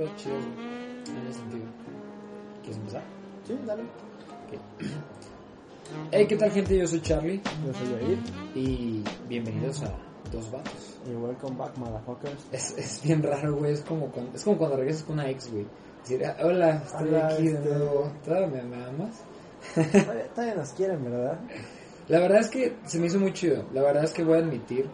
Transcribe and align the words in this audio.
Juegos 0.00 0.16
chidos 0.16 0.44
en 1.08 1.26
ese 1.28 1.38
sentido. 1.40 1.64
¿Quieres 2.62 2.76
empezar? 2.78 3.02
Sí, 3.46 3.58
dale. 3.66 3.82
Hey, 6.10 6.24
¿qué 6.26 6.36
tal 6.36 6.50
gente? 6.52 6.78
Yo 6.78 6.86
soy 6.86 7.00
Charlie 7.02 7.42
Yo 7.66 7.74
soy 7.74 7.88
Yair. 8.00 8.18
y 8.54 9.04
bienvenidos 9.28 9.82
a 9.82 9.92
Dos 10.32 10.50
Vatos. 10.50 10.98
Y 11.06 11.14
welcome 11.16 11.56
back, 11.56 11.76
motherfuckers. 11.76 12.46
Es, 12.50 12.78
es 12.78 13.02
bien 13.02 13.22
raro, 13.22 13.56
güey, 13.56 13.72
es 13.72 13.80
como 13.82 14.06
cuando, 14.06 14.34
es 14.34 14.42
como 14.42 14.56
cuando 14.56 14.76
regresas 14.78 15.02
con 15.02 15.14
una 15.18 15.28
ex, 15.28 15.50
güey. 15.52 15.66
Decir, 16.02 16.24
"Ah, 16.24 16.36
hola, 16.44 16.76
estoy 16.86 17.08
Hola, 17.08 17.26
aquí 17.26 17.48
de 17.48 17.54
este- 17.54 17.68
nuevo. 17.68 18.12
¿Todavía 18.24 18.62
me, 18.62 18.84
amas? 18.84 19.20
Todavía 20.34 20.54
nos 20.54 20.70
quieren, 20.70 21.04
¿verdad? 21.04 21.38
La 22.08 22.20
verdad 22.20 22.38
es 22.38 22.48
que 22.48 22.76
se 22.86 22.98
me 22.98 23.08
hizo 23.08 23.18
muy 23.18 23.34
chido. 23.34 23.64
La 23.74 23.82
verdad 23.82 24.04
es 24.04 24.12
que 24.14 24.24
voy 24.24 24.38
a 24.38 24.38
admitir 24.38 24.88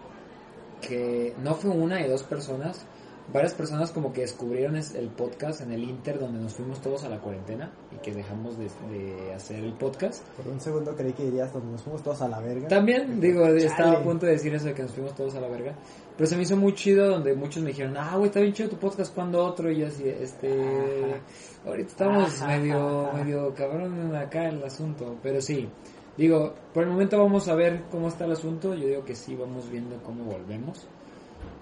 que 0.81 1.35
no 1.45 1.55
fue 1.55 1.71
una 1.71 2.01
y 2.05 2.09
dos 2.09 2.23
personas. 2.25 2.85
Varias 3.33 3.55
personas 3.55 3.91
como 3.91 4.13
que 4.13 4.21
descubrieron 4.21 4.77
es- 4.77 4.95
el 4.95 5.09
podcast 5.09 5.61
en 5.61 5.73
el 5.73 5.83
Inter 5.83 6.19
donde 6.21 6.39
nos 6.39 6.55
fuimos 6.55 6.81
todos 6.81 7.03
a 7.05 7.09
la 7.09 7.19
cuarentena 7.19 7.73
y 7.93 7.97
que 7.97 8.13
dejamos 8.15 8.57
de, 8.57 8.69
de 8.91 9.35
hacer 9.35 9.65
el 9.65 9.73
podcast. 9.75 10.25
Por 10.37 10.47
un 10.47 10.61
segundo 10.61 10.95
creí 10.95 11.13
que 11.13 11.25
dirías 11.25 11.53
donde 11.53 11.73
nos 11.73 11.83
fuimos 11.83 12.03
todos 12.05 12.23
a 12.23 12.29
la 12.29 12.39
verga. 12.41 12.69
También, 12.69 13.21
digo, 13.21 13.45
estaba 13.49 13.93
a 13.99 14.03
punto 14.03 14.27
de 14.27 14.33
decir 14.33 14.55
eso 14.55 14.67
de 14.67 14.75
que 14.75 14.83
nos 14.83 14.93
fuimos 14.93 15.15
todos 15.15 15.35
a 15.35 15.41
la 15.41 15.49
verga. 15.49 15.75
Pero 16.17 16.27
se 16.29 16.37
me 16.37 16.43
hizo 16.45 16.57
muy 16.57 16.73
chido 16.75 17.09
donde 17.11 17.35
muchos 17.35 17.63
me 17.63 17.71
dijeron, 17.71 17.97
ah, 17.97 18.15
güey, 18.17 18.27
está 18.29 18.41
bien 18.41 18.53
chido 18.55 18.71
tu 18.71 18.77
podcast, 18.77 19.13
cuando 19.15 19.45
otro? 19.45 19.71
Y 19.71 19.81
yo 19.81 19.89
así, 19.89 20.09
este, 20.09 21.21
ahorita 21.67 21.89
estamos 21.91 22.41
Ajá, 22.43 22.57
medio, 22.59 23.11
medio 23.13 23.55
cabrón 23.55 24.15
acá 24.15 24.49
el 24.49 24.63
asunto. 24.65 25.17
Pero 25.23 25.41
sí, 25.43 25.69
digo, 26.17 26.55
por 26.73 26.85
el 26.85 26.91
momento 26.91 27.19
vamos 27.19 27.49
a 27.49 27.55
ver 27.55 27.83
cómo 27.91 28.09
está 28.09 28.25
el 28.25 28.33
asunto. 28.33 28.75
Yo 28.75 28.87
digo 28.87 29.05
que 29.05 29.15
sí, 29.15 29.35
vamos 29.35 29.69
viendo 29.69 30.01
cómo 30.03 30.25
volvemos. 30.25 30.87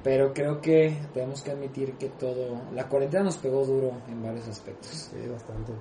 Pero 0.05 0.35
creo 0.35 0.61
que 0.61 0.97
tenemos 1.15 1.41
que 1.41 1.51
admitir 1.51 1.95
que 1.95 2.11
todo, 2.11 2.61
la 2.75 2.87
cuarentena 2.89 3.25
nos 3.25 3.39
pegó 3.39 3.65
duro 3.65 3.91
en 4.07 4.23
varios 4.23 4.47
aspectos. 4.47 5.11
Sí, 5.11 5.27
bastante. 5.27 5.73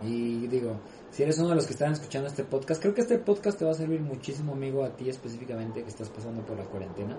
Y 0.00 0.46
digo, 0.46 0.76
si 1.10 1.24
eres 1.24 1.38
uno 1.38 1.50
de 1.50 1.54
los 1.56 1.66
que 1.66 1.72
están 1.72 1.92
escuchando 1.92 2.28
este 2.28 2.44
podcast, 2.44 2.80
creo 2.80 2.94
que 2.94 3.00
este 3.00 3.18
podcast 3.18 3.58
te 3.58 3.64
va 3.64 3.72
a 3.72 3.74
servir 3.74 4.00
muchísimo, 4.00 4.52
amigo, 4.52 4.84
a 4.84 4.90
ti 4.90 5.08
específicamente 5.08 5.82
que 5.82 5.88
estás 5.88 6.08
pasando 6.08 6.42
por 6.42 6.56
la 6.56 6.64
cuarentena. 6.64 7.18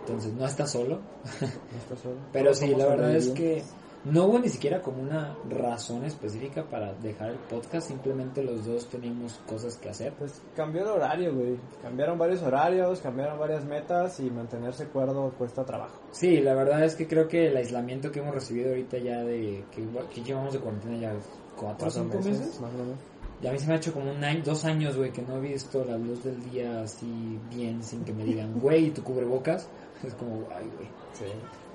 Entonces, 0.00 0.32
no 0.32 0.46
estás 0.46 0.72
solo. 0.72 0.96
No 1.40 1.78
estás 1.78 2.00
solo. 2.00 2.16
Pero 2.32 2.46
Todos 2.46 2.58
sí, 2.58 2.74
la 2.74 2.86
verdad 2.86 3.14
es 3.14 3.28
que. 3.30 3.62
No 4.04 4.24
hubo 4.24 4.38
ni 4.38 4.48
siquiera 4.48 4.80
como 4.80 5.02
una 5.02 5.36
razón 5.48 6.04
específica 6.04 6.64
para 6.64 6.92
dejar 6.94 7.30
el 7.30 7.38
podcast. 7.38 7.88
Simplemente 7.88 8.42
los 8.42 8.64
dos 8.64 8.88
teníamos 8.88 9.34
cosas 9.46 9.76
que 9.76 9.88
hacer. 9.88 10.12
Pues 10.14 10.40
cambió 10.54 10.82
el 10.82 10.88
horario, 10.88 11.34
güey. 11.34 11.56
Cambiaron 11.82 12.18
varios 12.18 12.42
horarios, 12.42 13.00
cambiaron 13.00 13.38
varias 13.38 13.64
metas 13.64 14.20
y 14.20 14.30
mantenerse 14.30 14.86
cuerdo 14.86 15.30
cuesta 15.36 15.64
trabajo. 15.64 16.00
Sí, 16.12 16.40
la 16.40 16.54
verdad 16.54 16.84
es 16.84 16.94
que 16.94 17.06
creo 17.06 17.28
que 17.28 17.48
el 17.48 17.56
aislamiento 17.56 18.10
que 18.10 18.20
hemos 18.20 18.34
recibido 18.34 18.70
ahorita 18.70 18.98
ya 18.98 19.22
de 19.22 19.64
que, 19.74 19.86
que 20.14 20.22
llevamos 20.22 20.52
de 20.52 20.60
cuarentena 20.60 20.96
ya 20.96 21.12
cuatro 21.56 21.88
o 21.88 21.90
cinco 21.90 22.18
meses. 22.18 22.60
Más 22.60 22.72
o 22.72 22.78
menos. 22.78 22.98
Ya 23.40 23.50
a 23.50 23.52
mí 23.52 23.58
se 23.60 23.68
me 23.68 23.74
ha 23.74 23.76
hecho 23.76 23.92
como 23.92 24.10
un 24.10 24.24
año, 24.24 24.42
dos 24.44 24.64
años, 24.64 24.96
güey, 24.96 25.12
que 25.12 25.22
no 25.22 25.36
he 25.36 25.40
visto 25.40 25.84
la 25.84 25.96
luz 25.96 26.24
del 26.24 26.42
día 26.50 26.82
así 26.82 27.38
bien 27.48 27.84
sin 27.84 28.04
que 28.04 28.12
me 28.12 28.24
digan, 28.24 28.58
güey, 28.60 28.86
¿y 28.86 28.90
tu 28.90 29.04
cubrebocas? 29.04 29.68
Es 30.06 30.14
como, 30.14 30.46
ay, 30.54 30.70
güey. 30.76 30.88
Sí. 31.12 31.24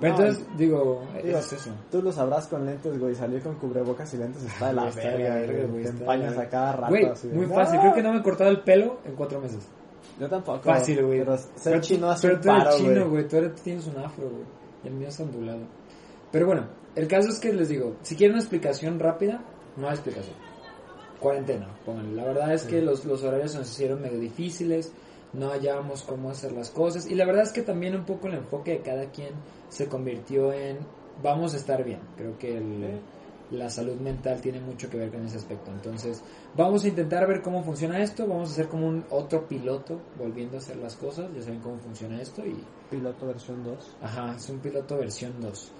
Pero 0.00 0.14
No, 0.14 0.20
entonces, 0.20 0.46
digo, 0.56 1.02
digo, 1.22 1.38
es 1.38 1.52
eso. 1.52 1.70
Tú 1.90 2.00
lo 2.02 2.10
sabrás 2.10 2.46
con 2.48 2.64
lentes, 2.64 2.98
güey. 2.98 3.14
Salir 3.14 3.42
con 3.42 3.54
cubrebocas 3.56 4.12
y 4.14 4.16
lentes 4.16 4.42
está 4.44 4.68
de 4.68 4.72
la 4.72 4.84
verga, 4.90 5.66
güey. 5.66 5.82
Te 5.84 5.88
empañas 5.90 6.38
a 6.38 6.48
cada 6.48 6.72
rato. 6.72 6.88
Güey, 6.88 7.04
así 7.06 7.28
muy 7.28 7.46
fácil. 7.46 7.80
Creo 7.80 7.94
que 7.94 8.02
no 8.02 8.12
me 8.12 8.20
he 8.20 8.22
cortado 8.22 8.50
el 8.50 8.62
pelo 8.62 9.00
en 9.04 9.14
cuatro 9.14 9.40
meses. 9.40 9.66
Yo 10.18 10.28
tampoco. 10.28 10.60
Fácil, 10.62 11.04
güey. 11.04 11.18
Pero 11.20 11.36
ser 11.36 11.80
chino 11.80 12.08
hace 12.10 12.28
pero 12.28 12.40
tú 12.40 12.48
eres 12.50 12.64
paro, 12.64 12.76
chino, 12.76 13.08
güey. 13.10 13.28
Tú 13.28 13.36
eres- 13.36 13.54
tienes 13.62 13.86
un 13.86 13.98
afro, 13.98 14.28
güey. 14.30 14.44
Y 14.84 14.88
el 14.88 14.94
mío 14.94 15.08
es 15.08 15.20
ondulado. 15.20 15.60
Pero 16.32 16.46
bueno, 16.46 16.66
el 16.94 17.06
caso 17.08 17.28
es 17.28 17.38
que 17.38 17.52
les 17.52 17.68
digo, 17.68 17.96
si 18.02 18.16
quieren 18.16 18.34
una 18.34 18.42
explicación 18.42 18.98
rápida, 18.98 19.42
no 19.76 19.86
hay 19.88 19.94
explicación. 19.94 20.34
Cuarentena, 21.20 21.68
pónganle. 21.84 22.16
La 22.16 22.24
verdad 22.24 22.52
es 22.52 22.64
que 22.64 22.82
los, 22.82 23.04
los 23.04 23.22
horarios 23.22 23.52
se 23.52 23.58
nos 23.58 23.70
hicieron 23.70 24.02
medio 24.02 24.18
difíciles, 24.18 24.92
no 25.34 25.50
hallábamos 25.50 26.02
cómo 26.02 26.30
hacer 26.30 26.52
las 26.52 26.70
cosas. 26.70 27.06
Y 27.10 27.14
la 27.14 27.24
verdad 27.26 27.42
es 27.44 27.52
que 27.52 27.62
también 27.62 27.94
un 27.94 28.04
poco 28.04 28.28
el 28.28 28.34
enfoque 28.34 28.72
de 28.72 28.78
cada 28.80 29.10
quien 29.10 29.30
se 29.68 29.88
convirtió 29.88 30.52
en 30.52 30.78
vamos 31.22 31.54
a 31.54 31.56
estar 31.56 31.84
bien. 31.84 32.00
Creo 32.16 32.38
que 32.38 32.56
el- 32.56 33.00
la 33.50 33.68
salud 33.68 33.96
mental 34.00 34.40
tiene 34.40 34.58
mucho 34.60 34.88
que 34.88 34.96
ver 34.96 35.10
con 35.10 35.24
ese 35.24 35.36
aspecto. 35.36 35.70
Entonces, 35.70 36.22
vamos 36.56 36.82
a 36.84 36.88
intentar 36.88 37.26
ver 37.28 37.42
cómo 37.42 37.62
funciona 37.62 38.02
esto. 38.02 38.26
Vamos 38.26 38.48
a 38.48 38.52
hacer 38.52 38.68
como 38.68 38.88
un 38.88 39.04
otro 39.10 39.46
piloto 39.46 40.00
volviendo 40.18 40.56
a 40.56 40.60
hacer 40.60 40.76
las 40.76 40.96
cosas. 40.96 41.26
Ya 41.36 41.42
saben 41.42 41.60
cómo 41.60 41.76
funciona 41.78 42.20
esto 42.20 42.44
y 42.44 42.56
Piloto 42.90 43.26
versión 43.26 43.62
2. 43.62 43.96
Ajá, 44.02 44.34
es 44.36 44.48
un 44.48 44.58
piloto 44.60 44.96
versión 44.96 45.32
2. 45.40 45.70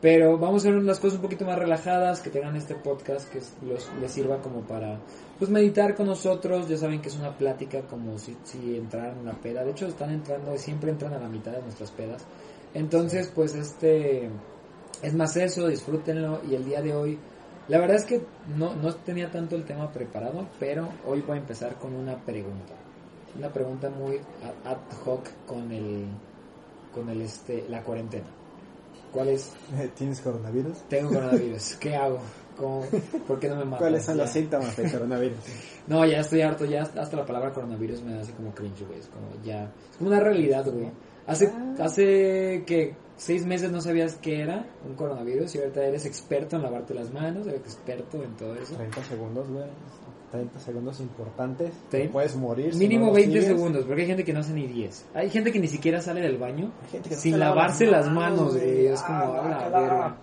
Pero 0.00 0.36
vamos 0.36 0.64
a 0.64 0.68
hacer 0.68 0.82
las 0.82 0.98
cosas 0.98 1.16
un 1.16 1.22
poquito 1.22 1.44
más 1.44 1.56
relajadas, 1.58 2.20
que 2.20 2.28
tengan 2.30 2.56
este 2.56 2.74
podcast 2.74 3.30
que 3.32 3.38
los, 3.64 3.88
les 4.00 4.10
sirva 4.10 4.38
como 4.42 4.62
para 4.62 4.98
pues 5.42 5.50
meditar 5.50 5.96
con 5.96 6.06
nosotros. 6.06 6.68
Ya 6.68 6.76
saben 6.76 7.02
que 7.02 7.08
es 7.08 7.16
una 7.16 7.36
plática 7.36 7.80
como 7.80 8.16
si, 8.16 8.36
si 8.44 8.76
entraran 8.76 9.18
una 9.18 9.32
peda. 9.32 9.64
De 9.64 9.72
hecho, 9.72 9.88
están 9.88 10.10
entrando, 10.10 10.56
siempre 10.56 10.92
entran 10.92 11.14
a 11.14 11.18
la 11.18 11.28
mitad 11.28 11.50
de 11.50 11.60
nuestras 11.62 11.90
pedas. 11.90 12.22
Entonces, 12.74 13.26
pues 13.34 13.56
este 13.56 14.30
es 15.02 15.14
más 15.14 15.36
eso, 15.36 15.66
disfrútenlo. 15.66 16.42
Y 16.48 16.54
el 16.54 16.64
día 16.64 16.80
de 16.80 16.94
hoy, 16.94 17.18
la 17.66 17.78
verdad 17.78 17.96
es 17.96 18.04
que 18.04 18.22
no, 18.56 18.76
no 18.76 18.94
tenía 18.94 19.32
tanto 19.32 19.56
el 19.56 19.64
tema 19.64 19.90
preparado, 19.90 20.46
pero 20.60 20.88
hoy 21.08 21.22
voy 21.22 21.38
a 21.38 21.40
empezar 21.40 21.74
con 21.74 21.92
una 21.96 22.24
pregunta. 22.24 22.74
Una 23.36 23.52
pregunta 23.52 23.90
muy 23.90 24.20
ad 24.64 24.78
hoc 25.04 25.28
con 25.44 25.72
el 25.72 26.04
con 26.94 27.08
el 27.08 27.20
este 27.20 27.64
la 27.68 27.82
cuarentena. 27.82 28.28
¿Cuál 29.10 29.30
es? 29.30 29.52
¿Tienes 29.98 30.20
coronavirus? 30.20 30.82
Tengo 30.88 31.08
coronavirus. 31.08 31.74
¿Qué 31.80 31.96
hago? 31.96 32.20
¿Cómo- 32.62 32.86
¿Por 33.26 33.38
qué 33.40 33.48
no 33.48 33.56
me 33.56 33.64
mato? 33.64 33.78
¿Cuáles 33.82 34.04
son 34.04 34.16
Ya. 34.16 34.22
los 34.22 34.30
síntomas 34.32 34.76
de 34.76 34.90
coronavirus? 34.90 35.38
No, 35.88 36.06
ya 36.06 36.20
estoy 36.20 36.42
harto, 36.42 36.64
ya 36.64 36.82
hasta 36.82 37.16
la 37.16 37.26
palabra 37.26 37.52
coronavirus 37.52 38.02
me 38.02 38.16
hace 38.20 38.32
como 38.34 38.54
cringe, 38.54 38.86
güey. 38.86 39.00
Es 39.00 39.08
como 39.08 39.26
ya, 39.44 39.64
es 39.90 39.96
como 39.98 40.10
una 40.10 40.20
realidad, 40.20 40.64
güey. 40.72 40.88
Hace, 41.26 41.46
Ah. 41.52 41.74
hace 41.80 42.62
que 42.66 42.94
seis 43.16 43.44
meses 43.44 43.72
no 43.72 43.80
sabías 43.80 44.14
qué 44.22 44.42
era 44.42 44.64
un 44.88 44.94
coronavirus 44.94 45.54
y 45.56 45.58
ahorita 45.58 45.84
eres 45.84 46.06
experto 46.06 46.54
en 46.56 46.62
lavarte 46.62 46.94
las 46.94 47.12
manos, 47.12 47.46
eres 47.48 47.60
experto 47.62 48.22
en 48.22 48.36
todo 48.36 48.54
eso. 48.54 48.76
30 48.76 49.02
segundos, 49.04 49.48
güey. 49.50 49.64
30 50.30 50.60
segundos 50.60 51.00
importantes. 51.00 51.72
Te- 51.90 52.08
Puedes 52.08 52.36
morir. 52.36 52.74
Mínimo 52.76 53.06
no 53.06 53.10
lo 53.10 53.16
20 53.16 53.40
sigues. 53.40 53.46
segundos, 53.56 53.84
porque 53.84 54.02
hay 54.02 54.06
gente 54.08 54.24
que 54.24 54.32
no 54.32 54.40
hace 54.40 54.52
ni 54.54 54.66
10. 54.68 55.04
Hay 55.14 55.28
gente 55.30 55.52
que 55.52 55.58
ni 55.58 55.68
siquiera 55.68 56.00
sale 56.00 56.20
del 56.22 56.38
baño 56.38 56.72
sin 57.10 57.16
se 57.16 57.30
lava 57.32 57.56
lavarse 57.56 57.86
las 57.86 58.08
manos, 58.10 58.54
güey. 58.54 58.86
Es 58.86 59.02
como, 59.02 59.18
Ah, 59.18 59.26
la 59.26 59.68
guácala. 59.68 60.16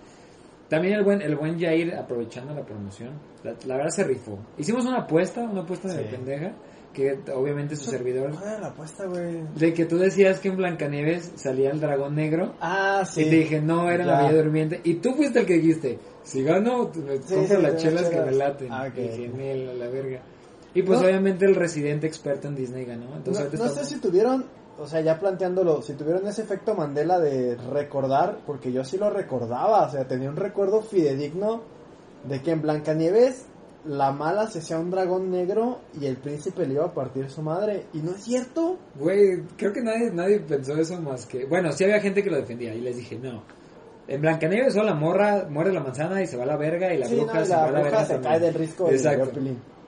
También 0.69 0.93
el 0.93 1.03
buen, 1.03 1.21
el 1.21 1.35
buen 1.35 1.59
Jair, 1.59 1.95
aprovechando 1.95 2.53
la 2.53 2.63
promoción, 2.63 3.13
la, 3.43 3.55
la 3.65 3.75
verdad 3.77 3.89
se 3.89 4.03
rifó. 4.03 4.37
Hicimos 4.57 4.85
una 4.85 4.99
apuesta, 4.99 5.41
una 5.41 5.61
apuesta 5.61 5.87
de 5.87 6.03
Sí. 6.03 6.09
pendeja, 6.11 6.53
que 6.93 7.19
obviamente 7.33 7.75
su 7.75 7.89
servidor, 7.89 8.31
¿Cuál 8.31 8.43
era 8.49 8.59
la 8.59 8.67
apuesta, 8.67 9.05
güey? 9.05 9.41
de 9.55 9.73
que 9.73 9.85
tú 9.85 9.97
decías 9.97 10.39
que 10.39 10.49
en 10.49 10.57
Blancanieves 10.57 11.31
salía 11.35 11.71
el 11.71 11.79
dragón 11.79 12.15
negro, 12.15 12.53
Ah, 12.61 13.03
sí. 13.05 13.21
y 13.21 13.29
te 13.29 13.35
dije, 13.37 13.61
no, 13.61 13.89
era 13.89 14.05
la. 14.05 14.21
Bella 14.27 14.43
Durmiente, 14.43 14.79
y 14.83 14.95
tú 14.95 15.13
fuiste 15.13 15.39
el 15.39 15.45
que 15.47 15.53
dijiste, 15.55 15.97
si 16.23 16.43
gano, 16.43 16.87
tú 16.87 16.99
me 17.01 17.17
Sí, 17.17 17.33
compro 17.35 17.57
sí, 17.57 17.63
las 17.63 17.73
las 17.73 17.81
chelas 17.81 18.09
que 18.09 18.21
me 18.21 18.31
laten. 18.31 18.71
Ah, 18.71 18.85
ok. 18.89 18.97
Y 18.97 19.01
dije, 19.01 19.27
"Nel, 19.29 19.69
a 19.69 19.73
la 19.73 19.87
verga. 19.87 20.21
Y 20.75 20.83
pues 20.83 20.99
No. 20.99 21.07
obviamente 21.07 21.45
el 21.45 21.55
residente 21.55 22.05
experto 22.05 22.47
en 22.47 22.55
Disney 22.55 22.85
ganó. 22.85 23.15
Entonces 23.15 23.51
No, 23.59 23.67
sé 23.69 23.85
si 23.85 23.99
tuvieron, 23.99 24.45
o 24.79 24.87
sea, 24.87 25.01
ya 25.01 25.19
planteándolo, 25.19 25.81
si 25.81 25.93
tuvieron 25.93 26.25
ese 26.27 26.41
efecto 26.43 26.73
Mandela 26.73 27.19
de 27.19 27.55
recordar, 27.55 28.39
porque 28.45 28.71
yo 28.71 28.83
sí 28.83 28.97
lo 28.97 29.09
recordaba, 29.09 29.85
o 29.87 29.89
sea, 29.91 30.07
tenía 30.07 30.29
un 30.29 30.35
recuerdo 30.37 30.81
fidedigno 30.81 31.61
de 32.23 32.41
que 32.41 32.51
en 32.51 32.61
Blancanieves 32.61 33.45
la 33.85 34.11
mala 34.11 34.47
se 34.47 34.59
hacía 34.59 34.77
un 34.79 34.91
dragón 34.91 35.31
negro 35.31 35.79
y 35.99 36.05
el 36.05 36.17
príncipe 36.17 36.65
le 36.67 36.75
iba 36.75 36.85
a 36.85 36.93
partir 36.93 37.29
su 37.29 37.41
madre. 37.41 37.85
Y 37.93 37.99
no 37.99 38.11
es 38.11 38.23
cierto. 38.23 38.77
Güey, 38.95 39.41
creo 39.57 39.71
que 39.71 39.81
nadie, 39.81 40.11
nadie 40.11 40.39
pensó 40.39 40.75
eso 40.75 40.99
más 41.01 41.25
que... 41.25 41.45
Bueno, 41.45 41.71
sí 41.71 41.85
había 41.85 42.01
gente 42.01 42.21
que 42.21 42.29
lo 42.29 42.37
defendía 42.37 42.73
y 42.73 42.81
les 42.81 42.97
dije, 42.97 43.17
no. 43.17 43.41
En 44.07 44.21
Blancanieves 44.21 44.73
solo 44.73 44.87
la 44.87 44.95
morra 44.95 45.47
muere 45.49 45.71
la 45.71 45.81
manzana 45.81 46.21
y 46.21 46.27
se 46.27 46.35
va 46.35 46.43
a 46.43 46.47
la 46.47 46.57
verga 46.57 46.93
y 46.93 46.97
la 46.97 47.05
Sí, 47.05 47.15
bruja 47.15 47.33
no, 47.35 47.41
y 47.41 47.45
se 47.45 47.51
la 47.51 47.57
va 47.61 47.67
a 47.67 47.71
la 47.71 47.81
verga 47.81 48.05
se 48.05 48.13
también. 48.13 48.31
cae 48.31 48.39
del 48.41 48.53
risco 48.55 48.89
Exacto. 48.89 49.39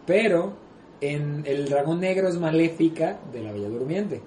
Pero 0.06 0.54
en 1.02 1.44
el 1.46 1.68
dragón 1.68 2.00
negro 2.00 2.30
es 2.30 2.40
maléfica 2.40 3.20
de 3.34 3.42
la 3.42 3.52
Bella 3.52 3.70
Durmiente. 3.70 4.22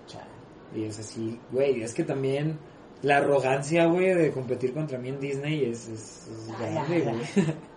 Y 0.74 0.84
es 0.84 0.98
así, 0.98 1.38
güey, 1.52 1.82
es 1.82 1.94
que 1.94 2.02
también 2.04 2.58
la 3.02 3.18
arrogancia, 3.18 3.86
güey, 3.86 4.14
de 4.14 4.32
competir 4.32 4.72
contra 4.72 4.98
mí 4.98 5.08
en 5.10 5.20
Disney 5.20 5.64
es, 5.64 5.88
es, 5.88 6.28
es 6.28 6.50
Ay, 6.58 6.72
grande, 6.74 7.00
güey. 7.00 7.46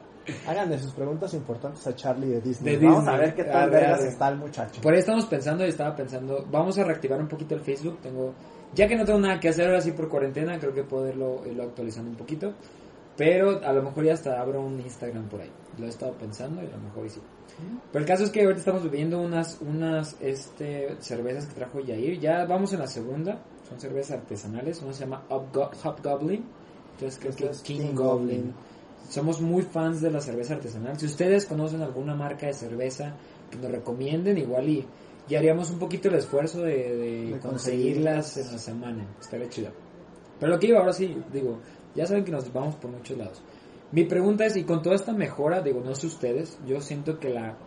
Háganle 0.47 0.77
sus 0.79 0.94
preguntas 0.94 1.33
importantes 1.33 1.85
a 1.88 1.95
Charlie 1.95 2.27
de 2.27 2.41
Disney. 2.41 2.75
De 2.75 2.85
Vamos 2.85 3.07
a 3.07 3.11
Disney. 3.11 3.19
ver 3.27 3.35
qué 3.35 3.44
tal 3.45 3.69
vergas 3.69 3.99
arre. 3.99 4.09
está 4.09 4.27
el 4.29 4.38
muchacho. 4.38 4.81
Por 4.81 4.94
ahí 4.94 4.99
estamos 4.99 5.25
pensando 5.25 5.65
y 5.65 5.69
estaba 5.69 5.95
pensando, 5.95 6.45
vamos 6.51 6.77
a 6.77 6.83
reactivar 6.83 7.19
un 7.21 7.27
poquito 7.29 7.55
el 7.55 7.61
Facebook. 7.61 7.99
Tengo, 8.01 8.33
ya 8.73 8.88
que 8.88 8.95
no 8.97 9.05
tengo 9.05 9.19
nada 9.19 9.39
que 9.39 9.50
hacer 9.50 9.67
ahora 9.67 9.79
sí 9.79 9.91
por 9.91 10.09
cuarentena, 10.09 10.59
creo 10.59 10.73
que 10.73 10.83
puedo 10.83 11.07
irlo, 11.07 11.43
irlo 11.45 11.63
actualizando 11.63 12.11
un 12.11 12.17
poquito. 12.17 12.53
Pero 13.15 13.63
a 13.63 13.71
lo 13.73 13.83
mejor 13.83 14.03
ya 14.03 14.13
hasta 14.13 14.39
abro 14.39 14.61
un 14.61 14.79
Instagram 14.79 15.29
por 15.29 15.41
ahí. 15.41 15.51
Lo 15.77 15.85
he 15.85 15.89
estado 15.89 16.13
pensando 16.13 16.61
y 16.61 16.65
a 16.67 16.71
lo 16.71 16.79
mejor 16.79 17.05
y 17.05 17.09
sí. 17.09 17.21
Pero 17.92 18.04
el 18.04 18.07
caso 18.07 18.24
es 18.24 18.30
que 18.30 18.42
ahorita 18.42 18.59
estamos 18.59 18.83
bebiendo 18.83 19.19
unas, 19.21 19.59
unas 19.62 20.15
este, 20.21 20.95
cervezas 21.00 21.45
que 21.48 21.56
trajo 21.56 21.80
Yair. 21.80 22.19
Ya 22.19 22.45
vamos 22.45 22.74
en 22.74 22.80
la 22.80 22.88
segunda. 22.88 23.39
Son 23.68 23.80
cervezas 23.80 24.19
artesanales. 24.19 24.81
Una 24.81 24.94
se 24.94 25.01
llama 25.01 25.24
Hobgo- 25.30 25.71
Hobgoblin. 25.83 26.44
Entonces 26.94 27.19
creo 27.19 27.36
que 27.36 27.45
es 27.50 27.62
King, 27.62 27.77
King 27.80 27.95
Goblin. 27.95 28.27
Goblin. 28.38 28.54
Somos 29.09 29.42
muy 29.42 29.63
fans 29.63 30.01
de 30.01 30.12
la 30.12 30.19
cerveza 30.21 30.56
artesanal. 30.56 31.00
Si 31.00 31.06
ustedes 31.06 31.45
conocen 31.45 31.81
alguna 31.81 32.13
marca 32.15 32.45
de 32.48 32.54
cerveza 32.54 33.13
que 33.50 33.57
nos 33.57 33.71
recomienden, 33.71 34.38
igual 34.38 34.68
y, 34.68 34.86
y 35.30 35.36
haríamos 35.36 35.71
un 35.71 35.80
poquito 35.80 36.10
el 36.10 36.15
esfuerzo 36.15 36.62
de, 36.62 36.74
de 36.75 37.25
De 37.31 37.39
conseguirlas 37.39 38.33
conseguirlas. 38.33 38.38
en 38.38 38.51
la 38.51 38.57
semana. 38.60 39.07
Estaría 39.19 39.50
chido. 39.50 39.69
Pero 40.39 40.51
lo 40.51 40.60
que 40.60 40.68
iba 40.68 40.80
ahora 40.80 40.94
sí, 40.94 41.18
digo, 41.31 41.60
ya 41.95 42.06
saben 42.06 42.24
que 42.25 42.31
nos 42.31 42.51
vamos 42.53 42.75
por 42.75 42.92
muchos 42.92 43.18
lados. 43.18 43.42
Mi 43.92 44.04
pregunta 44.04 44.45
es, 44.45 44.57
y 44.57 44.63
con 44.63 44.81
toda 44.81 44.95
esta 44.95 45.13
mejora, 45.13 45.62
digo, 45.62 45.81
no 45.81 45.95
sé 45.95 46.07
ustedes, 46.07 46.60
yo 46.66 46.81
siento 46.81 47.19
que 47.19 47.30
la... 47.30 47.57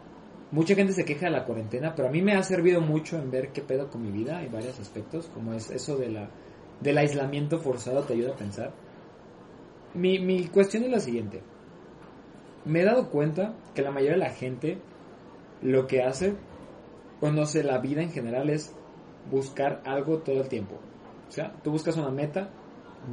Mucha 0.50 0.74
gente 0.74 0.92
se 0.92 1.04
queja 1.04 1.26
de 1.26 1.32
la 1.32 1.44
cuarentena, 1.44 1.94
pero 1.94 2.08
a 2.08 2.10
mí 2.10 2.22
me 2.22 2.34
ha 2.34 2.42
servido 2.42 2.80
mucho 2.80 3.16
en 3.16 3.30
ver 3.30 3.52
qué 3.52 3.62
pedo 3.62 3.88
con 3.88 4.02
mi 4.02 4.10
vida 4.10 4.42
en 4.42 4.52
varios 4.52 4.78
aspectos, 4.80 5.28
como 5.32 5.54
es 5.54 5.70
eso 5.70 5.96
de 5.96 6.10
la, 6.10 6.28
del 6.80 6.98
aislamiento 6.98 7.60
forzado, 7.60 8.02
te 8.02 8.14
ayuda 8.14 8.32
a 8.32 8.36
pensar. 8.36 8.72
Mi, 9.94 10.18
mi 10.18 10.48
cuestión 10.48 10.82
es 10.84 10.90
la 10.90 11.00
siguiente. 11.00 11.42
Me 12.64 12.80
he 12.80 12.84
dado 12.84 13.10
cuenta 13.10 13.54
que 13.74 13.82
la 13.82 13.92
mayoría 13.92 14.18
de 14.18 14.24
la 14.24 14.30
gente 14.30 14.78
lo 15.62 15.86
que 15.86 16.02
hace 16.02 16.34
cuando 17.20 17.42
hace 17.42 17.62
la 17.62 17.78
vida 17.78 18.02
en 18.02 18.10
general 18.10 18.50
es 18.50 18.74
buscar 19.30 19.82
algo 19.84 20.18
todo 20.18 20.40
el 20.40 20.48
tiempo. 20.48 20.76
O 21.28 21.32
sea, 21.32 21.52
tú 21.62 21.70
buscas 21.70 21.96
una 21.96 22.10
meta, 22.10 22.50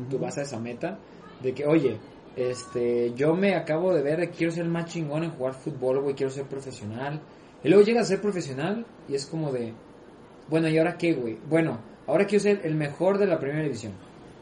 tú 0.09 0.18
vas 0.18 0.38
a 0.38 0.42
esa 0.42 0.59
meta 0.59 0.98
de 1.44 1.54
que, 1.54 1.65
oye, 1.65 2.00
este, 2.37 3.13
yo 3.15 3.35
me 3.35 3.55
acabo 3.55 3.93
de 3.93 4.03
ver, 4.03 4.29
quiero 4.29 4.53
ser 4.53 4.65
más 4.65 4.85
chingón 4.85 5.23
en 5.23 5.31
jugar 5.31 5.55
fútbol, 5.55 6.01
güey, 6.01 6.15
quiero 6.15 6.31
ser 6.31 6.45
profesional. 6.45 7.19
Y 7.63 7.69
luego 7.69 7.83
llegas 7.83 8.05
a 8.05 8.09
ser 8.09 8.21
profesional 8.21 8.85
y 9.09 9.15
es 9.15 9.25
como 9.25 9.51
de, 9.51 9.73
bueno, 10.47 10.69
¿y 10.69 10.77
ahora 10.77 10.97
qué, 10.97 11.13
güey? 11.13 11.39
Bueno, 11.49 11.79
ahora 12.05 12.27
quiero 12.27 12.43
ser 12.43 12.61
el 12.63 12.75
mejor 12.75 13.17
de 13.17 13.25
la 13.25 13.39
primera 13.39 13.63
división. 13.63 13.93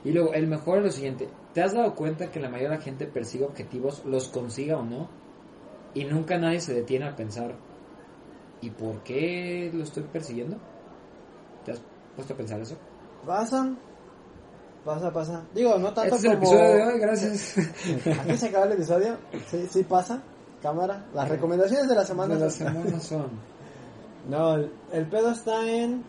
Y 0.03 0.12
luego, 0.12 0.33
el 0.33 0.45
mejor 0.45 0.80
es 0.80 0.83
lo 0.83 0.92
siguiente, 0.92 1.30
¿te 1.53 1.63
has 1.63 1.74
dado 1.74 1.95
cuenta 1.95 2.30
que 2.30 2.42
la 2.42 2.50
mayoría 2.50 2.71
de 2.71 2.77
la 2.77 2.83
gente 2.83 3.07
persigue 3.07 3.45
objetivos, 3.45 4.03
los 4.06 4.27
consiga 4.27 4.77
o 4.77 4.83
no? 4.83 5.09
Y 5.94 6.03
nunca 6.03 6.38
nadie 6.38 6.59
se 6.59 6.74
detiene 6.74 7.06
a 7.06 7.15
pensar, 7.15 7.56
¿y 8.62 8.71
por 8.71 9.03
qué 9.03 9.71
lo 9.74 9.83
estoy 9.83 10.03
persiguiendo? 10.03 10.57
¿Te 11.63 11.71
has 11.71 11.81
puesto 12.13 12.33
a 12.33 12.38
pensar 12.38 12.59
eso? 12.59 12.77
Pasa. 13.25 13.74
Pasa, 14.86 15.12
pasa. 15.12 15.44
Digo, 15.54 15.78
no 15.80 15.92
tanto 15.94 16.16
Este 16.16 16.28
es 16.28 16.34
el 16.34 16.40
como... 16.40 16.52
episodio 16.54 16.76
de 16.78 16.84
hoy, 16.94 17.00
gracias. 17.00 17.56
Aquí 18.22 18.38
se 18.38 18.48
acaba 18.50 18.66
el 18.66 18.72
episodio. 18.74 19.18
Sí, 19.50 19.68
sí 19.70 19.84
pasa. 19.84 20.22
Cámara. 20.62 21.06
Las 21.14 21.28
recomendaciones 21.28 21.90
de 21.90 21.96
la 21.96 22.06
semana. 22.06 22.36
De 22.36 22.42
la 22.42 22.50
semana 22.52 23.00
son... 23.00 23.28
No, 24.30 24.56
el, 24.56 24.72
el 24.92 25.08
pedo 25.08 25.32
está 25.32 25.68
en... 25.68 26.04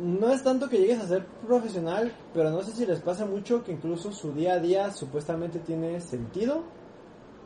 No 0.00 0.30
es 0.32 0.42
tanto 0.42 0.68
que 0.68 0.78
llegues 0.78 1.00
a 1.00 1.06
ser 1.06 1.24
profesional, 1.46 2.12
pero 2.34 2.50
no 2.50 2.62
sé 2.62 2.72
si 2.72 2.84
les 2.84 3.00
pasa 3.00 3.24
mucho 3.24 3.64
que 3.64 3.72
incluso 3.72 4.12
su 4.12 4.32
día 4.32 4.54
a 4.54 4.58
día 4.58 4.90
supuestamente 4.92 5.58
tiene 5.60 6.00
sentido, 6.02 6.62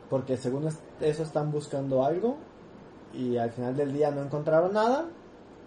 porque 0.09 0.35
según 0.35 0.67
es- 0.67 0.79
eso 0.99 1.23
están 1.23 1.49
buscando 1.51 2.03
algo 2.03 2.37
y 3.13 3.37
al 3.37 3.51
final 3.51 3.77
del 3.77 3.93
día 3.93 4.11
no 4.11 4.21
encontraron 4.23 4.73
nada, 4.73 5.05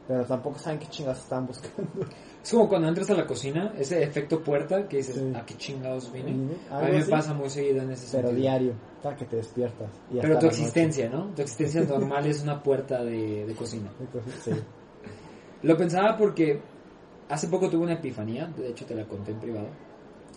pero 0.07 0.25
tampoco 0.27 0.59
saben 0.59 0.79
qué 0.79 0.89
chingados 0.89 1.21
están 1.21 1.47
buscando. 1.47 1.89
Es 2.45 2.51
como 2.51 2.69
cuando 2.69 2.89
entras 2.89 3.09
a 3.09 3.15
la 3.15 3.27
cocina, 3.27 3.73
ese 3.79 4.03
efecto 4.03 4.43
puerta 4.43 4.87
que 4.87 4.99
dices, 4.99 5.17
Sí. 5.17 5.33
¿a 5.35 5.47
qué 5.47 5.55
chingados 5.55 6.13
vine? 6.13 6.55
A 6.71 6.83
mí 6.83 6.93
me 6.99 7.05
pasa 7.07 7.33
muy 7.33 7.49
seguido 7.49 7.81
en 7.83 7.91
ese 7.93 8.07
Pero 8.15 8.29
sentido. 8.29 8.43
diario, 8.49 8.73
hasta 8.99 9.17
que 9.17 9.25
te 9.25 9.37
despiertas. 9.37 9.89
y 10.11 10.17
Pero 10.21 10.39
tu 10.39 10.47
noche. 10.47 10.47
existencia, 10.49 11.09
¿no? 11.09 11.29
Tu 11.35 11.41
existencia 11.41 11.81
normal 11.99 12.27
es 12.27 12.43
una 12.43 12.63
puerta 12.63 13.03
de, 13.03 13.47
de 13.47 13.55
cocina. 13.55 13.91
Sí. 14.43 14.51
Lo 15.63 15.77
pensaba 15.79 16.17
porque 16.19 16.61
hace 17.31 17.49
poco 17.49 17.71
tuve 17.71 17.85
una 17.85 17.95
epifanía, 17.95 18.47
de 18.47 18.69
hecho 18.69 18.85
te 18.85 18.95
la 18.95 19.07
conté 19.07 19.33
en 19.33 19.41
privado. 19.41 19.69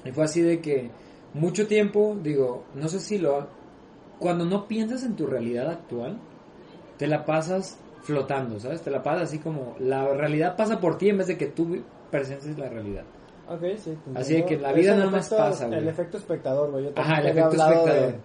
Y 0.05 0.11
fue 0.13 0.23
así 0.23 0.41
de 0.41 0.61
que 0.61 0.89
mucho 1.33 1.67
tiempo, 1.67 2.17
digo, 2.23 2.63
no 2.73 2.87
sé 2.87 3.01
si 3.01 3.17
lo... 3.17 3.47
Cuando 4.17 4.45
no 4.45 4.65
piensas 4.67 5.03
en 5.03 5.15
tu 5.17 5.27
realidad 5.27 5.69
actual, 5.69 6.17
te 6.97 7.05
la 7.05 7.25
pasas 7.25 7.77
flotando, 8.03 8.59
¿sabes? 8.61 8.81
Te 8.81 8.89
la 8.91 9.03
pasas 9.03 9.23
así 9.23 9.39
como 9.39 9.75
la 9.79 10.07
realidad 10.13 10.55
pasa 10.55 10.79
por 10.79 10.97
ti 10.97 11.09
en 11.09 11.17
vez 11.17 11.27
de 11.27 11.37
que 11.37 11.47
tú 11.47 11.77
presentes 12.11 12.57
la 12.57 12.69
realidad. 12.69 13.03
Sí. 13.77 13.97
Así 14.13 14.33
de 14.35 14.45
que 14.45 14.57
la 14.57 14.73
vida 14.73 14.95
nada 14.95 15.09
más 15.09 15.29
pasa, 15.29 15.67
güey. 15.67 15.79
El 15.79 15.87
efecto 15.87 16.17
espectador, 16.17 16.71
güey. 16.71 16.85
Yo 16.85 16.91
Ajá, 16.95 17.17
el 17.17 17.23
te 17.23 17.29
había 17.29 17.41
efecto 17.47 17.63
hablado 17.63 17.87
espectador. 17.87 18.15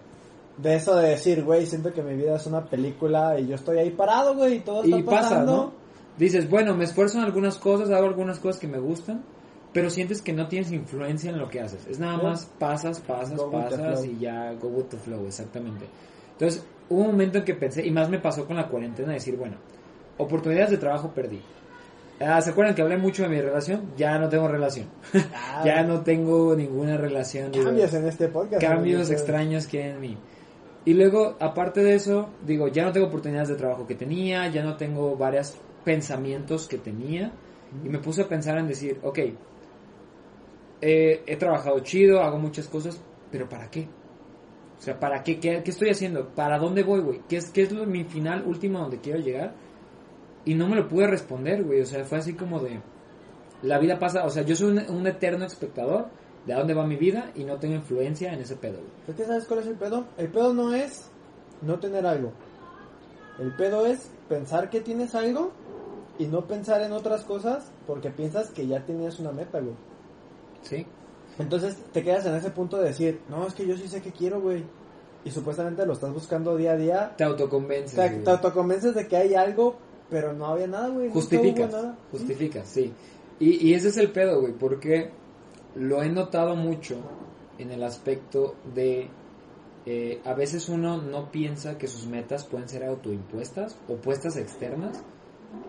De, 0.57 0.69
de 0.69 0.75
eso 0.75 0.95
de 0.97 1.09
decir, 1.09 1.43
güey, 1.43 1.65
siento 1.65 1.93
que 1.93 2.01
mi 2.03 2.15
vida 2.15 2.35
es 2.35 2.45
una 2.45 2.65
película 2.65 3.39
y 3.39 3.47
yo 3.47 3.55
estoy 3.55 3.77
ahí 3.77 3.91
parado, 3.91 4.35
güey, 4.35 4.55
y 4.55 4.59
todo 4.59 4.83
está 4.83 4.97
Y 4.97 5.03
pasa, 5.03 5.21
pasando. 5.29 5.55
¿no? 5.55 5.73
Dices, 6.17 6.49
bueno, 6.49 6.75
me 6.75 6.83
esfuerzo 6.83 7.17
en 7.19 7.23
algunas 7.23 7.57
cosas, 7.57 7.89
hago 7.89 8.05
algunas 8.05 8.37
cosas 8.39 8.59
que 8.59 8.67
me 8.67 8.79
gustan, 8.79 9.23
pero 9.71 9.89
sientes 9.89 10.21
que 10.21 10.33
no 10.33 10.47
tienes 10.47 10.71
influencia 10.71 11.31
en 11.31 11.39
lo 11.39 11.49
que 11.49 11.61
haces. 11.61 11.87
Es 11.87 11.99
nada 11.99 12.17
Sí. 12.19 12.23
más 12.25 12.45
pasas, 12.59 12.99
pasas, 12.99 13.37
Go 13.37 13.49
pasas 13.49 14.05
y 14.05 14.19
ya 14.19 14.53
go 14.53 14.67
with 14.67 14.85
the 14.89 14.97
flow, 14.97 15.25
exactamente. 15.25 15.85
Entonces, 16.33 16.63
hubo 16.89 16.99
un 17.01 17.07
momento 17.07 17.37
en 17.39 17.45
que 17.45 17.55
pensé, 17.55 17.85
y 17.85 17.91
más 17.91 18.09
me 18.09 18.19
pasó 18.19 18.45
con 18.45 18.57
la 18.57 18.67
cuarentena, 18.67 19.13
decir, 19.13 19.37
bueno, 19.37 19.55
oportunidades 20.17 20.71
de 20.71 20.77
trabajo 20.77 21.11
perdí. 21.15 21.41
Ah, 22.25 22.41
¿Se 22.41 22.51
acuerdan 22.51 22.75
que 22.75 22.81
hablé 22.81 22.97
mucho 22.97 23.23
de 23.23 23.29
mi 23.29 23.41
relación? 23.41 23.91
Ya 23.97 24.17
no 24.17 24.29
tengo 24.29 24.47
relación. 24.47 24.87
Ah, 25.33 25.61
ya 25.65 25.83
no 25.83 26.01
tengo 26.01 26.55
ninguna 26.55 26.97
relación. 26.97 27.51
digo, 27.51 27.65
Cambios 27.65 27.93
en 27.93 28.07
este 28.07 28.27
podcast. 28.27 28.61
cambios 28.61 29.09
extraños 29.09 29.67
que 29.67 29.83
hay 29.83 29.89
en 29.91 29.99
mí. 29.99 30.17
Y 30.85 30.93
luego, 30.93 31.37
aparte 31.39 31.81
de 31.81 31.95
eso, 31.95 32.29
digo, 32.45 32.67
ya 32.67 32.83
no 32.83 32.91
tengo 32.91 33.07
oportunidades 33.07 33.49
de 33.49 33.55
trabajo 33.55 33.87
que 33.87 33.95
tenía, 33.95 34.47
ya 34.49 34.63
no 34.63 34.75
tengo 34.75 35.15
varios 35.15 35.55
pensamientos 35.83 36.67
que 36.67 36.77
tenía. 36.77 37.31
Y 37.83 37.89
me 37.89 37.99
puse 37.99 38.21
a 38.23 38.27
pensar 38.27 38.57
en 38.57 38.67
decir, 38.67 38.99
ok, 39.01 39.19
eh, 40.81 41.23
he 41.25 41.35
trabajado 41.37 41.79
chido, 41.79 42.21
hago 42.21 42.37
muchas 42.37 42.67
cosas, 42.67 43.01
pero 43.31 43.47
¿para 43.47 43.69
qué? 43.71 43.87
O 44.77 44.81
sea, 44.81 44.99
¿para 44.99 45.23
qué? 45.23 45.39
¿Qué, 45.39 45.61
qué 45.63 45.71
estoy 45.71 45.89
haciendo? 45.89 46.27
¿Para 46.35 46.59
dónde 46.59 46.83
voy, 46.83 46.99
güey? 46.99 47.21
¿Qué 47.29 47.37
es, 47.37 47.49
qué 47.51 47.61
es 47.63 47.71
lo, 47.71 47.85
mi 47.85 48.03
final 48.03 48.43
último 48.45 48.79
donde 48.79 48.99
quiero 48.99 49.19
llegar? 49.19 49.53
Y 50.45 50.55
no 50.55 50.67
me 50.67 50.75
lo 50.75 50.87
pude 50.87 51.07
responder, 51.07 51.63
güey. 51.63 51.81
O 51.81 51.85
sea, 51.85 52.03
fue 52.05 52.17
así 52.17 52.33
como 52.33 52.59
de... 52.59 52.81
La 53.61 53.79
vida 53.79 53.97
pasa, 53.97 54.25
o 54.25 54.29
sea, 54.29 54.43
yo 54.43 54.55
soy 54.55 54.71
un, 54.71 54.79
un 54.89 55.07
eterno 55.07 55.45
espectador 55.45 56.07
de 56.45 56.53
a 56.53 56.57
dónde 56.57 56.73
va 56.73 56.85
mi 56.85 56.97
vida 56.97 57.31
y 57.35 57.45
no 57.45 57.57
tengo 57.57 57.75
influencia 57.75 58.33
en 58.33 58.41
ese 58.41 58.55
pedo, 58.55 58.77
güey. 58.77 58.91
¿Pero 59.05 59.17
qué 59.17 59.25
sabes 59.25 59.45
cuál 59.45 59.59
es 59.61 59.67
el 59.67 59.75
pedo? 59.75 60.05
El 60.17 60.29
pedo 60.29 60.53
no 60.53 60.73
es 60.73 61.09
no 61.61 61.79
tener 61.79 62.05
algo. 62.05 62.33
El 63.39 63.55
pedo 63.55 63.85
es 63.85 64.11
pensar 64.27 64.69
que 64.69 64.81
tienes 64.81 65.15
algo 65.15 65.51
y 66.19 66.25
no 66.27 66.45
pensar 66.45 66.81
en 66.81 66.91
otras 66.91 67.23
cosas 67.23 67.71
porque 67.87 68.09
piensas 68.09 68.51
que 68.51 68.67
ya 68.67 68.85
tenías 68.85 69.19
una 69.19 69.31
meta, 69.31 69.59
güey. 69.59 69.75
¿Sí? 70.61 70.85
Entonces 71.39 71.77
te 71.91 72.03
quedas 72.03 72.25
en 72.25 72.35
ese 72.35 72.51
punto 72.51 72.77
de 72.77 72.89
decir, 72.89 73.21
no, 73.29 73.47
es 73.47 73.53
que 73.53 73.65
yo 73.65 73.75
sí 73.75 73.87
sé 73.87 74.01
que 74.01 74.11
quiero, 74.11 74.39
güey. 74.39 74.63
Y 75.25 75.31
supuestamente 75.31 75.85
lo 75.85 75.93
estás 75.93 76.13
buscando 76.13 76.55
día 76.55 76.73
a 76.73 76.77
día. 76.77 77.13
Te 77.17 77.23
autoconvences. 77.23 77.95
Te, 77.95 78.09
te 78.19 78.29
autoconvences 78.29 78.93
de 78.93 79.07
que 79.07 79.17
hay 79.17 79.33
algo, 79.33 79.77
pero 80.09 80.33
no 80.33 80.47
había 80.47 80.67
nada, 80.67 80.89
güey. 80.89 81.09
Justificas. 81.09 81.71
nada. 81.71 81.97
Justificas, 82.11 82.67
sí. 82.67 82.93
Y, 83.39 83.69
y 83.69 83.73
ese 83.73 83.89
es 83.89 83.97
el 83.97 84.11
pedo, 84.11 84.41
güey, 84.41 84.53
porque 84.53 85.09
lo 85.75 86.03
he 86.03 86.09
notado 86.09 86.55
mucho 86.55 86.97
en 87.57 87.71
el 87.71 87.83
aspecto 87.83 88.55
de... 88.73 89.09
eh, 89.85 90.21
a 90.23 90.33
veces 90.33 90.69
uno 90.69 91.01
no 91.01 91.31
piensa 91.31 91.77
que 91.77 91.87
sus 91.87 92.05
metas 92.07 92.45
pueden 92.45 92.69
ser 92.69 92.83
autoimpuestas 92.83 93.77
o 93.87 93.95
puestas 93.95 94.37
externas 94.37 95.03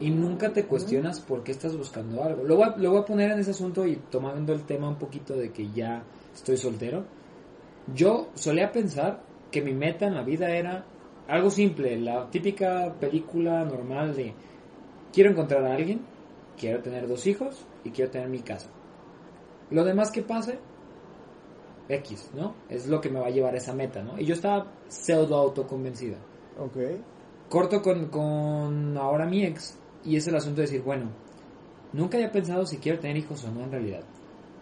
y 0.01 0.11
nunca 0.11 0.53
te 0.53 0.65
cuestionas 0.67 1.21
por 1.21 1.43
qué 1.43 1.53
estás 1.53 1.77
buscando 1.77 2.23
algo. 2.23 2.43
Lo 2.45 2.57
voy, 2.57 2.65
a, 2.65 2.77
lo 2.77 2.91
voy 2.91 3.01
a 3.01 3.05
poner 3.05 3.33
en 3.33 3.41
ese 3.41 3.51
asunto 3.51 3.87
y 3.87 3.97
tomando 3.97 4.53
el 4.53 4.65
tema 4.65 4.89
un 4.89 4.97
poquito 4.97 5.35
de 5.35 5.51
que 5.53 5.71
ya 5.73 6.05
estoy 6.35 6.57
soltero. 6.57 7.05
Yo 7.95 8.29
solía 8.35 8.73
pensar 8.73 9.23
que 9.51 9.61
mi 9.61 9.75
meta 9.75 10.07
en 10.07 10.15
la 10.15 10.23
vida 10.23 10.49
era 10.57 10.87
algo 11.29 11.51
simple, 11.51 11.99
la 11.99 12.29
típica 12.31 12.95
película 12.99 13.65
normal 13.65 14.15
de 14.15 14.35
quiero 15.13 15.31
encontrar 15.31 15.65
a 15.65 15.75
alguien, 15.75 16.01
quiero 16.59 16.83
tener 16.83 17.09
dos 17.09 17.27
hijos 17.27 17.67
y 17.85 17.91
quiero 17.91 18.11
tener 18.11 18.29
mi 18.29 18.41
casa. 18.41 18.71
Lo 19.71 19.85
demás 19.85 20.11
que 20.11 20.23
pase, 20.23 20.59
X, 21.89 22.31
¿no? 22.35 22.55
Es 22.69 22.87
lo 22.87 23.01
que 23.01 23.11
me 23.11 23.21
va 23.21 23.27
a 23.27 23.31
llevar 23.31 23.55
a 23.55 23.59
esa 23.59 23.75
meta, 23.75 24.03
¿no? 24.03 24.19
Y 24.19 24.25
yo 24.25 24.35
estaba 24.35 24.73
pseudo 24.89 25.37
autoconvencida. 25.37 26.17
Ok. 26.59 26.77
Corto 27.49 27.83
con, 27.83 28.09
con 28.09 28.97
ahora 28.97 29.27
mi 29.27 29.45
ex 29.45 29.79
y 30.05 30.17
es 30.17 30.27
el 30.27 30.37
asunto 30.37 30.61
de 30.61 30.67
decir, 30.67 30.83
bueno, 30.83 31.11
nunca 31.93 32.17
había 32.17 32.33
pensado 32.33 32.67
si 32.67 32.79
quiero 32.79 32.99
tener 32.99 33.17
hijos 33.17 33.45
o 33.45 33.51
no 33.51 33.63
en 33.63 33.71
realidad. 33.71 34.03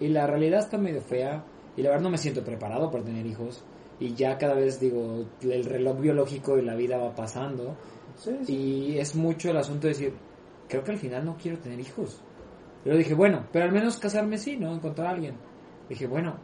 Y 0.00 0.08
la 0.08 0.26
realidad 0.26 0.60
está 0.60 0.78
medio 0.78 1.00
fea 1.00 1.44
y 1.76 1.82
la 1.82 1.90
verdad 1.90 2.04
no 2.04 2.10
me 2.10 2.18
siento 2.18 2.44
preparado 2.44 2.90
para 2.90 3.04
tener 3.04 3.26
hijos. 3.26 3.64
Y 4.02 4.14
ya 4.14 4.36
cada 4.36 4.54
vez 4.54 4.80
digo, 4.80 5.24
el 5.42 5.64
reloj 5.64 6.00
biológico 6.00 6.56
de 6.56 6.62
la 6.62 6.74
vida 6.74 6.98
va 6.98 7.14
pasando. 7.14 7.76
Sí, 8.16 8.36
sí. 8.44 8.52
Y 8.54 8.98
es 8.98 9.14
mucho 9.14 9.50
el 9.50 9.56
asunto 9.56 9.86
de 9.86 9.92
decir, 9.92 10.12
creo 10.68 10.82
que 10.82 10.90
al 10.92 10.98
final 10.98 11.24
no 11.24 11.36
quiero 11.40 11.58
tener 11.58 11.78
hijos. 11.78 12.20
Pero 12.82 12.96
dije, 12.96 13.14
bueno, 13.14 13.46
pero 13.52 13.66
al 13.66 13.72
menos 13.72 13.98
casarme 13.98 14.38
sí, 14.38 14.56
¿no? 14.56 14.72
Encontrar 14.74 15.06
a 15.06 15.10
alguien. 15.10 15.36
Dije, 15.88 16.06
bueno, 16.06 16.34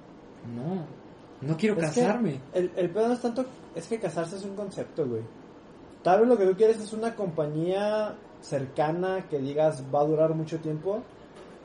no, 0.54 0.86
no 1.40 1.56
quiero 1.56 1.74
Es 1.76 1.82
casarme. 1.82 2.40
el, 2.54 2.70
el 2.76 2.90
pedo 2.90 3.08
no 3.08 3.14
es 3.14 3.20
tanto. 3.20 3.44
Es 3.74 3.88
que 3.88 3.98
casarse 3.98 4.36
es 4.36 4.44
un 4.44 4.54
concepto, 4.54 5.04
güey. 5.06 5.22
Tal 6.02 6.20
vez 6.20 6.28
lo 6.28 6.38
que 6.38 6.46
tú 6.46 6.56
quieres 6.56 6.78
es 6.80 6.92
una 6.92 7.14
compañía 7.16 8.14
cercana 8.40 9.26
que 9.28 9.38
digas 9.40 9.82
va 9.92 10.02
a 10.02 10.04
durar 10.04 10.32
mucho 10.34 10.58
tiempo, 10.60 11.02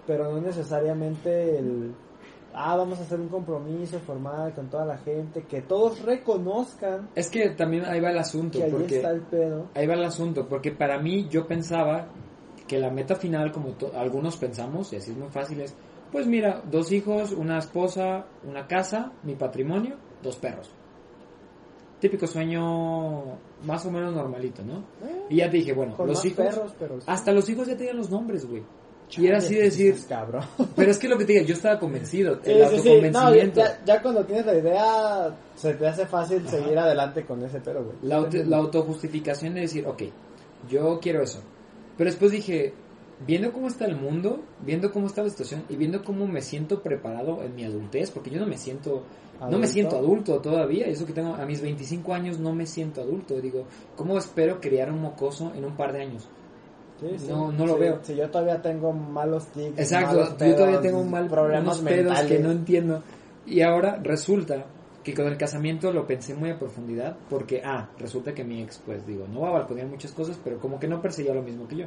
pero 0.08 0.32
no 0.32 0.42
necesariamente 0.42 1.60
el. 1.60 1.94
Ah, 2.54 2.76
vamos 2.76 3.00
a 3.00 3.02
hacer 3.04 3.20
un 3.20 3.30
compromiso 3.30 4.00
formal 4.00 4.54
con 4.54 4.70
toda 4.70 4.86
la 4.86 4.98
gente, 5.00 5.44
que 5.44 5.62
todos 5.62 6.02
reconozcan 6.04 7.10
Es 7.16 7.30
que 7.30 7.50
también 7.52 7.86
ahí 7.86 8.00
va 8.00 8.12
el 8.12 8.18
asunto, 8.20 8.60
que 8.60 8.66
ahí 8.66 8.72
porque 8.72 8.96
está 8.98 9.10
el 9.12 9.22
pedo. 9.22 9.68
ahí 9.74 9.88
va 9.88 9.96
el 9.96 10.04
asunto, 10.04 10.48
porque 10.48 10.72
para 10.72 11.00
mí 11.00 11.28
yo 11.30 11.48
pensaba 11.48 12.08
que 12.68 12.78
la 12.80 12.90
meta 12.92 13.16
final, 13.16 13.52
como 13.52 13.74
algunos 13.96 14.38
pensamos, 14.38 14.94
y 14.94 14.98
así 14.98 15.12
es 15.12 15.18
muy 15.18 15.30
fácil, 15.30 15.62
es, 15.62 15.76
pues 16.12 16.28
mira, 16.28 16.62
dos 16.70 16.92
hijos, 16.92 17.32
una 17.32 17.58
esposa, 17.58 18.26
una 18.48 18.68
casa, 18.68 19.12
mi 19.24 19.36
patrimonio, 19.36 19.96
dos 20.22 20.38
perros. 20.38 20.72
Típico 22.00 22.28
sueño 22.28 23.38
más 23.64 23.86
o 23.86 23.92
menos 23.92 24.14
normalito, 24.14 24.62
¿no? 24.64 24.80
Eh, 25.08 25.26
Y 25.30 25.36
ya 25.38 25.50
te 25.50 25.58
dije, 25.58 25.74
bueno, 25.74 25.96
los 26.06 26.24
hijos, 26.26 26.46
perros, 26.46 26.76
pero 26.78 27.00
sí. 27.00 27.06
hasta 27.10 27.32
los 27.32 27.48
hijos 27.50 27.68
ya 27.68 27.78
tenían 27.78 27.98
los 27.98 28.10
nombres, 28.10 28.46
güey. 28.48 28.64
Y 29.18 29.28
era 29.28 29.38
así 29.38 29.56
de 29.56 29.64
decir, 29.64 29.96
cabrón. 30.08 30.44
pero 30.76 30.92
es 30.92 30.98
que 30.98 31.08
lo 31.08 31.18
que 31.18 31.26
te 31.26 31.34
digo, 31.34 31.46
yo 31.46 31.54
estaba 31.54 31.80
convencido, 31.80 32.40
Sí, 32.44 32.52
el 32.52 32.68
sí, 32.70 32.80
sí. 32.80 32.90
No, 32.90 33.02
ya, 33.02 33.08
autoconvencimiento. 33.08 33.62
ya- 33.86 34.02
cuando 34.02 34.26
tienes 34.26 34.46
la 34.46 34.56
idea, 34.56 35.36
se 35.56 35.74
te 35.74 35.88
hace 35.88 36.06
fácil 36.06 36.40
Ajá. 36.46 36.50
seguir 36.58 36.78
adelante 36.78 37.26
con 37.26 37.44
ese 37.44 37.60
pedo, 37.60 37.84
güey. 37.84 37.98
La, 38.04 38.16
auto- 38.18 38.44
la 38.46 38.58
autojustificación 38.58 39.54
de 39.56 39.62
decir, 39.62 39.86
ok, 39.88 40.04
yo 40.70 41.00
quiero 41.02 41.22
eso. 41.22 41.40
Pero 41.98 42.10
después 42.10 42.32
dije, 42.32 42.74
viendo 43.28 43.52
cómo 43.54 43.68
está 43.68 43.86
el 43.86 43.96
mundo, 43.96 44.40
viendo 44.66 44.92
cómo 44.92 45.08
está 45.08 45.24
la 45.24 45.30
situación 45.30 45.64
y 45.70 45.76
viendo 45.76 46.04
cómo 46.04 46.28
me 46.28 46.42
siento 46.42 46.82
preparado 46.82 47.44
en 47.44 47.56
mi 47.56 47.64
adultez, 47.66 48.10
porque 48.12 48.30
yo 48.32 48.40
no 48.40 48.48
me 48.48 48.58
siento, 48.58 49.04
no 49.50 49.60
me 49.60 49.68
siento 49.68 49.98
adulto 49.98 50.40
todavía, 50.40 50.88
eso 50.88 51.06
que 51.06 51.14
tengo 51.14 51.36
a 51.36 51.46
mis 51.46 51.62
25 51.62 52.14
años 52.14 52.40
no 52.40 52.54
me 52.56 52.66
siento 52.66 53.02
adulto. 53.02 53.40
Digo, 53.40 53.66
¿cómo 53.96 54.18
espero 54.18 54.60
criar 54.60 54.92
un 54.92 55.02
mocoso 55.02 55.52
en 55.56 55.66
un 55.66 55.76
par 55.76 55.94
de 55.94 56.02
años? 56.02 56.28
Sí, 57.12 57.20
sí. 57.20 57.28
No, 57.30 57.52
no 57.52 57.66
lo 57.66 57.74
Sí, 57.76 57.80
veo. 57.80 58.00
Si 58.04 58.16
yo 58.16 58.30
todavía 58.30 58.62
tengo 58.62 58.92
malos 58.94 59.46
tics, 59.48 59.80
Exacto, 59.80 60.16
malos 60.16 60.38
yo 60.40 60.56
todavía 60.56 60.82
tengo 60.82 61.00
un 61.00 61.12
mal, 61.12 61.28
problemas 61.30 61.80
unos 61.80 61.92
pedos 61.92 62.06
mentales. 62.06 62.32
que 62.32 62.40
no 62.40 62.52
entiendo. 62.52 63.04
Y 63.46 63.62
ahora 63.62 64.00
resulta 64.02 64.66
que 65.04 65.14
con 65.14 65.28
el 65.28 65.38
casamiento 65.38 65.92
lo 65.92 66.08
pensé 66.08 66.34
muy 66.34 66.50
a 66.50 66.58
profundidad, 66.58 67.18
porque, 67.30 67.62
ah, 67.66 67.90
resulta 68.00 68.34
que 68.34 68.44
mi 68.46 68.62
ex, 68.62 68.80
pues 68.86 69.06
digo, 69.06 69.28
no 69.28 69.42
va 69.42 69.50
a 69.50 69.52
balconear 69.52 69.88
muchas 69.88 70.12
cosas, 70.14 70.40
pero 70.44 70.60
como 70.60 70.80
que 70.80 70.88
no 70.88 71.02
perseguía 71.02 71.34
lo 71.34 71.42
mismo 71.42 71.68
que 71.68 71.76
yo. 71.76 71.86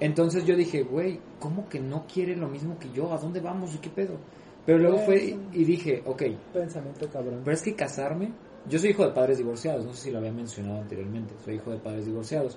Entonces 0.00 0.44
yo 0.46 0.56
dije, 0.56 0.82
güey, 0.82 1.20
¿cómo 1.38 1.68
que 1.68 1.78
no 1.78 2.06
quiere 2.12 2.34
lo 2.36 2.48
mismo 2.48 2.78
que 2.78 2.88
yo? 2.90 3.12
¿A 3.12 3.18
dónde 3.18 3.40
vamos 3.40 3.74
y 3.74 3.78
qué 3.78 3.90
pedo? 3.90 4.16
Pero 4.64 4.78
luego 4.78 4.98
fue 4.98 5.36
y 5.52 5.64
dije, 5.64 6.02
ok, 6.06 6.22
Pensamiento 6.52 7.08
cabrón. 7.10 7.40
pero 7.44 7.54
es 7.54 7.62
que 7.62 7.74
casarme, 7.74 8.32
yo 8.68 8.78
soy 8.78 8.90
hijo 8.90 9.04
de 9.04 9.12
padres 9.12 9.38
divorciados, 9.38 9.84
no 9.84 9.92
sé 9.92 10.04
si 10.04 10.10
lo 10.10 10.18
había 10.18 10.32
mencionado 10.32 10.80
anteriormente, 10.80 11.34
soy 11.44 11.56
hijo 11.56 11.70
de 11.70 11.78
padres 11.78 12.06
divorciados. 12.06 12.56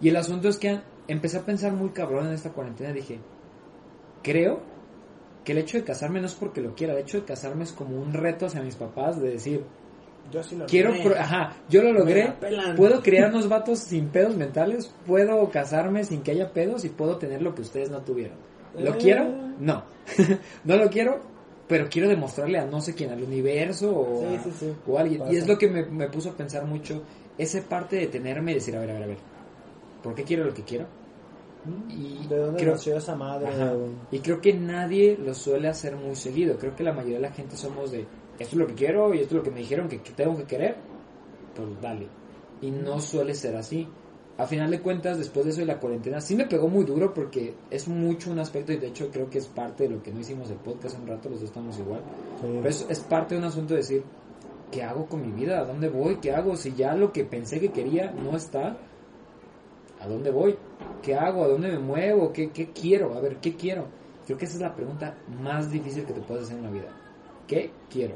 Y 0.00 0.08
el 0.08 0.16
asunto 0.16 0.48
es 0.48 0.58
que 0.58 0.80
empecé 1.08 1.38
a 1.38 1.42
pensar 1.44 1.72
muy 1.72 1.90
cabrón 1.90 2.26
en 2.28 2.32
esta 2.32 2.50
cuarentena, 2.50 2.92
dije, 2.92 3.18
creo 4.22 4.60
que 5.44 5.52
el 5.52 5.58
hecho 5.58 5.76
de 5.78 5.84
casarme 5.84 6.20
no 6.20 6.26
es 6.26 6.34
porque 6.34 6.60
lo 6.60 6.74
quiera, 6.74 6.92
el 6.94 7.00
hecho 7.00 7.18
de 7.18 7.24
casarme 7.24 7.64
es 7.64 7.72
como 7.72 8.00
un 8.00 8.12
reto 8.12 8.46
hacia 8.46 8.62
mis 8.62 8.76
papás 8.76 9.20
de 9.20 9.30
decir, 9.30 9.64
Yo 10.30 10.42
sí 10.42 10.54
lo 10.56 10.66
quiero, 10.66 10.90
logré. 10.90 11.04
pro- 11.04 11.18
ajá, 11.20 11.56
yo 11.68 11.82
lo 11.82 11.92
logré, 11.92 12.32
puedo 12.76 13.02
criar 13.02 13.30
unos 13.30 13.48
vatos 13.48 13.80
sin 13.80 14.08
pedos 14.08 14.36
mentales, 14.36 14.94
puedo 15.06 15.48
casarme 15.50 16.04
sin 16.04 16.22
que 16.22 16.30
haya 16.30 16.52
pedos 16.52 16.84
y 16.84 16.90
puedo 16.90 17.16
tener 17.16 17.42
lo 17.42 17.54
que 17.54 17.62
ustedes 17.62 17.90
no 17.90 18.00
tuvieron. 18.02 18.36
¿Lo 18.78 18.94
Eh. 18.94 18.98
quiero? 19.00 19.24
No. 19.58 19.82
no 20.64 20.76
lo 20.76 20.88
quiero, 20.88 21.20
pero 21.68 21.88
quiero 21.90 22.08
demostrarle 22.08 22.58
a 22.60 22.64
no 22.64 22.80
sé 22.80 22.94
quién, 22.94 23.10
al 23.10 23.22
universo 23.22 23.90
o, 23.94 24.20
Sí, 24.20 24.36
a, 24.36 24.42
sí, 24.44 24.50
sí. 24.60 24.72
o 24.86 24.96
a 24.96 25.00
alguien. 25.00 25.22
Y 25.30 25.36
es 25.36 25.48
lo 25.48 25.58
que 25.58 25.68
me, 25.68 25.84
me 25.86 26.08
puso 26.08 26.30
a 26.30 26.36
pensar 26.36 26.64
mucho, 26.66 27.02
esa 27.36 27.60
parte 27.62 27.96
de 27.96 28.06
tenerme 28.06 28.52
y 28.52 28.54
decir, 28.54 28.76
a 28.76 28.80
ver, 28.80 28.90
a 28.90 28.94
ver, 28.94 29.02
a 29.02 29.06
ver, 29.08 29.16
¿por 30.02 30.14
qué 30.14 30.24
quiero 30.24 30.44
lo 30.44 30.54
que 30.54 30.62
quiero? 30.62 30.86
Y 31.88 32.26
¿De 32.26 32.38
dónde 32.38 32.60
creo, 32.60 32.72
nació 32.72 32.96
esa 32.96 33.14
madre? 33.14 33.48
Ajá. 33.48 33.72
Y 34.10 34.18
creo 34.18 34.40
que 34.40 34.52
nadie 34.52 35.16
lo 35.16 35.32
suele 35.34 35.68
hacer 35.68 35.94
muy 35.94 36.16
seguido. 36.16 36.56
Creo 36.58 36.74
que 36.74 36.82
la 36.82 36.92
mayoría 36.92 37.16
de 37.16 37.22
la 37.22 37.32
gente 37.32 37.56
somos 37.56 37.92
de, 37.92 38.00
esto 38.00 38.08
es 38.38 38.54
lo 38.54 38.66
que 38.66 38.74
quiero 38.74 39.14
y 39.14 39.20
esto 39.20 39.36
es 39.36 39.38
lo 39.38 39.42
que 39.42 39.50
me 39.50 39.60
dijeron 39.60 39.88
que, 39.88 40.00
que 40.02 40.12
tengo 40.12 40.36
que 40.36 40.44
querer, 40.44 40.76
pues 41.54 41.68
dale. 41.80 42.08
Y 42.60 42.70
no 42.70 43.00
suele 43.00 43.34
ser 43.34 43.56
así. 43.56 43.86
A 44.38 44.46
final 44.46 44.70
de 44.70 44.80
cuentas, 44.80 45.18
después 45.18 45.44
de 45.44 45.52
eso 45.52 45.60
de 45.60 45.66
la 45.66 45.78
cuarentena, 45.78 46.20
sí 46.20 46.34
me 46.34 46.46
pegó 46.46 46.66
muy 46.66 46.84
duro 46.84 47.12
porque 47.12 47.54
es 47.70 47.86
mucho 47.86 48.30
un 48.30 48.38
aspecto 48.38 48.72
y 48.72 48.78
de 48.78 48.88
hecho 48.88 49.10
creo 49.10 49.28
que 49.28 49.38
es 49.38 49.46
parte 49.46 49.84
de 49.84 49.90
lo 49.90 50.02
que 50.02 50.10
no 50.10 50.20
hicimos 50.20 50.50
el 50.50 50.56
podcast 50.56 50.98
un 50.98 51.06
rato, 51.06 51.28
los 51.28 51.40
dos 51.40 51.50
estamos 51.50 51.78
igual. 51.78 52.00
Sí. 52.40 52.46
Pero 52.50 52.68
es, 52.68 52.86
es 52.88 53.00
parte 53.00 53.34
de 53.34 53.40
un 53.40 53.46
asunto 53.46 53.74
de 53.74 53.80
decir, 53.80 54.02
¿qué 54.70 54.82
hago 54.82 55.06
con 55.06 55.20
mi 55.20 55.30
vida? 55.30 55.60
¿A 55.60 55.64
dónde 55.64 55.88
voy? 55.88 56.16
¿Qué 56.16 56.32
hago? 56.32 56.56
Si 56.56 56.74
ya 56.74 56.94
lo 56.94 57.12
que 57.12 57.24
pensé 57.24 57.60
que 57.60 57.70
quería 57.70 58.10
no 58.10 58.36
está, 58.36 58.78
¿a 60.02 60.08
dónde 60.08 60.30
voy? 60.30 60.56
¿Qué 61.02 61.14
hago? 61.14 61.44
¿A 61.44 61.48
dónde 61.48 61.68
me 61.68 61.78
muevo? 61.78 62.32
¿Qué, 62.32 62.50
qué 62.50 62.70
quiero? 62.72 63.14
A 63.14 63.20
ver, 63.20 63.36
¿qué 63.36 63.54
quiero? 63.56 63.86
Creo 64.26 64.38
que 64.38 64.44
esa 64.44 64.54
es 64.56 64.60
la 64.62 64.74
pregunta 64.74 65.14
más 65.42 65.70
difícil 65.70 66.04
que 66.04 66.12
te 66.12 66.20
puedes 66.20 66.44
hacer 66.44 66.58
en 66.58 66.64
la 66.64 66.70
vida. 66.70 66.88
¿Qué 67.46 67.70
quiero? 67.90 68.14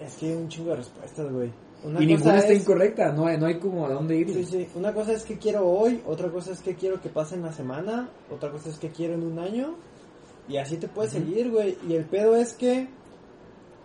Es 0.00 0.14
que 0.16 0.26
hay 0.26 0.32
un 0.34 0.48
chingo 0.48 0.70
de 0.70 0.76
respuestas, 0.76 1.32
güey. 1.32 1.50
Una 1.84 2.02
y 2.02 2.06
ninguna 2.06 2.38
está 2.38 2.52
es- 2.52 2.62
incorrecta, 2.62 3.12
no 3.12 3.26
hay, 3.26 3.38
no 3.38 3.46
hay 3.46 3.58
como 3.58 3.86
a 3.86 3.90
dónde 3.92 4.16
ir. 4.16 4.32
Sí, 4.32 4.44
sí. 4.44 4.68
Una 4.74 4.92
cosa 4.92 5.12
es 5.12 5.22
que 5.24 5.38
quiero 5.38 5.66
hoy, 5.68 6.02
otra 6.06 6.28
cosa 6.30 6.52
es 6.52 6.60
que 6.60 6.74
quiero 6.74 7.00
que 7.00 7.08
pase 7.08 7.34
en 7.36 7.42
la 7.42 7.52
semana, 7.52 8.08
otra 8.34 8.50
cosa 8.50 8.68
es 8.70 8.78
que 8.78 8.88
quiero 8.90 9.14
en 9.14 9.24
un 9.24 9.38
año. 9.38 9.74
Y 10.48 10.56
así 10.56 10.76
te 10.78 10.88
puedes 10.88 11.14
Ujú. 11.14 11.24
seguir, 11.24 11.50
güey. 11.50 11.76
Y 11.88 11.94
el 11.94 12.04
pedo 12.06 12.34
es 12.36 12.54
que 12.54 12.88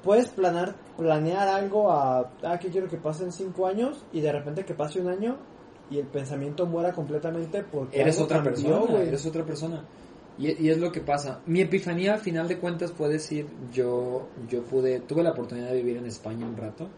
puedes 0.04 0.30
planear, 0.30 0.76
planear 0.98 1.48
algo 1.48 1.92
a, 1.92 2.32
ah, 2.44 2.58
que 2.60 2.70
quiero 2.70 2.88
que 2.88 2.98
pase 2.98 3.24
en 3.26 3.32
cinco 3.32 3.68
años 3.68 4.04
y 4.12 4.22
de 4.22 4.32
repente 4.32 4.66
que 4.66 4.74
pase 4.74 5.00
un 5.02 5.10
año 5.10 5.38
y 5.90 6.00
el 6.00 6.06
pensamiento 6.08 6.66
muera 6.66 6.92
completamente 6.94 7.64
porque 7.64 8.00
Eres 8.02 8.20
otra 8.20 8.38
cambió, 8.44 8.54
persona, 8.54 8.92
güey. 8.98 9.08
eres 9.08 9.26
otra 9.26 9.46
persona. 9.46 9.86
Y, 10.38 10.66
y 10.66 10.70
es 10.70 10.78
lo 10.80 10.92
que 10.92 11.02
pasa. 11.02 11.42
Mi 11.46 11.62
epifanía, 11.62 12.14
al 12.14 12.20
final 12.20 12.48
de 12.48 12.58
cuentas, 12.58 12.92
puede 12.92 13.14
decir, 13.14 13.46
yo, 13.72 14.28
yo 14.50 14.64
pude, 14.64 15.02
tuve 15.02 15.22
la 15.24 15.32
oportunidad 15.32 15.70
de 15.70 15.76
vivir 15.76 15.98
en 15.98 16.06
España 16.08 16.48
un 16.48 16.58
rato. 16.58 16.90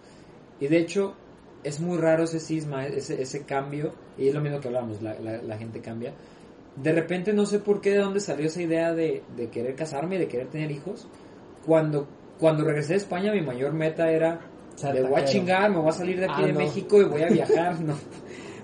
Y 0.59 0.67
de 0.67 0.77
hecho, 0.77 1.15
es 1.63 1.81
muy 1.81 1.97
raro 1.97 2.23
ese 2.23 2.39
cisma, 2.39 2.85
ese, 2.87 3.21
ese 3.21 3.43
cambio. 3.43 3.93
Y 4.17 4.29
es 4.29 4.33
lo 4.33 4.39
mismo 4.39 4.61
que 4.61 4.67
hablamos, 4.69 5.01
la, 5.01 5.19
la, 5.19 5.41
la 5.41 5.57
gente 5.57 5.81
cambia. 5.81 6.13
De 6.77 6.91
repente, 6.93 7.33
no 7.33 7.45
sé 7.45 7.59
por 7.59 7.81
qué, 7.81 7.91
de 7.91 7.97
dónde 7.99 8.19
salió 8.21 8.47
esa 8.47 8.61
idea 8.61 8.93
de, 8.93 9.23
de 9.35 9.49
querer 9.49 9.75
casarme, 9.75 10.17
de 10.17 10.27
querer 10.27 10.47
tener 10.47 10.71
hijos. 10.71 11.07
Cuando, 11.65 12.07
cuando 12.39 12.63
regresé 12.63 12.93
a 12.93 12.97
España, 12.97 13.33
mi 13.33 13.41
mayor 13.41 13.73
meta 13.73 14.09
era, 14.11 14.39
me 14.93 15.01
voy 15.01 15.19
a 15.21 15.25
chingar, 15.25 15.71
me 15.71 15.77
voy 15.79 15.89
a 15.89 15.93
salir 15.93 16.19
de 16.19 16.25
aquí 16.25 16.35
Ah, 16.43 16.45
de 16.45 16.53
no. 16.53 16.59
México 16.59 17.01
y 17.01 17.05
voy 17.05 17.21
a 17.23 17.27
viajar. 17.29 17.79
no. 17.81 17.95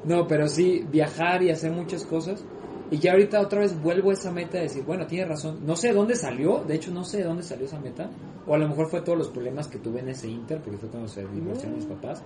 No, 0.03 0.27
pero 0.27 0.48
sí, 0.48 0.86
viajar 0.91 1.43
y 1.43 1.51
hacer 1.51 1.72
muchas 1.72 2.05
cosas. 2.05 2.43
Y 2.89 2.98
ya 2.98 3.13
ahorita 3.13 3.39
otra 3.39 3.62
vez 3.62 3.79
vuelvo 3.81 4.10
a 4.10 4.13
esa 4.13 4.31
meta 4.31 4.58
de 4.58 4.63
decir, 4.63 4.84
bueno, 4.84 5.08
tienes 5.08 5.29
razón. 5.29 5.65
No 5.65 5.75
sé 5.75 5.89
de 5.89 5.93
dónde 5.93 6.15
salió, 6.15 6.63
de 6.67 6.75
hecho 6.75 6.91
no 6.91 7.05
sé 7.05 7.20
de 7.20 7.24
dónde 7.24 7.43
salió 7.43 7.65
esa 7.65 7.79
meta. 7.79 8.10
O 8.46 8.53
a 8.53 8.58
lo 8.58 8.67
mejor 8.67 8.89
fue 8.89 9.01
todos 9.01 9.17
los 9.17 9.29
problemas 9.29 9.67
que 9.67 9.77
tuve 9.77 10.00
en 10.01 10.10
ese 10.10 10.27
Inter, 10.27 10.60
porque 10.62 10.77
fue 10.77 10.89
cuando 10.89 11.08
se 11.08 11.25
divorciaron 11.25 11.77
mis 11.77 11.86
papás. 11.86 12.22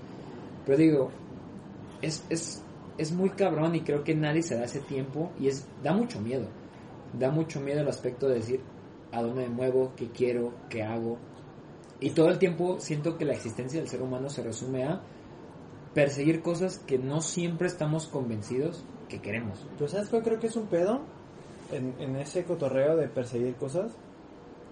Pero 0.66 0.78
digo, 0.78 1.12
es, 2.02 2.24
es, 2.30 2.64
es 2.98 3.12
muy 3.12 3.30
cabrón 3.32 3.76
y 3.76 3.82
creo 3.82 4.04
que 4.04 4.16
nadie 4.16 4.42
se 4.42 4.56
da 4.56 4.64
ese 4.64 4.80
tiempo 4.80 5.32
y 5.40 5.50
es 5.50 5.68
da 5.84 5.94
mucho 5.94 6.20
miedo. 6.20 6.48
Da 7.14 7.30
mucho 7.30 7.60
miedo 7.62 7.82
el 7.82 7.88
aspecto 7.88 8.28
de 8.28 8.36
decir 8.36 8.62
a 9.12 9.22
dónde 9.22 9.44
me 9.44 9.50
muevo, 9.50 9.92
qué 9.96 10.10
quiero, 10.10 10.52
qué 10.70 10.82
hago. 10.82 11.18
Y 12.00 12.10
todo 12.10 12.30
el 12.30 12.40
tiempo 12.40 12.80
siento 12.80 13.18
que 13.18 13.26
la 13.26 13.34
existencia 13.34 13.80
del 13.80 13.88
ser 13.88 14.02
humano 14.02 14.30
se 14.30 14.42
resume 14.42 14.84
a 14.84 15.02
perseguir 15.96 16.44
cosas 16.44 16.78
que 16.86 17.00
no 17.00 17.22
siempre 17.22 17.68
estamos 17.68 18.06
convencidos 18.06 18.84
que 19.10 19.20
queremos. 19.22 19.66
¿Tú 19.80 19.88
sabes 19.88 20.10
cuál 20.10 20.22
creo 20.22 20.40
que 20.40 20.48
es 20.48 20.56
un 20.56 20.68
pedo? 20.68 21.00
En, 21.72 21.96
en 22.00 22.16
ese 22.18 22.44
cotorreo 22.44 22.96
de 22.96 23.08
perseguir 23.08 23.56
cosas. 23.56 23.92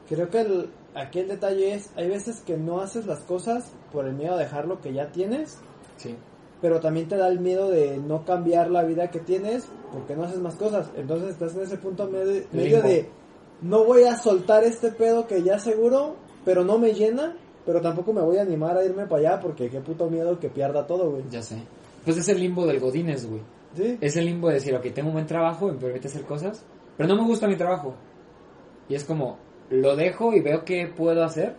Creo 0.08 0.30
que 0.30 0.42
el, 0.42 0.70
aquí 0.94 1.20
el 1.20 1.30
detalle 1.30 1.74
es, 1.74 1.90
hay 1.96 2.08
veces 2.10 2.42
que 2.42 2.58
no 2.58 2.82
haces 2.82 3.08
las 3.08 3.22
cosas 3.22 3.72
por 3.92 4.06
el 4.06 4.14
miedo 4.14 4.36
a 4.36 4.38
dejar 4.38 4.68
lo 4.68 4.80
que 4.82 4.94
ya 4.94 5.12
tienes 5.12 5.58
Sí. 5.98 6.16
pero 6.62 6.80
también 6.80 7.08
te 7.08 7.16
da 7.18 7.28
el 7.30 7.40
miedo 7.40 7.70
de 7.70 7.98
no 7.98 8.26
cambiar 8.26 8.70
la 8.70 8.84
vida 8.84 9.10
que 9.12 9.20
tienes 9.20 9.66
porque 9.92 10.16
no 10.16 10.24
haces 10.24 10.40
más 10.40 10.56
cosas. 10.56 10.90
Entonces 10.96 11.30
estás 11.30 11.56
en 11.56 11.62
ese 11.62 11.78
punto 11.78 12.08
medio, 12.08 12.44
medio 12.52 12.82
de 12.82 13.10
no 13.62 13.86
voy 13.86 14.04
a 14.04 14.18
soltar 14.18 14.64
este 14.64 14.92
pedo 14.92 15.26
que 15.28 15.42
ya 15.44 15.58
seguro, 15.60 16.16
pero 16.44 16.64
no 16.66 16.78
me 16.78 16.94
llena, 16.94 17.38
pero 17.66 17.82
tampoco 17.82 18.14
me 18.14 18.22
voy 18.22 18.38
a 18.38 18.42
animar 18.42 18.78
a 18.78 18.84
irme 18.86 19.06
para 19.06 19.32
allá 19.32 19.40
porque 19.40 19.70
qué 19.70 19.80
puto 19.80 20.10
miedo 20.10 20.40
que 20.40 20.50
pierda 20.50 20.86
todo, 20.86 21.12
güey. 21.12 21.24
Ya 21.30 21.42
sé. 21.42 21.58
Pues 22.06 22.18
es 22.18 22.28
el 22.30 22.40
limbo 22.40 22.66
del 22.66 22.80
Godines, 22.80 23.26
güey. 23.30 23.42
Sí. 23.76 23.98
Es 24.02 24.16
el 24.18 24.26
limbo 24.26 24.50
de 24.50 24.56
decir, 24.56 24.76
ok, 24.76 24.86
tengo 24.94 25.10
un 25.10 25.14
buen 25.16 25.26
trabajo, 25.26 25.68
me 25.68 25.74
permite 25.74 26.08
hacer 26.08 26.24
cosas, 26.24 26.64
pero 26.98 27.10
no 27.10 27.16
me 27.16 27.28
gusta 27.28 27.48
mi 27.48 27.56
trabajo. 27.56 27.96
Y 28.90 28.96
es 28.96 29.04
como, 29.04 29.38
¿lo 29.70 29.96
dejo 29.96 30.34
y 30.34 30.42
veo 30.42 30.64
qué 30.66 30.88
puedo 30.96 31.24
hacer? 31.24 31.56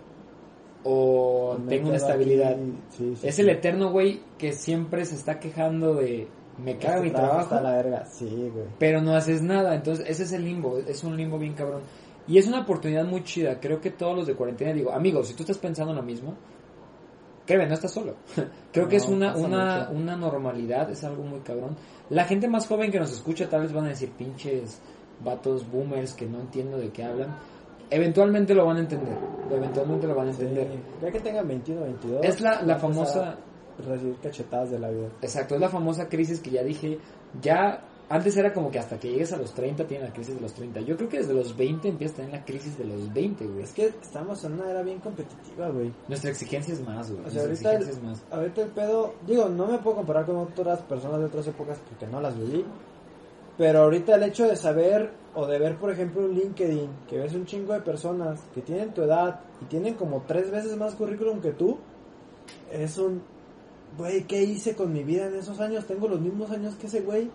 ¿O 0.84 1.56
Me 1.58 1.70
tengo 1.76 1.88
una 1.88 1.96
estabilidad? 1.96 2.56
sí, 2.90 3.16
sí, 3.16 3.26
es 3.26 3.38
el 3.38 3.48
eterno 3.48 3.90
güey 3.90 4.20
que 4.36 4.52
siempre 4.52 5.04
se 5.06 5.14
está 5.14 5.40
quejando 5.40 5.94
de, 5.94 6.28
me 6.58 6.76
cago 6.76 6.96
Este 6.96 7.06
mi 7.06 7.10
trabajo, 7.10 7.40
está 7.40 7.58
a 7.58 7.62
la 7.62 7.72
verga, 7.76 8.04
sí, 8.04 8.50
güey. 8.52 8.66
pero 8.78 9.00
no 9.00 9.14
haces 9.14 9.40
nada. 9.42 9.74
Entonces, 9.74 10.04
ese 10.08 10.24
es 10.24 10.32
el 10.32 10.44
limbo, 10.44 10.76
es 10.78 11.02
un 11.02 11.16
limbo 11.16 11.38
bien 11.38 11.54
cabrón. 11.54 11.80
Y 12.26 12.38
es 12.38 12.46
una 12.46 12.60
oportunidad 12.60 13.04
muy 13.04 13.22
chida. 13.24 13.60
Creo 13.60 13.80
que 13.80 13.90
todos 13.90 14.16
los 14.16 14.26
de 14.26 14.34
cuarentena, 14.34 14.72
digo, 14.72 14.92
amigos, 14.92 15.28
si 15.28 15.34
tú 15.34 15.42
estás 15.42 15.58
pensando 15.58 15.92
lo 15.92 16.02
mismo, 16.02 16.34
créeme, 17.46 17.66
no 17.66 17.74
estás 17.74 17.92
solo. 17.92 18.14
Creo 18.72 18.88
que 18.88 18.96
es 18.96 19.06
una, 19.08 19.36
una, 19.36 19.90
una 19.90 20.16
normalidad, 20.16 20.90
es 20.90 21.04
algo 21.04 21.22
muy 21.22 21.40
cabrón. 21.40 21.76
La 22.10 22.24
gente 22.24 22.48
más 22.48 22.66
joven 22.66 22.90
que 22.90 22.98
nos 22.98 23.12
escucha 23.12 23.48
tal 23.48 23.62
vez 23.62 23.72
van 23.72 23.84
a 23.86 23.88
decir 23.88 24.10
pinches 24.12 24.80
vatos 25.22 25.70
boomers 25.70 26.14
que 26.14 26.26
no 26.26 26.40
entiendo 26.40 26.78
de 26.78 26.90
qué 26.90 27.04
hablan. 27.04 27.36
Eventualmente 27.90 28.54
lo 28.54 28.64
van 28.64 28.78
a 28.78 28.80
entender, 28.80 29.16
eventualmente 29.50 30.06
lo 30.06 30.14
van 30.14 30.28
a 30.28 30.32
Sí, 30.32 30.42
entender. 30.42 30.80
Ya 31.02 31.12
que 31.12 31.20
tengan 31.20 31.46
21, 31.46 31.82
22. 31.82 32.24
Es 32.24 32.40
la, 32.40 32.62
la 32.62 32.76
famosa, 32.78 33.36
Recibir 33.86 34.16
cachetadas 34.22 34.70
de 34.70 34.78
la 34.78 34.88
vida. 34.88 35.08
exacto, 35.20 35.56
es 35.56 35.60
la 35.60 35.68
famosa 35.68 36.08
crisis 36.08 36.40
que 36.40 36.50
ya 36.50 36.62
dije, 36.62 36.98
ya 37.42 37.82
antes 38.08 38.36
era 38.36 38.52
como 38.52 38.70
que 38.70 38.78
hasta 38.78 38.98
que 38.98 39.10
llegues 39.10 39.32
a 39.32 39.38
los 39.38 39.54
30 39.54 39.86
tienes 39.86 40.08
la 40.08 40.14
crisis 40.14 40.34
de 40.34 40.40
los 40.40 40.52
30. 40.52 40.80
Yo 40.80 40.96
creo 40.96 41.08
que 41.08 41.18
desde 41.18 41.32
los 41.32 41.56
20 41.56 41.88
empiezas 41.88 42.18
a 42.18 42.22
tener 42.22 42.32
la 42.40 42.44
crisis 42.44 42.76
de 42.76 42.84
los 42.84 43.12
20, 43.12 43.46
güey. 43.46 43.62
Es 43.62 43.72
que 43.72 43.86
estamos 43.86 44.44
en 44.44 44.52
una 44.54 44.70
era 44.70 44.82
bien 44.82 45.00
competitiva, 45.00 45.68
güey. 45.70 45.90
Nuestra 46.08 46.30
exigencia 46.30 46.74
es 46.74 46.86
más, 46.86 47.10
güey. 47.10 47.24
O 47.24 47.30
sea, 47.30 47.46
Nuestra 47.46 47.72
ahorita 47.72 47.90
el, 47.90 47.96
es 47.96 48.02
más. 48.02 48.22
ahorita 48.30 48.62
el 48.62 48.68
pedo, 48.68 49.14
digo, 49.26 49.48
no 49.48 49.66
me 49.66 49.78
puedo 49.78 49.96
comparar 49.96 50.26
con 50.26 50.36
otras 50.36 50.80
personas 50.82 51.18
de 51.20 51.24
otras 51.26 51.46
épocas 51.46 51.78
porque 51.88 52.06
no 52.06 52.20
las 52.20 52.38
viví. 52.38 52.64
Pero 53.56 53.84
ahorita 53.84 54.16
el 54.16 54.24
hecho 54.24 54.48
de 54.48 54.56
saber 54.56 55.12
o 55.34 55.46
de 55.46 55.58
ver, 55.58 55.76
por 55.76 55.90
ejemplo, 55.90 56.24
un 56.24 56.34
LinkedIn, 56.34 56.90
que 57.08 57.18
ves 57.18 57.34
un 57.34 57.46
chingo 57.46 57.72
de 57.72 57.80
personas 57.80 58.40
que 58.54 58.60
tienen 58.60 58.92
tu 58.92 59.02
edad 59.02 59.40
y 59.62 59.64
tienen 59.66 59.94
como 59.94 60.22
tres 60.26 60.50
veces 60.50 60.76
más 60.76 60.94
currículum 60.94 61.40
que 61.40 61.52
tú, 61.52 61.78
es 62.70 62.98
un, 62.98 63.22
güey, 63.96 64.24
¿qué 64.24 64.42
hice 64.42 64.74
con 64.74 64.92
mi 64.92 65.04
vida 65.04 65.26
en 65.26 65.36
esos 65.36 65.60
años? 65.60 65.86
Tengo 65.86 66.08
los 66.08 66.20
mismos 66.20 66.50
años 66.50 66.74
que 66.74 66.86
ese 66.88 67.00
güey 67.00 67.30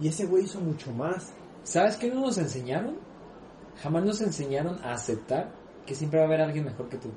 y 0.00 0.08
ese 0.08 0.26
güey 0.26 0.44
hizo 0.44 0.60
mucho 0.60 0.92
más. 0.92 1.32
¿Sabes 1.64 1.96
qué 1.96 2.08
no 2.10 2.20
nos 2.20 2.38
enseñaron? 2.38 2.96
Jamás 3.82 4.04
nos 4.04 4.20
enseñaron 4.22 4.78
a 4.82 4.92
aceptar 4.94 5.50
que 5.84 5.94
siempre 5.94 6.18
va 6.20 6.24
a 6.24 6.28
haber 6.28 6.40
alguien 6.40 6.64
mejor 6.64 6.88
que 6.88 6.96
tú. 6.98 7.08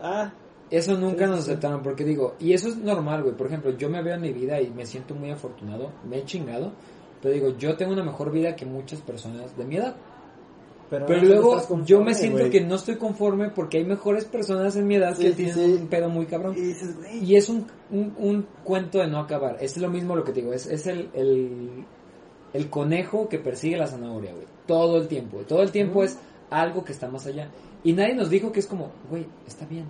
Ah, 0.00 0.32
Eso 0.70 0.96
nunca 0.98 1.26
Sí, 1.26 1.30
nos 1.30 1.40
aceptaron, 1.40 1.82
porque 1.82 2.04
digo, 2.04 2.34
y 2.40 2.52
eso 2.52 2.68
es 2.68 2.76
normal, 2.76 3.22
güey. 3.22 3.36
Por 3.36 3.46
ejemplo, 3.46 3.70
yo 3.76 3.88
me 3.88 4.02
veo 4.02 4.14
en 4.14 4.20
mi 4.22 4.32
vida 4.32 4.60
y 4.60 4.70
me 4.70 4.84
siento 4.86 5.14
muy 5.14 5.30
afortunado, 5.30 5.92
me 6.08 6.18
he 6.18 6.24
chingado, 6.24 6.72
pero 7.22 7.34
digo, 7.34 7.50
yo 7.56 7.76
tengo 7.76 7.92
una 7.92 8.02
mejor 8.04 8.30
vida 8.32 8.56
que 8.56 8.66
muchas 8.66 9.00
personas 9.00 9.56
de 9.56 9.64
mi 9.64 9.76
edad. 9.76 9.94
pero, 10.90 11.06
Pero 11.06 11.22
no 11.22 11.28
luego 11.28 11.50
conforme, 11.52 11.84
yo 11.86 12.00
me 12.02 12.14
siento 12.14 12.38
güey. 12.40 12.50
que 12.50 12.60
no 12.62 12.74
estoy 12.76 12.96
conforme 12.96 13.50
porque 13.50 13.78
hay 13.78 13.84
mejores 13.84 14.24
personas 14.24 14.74
en 14.76 14.86
mi 14.86 14.96
edad 14.96 15.14
Sí, 15.16 15.24
que 15.24 15.32
tienen 15.32 15.54
sí. 15.54 15.72
un 15.82 15.86
pedo 15.88 16.08
muy 16.08 16.26
cabrón. 16.26 16.54
Y 16.56 16.60
dices, 16.62 16.96
Y 17.20 17.36
es 17.36 17.48
un, 17.48 17.66
un, 17.90 18.14
un 18.18 18.46
cuento 18.64 18.98
de 18.98 19.06
no 19.08 19.18
acabar. 19.20 19.56
Es 19.60 19.76
lo 19.76 19.88
mismo 19.88 20.14
lo 20.16 20.24
que 20.24 20.32
te 20.32 20.40
digo. 20.40 20.52
Es, 20.52 20.66
es 20.66 20.86
el, 20.88 21.10
el, 21.14 21.84
el 22.56 22.70
conejo 22.70 23.28
que 23.28 23.38
persigue 23.38 23.76
la 23.76 23.86
zanahoria, 23.86 24.32
güey. 24.32 24.46
Todo 24.66 24.96
el 24.96 25.08
tiempo. 25.08 25.38
Todo 25.46 25.62
el 25.62 25.70
tiempo 25.70 26.02
es 26.02 26.18
algo 26.50 26.84
que 26.84 26.92
está 26.92 27.08
más 27.08 27.26
allá. 27.26 27.50
Y 27.84 27.92
nadie 27.92 28.14
nos 28.14 28.30
dijo 28.30 28.50
que 28.50 28.60
es 28.60 28.66
como, 28.66 28.90
güey, 29.10 29.26
está 29.46 29.66
bien. 29.66 29.84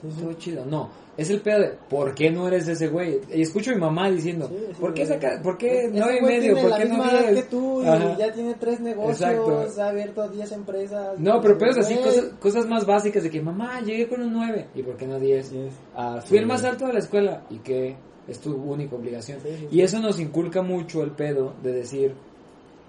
Sí. 0.00 0.08
Todo 0.20 0.32
chido. 0.34 0.64
No. 0.64 0.88
Es 1.16 1.28
el 1.30 1.40
pedo 1.40 1.58
de, 1.58 1.70
¿por 1.90 2.14
qué 2.14 2.30
no 2.30 2.46
eres 2.46 2.68
ese 2.68 2.86
güey? 2.86 3.20
Y 3.34 3.42
escucho 3.42 3.72
a 3.72 3.74
mi 3.74 3.80
mamá 3.80 4.08
diciendo, 4.08 4.46
Sí, 4.48 4.54
sí, 4.68 4.74
¿por 4.80 4.94
qué 4.94 5.04
saca, 5.04 5.40
por 5.42 5.58
qué 5.58 5.90
nueve 5.92 6.18
y 6.20 6.24
medio? 6.24 6.54
tiene 6.54 6.60
¿Por 6.62 6.70
la 6.70 6.78
qué 6.78 6.84
no 6.84 7.10
edad 7.10 7.34
que 7.34 7.42
tú 7.42 7.82
y 7.82 7.86
Ajá. 7.88 8.16
ya 8.16 8.32
tiene 8.32 8.54
tres 8.54 8.78
negocios, 8.78 9.20
Exacto. 9.20 9.82
ha 9.82 9.88
abierto 9.88 10.28
10 10.28 10.52
empresas. 10.52 11.18
No, 11.18 11.40
pero 11.40 11.58
pedos 11.58 11.78
así, 11.78 11.96
cosas, 11.96 12.26
cosas 12.40 12.66
más 12.66 12.86
básicas 12.86 13.24
de 13.24 13.30
que, 13.30 13.42
mamá, 13.42 13.80
llegué 13.80 14.08
con 14.08 14.22
un 14.22 14.32
9. 14.32 14.68
¿Y 14.76 14.82
por 14.84 14.96
qué 14.96 15.08
no 15.08 15.18
10? 15.18 15.50
Yes. 15.50 15.72
Ah, 15.96 16.20
sí, 16.22 16.28
Fui 16.28 16.38
el 16.38 16.46
más 16.46 16.62
alto 16.62 16.86
de 16.86 16.92
la 16.92 17.00
escuela 17.00 17.42
y 17.50 17.58
que 17.58 17.96
es 18.28 18.38
tu 18.40 18.54
única 18.54 18.94
obligación. 18.94 19.40
Sí, 19.40 19.48
sí, 19.58 19.68
Y 19.70 19.80
eso 19.80 19.98
nos 20.00 20.20
inculca 20.20 20.62
mucho 20.62 21.02
el 21.02 21.10
pedo 21.12 21.54
de 21.62 21.72
decir, 21.72 22.14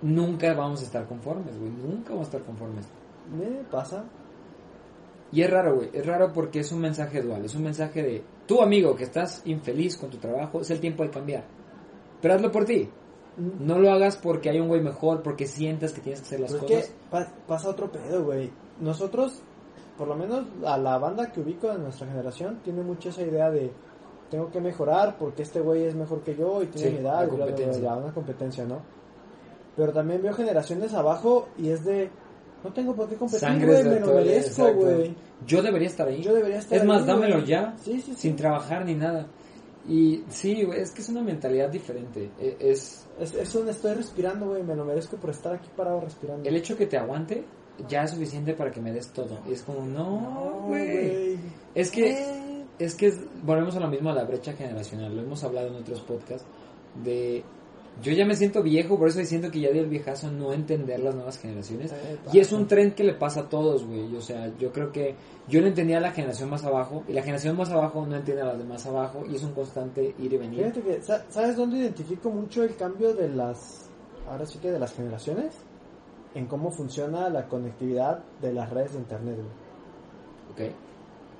nunca 0.01 0.53
vamos 0.53 0.81
a 0.81 0.85
estar 0.85 1.05
conformes, 1.07 1.57
güey, 1.57 1.71
nunca 1.71 2.09
vamos 2.11 2.27
a 2.27 2.31
estar 2.31 2.43
conformes. 2.43 2.85
Me 3.37 3.63
pasa. 3.71 4.03
Y 5.31 5.41
es 5.41 5.49
raro, 5.49 5.75
güey, 5.75 5.89
es 5.93 6.05
raro 6.05 6.33
porque 6.33 6.59
es 6.61 6.71
un 6.71 6.81
mensaje 6.81 7.21
dual, 7.21 7.45
es 7.45 7.53
un 7.55 7.63
mensaje 7.63 8.01
de, 8.01 8.23
tú 8.47 8.61
amigo 8.61 8.95
que 8.95 9.03
estás 9.03 9.41
infeliz 9.45 9.95
con 9.97 10.09
tu 10.09 10.17
trabajo, 10.17 10.61
es 10.61 10.69
el 10.71 10.79
tiempo 10.79 11.03
de 11.03 11.11
cambiar. 11.11 11.43
Pero 12.21 12.33
hazlo 12.33 12.51
por 12.51 12.65
ti. 12.65 12.89
Mm. 13.37 13.65
No 13.65 13.77
lo 13.79 13.91
hagas 13.91 14.17
porque 14.17 14.49
hay 14.49 14.59
un 14.59 14.67
güey 14.67 14.81
mejor, 14.81 15.21
porque 15.21 15.45
sientas 15.45 15.93
que 15.93 16.01
tienes 16.01 16.21
que 16.21 16.25
hacer 16.25 16.39
las 16.39 16.51
Pero 16.53 16.65
es 16.65 16.71
cosas. 16.71 16.87
que 16.89 17.09
pa- 17.11 17.33
pasa 17.47 17.69
otro 17.69 17.91
pedo, 17.91 18.25
güey. 18.25 18.49
Nosotros, 18.81 19.41
por 19.97 20.07
lo 20.07 20.15
menos 20.15 20.45
a 20.65 20.77
la 20.77 20.97
banda 20.97 21.31
que 21.31 21.39
ubico 21.41 21.67
de 21.71 21.77
nuestra 21.77 22.07
generación, 22.07 22.59
tiene 22.63 22.81
mucho 22.81 23.09
esa 23.09 23.21
idea 23.21 23.51
de 23.51 23.71
tengo 24.29 24.49
que 24.51 24.59
mejorar 24.61 25.17
porque 25.17 25.43
este 25.43 25.59
güey 25.59 25.85
es 25.85 25.95
mejor 25.95 26.21
que 26.21 26.35
yo 26.35 26.61
y 26.63 26.67
tiene 26.67 26.89
Sí, 26.89 26.93
mi 26.95 27.01
edad, 27.01 27.27
bla, 27.27 27.45
bla, 27.45 27.77
bla, 27.77 27.95
una 27.97 28.13
competencia, 28.13 28.65
¿no? 28.65 28.79
Pero 29.75 29.91
también 29.93 30.21
veo 30.21 30.33
generaciones 30.33 30.93
abajo 30.93 31.47
y 31.57 31.69
es 31.69 31.83
de 31.85 32.09
no 32.63 32.73
tengo 32.73 32.93
por 32.93 33.07
qué 33.07 33.15
competir, 33.15 33.39
Sangre 33.39 33.67
güey, 33.67 33.83
me 33.85 33.99
lo 34.01 34.07
merezco, 34.13 34.73
güey. 34.73 35.15
Yo 35.47 35.61
debería 35.61 35.87
estar 35.87 36.07
ahí. 36.07 36.21
Yo 36.21 36.33
debería 36.33 36.57
estar 36.59 36.77
Es 36.77 36.83
más, 36.83 37.01
ahí, 37.03 37.07
dámelo 37.07 37.35
güey. 37.35 37.45
ya. 37.47 37.73
Sí, 37.81 37.93
sí, 38.01 38.11
sí. 38.13 38.15
sin 38.15 38.35
trabajar 38.35 38.85
ni 38.85 38.95
nada. 38.95 39.27
Y 39.87 40.23
sí, 40.29 40.63
güey, 40.65 40.81
es 40.81 40.91
que 40.91 41.01
es 41.01 41.07
una 41.09 41.21
mentalidad 41.21 41.69
diferente. 41.69 42.29
E- 42.39 42.57
Es 42.59 43.07
Es, 43.19 43.33
es 43.33 43.55
un 43.55 43.67
estoy 43.69 43.93
respirando, 43.93 44.47
güey, 44.47 44.61
me 44.63 44.75
lo 44.75 44.83
merezco 44.85 45.15
por 45.17 45.29
estar 45.29 45.53
aquí 45.53 45.69
parado 45.75 46.01
respirando. 46.01 46.47
el 46.47 46.55
hecho 46.55 46.75
que 46.77 46.85
te 46.85 46.97
aguante 46.97 47.43
ya 47.87 48.03
es 48.03 48.11
suficiente 48.11 48.53
para 48.53 48.71
que 48.71 48.81
me 48.81 48.91
des 48.91 49.07
todo. 49.13 49.39
Y 49.49 49.53
es 49.53 49.61
como, 49.63 49.85
no, 49.85 50.65
güey. 50.67 51.37
Es 51.73 51.89
que. 51.91 52.38
Es 52.79 52.95
que 52.95 53.13
volvemos 53.43 53.75
a 53.75 53.79
lo 53.81 53.87
mismo 53.87 54.09
a 54.09 54.13
la 54.13 54.23
brecha 54.23 54.53
generacional. 54.53 55.15
Lo 55.15 55.21
hemos 55.21 55.43
hablado 55.43 55.67
en 55.67 55.75
otros 55.75 56.01
podcasts 56.01 56.47
de 57.03 57.43
yo 58.01 58.13
ya 58.13 58.25
me 58.25 58.35
siento 58.35 58.63
viejo, 58.63 58.97
por 58.97 59.09
eso 59.09 59.21
siento 59.25 59.51
que 59.51 59.59
ya 59.59 59.71
di 59.71 59.79
el 59.79 59.87
viejazo 59.87 60.31
no 60.31 60.53
entender 60.53 60.99
las 61.01 61.15
nuevas 61.15 61.37
generaciones. 61.37 61.91
Y 62.31 62.39
es 62.39 62.51
un 62.53 62.65
tren 62.67 62.91
que 62.93 63.03
le 63.03 63.13
pasa 63.13 63.41
a 63.41 63.49
todos, 63.49 63.85
güey. 63.85 64.15
O 64.15 64.21
sea, 64.21 64.55
yo 64.57 64.71
creo 64.71 64.91
que 64.91 65.15
yo 65.49 65.59
no 65.59 65.67
entendía 65.67 65.97
a 65.97 66.01
la 66.01 66.11
generación 66.11 66.49
más 66.49 66.63
abajo 66.63 67.03
y 67.09 67.13
la 67.13 67.21
generación 67.21 67.57
más 67.57 67.69
abajo 67.71 68.05
no 68.05 68.15
entiende 68.15 68.43
a 68.43 68.45
las 68.45 68.57
de 68.57 68.63
más 68.63 68.85
abajo 68.85 69.25
y 69.29 69.35
es 69.35 69.43
un 69.43 69.51
constante 69.53 70.15
ir 70.17 70.31
y 70.31 70.37
venir. 70.37 70.59
Fíjate 70.71 70.81
que, 70.81 71.01
sa- 71.01 71.25
¿sabes 71.29 71.57
dónde 71.57 71.79
identifico 71.79 72.29
mucho 72.29 72.63
el 72.63 72.75
cambio 72.77 73.13
de 73.13 73.27
las, 73.27 73.89
ahora 74.29 74.45
sí 74.45 74.59
que 74.59 74.71
de 74.71 74.79
las 74.79 74.93
generaciones? 74.93 75.53
En 76.35 76.45
cómo 76.45 76.71
funciona 76.71 77.27
la 77.29 77.47
conectividad 77.47 78.23
de 78.39 78.53
las 78.53 78.69
redes 78.69 78.93
de 78.93 78.99
internet, 78.99 79.35
güey. 79.35 80.67
Ok, 80.69 80.73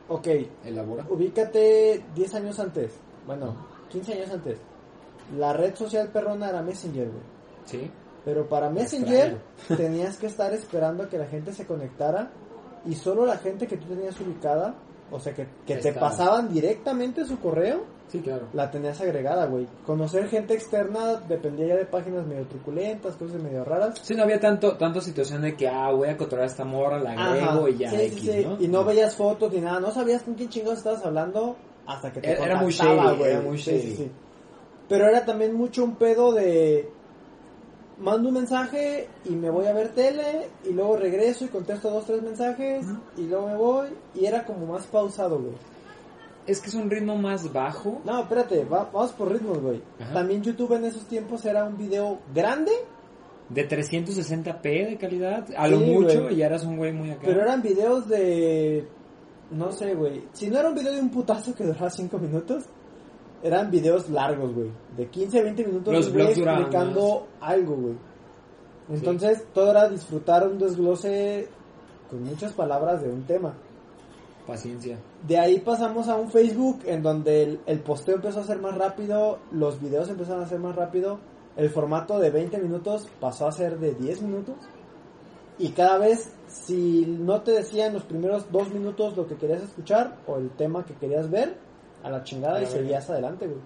Ok, 0.10 0.28
elabora. 0.65 1.06
ubícate 1.10 2.04
10 2.15 2.36
años 2.36 2.60
antes, 2.60 2.93
bueno, 3.26 3.56
15 3.89 4.13
años 4.13 4.30
antes. 4.32 4.60
La 5.38 5.54
red 5.54 5.76
social 5.76 6.10
perrona 6.10 6.50
era 6.50 6.62
Messenger, 6.62 7.08
güey. 7.08 7.24
Sí. 7.65 7.91
Pero 8.26 8.50
para 8.50 8.69
Messenger 8.69 9.38
tenías 9.78 10.17
que 10.17 10.28
estar 10.28 10.54
esperando 10.54 11.04
a 11.04 11.10
que 11.10 11.17
la 11.17 11.28
gente 11.28 11.54
se 11.54 11.65
conectara 11.65 12.32
y 12.86 12.95
solo 12.95 13.26
la 13.26 13.38
gente 13.38 13.67
que 13.67 13.78
tú 13.78 13.88
tenías 13.88 14.19
ubicada, 14.19 14.76
o 15.12 15.19
sea, 15.19 15.34
que, 15.34 15.48
que 15.65 15.78
te 15.78 15.93
pasaban 15.93 16.52
directamente 16.52 17.26
su 17.26 17.39
correo, 17.39 17.84
Sí, 18.10 18.19
claro. 18.22 18.48
la 18.54 18.69
tenías 18.72 19.00
agregada, 19.02 19.45
güey. 19.45 19.67
Conocer 19.86 20.28
gente 20.30 20.54
externa 20.56 21.15
dependía 21.28 21.67
ya 21.67 21.76
de 21.76 21.86
páginas 21.86 22.26
medio 22.26 22.45
truculentas, 22.48 23.15
cosas 23.15 23.41
medio 23.41 23.63
raras. 23.63 24.00
Sí, 24.02 24.15
no 24.15 24.24
había 24.24 24.39
tanto, 24.39 24.76
tanto 24.78 25.00
situación 25.00 25.43
de 25.43 25.56
que, 25.56 25.67
ah, 25.67 25.91
voy 25.91 26.10
a 26.10 26.17
controlar 26.17 26.45
a 26.48 26.52
esta 26.52 26.65
morra, 26.65 27.00
la 27.00 27.12
agrego 27.12 27.62
Ajá, 27.62 27.69
y 27.69 27.78
ya, 27.78 27.89
sí, 27.91 27.95
sí, 27.98 28.04
X, 28.06 28.22
sí. 28.22 28.45
¿no? 28.45 28.58
Y 28.60 28.67
no 28.67 28.84
veías 28.84 29.15
fotos 29.15 29.54
ni 29.54 29.62
nada, 29.62 29.80
no 29.80 29.91
sabías 29.91 30.24
con 30.24 30.34
quién 30.34 30.50
chingados 30.50 30.80
estabas 30.80 31.06
hablando 31.06 31.56
hasta 31.86 32.12
que 32.12 32.19
te 32.22 32.32
Era- 32.32 32.45
era 32.45 32.56
muy 32.62 32.72
shady, 32.74 33.17
güey. 33.17 33.32
era 33.32 33.41
muy 33.41 33.58
shady. 33.58 33.82
sí, 33.82 33.95
sí. 33.95 34.12
Pero 34.88 35.08
era 35.08 35.24
también 35.24 35.54
mucho 35.54 35.84
un 35.84 35.95
pedo 35.95 36.32
de 36.34 36.89
mando 38.00 38.30
un 38.30 38.36
mensaje 38.36 39.08
y 39.26 39.32
me 39.32 39.50
voy 39.50 39.65
a 39.67 39.74
ver 39.74 39.89
tele 39.89 40.48
y 40.63 40.72
luego 40.72 40.95
regreso 40.95 41.45
y 41.45 41.50
contesto 41.50 41.89
dos 41.91 42.06
tres 42.06 42.22
mensajes 42.24 42.86
y 43.17 43.24
luego 43.24 43.48
me 43.48 43.56
voy 43.56 43.88
y 44.15 44.26
era 44.26 44.45
como 44.45 44.65
más 44.65 44.86
pausado, 44.88 45.38
güey. 45.39 45.54
Es 46.50 46.60
que 46.62 46.70
es 46.70 46.74
un 46.76 46.90
ritmo 46.90 47.16
más 47.16 47.52
bajo. 47.54 48.02
No, 48.06 48.22
espérate, 48.22 48.64
va- 48.66 48.90
vamos 48.92 49.12
por 49.14 49.32
ritmos, 49.32 49.60
güey. 49.60 49.82
También 50.14 50.42
YouTube 50.42 50.74
en 50.74 50.86
esos 50.86 51.06
tiempos 51.06 51.46
era 51.46 51.64
un 51.66 51.78
video 51.78 52.20
grande, 52.34 52.72
De 53.50 53.68
360p 53.68 54.90
de 54.90 54.98
calidad, 54.98 55.46
a 55.58 55.68
lo 55.68 55.80
Sí, 55.80 55.86
mucho, 55.86 56.22
güey. 56.24 56.34
y 56.36 56.38
ya 56.38 56.46
eras 56.48 56.64
un 56.66 56.78
güey 56.78 56.92
muy 56.94 57.12
acá. 57.12 57.22
pero 57.26 57.42
eran 57.42 57.62
videos 57.62 58.08
de... 58.08 58.88
No 59.52 59.72
sé, 59.72 59.96
güey. 59.96 60.24
Si 60.34 60.50
no 60.50 60.60
era 60.60 60.70
un 60.70 60.76
video 60.76 60.94
de 60.94 61.02
un 61.02 61.10
putazo 61.10 61.56
que 61.56 61.64
duraba 61.64 61.90
cinco 61.90 62.20
minutos, 62.20 62.66
eran 63.42 63.72
videos 63.72 64.08
largos, 64.10 64.54
güey. 64.54 64.70
De 64.96 65.08
15 65.08 65.40
a 65.40 65.44
20 65.44 65.66
minutos 65.66 65.94
Los 65.94 66.12
güey 66.14 66.28
explicando 66.28 67.28
algo, 67.42 67.76
güey. 67.76 67.96
Entonces, 68.92 69.44
todo 69.54 69.72
era 69.72 69.88
disfrutar 69.90 70.48
un 70.48 70.58
desglose 70.60 71.48
con 72.10 72.24
muchas 72.24 72.54
palabras 72.54 73.02
de 73.02 73.10
un 73.10 73.24
tema. 73.24 73.54
Paciencia. 74.50 74.98
De 75.28 75.38
ahí 75.38 75.60
pasamos 75.60 76.08
a 76.08 76.16
un 76.16 76.32
Facebook 76.32 76.82
en 76.86 77.04
donde 77.04 77.44
el, 77.44 77.60
el 77.66 77.80
posteo 77.80 78.16
empezó 78.16 78.40
a 78.40 78.44
ser 78.44 78.60
más 78.60 78.78
rápido, 78.78 79.40
los 79.52 79.80
videos 79.80 80.10
empezaron 80.10 80.44
a 80.44 80.48
ser 80.48 80.60
más 80.60 80.76
rápido, 80.76 81.20
el 81.56 81.70
formato 81.70 82.20
de 82.20 82.30
20 82.30 82.58
minutos 82.60 83.08
pasó 83.20 83.48
a 83.48 83.52
ser 83.52 83.80
de 83.80 83.94
10 83.94 84.22
minutos. 84.24 84.56
Y 85.58 85.70
cada 85.70 85.98
vez, 85.98 86.34
si 86.48 87.06
no 87.06 87.42
te 87.42 87.52
decían 87.52 87.94
los 87.94 88.04
primeros 88.04 88.50
dos 88.52 88.74
minutos 88.74 89.18
lo 89.18 89.28
que 89.28 89.36
querías 89.36 89.62
escuchar 89.62 90.18
o 90.26 90.38
el 90.38 90.50
tema 90.52 90.86
que 90.86 90.94
querías 90.94 91.30
ver, 91.30 91.58
a 92.02 92.10
la 92.10 92.24
chingada 92.24 92.60
A 92.60 92.64
y 92.64 92.66
seguías 92.66 93.10
adelante, 93.10 93.46
güey. 93.46 93.60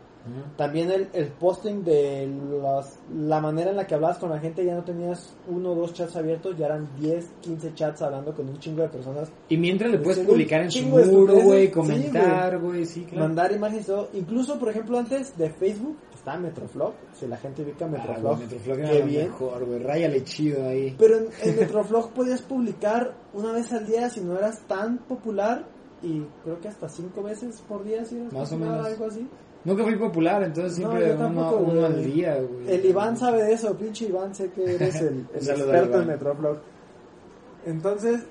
También 0.56 0.90
el, 0.90 1.10
el 1.14 1.28
posting 1.28 1.84
de 1.84 2.28
las- 2.62 3.00
la 3.14 3.42
manera 3.42 3.72
en 3.72 3.76
la 3.78 3.86
que 3.86 3.96
hablabas 3.96 4.18
con 4.20 4.30
la 4.30 4.40
gente, 4.40 4.64
ya 4.66 4.74
no 4.76 4.84
tenías 4.84 5.36
uno 5.48 5.72
o 5.72 5.76
dos 5.76 5.94
chats 5.94 6.16
abiertos, 6.16 6.58
ya 6.58 6.68
eran 6.68 6.88
10, 6.98 7.30
15 7.42 7.74
chats 7.74 8.02
hablando 8.02 8.34
con 8.34 8.48
un 8.48 8.58
chingo 8.60 8.82
de 8.84 8.90
personas. 8.90 9.30
Y 9.50 9.58
mientras 9.58 9.92
le 9.92 10.00
puedes 10.00 10.26
publicar 10.26 10.62
en 10.62 10.72
su 10.72 10.84
muro, 10.86 11.36
güey, 11.42 11.70
comentar, 11.72 12.58
güey, 12.60 12.86
sí, 12.86 13.04
claro. 13.04 13.28
Mandar 13.28 13.52
imágenes 13.52 13.84
y 13.84 13.88
todo. 13.88 14.10
Incluso, 14.14 14.58
por 14.58 14.70
ejemplo, 14.70 14.98
antes 14.98 15.38
de 15.38 15.50
Facebook 15.50 15.98
está 16.14 16.38
Metroflog. 16.38 16.94
Si 17.14 17.28
la 17.28 17.38
gente 17.38 17.64
ubica 17.64 17.86
Ah, 17.86 17.90
Metroflog, 17.90 18.36
güey, 18.38 18.48
Metroflog 18.48 18.80
era 18.80 18.94
lo 19.00 19.06
bien. 19.06 19.24
mejor, 19.28 19.66
güey. 19.66 19.80
Ráyale 19.80 20.24
chido 20.24 20.66
ahí. 20.68 20.96
Pero 20.98 21.18
en, 21.18 21.28
en 21.42 21.56
Metroflog 21.60 22.14
podías 22.14 22.42
publicar 22.42 23.14
una 23.34 23.52
vez 23.52 23.72
al 23.74 23.86
día 23.86 24.10
si 24.10 24.22
no 24.22 24.38
eras 24.38 24.62
tan 24.68 25.00
popular. 25.00 25.66
Y 26.02 26.22
creo 26.44 26.60
que 26.60 26.68
hasta 26.68 26.90
cinco 26.90 27.24
veces 27.24 27.62
por 27.68 27.84
día, 27.86 28.04
si 28.04 28.18
eras 28.18 28.34
Más 28.34 28.52
o 28.52 28.58
menos. 28.58 28.86
algo 28.86 29.06
así. 29.06 29.26
Nunca 29.66 29.84
fui 29.84 29.96
popular, 29.96 30.44
entonces 30.44 30.76
siempre 30.76 31.16
uno, 31.16 31.86
al 31.86 32.04
día, 32.04 32.36
güey. 32.36 32.70
El 32.70 32.86
Iván 32.86 33.16
sabe 33.16 33.44
de 33.44 33.54
eso, 33.54 33.76
pinche 33.78 34.06
Iván, 34.06 34.36
sé 34.36 34.50
que 34.52 34.76
eres 34.76 34.96
el, 34.96 35.26
experto 35.34 36.02
en. 36.02 36.08
Metroflog. 36.08 36.58
Entonces, 37.66 38.24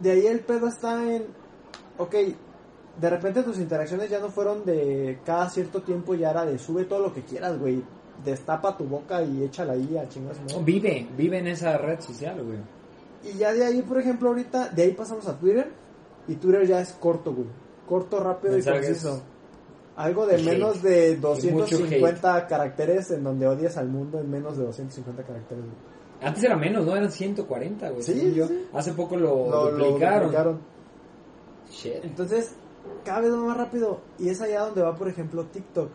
de 0.00 0.10
ahí 0.10 0.26
el 0.26 0.40
pedo 0.40 0.66
está 0.66 1.14
en, 1.14 1.26
ok, 1.96 2.14
de 3.00 3.10
repente 3.10 3.44
tus 3.44 3.58
interacciones 3.58 4.10
ya 4.10 4.18
no 4.18 4.30
fueron 4.30 4.64
de 4.64 5.20
cada 5.24 5.48
cierto 5.48 5.82
tiempo, 5.82 6.14
ya 6.14 6.30
era 6.30 6.44
de 6.44 6.58
sube 6.58 6.84
todo 6.84 7.00
lo 7.00 7.14
que 7.14 7.22
quieras, 7.22 7.58
güey. 7.58 7.82
Destapa 8.24 8.76
tu 8.76 8.82
boca 8.82 9.22
y 9.22 9.44
échala 9.44 9.74
ahí 9.74 9.96
a 9.96 10.08
chingas, 10.08 10.38
¿no? 10.40 10.60
Vive, 10.64 11.06
vive 11.16 11.38
en 11.38 11.46
esa 11.46 11.78
red 11.78 12.00
social, 12.00 12.42
güey. 12.42 12.58
Y 13.22 13.38
ya 13.38 13.52
de 13.52 13.64
ahí, 13.64 13.82
por 13.82 13.98
ejemplo, 13.98 14.30
ahorita, 14.30 14.70
de 14.70 14.82
ahí 14.82 14.92
pasamos 14.92 15.28
a 15.28 15.38
Twitter. 15.38 15.70
Y 16.26 16.34
Twitter 16.34 16.66
ya 16.66 16.80
es 16.80 16.92
corto, 16.92 17.32
güey. 17.32 17.46
Corto, 17.88 18.18
rápido 18.20 18.54
Mensajes. 18.54 18.82
y 18.82 18.86
conciso. 18.86 19.22
Algo 19.98 20.26
de 20.26 20.38
menos 20.42 20.80
de 20.82 21.12
Y 21.12 21.16
mucho 21.16 21.28
250 21.76 22.46
caracteres 22.46 23.10
en 23.10 23.24
donde 23.24 23.46
odias 23.48 23.76
al 23.76 23.88
mundo 23.88 24.20
en 24.20 24.30
menos 24.30 24.56
de 24.56 24.64
250 24.64 25.22
caracteres. 25.24 25.64
Antes 26.22 26.44
era 26.44 26.56
menos, 26.56 26.86
¿no? 26.86 26.94
Eran 26.96 27.10
140, 27.10 27.90
güey. 27.90 28.02
Sí, 28.02 28.12
según 28.14 28.32
yo. 28.34 28.46
sí. 28.46 28.66
Hace 28.72 28.92
poco 28.92 29.16
lo, 29.16 29.48
Lo- 29.50 29.70
lo 29.72 29.84
duplicaron. 29.86 30.20
duplicaron. 30.22 30.60
Shit. 31.70 32.04
Entonces, 32.04 32.54
cada 33.04 33.20
vez 33.20 33.32
va 33.32 33.36
más 33.38 33.56
rápido. 33.56 34.00
Y 34.18 34.28
es 34.28 34.40
allá 34.40 34.60
donde 34.60 34.82
va, 34.82 34.94
por 34.94 35.08
ejemplo, 35.08 35.44
TikTok. 35.46 35.90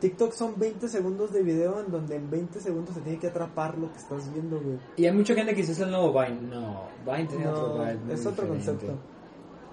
TikTok 0.00 0.32
son 0.32 0.54
20 0.58 0.88
segundos 0.88 1.32
de 1.32 1.42
video 1.42 1.80
en 1.80 1.92
donde 1.92 2.16
en 2.16 2.28
20 2.28 2.60
segundos 2.60 2.94
se 2.94 3.02
tiene 3.02 3.18
que 3.18 3.28
atrapar 3.28 3.78
lo 3.78 3.92
que 3.92 3.98
estás 3.98 4.32
viendo, 4.32 4.60
güey. 4.60 4.78
Y 4.96 5.06
hay 5.06 5.12
mucha 5.12 5.34
gente 5.34 5.52
que 5.52 5.58
dice 5.60 5.72
es 5.72 5.80
el 5.80 5.90
nuevo 5.92 6.12
Vine. 6.12 6.40
No, 6.42 6.84
Vine 7.06 7.26
tenía 7.28 7.46
No, 7.46 7.52
otro 7.52 7.76
muy 7.76 8.12
es 8.14 8.26
otro 8.26 8.44
diferente. 8.46 8.64
concepto. 8.86 8.94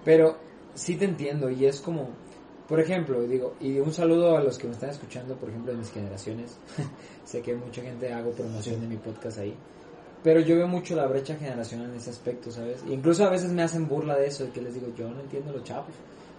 Pero 0.05 0.35
sí 0.75 0.95
te 0.97 1.05
entiendo 1.05 1.49
y 1.49 1.65
es 1.65 1.81
como, 1.81 2.09
por 2.69 2.79
ejemplo, 2.79 3.19
digo, 3.23 3.55
y 3.59 3.79
un 3.79 3.91
saludo 3.91 4.37
a 4.37 4.43
los 4.43 4.59
que 4.59 4.67
me 4.67 4.73
están 4.73 4.91
escuchando, 4.91 5.35
por 5.35 5.49
ejemplo, 5.49 5.71
de 5.71 5.79
mis 5.79 5.91
generaciones. 5.91 6.55
sé 7.25 7.41
que 7.41 7.55
mucha 7.55 7.81
gente 7.81 8.13
hago 8.13 8.29
promoción 8.29 8.79
de 8.79 8.87
mi 8.87 8.97
podcast 8.97 9.39
ahí. 9.39 9.55
Pero 10.23 10.39
yo 10.41 10.55
veo 10.55 10.67
mucho 10.67 10.95
la 10.95 11.07
brecha 11.07 11.35
generacional 11.35 11.89
en 11.89 11.95
ese 11.95 12.11
aspecto, 12.11 12.51
¿sabes? 12.51 12.83
E 12.87 12.93
incluso 12.93 13.25
a 13.25 13.31
veces 13.31 13.51
me 13.51 13.63
hacen 13.63 13.87
burla 13.87 14.15
de 14.17 14.27
eso, 14.27 14.43
de 14.45 14.51
que 14.51 14.61
les 14.61 14.75
digo, 14.75 14.93
yo 14.95 15.09
no 15.09 15.19
entiendo 15.19 15.51
los 15.51 15.63
chavos. 15.63 15.95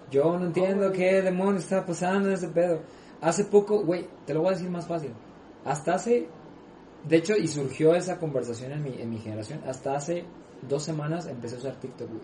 Yo 0.09 0.39
no 0.39 0.47
entiendo 0.47 0.93
qué 0.93 1.21
demonios 1.21 1.65
está 1.65 1.85
pasando 1.85 2.29
en 2.29 2.35
ese 2.35 2.49
pedo. 2.49 2.81
Hace 3.21 3.47
poco, 3.47 3.83
güey, 3.85 4.07
te 4.25 4.33
lo 4.33 4.43
voy 4.43 4.51
a 4.51 4.53
decir 4.53 4.71
más 4.71 4.87
fácil. 4.87 5.11
Hasta 5.65 5.95
hace, 5.95 6.29
de 7.09 7.17
hecho, 7.17 7.35
y 7.37 7.49
surgió 7.49 7.97
esa 7.97 8.21
conversación 8.21 8.71
en 8.71 8.85
mi, 8.85 9.01
en 9.01 9.11
mi 9.11 9.19
generación, 9.19 9.63
hasta 9.67 9.97
hace 9.97 10.25
dos 10.69 10.85
semanas 10.85 11.27
empecé 11.27 11.57
a 11.57 11.59
usar 11.59 11.81
TikTok, 11.81 12.09
güey. 12.09 12.21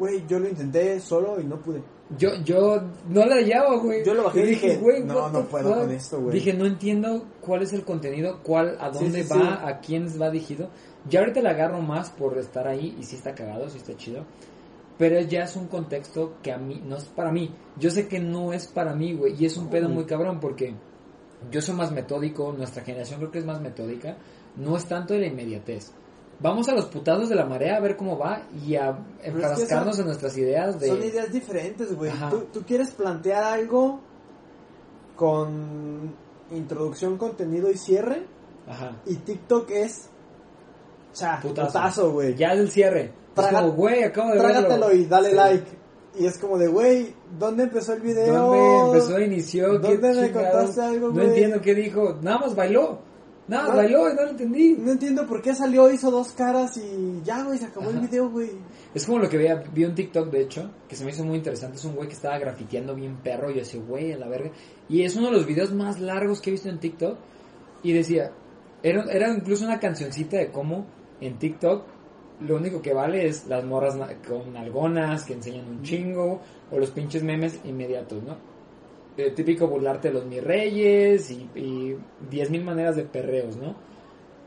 Güey, 0.00 0.26
yo 0.26 0.38
lo 0.38 0.48
intenté 0.48 0.98
solo 0.98 1.38
y 1.38 1.44
no 1.44 1.60
pude. 1.60 1.82
Yo, 2.16 2.30
yo 2.42 2.80
no 3.10 3.26
la 3.26 3.34
hallaba, 3.34 3.76
güey. 3.76 4.02
Yo 4.02 4.14
lo 4.14 4.24
bajé 4.24 4.44
y 4.44 4.46
dije, 4.46 4.78
güey, 4.78 5.04
no, 5.04 5.28
no 5.28 5.44
puedo 5.44 5.68
fuck? 5.68 5.78
con 5.80 5.90
esto, 5.90 6.20
güey. 6.22 6.32
Dije, 6.32 6.54
no 6.54 6.64
entiendo 6.64 7.26
cuál 7.42 7.60
es 7.60 7.74
el 7.74 7.84
contenido, 7.84 8.40
cuál, 8.42 8.78
a 8.80 8.88
dónde 8.88 9.24
sí, 9.24 9.28
va, 9.28 9.36
sí. 9.36 9.58
a 9.62 9.78
quién 9.80 10.08
va 10.18 10.30
dirigido. 10.30 10.70
Ya 11.06 11.20
ahorita 11.20 11.42
le 11.42 11.50
agarro 11.50 11.82
más 11.82 12.08
por 12.08 12.38
estar 12.38 12.66
ahí 12.66 12.96
y 12.98 13.04
sí 13.04 13.16
está 13.16 13.34
cagado, 13.34 13.68
sí 13.68 13.76
está 13.76 13.94
chido. 13.94 14.24
Pero 14.96 15.20
ya 15.20 15.42
es 15.42 15.54
un 15.54 15.66
contexto 15.66 16.38
que 16.42 16.50
a 16.50 16.56
mí, 16.56 16.82
no 16.82 16.96
es 16.96 17.04
para 17.04 17.30
mí. 17.30 17.54
Yo 17.78 17.90
sé 17.90 18.08
que 18.08 18.20
no 18.20 18.54
es 18.54 18.68
para 18.68 18.94
mí, 18.94 19.12
güey. 19.12 19.34
Y 19.38 19.44
es 19.44 19.58
un 19.58 19.68
pedo 19.68 19.88
Uy. 19.88 19.92
muy 19.96 20.04
cabrón 20.06 20.40
porque 20.40 20.74
yo 21.50 21.60
soy 21.60 21.74
más 21.74 21.92
metódico, 21.92 22.54
nuestra 22.56 22.82
generación 22.82 23.18
creo 23.18 23.30
que 23.30 23.40
es 23.40 23.44
más 23.44 23.60
metódica. 23.60 24.16
No 24.56 24.78
es 24.78 24.86
tanto 24.86 25.12
de 25.12 25.20
la 25.20 25.26
inmediatez. 25.26 25.92
Vamos 26.42 26.68
a 26.68 26.72
los 26.74 26.86
putados 26.86 27.28
de 27.28 27.34
la 27.34 27.44
marea 27.44 27.76
a 27.76 27.80
ver 27.80 27.96
cómo 27.96 28.16
va 28.18 28.42
y 28.66 28.74
a 28.74 28.90
es 28.90 28.96
que 29.22 29.28
enfrascarnos 29.28 29.98
en 29.98 30.06
nuestras 30.06 30.36
ideas 30.38 30.80
de... 30.80 30.88
Son 30.88 31.02
ideas 31.02 31.30
diferentes, 31.30 31.94
güey. 31.94 32.10
Tú, 32.30 32.44
tú 32.52 32.62
quieres 32.62 32.92
plantear 32.92 33.44
algo 33.44 34.00
con 35.16 36.14
introducción, 36.50 37.16
contenido 37.18 37.70
y 37.70 37.76
cierre. 37.76 38.22
Ajá. 38.66 38.96
Y 39.06 39.16
TikTok 39.16 39.70
es. 39.70 40.08
Cha, 41.12 41.40
Putazo. 41.42 42.12
güey. 42.12 42.34
Ya 42.36 42.52
es 42.54 42.60
el 42.60 42.70
cierre. 42.70 43.12
Traga- 43.34 43.50
es 43.58 43.64
como, 43.64 43.72
güey, 43.74 44.02
acabo 44.04 44.30
de 44.32 44.38
Trágatelo 44.38 44.86
verlo. 44.88 44.92
y 44.94 45.06
dale 45.06 45.30
Sí. 45.30 45.34
like. 45.36 45.66
Y 46.18 46.26
es 46.26 46.38
como 46.38 46.58
de, 46.58 46.66
güey, 46.68 47.14
¿dónde 47.38 47.64
empezó 47.64 47.92
el 47.92 48.00
video? 48.00 48.34
¿Dónde 48.34 48.98
empezó, 48.98 49.20
inició? 49.20 49.80
¿Qué 49.80 49.96
¿Dónde 49.96 50.14
me 50.14 50.32
contaste 50.32 50.80
algo, 50.80 51.08
No 51.08 51.12
güey? 51.14 51.28
entiendo 51.28 51.60
qué 51.60 51.74
dijo. 51.74 52.18
Nada 52.22 52.38
más 52.38 52.54
bailó. 52.54 52.98
No. 53.50 53.74
bailó 53.74 54.10
y 54.10 54.14
no 54.14 54.22
lo 54.22 54.30
entendí. 54.30 54.76
No 54.78 54.92
entiendo 54.92 55.26
por 55.26 55.42
qué 55.42 55.54
salió, 55.54 55.90
hizo 55.90 56.10
dos 56.10 56.32
caras 56.32 56.76
y 56.76 57.20
ya, 57.24 57.42
güey, 57.42 57.58
se 57.58 57.66
acabó 57.66 57.90
el 57.90 57.98
video, 57.98 58.30
güey. 58.30 58.50
Es 58.94 59.04
como 59.04 59.18
lo 59.18 59.28
que 59.28 59.36
veía, 59.36 59.56
vi 59.74 59.84
un 59.84 59.94
TikTok, 59.94 60.30
de 60.30 60.42
hecho, 60.42 60.70
que 60.88 60.94
se 60.94 61.04
me 61.04 61.10
hizo 61.10 61.24
muy 61.24 61.38
interesante. 61.38 61.76
Es 61.76 61.84
un 61.84 61.96
güey 61.96 62.06
que 62.06 62.14
estaba 62.14 62.38
grafiteando 62.38 62.94
bien 62.94 63.16
perro. 63.16 63.50
Y 63.50 63.54
yo 63.54 63.60
decía, 63.60 63.80
güey, 63.80 64.12
a 64.12 64.18
la 64.18 64.28
verga. 64.28 64.52
Y 64.88 65.02
es 65.02 65.16
uno 65.16 65.26
de 65.26 65.32
los 65.32 65.46
videos 65.46 65.72
más 65.72 65.98
largos 65.98 66.40
que 66.40 66.50
he 66.50 66.52
visto 66.52 66.68
en 66.68 66.78
TikTok. 66.78 67.18
Y 67.82 67.92
decía, 67.92 68.30
era, 68.84 69.02
era 69.10 69.34
incluso 69.34 69.64
una 69.64 69.80
cancioncita 69.80 70.36
de 70.36 70.52
cómo 70.52 70.86
en 71.20 71.38
TikTok 71.38 71.84
lo 72.40 72.56
único 72.56 72.80
que 72.80 72.94
vale 72.94 73.26
es 73.26 73.46
las 73.46 73.64
morras 73.64 73.96
con 74.26 74.56
algonas 74.56 75.24
que 75.24 75.34
enseñan 75.34 75.68
un 75.68 75.82
chingo. 75.82 76.40
O 76.70 76.78
los 76.78 76.90
pinches 76.90 77.24
memes 77.24 77.58
inmediatos, 77.64 78.22
¿no? 78.22 78.49
Eh, 79.26 79.30
típico 79.32 79.66
burlarte 79.68 80.08
de 80.08 80.14
los 80.14 80.24
mis 80.26 80.42
reyes 80.42 81.30
y, 81.30 81.48
y 81.54 81.96
10.000 82.30 82.62
maneras 82.64 82.96
de 82.96 83.04
perreos, 83.04 83.56
¿no? 83.56 83.74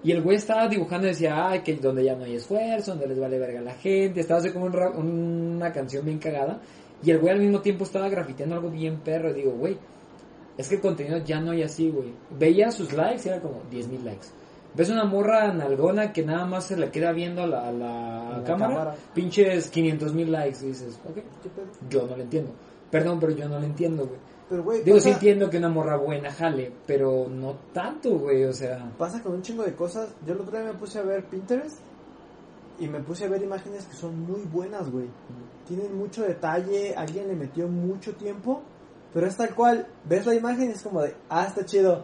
Y 0.04 0.12
el 0.12 0.22
güey 0.22 0.36
estaba 0.38 0.68
dibujando 0.68 1.08
y 1.08 1.12
decía, 1.12 1.48
ay, 1.50 1.62
que 1.62 1.76
donde 1.76 2.04
ya 2.04 2.16
no 2.16 2.26
hay 2.26 2.36
esfuerzo, 2.36 2.92
donde 2.92 3.08
les 3.08 3.20
vale 3.20 3.40
verga 3.40 3.62
la 3.62 3.74
gente. 3.76 4.20
Estaba 4.20 4.40
haciendo 4.40 4.60
como 4.60 4.66
un 4.66 4.74
rap- 4.74 4.98
una 4.98 5.72
canción 5.72 6.04
bien 6.06 6.20
cagada. 6.20 6.60
Y 7.02 7.12
el 7.12 7.20
güey 7.20 7.34
al 7.34 7.40
mismo 7.40 7.62
tiempo 7.62 7.86
estaba 7.86 8.10
grafiteando 8.10 8.56
algo 8.56 8.70
bien 8.70 8.98
perro. 9.00 9.30
Y 9.32 9.34
digo, 9.34 9.52
güey, 9.52 9.78
es 10.58 10.68
que 10.68 10.76
el 10.76 10.82
contenido 10.82 11.20
ya 11.20 11.40
no 11.40 11.52
hay 11.52 11.64
así, 11.64 11.90
güey. 11.90 12.14
Veía 12.38 12.70
sus 12.72 12.92
likes 12.92 13.22
y 13.26 13.30
era 13.30 13.40
como 13.40 13.62
10.000 13.72 14.04
likes. 14.04 14.28
Ves 14.76 14.90
una 14.90 15.06
morra 15.06 15.54
nalgona 15.54 16.12
que 16.12 16.24
nada 16.26 16.46
más 16.46 16.66
se 16.66 16.76
le 16.76 16.90
queda 16.90 17.12
viendo 17.14 17.44
a 17.44 17.48
la, 17.48 17.68
a 17.70 17.72
la 17.72 18.44
cámara, 18.44 18.74
cámara. 18.76 18.96
pinches 19.14 19.72
500.000 19.74 20.26
likes. 20.28 20.58
Y 20.64 20.68
dices, 20.70 21.00
ok, 21.08 21.18
yo 21.90 22.08
no 22.08 22.18
lo 22.18 22.24
entiendo. 22.24 22.52
Perdón, 22.92 23.20
pero 23.22 23.32
yo 23.34 23.48
no 23.48 23.58
lo 23.60 23.66
entiendo, 23.66 24.06
güey. 24.06 24.20
Pero, 24.50 24.64
güey, 24.64 24.84
Digo, 24.84 25.00
sí 25.00 25.10
entiendo 25.10 25.50
que 25.50 25.58
una 25.58 25.70
morra 25.70 25.98
buena 25.98 26.32
jale, 26.32 26.72
pero 26.86 27.28
no 27.30 27.56
tanto, 27.74 28.18
güey, 28.20 28.44
o 28.44 28.54
sea... 28.54 28.92
pasa 28.98 29.22
con 29.24 29.34
un 29.34 29.42
chingo 29.42 29.64
de 29.64 29.74
cosas. 29.74 30.14
Yo 30.26 30.34
el 30.34 30.42
otro 30.42 30.58
día 30.58 30.72
me 30.72 30.78
puse 30.78 31.00
a 31.00 31.04
ver 31.04 31.26
Pinterest 31.26 31.78
y 32.80 32.88
me 32.88 33.00
puse 33.00 33.26
a 33.26 33.30
ver 33.30 33.42
imágenes 33.42 33.86
que 33.86 33.96
son 33.96 34.20
muy 34.20 34.42
buenas, 34.42 34.92
güey. 34.92 35.08
Tienen 35.68 35.96
mucho 35.98 36.24
detalle, 36.24 36.94
alguien 36.96 37.28
le 37.30 37.36
metió 37.36 37.68
mucho 37.68 38.14
tiempo, 38.16 38.62
pero 39.14 39.28
es 39.28 39.38
tal 39.38 39.56
cual. 39.56 39.88
Ves 40.06 40.26
la 40.26 40.36
imagen 40.36 40.70
y 40.70 40.74
es 40.74 40.82
como 40.84 41.02
de, 41.02 41.16
ah, 41.30 41.46
está 41.48 41.66
chido. 41.66 42.04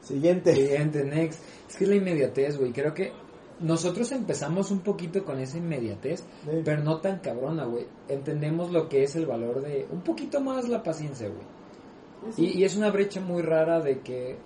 Siguiente. 0.00 0.54
Siguiente, 0.54 1.04
next. 1.04 1.40
Es 1.68 1.76
que 1.76 1.84
es 1.84 1.90
la 1.90 1.96
inmediatez, 1.96 2.58
güey. 2.58 2.72
Creo 2.72 2.92
que 2.94 3.12
nosotros 3.60 4.10
empezamos 4.12 4.70
un 4.70 4.80
poquito 4.80 5.24
con 5.24 5.38
esa 5.38 5.58
inmediatez, 5.58 6.20
Sí. 6.44 6.62
pero 6.64 6.82
no 6.82 7.00
tan 7.00 7.20
cabrona, 7.20 7.64
güey. 7.64 7.86
Entendemos 8.08 8.70
lo 8.72 8.88
que 8.88 9.04
es 9.04 9.16
el 9.16 9.26
valor 9.26 9.62
de 9.62 9.86
un 9.90 10.02
poquito 10.02 10.40
más 10.40 10.68
la 10.68 10.82
paciencia, 10.82 11.28
güey. 11.28 11.55
Y, 12.36 12.58
y 12.58 12.64
es 12.64 12.76
una 12.76 12.90
brecha 12.90 13.20
muy 13.20 13.42
rara 13.42 13.80
de 13.80 14.00
que 14.00 14.36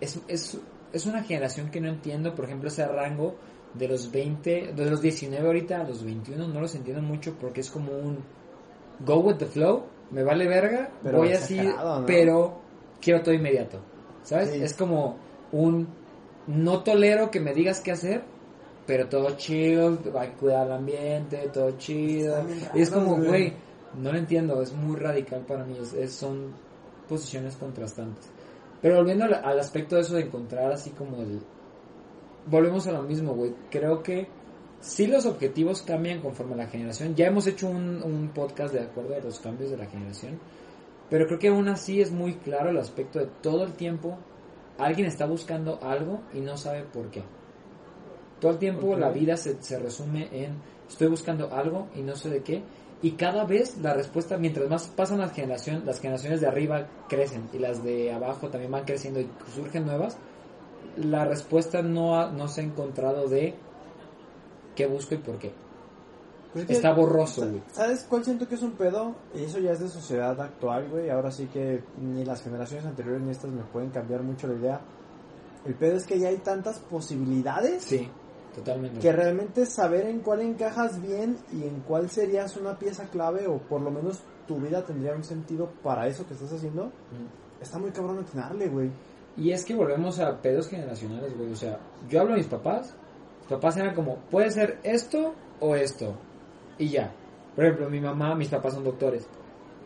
es, 0.00 0.20
es, 0.28 0.58
es 0.92 1.06
una 1.06 1.22
generación 1.22 1.70
que 1.70 1.80
no 1.80 1.88
entiendo, 1.88 2.34
por 2.34 2.44
ejemplo, 2.44 2.68
ese 2.68 2.86
rango 2.86 3.36
de 3.74 3.88
los 3.88 4.10
20, 4.10 4.72
de 4.74 4.90
los 4.90 5.00
19 5.00 5.46
ahorita 5.46 5.80
a 5.80 5.84
los 5.84 6.02
21, 6.04 6.48
no 6.48 6.60
los 6.60 6.74
entiendo 6.74 7.02
mucho 7.02 7.34
porque 7.40 7.60
es 7.60 7.70
como 7.70 7.92
un 7.92 8.18
go 9.04 9.20
with 9.20 9.36
the 9.36 9.46
flow 9.46 9.84
me 10.10 10.22
vale 10.22 10.48
verga, 10.48 10.88
Pero 11.02 11.18
voy 11.18 11.32
así, 11.32 11.58
pero 12.06 12.60
quiero 13.00 13.20
todo 13.22 13.34
inmediato. 13.34 13.78
¿Sabes? 14.22 14.50
Sí. 14.50 14.62
Es 14.62 14.72
como 14.72 15.18
un 15.52 15.86
no 16.46 16.82
tolero 16.82 17.30
que 17.30 17.40
me 17.40 17.52
digas 17.52 17.80
qué 17.82 17.92
hacer, 17.92 18.22
pero 18.86 19.06
todo 19.10 19.36
chill, 19.36 19.98
hay 20.18 20.28
que 20.28 20.34
cuidar 20.36 20.66
el 20.66 20.72
ambiente, 20.72 21.50
todo 21.52 21.72
chido. 21.72 22.42
Y 22.74 22.80
es 22.80 22.90
como, 22.90 23.16
güey. 23.16 23.26
güey, 23.28 23.52
no 23.98 24.10
lo 24.12 24.18
entiendo, 24.18 24.62
es 24.62 24.72
muy 24.72 24.96
radical 24.96 25.42
para 25.46 25.64
mí, 25.64 25.76
es, 25.78 25.92
es- 25.92 26.12
son 26.14 26.54
posiciones 27.08 27.56
contrastantes. 27.56 28.30
Pero 28.80 28.96
volviendo 28.96 29.24
al, 29.24 29.34
al 29.34 29.58
aspecto 29.58 29.96
de 29.96 30.02
eso 30.02 30.14
de 30.14 30.22
encontrar 30.22 30.72
así 30.72 30.90
como 30.90 31.22
el... 31.22 31.40
Volvemos 32.46 32.86
a 32.86 32.92
lo 32.92 33.02
mismo, 33.02 33.34
güey. 33.34 33.54
Creo 33.70 34.02
que 34.02 34.28
sí 34.80 35.06
los 35.06 35.26
objetivos 35.26 35.82
cambian 35.82 36.20
conforme 36.20 36.54
a 36.54 36.58
la 36.58 36.66
generación. 36.68 37.14
Ya 37.14 37.26
hemos 37.26 37.46
hecho 37.46 37.68
un, 37.68 38.02
un 38.02 38.28
podcast 38.28 38.72
de 38.72 38.80
acuerdo 38.80 39.14
a 39.16 39.20
los 39.20 39.40
cambios 39.40 39.70
de 39.70 39.76
la 39.76 39.86
generación. 39.86 40.38
Pero 41.10 41.26
creo 41.26 41.38
que 41.38 41.48
aún 41.48 41.68
así 41.68 42.00
es 42.00 42.10
muy 42.10 42.34
claro 42.34 42.70
el 42.70 42.78
aspecto 42.78 43.18
de 43.18 43.26
todo 43.42 43.64
el 43.64 43.72
tiempo 43.72 44.18
alguien 44.78 45.06
está 45.08 45.26
buscando 45.26 45.80
algo 45.82 46.20
y 46.32 46.40
no 46.40 46.56
sabe 46.56 46.84
por 46.84 47.10
qué. 47.10 47.22
Todo 48.40 48.52
el 48.52 48.58
tiempo 48.58 48.96
la 48.96 49.10
vida 49.10 49.36
se, 49.36 49.60
se 49.60 49.78
resume 49.78 50.28
en 50.32 50.56
estoy 50.88 51.08
buscando 51.08 51.52
algo 51.52 51.88
y 51.94 52.02
no 52.02 52.14
sé 52.14 52.30
de 52.30 52.42
qué. 52.42 52.62
Y 53.00 53.12
cada 53.12 53.44
vez 53.44 53.78
la 53.78 53.94
respuesta, 53.94 54.36
mientras 54.38 54.68
más 54.68 54.88
pasan 54.88 55.18
las 55.20 55.32
generaciones, 55.32 55.84
las 55.84 56.00
generaciones 56.00 56.40
de 56.40 56.48
arriba 56.48 56.86
crecen 57.08 57.48
y 57.52 57.58
las 57.58 57.82
de 57.84 58.12
abajo 58.12 58.48
también 58.48 58.72
van 58.72 58.84
creciendo 58.84 59.20
y 59.20 59.28
surgen 59.54 59.86
nuevas, 59.86 60.16
la 60.96 61.24
respuesta 61.24 61.80
no, 61.82 62.18
ha- 62.20 62.30
no 62.32 62.48
se 62.48 62.60
ha 62.60 62.64
encontrado 62.64 63.28
de 63.28 63.54
qué 64.74 64.86
busco 64.86 65.14
y 65.14 65.18
por 65.18 65.38
qué. 65.38 65.52
Pues 66.52 66.68
Está 66.70 66.92
borroso, 66.92 67.42
güey. 67.46 67.62
¿Sabes 67.70 68.04
cuál 68.08 68.24
siento 68.24 68.48
que 68.48 68.54
es 68.56 68.62
un 68.62 68.72
pedo? 68.72 69.14
Y 69.34 69.44
eso 69.44 69.58
ya 69.58 69.72
es 69.72 69.80
de 69.80 69.88
sociedad 69.88 70.40
actual, 70.40 70.88
güey. 70.88 71.10
Ahora 71.10 71.30
sí 71.30 71.46
que 71.46 71.84
ni 72.00 72.24
las 72.24 72.42
generaciones 72.42 72.86
anteriores 72.86 73.20
ni 73.22 73.30
estas 73.30 73.50
me 73.50 73.62
pueden 73.64 73.90
cambiar 73.90 74.22
mucho 74.22 74.46
la 74.48 74.54
idea. 74.54 74.80
El 75.66 75.74
pedo 75.74 75.96
es 75.98 76.04
que 76.06 76.18
ya 76.18 76.28
hay 76.28 76.38
tantas 76.38 76.78
posibilidades 76.78 77.82
Sí, 77.84 78.08
totalmente. 78.58 79.00
que 79.00 79.12
realmente 79.12 79.66
saber 79.66 80.06
en 80.06 80.20
cuál 80.20 80.40
encajas 80.42 81.00
bien 81.02 81.36
y 81.52 81.62
en 81.64 81.80
cuál 81.80 82.08
serías 82.10 82.56
una 82.56 82.78
pieza 82.78 83.04
clave 83.10 83.46
o 83.46 83.58
por 83.58 83.80
lo 83.80 83.90
menos 83.90 84.20
tu 84.46 84.56
vida 84.60 84.84
tendría 84.84 85.14
un 85.14 85.24
sentido 85.24 85.70
para 85.82 86.06
eso 86.06 86.26
que 86.26 86.34
estás 86.34 86.52
haciendo, 86.52 86.86
Mm. 86.86 87.62
está 87.62 87.78
muy 87.78 87.90
cabrón 87.90 88.18
atinarle, 88.18 88.68
güey. 88.68 88.90
Y 89.36 89.52
es 89.52 89.64
que 89.64 89.74
volvemos 89.74 90.18
a 90.18 90.40
pedos 90.40 90.68
generacionales, 90.68 91.36
güey. 91.36 91.52
O 91.52 91.56
sea, 91.56 91.78
yo 92.08 92.20
hablo 92.20 92.32
de 92.32 92.38
mis 92.38 92.48
papás. 92.48 92.94
Mis 93.40 93.48
papás 93.48 93.76
eran 93.76 93.94
como, 93.94 94.16
puede 94.30 94.50
ser 94.50 94.78
esto 94.82 95.34
o 95.60 95.74
esto. 95.76 96.14
Y 96.78 96.88
ya. 96.88 97.12
Por 97.54 97.64
ejemplo, 97.64 97.88
mi 97.90 98.00
mamá, 98.00 98.34
mis 98.34 98.48
papás 98.48 98.74
son 98.74 98.84
doctores. 98.84 99.26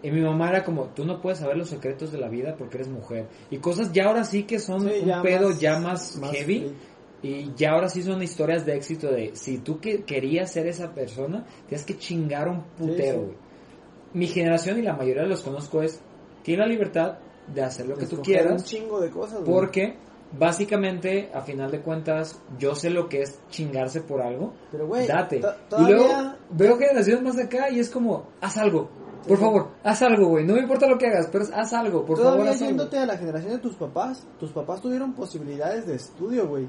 Y 0.02 0.10
mi 0.10 0.20
mamá 0.20 0.48
era 0.48 0.64
como, 0.64 0.86
tú 0.86 1.04
no 1.04 1.20
puedes 1.20 1.38
saber 1.38 1.56
los 1.56 1.68
secretos 1.68 2.10
de 2.12 2.18
la 2.18 2.28
vida 2.28 2.56
porque 2.58 2.78
eres 2.78 2.88
mujer. 2.88 3.28
Y 3.50 3.58
cosas 3.58 3.92
ya 3.92 4.06
ahora 4.06 4.24
sí 4.24 4.44
que 4.44 4.58
son 4.58 4.80
Sí, 4.88 5.02
un 5.04 5.22
pedo 5.22 5.50
más- 5.50 5.60
ya 5.60 5.78
más, 5.78 6.16
más 6.16 6.30
heavy. 6.32 6.74
Y 7.22 7.54
ya 7.54 7.70
ahora 7.70 7.88
sí 7.88 8.02
son 8.02 8.22
historias 8.22 8.66
de 8.66 8.76
éxito 8.76 9.08
de, 9.08 9.30
si 9.34 9.58
tú 9.58 9.78
que 9.78 10.02
querías 10.04 10.50
ser 10.50 10.66
esa 10.66 10.92
persona, 10.92 11.46
tienes 11.68 11.86
que 11.86 11.96
chingar 11.96 12.48
un 12.48 12.62
putero, 12.76 13.26
sí. 13.28 13.36
Mi 14.14 14.26
generación 14.26 14.78
y 14.78 14.82
la 14.82 14.94
mayoría 14.94 15.22
de 15.22 15.28
los 15.28 15.42
conozco 15.42 15.82
es, 15.82 16.00
tiene 16.42 16.62
la 16.62 16.68
libertad 16.68 17.18
de 17.46 17.62
hacer 17.62 17.86
lo 17.86 17.94
que 17.94 18.06
tú 18.06 18.16
Escoger 18.16 18.24
quieras. 18.24 18.62
Un 18.62 18.68
chingo 18.68 19.00
de 19.00 19.10
cosas, 19.10 19.40
güey. 19.40 19.52
Porque 19.52 19.96
básicamente, 20.38 21.30
a 21.32 21.40
final 21.42 21.70
de 21.70 21.80
cuentas, 21.80 22.40
yo 22.58 22.74
sé 22.74 22.90
lo 22.90 23.08
que 23.08 23.22
es 23.22 23.40
chingarse 23.50 24.00
por 24.00 24.20
algo. 24.20 24.54
Pero, 24.70 24.86
güey, 24.86 25.06
Date. 25.06 25.40
Y 25.78 25.82
luego 25.82 26.34
veo 26.50 26.76
generaciones 26.76 27.22
más 27.22 27.38
acá 27.38 27.70
y 27.70 27.78
es 27.78 27.88
como, 27.88 28.28
haz 28.40 28.56
algo. 28.56 28.90
Por 29.28 29.38
favor, 29.38 29.68
haz 29.84 30.02
algo, 30.02 30.28
güey. 30.28 30.44
No 30.46 30.54
me 30.54 30.60
importa 30.60 30.86
lo 30.88 30.98
que 30.98 31.06
hagas, 31.06 31.28
pero 31.30 31.44
haz 31.54 31.72
algo. 31.72 32.04
Por 32.04 32.16
Todavía 32.18 32.38
favor, 32.38 32.48
haz 32.54 32.60
algo. 32.62 32.66
yéndote 32.68 32.98
a 32.98 33.06
la 33.06 33.16
generación 33.18 33.52
de 33.52 33.58
tus 33.58 33.74
papás, 33.74 34.26
tus 34.40 34.50
papás 34.52 34.80
tuvieron 34.80 35.12
posibilidades 35.14 35.86
de 35.86 35.94
estudio, 35.96 36.48
güey. 36.48 36.68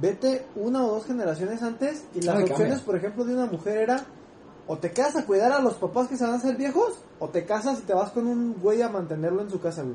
Vete 0.00 0.46
una 0.56 0.84
o 0.84 0.88
dos 0.94 1.06
generaciones 1.06 1.62
antes 1.62 2.04
y 2.14 2.20
las 2.22 2.36
Ay, 2.36 2.42
opciones, 2.42 2.68
cambia. 2.68 2.84
por 2.86 2.96
ejemplo, 2.96 3.24
de 3.24 3.34
una 3.34 3.46
mujer 3.46 3.78
era 3.78 4.04
o 4.68 4.78
te 4.78 4.90
quedas 4.90 5.16
a 5.16 5.24
cuidar 5.24 5.52
a 5.52 5.60
los 5.60 5.74
papás 5.74 6.08
que 6.08 6.16
se 6.16 6.24
van 6.24 6.32
a 6.34 6.36
hacer 6.36 6.56
viejos 6.56 6.98
o 7.20 7.28
te 7.28 7.44
casas 7.44 7.78
y 7.78 7.82
te 7.82 7.94
vas 7.94 8.10
con 8.10 8.26
un 8.26 8.54
güey 8.60 8.82
a 8.82 8.88
mantenerlo 8.88 9.42
en 9.42 9.50
su 9.50 9.60
casa, 9.60 9.82
güey. 9.82 9.94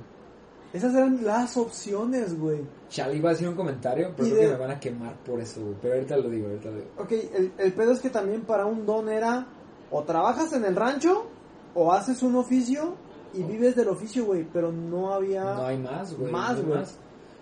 Esas 0.73 0.95
eran 0.95 1.19
las 1.25 1.57
opciones, 1.57 2.39
güey. 2.39 2.61
Chale, 2.87 3.17
iba 3.17 3.29
a 3.29 3.33
decir 3.33 3.45
un 3.49 3.55
comentario, 3.55 4.13
pero 4.15 4.27
Y 4.29 4.31
creo 4.31 4.41
de- 4.43 4.47
que 4.47 4.53
me 4.53 4.59
van 4.59 4.71
a 4.71 4.79
quemar 4.79 5.15
por 5.25 5.41
eso, 5.41 5.59
güey. 5.61 5.75
Pero 5.81 5.95
ahorita 5.95 6.15
lo 6.15 6.29
digo, 6.29 6.47
ahorita 6.47 6.69
lo 6.69 6.75
digo. 6.75 6.87
Ok, 6.97 7.11
el, 7.11 7.51
el 7.57 7.73
pedo 7.73 7.91
es 7.91 7.99
que 7.99 8.09
también 8.09 8.43
para 8.43 8.65
un 8.65 8.85
don 8.85 9.09
era 9.09 9.45
o 9.91 10.03
trabajas 10.03 10.53
en 10.53 10.63
el 10.63 10.73
rancho 10.77 11.27
o 11.73 11.91
haces 11.91 12.21
un 12.23 12.35
oficio 12.35 12.95
y 13.33 13.43
vives 13.43 13.75
del 13.75 13.89
oficio, 13.89 14.25
güey, 14.25 14.45
pero 14.51 14.71
no 14.71 15.13
había... 15.13 15.43
No 15.43 15.65
hay 15.65 15.77
más, 15.77 16.15
güey. 16.15 16.31
Más, 16.31 16.63
güey. 16.63 16.83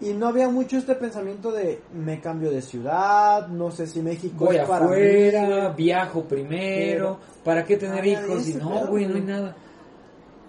Y 0.01 0.13
no 0.13 0.27
había 0.27 0.47
mucho 0.49 0.77
este 0.77 0.95
pensamiento 0.95 1.51
de 1.51 1.81
me 1.93 2.21
cambio 2.21 2.51
de 2.51 2.61
ciudad, 2.61 3.47
no 3.49 3.69
sé 3.69 3.85
si 3.85 4.01
México 4.01 4.45
Voy 4.45 4.55
es 4.55 4.67
para 4.67 4.85
afuera, 4.85 5.69
viajo 5.69 6.23
primero. 6.23 7.19
¿Para 7.43 7.65
qué 7.65 7.75
tener 7.75 8.05
hijos? 8.05 8.47
Y 8.47 8.53
no, 8.53 8.87
güey, 8.87 9.07
no 9.07 9.15
hay 9.15 9.21
nada. 9.21 9.55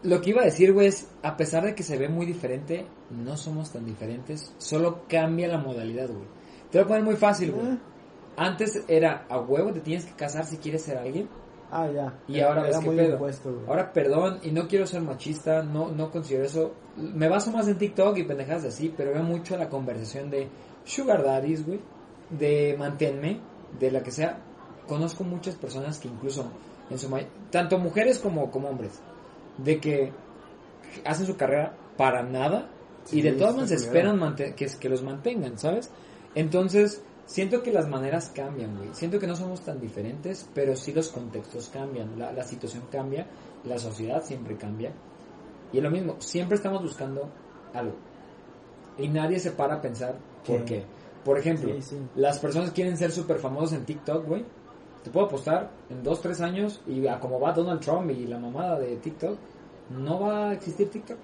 Lo 0.05 0.21
que 0.21 0.31
iba 0.31 0.43
a 0.43 0.45
decir, 0.45 0.73
güey, 0.73 0.87
es, 0.87 1.09
a 1.23 1.37
pesar 1.37 1.65
de 1.65 1.75
que 1.75 1.83
se 1.83 1.99
ve 1.99 2.09
muy 2.09 2.27
diferente, 2.27 2.87
no 3.11 3.37
somos 3.37 3.73
tan 3.73 3.85
diferentes. 3.85 4.55
Solo 4.59 5.03
cambia 5.09 5.49
la 5.49 5.59
modalidad, 5.59 6.09
güey. 6.09 6.29
Te 6.71 6.79
lo 6.79 6.85
voy 6.85 6.87
a 6.87 6.89
poner 6.89 7.05
muy 7.05 7.17
fácil, 7.17 7.51
güey. 7.51 7.73
Eh. 7.73 7.79
Antes 8.37 8.85
era 8.87 9.27
a 9.29 9.41
huevo, 9.41 9.73
te 9.73 9.81
tienes 9.81 10.05
que 10.05 10.15
casar 10.15 10.47
si 10.47 10.59
quieres 10.59 10.83
ser 10.83 10.97
alguien. 10.97 11.29
Ah, 11.71 11.89
ya. 11.89 12.19
Y 12.27 12.41
ahora 12.41 12.69
Era 12.69 12.81
muy 12.81 12.97
pedo. 12.97 13.13
impuesto. 13.13 13.63
Ahora, 13.69 13.93
perdón, 13.93 14.41
y 14.43 14.51
no 14.51 14.67
quiero 14.67 14.87
ser 14.87 15.03
machista, 15.03 15.63
no, 15.63 15.89
no 15.91 16.11
considero 16.11 16.45
eso. 16.45 16.75
Me 16.97 17.29
baso 17.29 17.53
más 17.53 17.69
en 17.69 17.79
TikTok 17.79 18.19
y 18.19 18.25
pendejadas 18.25 18.65
así, 18.65 18.93
pero 18.97 19.13
veo 19.13 19.23
mucho 19.23 19.57
la 19.57 19.69
conversación 19.69 20.31
de 20.31 20.49
Sugar 20.85 21.23
Daddies, 21.23 21.65
güey, 21.65 21.81
de 22.31 22.75
manténme, 22.79 23.41
de 23.79 23.91
la 23.91 24.03
que 24.03 24.11
sea. 24.11 24.41
Conozco 24.89 25.23
muchas 25.23 25.55
personas 25.55 26.01
que 26.01 26.09
incluso, 26.09 26.51
en 26.91 26.99
su 26.99 27.09
tanto 27.51 27.79
mujeres 27.79 28.19
como, 28.19 28.51
como 28.51 28.69
hombres, 28.69 29.01
de 29.59 29.79
que 29.79 30.13
hacen 31.05 31.27
su 31.27 31.37
carrera 31.37 31.77
para 31.97 32.23
nada 32.23 32.69
y 33.13 33.23
de 33.23 33.33
todas 33.33 33.55
maneras 33.55 33.83
esperan 33.83 34.35
que 34.35 34.89
los 34.89 35.03
mantengan, 35.03 35.59
¿sabes? 35.59 35.91
Entonces, 36.35 37.03
siento 37.31 37.63
que 37.63 37.73
las 37.73 37.89
maneras 37.89 38.31
cambian, 38.35 38.77
güey. 38.77 38.89
Siento 38.93 39.19
que 39.19 39.27
no 39.27 39.37
somos 39.37 39.61
tan 39.61 39.81
diferentes, 39.81 40.49
pero 40.53 40.75
sí 40.75 40.93
los 40.93 41.09
contextos 41.11 41.69
cambian, 41.69 42.19
la, 42.19 42.33
la 42.33 42.43
situación 42.43 42.83
cambia, 42.91 43.27
la 43.65 43.79
sociedad 43.79 44.23
siempre 44.25 44.57
cambia. 44.57 44.93
Y 45.73 45.79
es 45.79 45.83
lo 45.83 45.91
mismo, 45.91 46.17
siempre 46.19 46.57
estamos 46.57 46.83
buscando 46.83 47.29
algo. 47.73 47.95
Y 48.99 49.09
nadie 49.09 49.39
se 49.39 49.53
para 49.53 49.77
a 49.77 49.81
pensar 49.81 50.17
por 50.47 50.65
¿Qué? 50.65 50.65
qué. 50.65 50.85
Por 51.25 51.39
ejemplo, 51.39 51.73
Sí, 51.77 51.83
sí. 51.83 51.99
las 52.17 52.39
personas 52.39 52.73
quieren 52.73 52.97
ser 52.97 53.13
súper 53.13 53.39
famosos 53.39 53.75
en 53.75 53.85
TikTok, 53.85 54.27
güey. 54.27 54.45
Te 55.05 55.11
puedo 55.11 55.27
apostar 55.27 55.71
en 55.89 56.03
2, 56.03 56.21
3 56.21 56.41
años 56.41 56.83
y 56.87 57.07
a 57.07 57.21
como 57.21 57.39
va 57.41 57.53
Donald 57.53 57.81
Trump 57.81 58.11
y 58.11 58.27
la 58.27 58.39
mamada 58.39 58.79
de 58.79 58.97
TikTok, 58.97 59.39
no 59.91 60.21
va 60.21 60.51
a 60.51 60.53
existir 60.55 60.91
TikTok. 60.91 61.17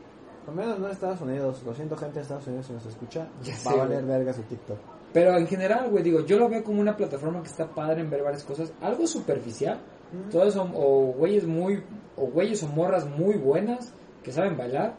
Al 0.49 0.55
menos 0.55 0.79
no 0.79 0.87
en 0.87 0.93
Estados 0.93 1.21
Unidos. 1.21 1.63
Lo 1.65 1.75
siento, 1.75 1.97
gente 1.97 2.17
de 2.17 2.23
Estados 2.23 2.47
Unidos, 2.47 2.67
si 2.67 2.73
nos 2.73 2.87
escucha. 2.87 3.27
Ya 3.43 3.53
va 3.55 3.59
sé, 3.59 3.69
a 3.69 3.75
valer 3.75 4.05
verga 4.05 4.33
su 4.33 4.43
TikTok. 4.43 4.79
Pero 5.17 5.35
en 5.39 5.47
general, 5.47 5.89
güey, 5.89 6.05
digo, 6.05 6.21
yo 6.27 6.39
lo 6.39 6.47
veo 6.47 6.63
como 6.63 6.79
una 6.79 6.95
plataforma 6.95 7.41
que 7.43 7.49
está 7.49 7.67
padre 7.67 8.03
en 8.03 8.11
ver 8.11 8.23
varias 8.23 8.45
cosas. 8.45 8.71
Algo 8.83 9.07
superficial. 9.07 9.81
Mm. 10.13 10.29
Todos 10.31 10.53
son 10.53 10.73
o 10.75 11.15
güeyes 11.17 11.47
muy, 11.47 11.83
o 12.17 12.27
güeyes 12.27 12.63
o 12.63 12.67
morras 12.69 13.07
muy 13.09 13.37
buenas 13.39 13.95
que 14.23 14.31
saben 14.31 14.59
bailar. 14.59 14.95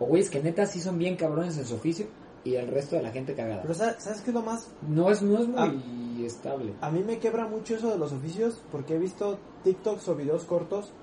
O 0.00 0.06
güeyes 0.06 0.30
que 0.30 0.42
neta 0.42 0.64
sí 0.64 0.80
son 0.80 0.96
bien 0.96 1.16
cabrones 1.16 1.58
en 1.58 1.66
su 1.66 1.74
oficio. 1.74 2.06
Y 2.44 2.54
el 2.54 2.68
resto 2.68 2.96
de 2.96 3.02
la 3.02 3.10
gente 3.10 3.34
cagada. 3.34 3.60
Pero 3.60 3.74
¿sabes, 3.74 3.96
¿sabes 3.98 4.22
qué 4.22 4.30
es 4.30 4.34
lo 4.34 4.40
más? 4.42 4.70
No 4.88 5.10
es, 5.10 5.20
no 5.20 5.38
es 5.38 5.46
muy 5.48 5.58
Ah. 5.58 6.24
estable. 6.24 6.72
A 6.80 6.90
mí 6.90 7.02
me 7.04 7.18
quebra 7.18 7.46
mucho 7.46 7.74
eso 7.76 7.90
de 7.90 7.98
los 7.98 8.10
oficios 8.12 8.62
porque 8.72 8.94
he 8.94 8.98
visto 8.98 9.38
TikToks 9.64 10.08
o 10.08 10.14
videos 10.14 10.44
cortos 10.44 10.94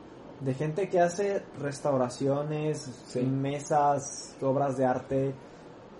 de 0.41 0.55
gente 0.55 0.89
que 0.89 0.99
hace 1.01 1.43
restauraciones, 1.61 2.89
Sí. 3.07 3.21
mesas, 3.21 4.35
obras 4.41 4.75
de 4.77 4.85
arte. 4.85 5.33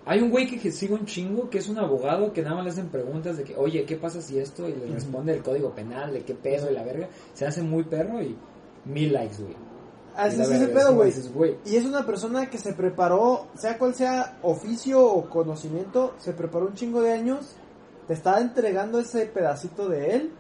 Hay 0.06 0.22
un 0.22 0.30
güey 0.30 0.48
que, 0.48 0.60
que 0.60 0.72
sigue 0.72 0.94
un 0.94 1.06
chingo, 1.06 1.50
que 1.50 1.58
es 1.58 1.68
un 1.68 1.80
abogado, 1.80 2.32
que 2.32 2.44
nada 2.44 2.56
más 2.56 2.66
le 2.66 2.72
hacen 2.72 2.90
preguntas 2.90 3.38
de 3.38 3.44
que, 3.44 3.56
oye, 3.56 3.86
¿qué 3.86 3.96
pasa 3.96 4.22
si 4.22 4.38
esto? 4.38 4.70
Y 4.70 4.74
le 4.74 4.86
responde 4.94 5.34
el 5.34 5.42
código 5.42 5.74
penal, 5.74 6.14
de 6.14 6.24
qué 6.24 6.36
pedo 6.36 6.70
y 6.70 6.76
la 6.76 6.84
verga. 6.84 7.10
Se 7.34 7.46
hace 7.46 7.64
muy 7.64 7.84
perro 7.84 8.22
y 8.22 8.38
mil 8.86 9.12
likes, 9.12 9.42
güey. 9.42 9.56
Así 10.16 10.40
es 10.40 10.50
ese 10.50 10.68
pedo, 10.68 10.96
güey. 10.96 11.12
Y 11.66 11.76
es 11.76 11.86
una 11.86 12.06
persona 12.06 12.50
que 12.50 12.58
se 12.58 12.74
preparó, 12.74 13.48
sea 13.56 13.78
cual 13.78 13.96
sea 13.96 14.38
oficio 14.44 15.04
o 15.04 15.30
conocimiento, 15.30 16.14
se 16.20 16.34
preparó 16.34 16.68
un 16.68 16.74
chingo 16.76 17.02
de 17.02 17.12
años, 17.12 17.56
te 18.08 18.14
está 18.14 18.40
entregando 18.40 19.00
ese 19.00 19.26
pedacito 19.26 19.90
de 19.90 20.16
él 20.16 20.32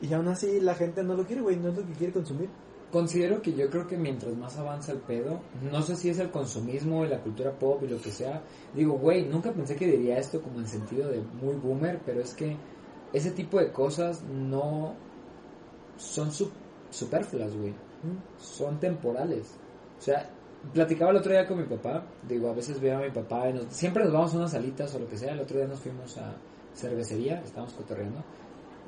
y 0.00 0.12
aún 0.12 0.28
así 0.28 0.60
la 0.60 0.74
gente 0.74 1.02
no 1.02 1.14
lo 1.14 1.26
quiere, 1.26 1.42
güey, 1.42 1.56
no 1.56 1.70
es 1.70 1.76
lo 1.76 1.86
que 1.86 1.92
quiere 1.92 2.12
consumir. 2.12 2.48
Considero 2.92 3.40
que 3.40 3.52
yo 3.52 3.70
creo 3.70 3.86
que 3.86 3.96
mientras 3.96 4.34
más 4.36 4.56
avanza 4.58 4.90
el 4.92 4.98
pedo, 4.98 5.38
no 5.70 5.80
sé 5.82 5.94
si 5.94 6.08
es 6.10 6.18
el 6.18 6.30
consumismo 6.30 7.04
y 7.04 7.08
la 7.08 7.20
cultura 7.20 7.52
pop 7.52 7.80
y 7.84 7.88
lo 7.88 8.00
que 8.02 8.10
sea, 8.10 8.42
digo, 8.74 8.94
güey, 8.94 9.24
nunca 9.26 9.52
pensé 9.52 9.76
que 9.76 9.86
diría 9.86 10.18
esto 10.18 10.40
como 10.42 10.58
en 10.58 10.66
sentido 10.66 11.08
de 11.08 11.20
muy 11.40 11.54
boomer, 11.54 12.00
pero 12.04 12.20
es 12.20 12.34
que 12.34 12.56
ese 13.12 13.30
tipo 13.30 13.60
de 13.60 13.70
cosas 13.70 14.22
no 14.24 14.94
son 15.96 16.32
su- 16.32 16.50
superfluas, 16.90 17.54
güey. 17.56 17.74
Son 18.38 18.80
temporales. 18.80 19.46
O 19.98 20.02
sea, 20.02 20.28
platicaba 20.72 21.10
el 21.10 21.18
otro 21.18 21.32
día 21.32 21.46
con 21.46 21.58
mi 21.58 21.64
papá, 21.64 22.02
digo, 22.28 22.48
a 22.50 22.54
veces 22.54 22.80
veo 22.80 22.98
a 22.98 23.02
mi 23.02 23.10
papá 23.10 23.48
y 23.50 23.52
nos- 23.52 23.66
siempre 23.72 24.02
nos 24.04 24.12
vamos 24.12 24.34
a 24.34 24.38
unas 24.38 24.50
salitas 24.50 24.94
o 24.94 24.98
lo 24.98 25.08
que 25.08 25.16
sea, 25.18 25.32
el 25.32 25.40
otro 25.40 25.58
día 25.58 25.68
nos 25.68 25.78
fuimos 25.80 26.16
a 26.18 26.32
cervecería, 26.74 27.40
estábamos 27.44 27.74
cotorreando, 27.74 28.22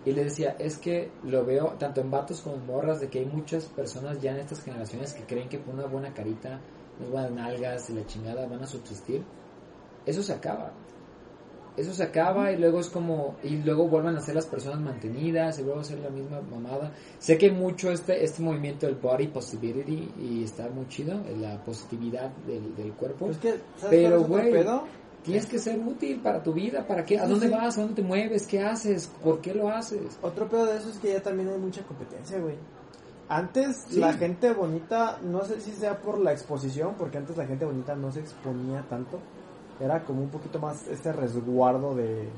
y 0.04 0.12
le 0.12 0.24
decía, 0.24 0.56
es 0.58 0.78
que 0.78 1.10
lo 1.22 1.44
veo 1.44 1.76
tanto 1.78 2.00
en 2.00 2.10
vatos 2.10 2.40
como 2.40 2.56
en 2.56 2.66
morras, 2.66 3.00
de 3.00 3.08
que 3.08 3.20
hay 3.20 3.26
muchas 3.26 3.66
personas 3.66 4.20
ya 4.20 4.32
en 4.32 4.38
estas 4.38 4.62
generaciones 4.62 5.12
que 5.12 5.24
creen 5.24 5.48
que 5.48 5.58
por 5.58 5.74
una 5.74 5.86
buena 5.86 6.12
carita, 6.12 6.60
unas 6.98 7.10
buenas 7.10 7.30
nalgas 7.30 7.88
y 7.90 7.94
la 7.94 8.06
chingada 8.06 8.46
van 8.46 8.62
a 8.62 8.66
subsistir. 8.66 9.22
Eso 10.04 10.22
se 10.22 10.32
acaba. 10.32 10.72
Eso 11.76 11.94
se 11.94 12.02
acaba 12.02 12.52
y 12.52 12.58
luego 12.58 12.80
es 12.80 12.90
como, 12.90 13.36
y 13.42 13.56
luego 13.62 13.88
vuelven 13.88 14.16
a 14.16 14.20
ser 14.20 14.34
las 14.34 14.44
personas 14.44 14.80
mantenidas 14.80 15.58
y 15.58 15.62
luego 15.62 15.80
a 15.80 15.84
ser 15.84 16.00
la 16.00 16.10
misma 16.10 16.42
mamada. 16.42 16.92
Sé 17.18 17.38
que 17.38 17.50
mucho 17.50 17.90
este, 17.90 18.22
este 18.22 18.42
movimiento 18.42 18.86
del 18.86 18.96
body 18.96 19.28
positivity 19.28 20.12
y 20.20 20.44
está 20.44 20.68
muy 20.68 20.86
chido, 20.88 21.22
la 21.40 21.62
positividad 21.64 22.30
del, 22.46 22.74
del 22.76 22.92
cuerpo. 22.92 23.26
Pues 23.26 23.38
que, 23.38 23.60
¿sabes 23.78 24.02
Pero, 24.02 24.22
güey? 24.24 24.52
Tienes 25.22 25.46
que 25.46 25.58
ser 25.58 25.78
útil 25.78 26.20
para 26.20 26.42
tu 26.42 26.52
vida, 26.52 26.84
¿para 26.86 27.04
qué? 27.04 27.18
¿A 27.18 27.26
dónde 27.26 27.48
vas? 27.48 27.78
¿A 27.78 27.82
dónde 27.82 28.02
te 28.02 28.02
mueves? 28.02 28.46
¿Qué 28.46 28.60
haces? 28.60 29.06
¿Por 29.22 29.40
qué 29.40 29.54
lo 29.54 29.68
haces? 29.68 30.18
Otro 30.20 30.48
pedo 30.48 30.66
de 30.66 30.78
eso 30.78 30.90
es 30.90 30.98
que 30.98 31.12
ya 31.12 31.22
también 31.22 31.48
hay 31.48 31.58
mucha 31.58 31.82
competencia, 31.82 32.38
güey. 32.38 32.56
Antes 33.28 33.84
Sí. 33.88 34.00
la 34.00 34.12
gente 34.14 34.52
bonita, 34.52 35.18
no 35.22 35.44
sé 35.44 35.60
si 35.60 35.70
sea 35.70 35.98
por 36.00 36.18
la 36.18 36.32
exposición, 36.32 36.96
porque 36.98 37.18
antes 37.18 37.36
la 37.36 37.46
gente 37.46 37.64
bonita 37.64 37.94
no 37.94 38.10
se 38.10 38.20
exponía 38.20 38.84
tanto. 38.90 39.20
Era 39.80 40.04
como 40.04 40.22
un 40.22 40.28
poquito 40.28 40.58
más 40.58 40.86
este 40.88 41.12
resguardo 41.12 41.94
de... 41.94 42.28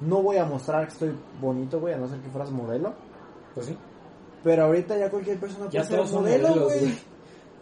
No 0.00 0.22
voy 0.22 0.36
a 0.36 0.44
mostrar 0.44 0.86
que 0.86 0.92
estoy 0.92 1.12
bonito, 1.40 1.80
güey, 1.80 1.94
a 1.94 1.98
no 1.98 2.08
ser 2.08 2.18
que 2.18 2.30
fueras 2.30 2.50
modelo. 2.50 2.94
Pues 3.54 3.66
sí. 3.66 3.78
Pero 4.44 4.64
ahorita 4.64 4.96
ya 4.98 5.10
cualquier 5.10 5.38
persona 5.38 5.66
Ya 5.70 5.80
puede 5.80 5.84
ser 5.86 5.96
todos 5.96 6.10
son 6.10 6.22
modelo, 6.22 6.64
güey. 6.64 6.98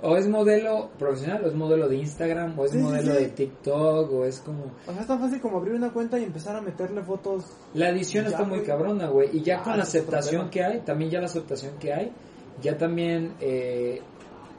O 0.02 0.14
es 0.16 0.28
modelo 0.28 0.90
profesional, 0.98 1.42
o 1.44 1.48
es 1.48 1.54
modelo 1.54 1.88
de 1.88 1.96
Instagram, 1.96 2.58
o 2.58 2.64
es 2.66 2.72
Sí, 2.72 2.78
modelo 2.78 3.14
sí. 3.14 3.18
de 3.22 3.28
TikTok, 3.28 4.12
o 4.12 4.24
es 4.26 4.40
como... 4.40 4.64
O 4.86 4.92
sea, 4.92 5.00
es 5.00 5.06
tan 5.06 5.18
fácil 5.18 5.40
como 5.40 5.56
abrir 5.56 5.74
una 5.74 5.90
cuenta 5.92 6.18
y 6.18 6.24
empezar 6.24 6.54
a 6.54 6.60
meterle 6.60 7.02
fotos. 7.02 7.44
La 7.72 7.88
edición 7.88 8.26
está 8.26 8.44
muy 8.44 8.62
cabrona, 8.62 9.08
güey. 9.08 9.30
Y 9.36 9.42
ya 9.42 9.60
Ah, 9.60 9.62
con 9.64 9.76
la 9.78 9.84
aceptación 9.84 10.50
que 10.50 10.62
hay, 10.62 10.80
también 10.80 11.10
ya 11.10 11.20
la 11.20 11.26
aceptación 11.26 11.78
que 11.78 11.92
hay, 11.94 12.12
ya 12.60 12.76
también... 12.76 13.34
eh, 13.40 14.02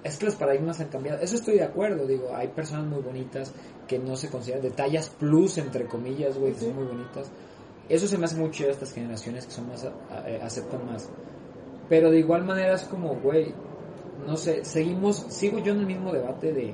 es 0.03 0.17
que 0.17 0.25
los 0.25 0.35
paradigmas 0.35 0.79
han 0.79 0.87
cambiado. 0.87 1.19
Eso 1.21 1.35
estoy 1.35 1.55
de 1.55 1.63
acuerdo, 1.63 2.05
digo. 2.07 2.33
Hay 2.35 2.47
personas 2.47 2.85
muy 2.87 3.01
bonitas 3.01 3.53
que 3.87 3.99
no 3.99 4.15
se 4.15 4.29
consideran 4.29 4.63
de 4.63 4.71
tallas 4.71 5.09
plus, 5.09 5.57
entre 5.59 5.85
comillas, 5.85 6.37
güey, 6.37 6.53
que 6.53 6.61
son 6.61 6.75
muy 6.75 6.85
bonitas. 6.85 7.29
Eso 7.89 8.07
se 8.07 8.17
me 8.17 8.25
hace 8.25 8.37
muy 8.37 8.49
chido 8.51 8.69
a 8.69 8.73
estas 8.73 8.91
generaciones 8.93 9.45
que 9.45 9.51
son 9.51 9.67
más... 9.67 9.85
a- 9.85 10.29
eh, 10.29 10.39
aceptan 10.41 10.85
más. 10.85 11.09
Pero 11.89 12.09
de 12.09 12.19
igual 12.19 12.43
manera 12.43 12.73
es 12.73 12.83
como, 12.85 13.15
güey, 13.15 13.53
no 14.25 14.37
sé, 14.37 14.63
seguimos... 14.65 15.17
Sigo 15.29 15.59
yo 15.59 15.73
en 15.73 15.79
el 15.79 15.85
mismo 15.85 16.11
debate 16.11 16.53
de... 16.53 16.73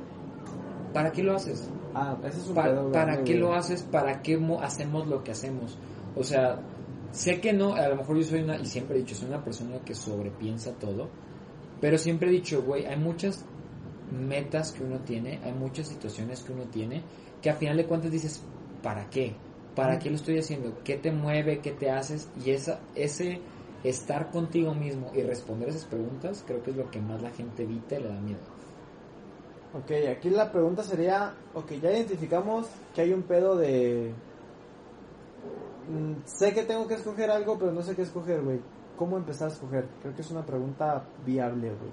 ¿Para 0.93 1.11
qué 1.11 1.23
lo 1.23 1.35
haces? 1.35 1.67
Ah, 1.95 2.15
ese 2.23 2.39
es 2.39 2.47
un 2.47 2.55
Pa- 2.55 2.63
pedo 2.65 2.91
¿Para 2.91 3.23
qué 3.23 3.35
lo 3.35 3.53
haces? 3.53 3.81
¿Para 3.83 4.21
qué 4.21 4.37
mo- 4.37 4.61
hacemos 4.61 5.07
lo 5.07 5.23
que 5.23 5.31
hacemos? 5.31 5.75
O 6.15 6.23
sea, 6.23 6.59
sé 7.11 7.39
que 7.41 7.51
no, 7.53 7.73
a 7.75 7.87
lo 7.87 7.95
mejor 7.95 8.17
yo 8.17 8.23
soy 8.23 8.41
una, 8.41 8.57
y 8.57 8.65
siempre 8.65 8.97
he 8.97 8.99
dicho, 9.01 9.15
soy 9.15 9.27
una 9.29 9.43
persona 9.43 9.77
que 9.85 9.95
sobrepiensa 9.95 10.71
todo, 10.73 11.07
pero 11.81 11.97
siempre 11.97 12.29
he 12.29 12.31
dicho, 12.31 12.61
güey, 12.61 12.85
hay 12.85 12.97
muchas 12.97 13.43
metas 14.27 14.71
que 14.71 14.83
uno 14.83 14.99
tiene, 14.99 15.39
hay 15.43 15.53
muchas 15.53 15.87
situaciones 15.87 16.41
que 16.41 16.53
uno 16.53 16.63
tiene, 16.65 17.01
que 17.41 17.49
a 17.49 17.55
final 17.55 17.77
de 17.77 17.85
cuentas 17.85 18.11
dices, 18.11 18.41
¿para 18.83 19.09
qué? 19.09 19.33
¿Para 19.75 19.97
qué 19.97 20.09
lo 20.11 20.15
estoy 20.17 20.37
haciendo? 20.37 20.71
¿Qué 20.83 20.97
te 20.97 21.11
mueve? 21.11 21.59
¿Qué 21.59 21.71
te 21.71 21.89
haces? 21.89 22.29
Y 22.45 22.51
esa, 22.51 22.79
ese 22.93 23.39
estar 23.83 24.31
contigo 24.31 24.73
mismo 24.73 25.11
y 25.13 25.21
responder 25.21 25.69
esas 25.69 25.85
preguntas, 25.85 26.43
creo 26.47 26.63
que 26.63 26.71
es 26.71 26.77
lo 26.77 26.89
que 26.89 27.01
más 27.01 27.21
la 27.21 27.31
gente 27.31 27.63
evita 27.63 27.95
y 27.97 28.03
le 28.03 28.09
da 28.09 28.19
miedo. 28.19 28.39
Ok, 29.73 29.91
aquí 30.09 30.29
la 30.29 30.51
pregunta 30.51 30.83
sería, 30.83 31.33
ok, 31.53 31.71
ya 31.81 31.91
identificamos 31.91 32.67
que 32.93 33.01
hay 33.01 33.11
un 33.11 33.23
pedo 33.23 33.57
de... 33.57 34.13
mm, 35.89 36.25
sé 36.25 36.53
que 36.53 36.63
tengo 36.63 36.87
que 36.87 36.93
escoger 36.93 37.31
algo, 37.31 37.57
pero 37.57 37.71
no 37.71 37.81
sé 37.81 37.95
qué 37.95 38.03
escoger, 38.03 38.41
güey. 38.41 38.59
¿Cómo 38.95 39.17
empezar 39.17 39.49
a 39.49 39.51
escoger? 39.51 39.87
Creo 40.01 40.15
que 40.15 40.21
es 40.21 40.29
una 40.29 40.45
pregunta 40.45 41.03
viable, 41.25 41.69
güey. 41.69 41.91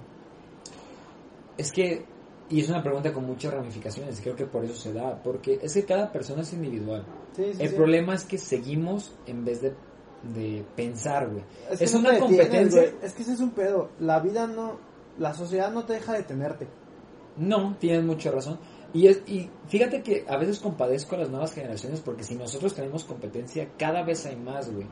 Es 1.57 1.72
que, 1.72 2.05
y 2.50 2.61
es 2.61 2.68
una 2.68 2.83
pregunta 2.83 3.12
con 3.12 3.24
muchas 3.24 3.53
ramificaciones, 3.55 4.20
creo 4.20 4.37
que 4.37 4.46
por 4.46 4.64
eso 4.64 4.74
se 4.74 4.92
da, 4.92 5.20
porque 5.22 5.59
es 5.62 5.72
que 5.72 5.85
cada 5.87 6.12
persona 6.12 6.42
es 6.42 6.53
individual. 6.53 7.05
Sí, 7.35 7.55
sí, 7.55 7.62
El 7.62 7.70
sí. 7.70 7.76
problema 7.76 8.14
es 8.14 8.24
que 8.24 8.37
seguimos 8.37 9.14
en 9.26 9.44
vez 9.44 9.62
de, 9.62 9.74
de 10.22 10.64
pensar, 10.76 11.28
güey. 11.30 11.42
que 11.78 11.85
Es 11.85 11.94
no 11.94 12.00
una 12.00 12.18
competencia. 12.18 12.80
güey. 12.83 12.94
Es 13.02 13.12
que 13.14 13.22
ese 13.22 13.33
es 13.35 13.40
un 13.40 13.50
pedo. 13.50 13.90
La 14.00 14.20
vida 14.20 14.46
no... 14.46 14.78
La 15.18 15.35
sociedad 15.35 15.70
no 15.72 15.85
te 15.85 15.94
deja 15.94 16.12
detenerte. 16.14 16.66
No, 17.37 17.76
tienes 17.78 18.04
mucha 18.04 18.30
razón. 18.30 18.59
Y, 18.92 19.06
es, 19.06 19.22
y 19.26 19.48
fíjate 19.68 20.02
que 20.02 20.24
a 20.28 20.37
veces 20.37 20.59
compadezco 20.59 21.14
a 21.14 21.18
las 21.18 21.30
nuevas 21.30 21.52
generaciones 21.52 22.00
porque 22.00 22.24
si 22.24 22.35
nosotros 22.35 22.74
tenemos 22.74 23.04
competencia, 23.04 23.68
cada 23.78 24.02
vez 24.02 24.24
hay 24.26 24.37
más, 24.37 24.72
güey. 24.72 24.87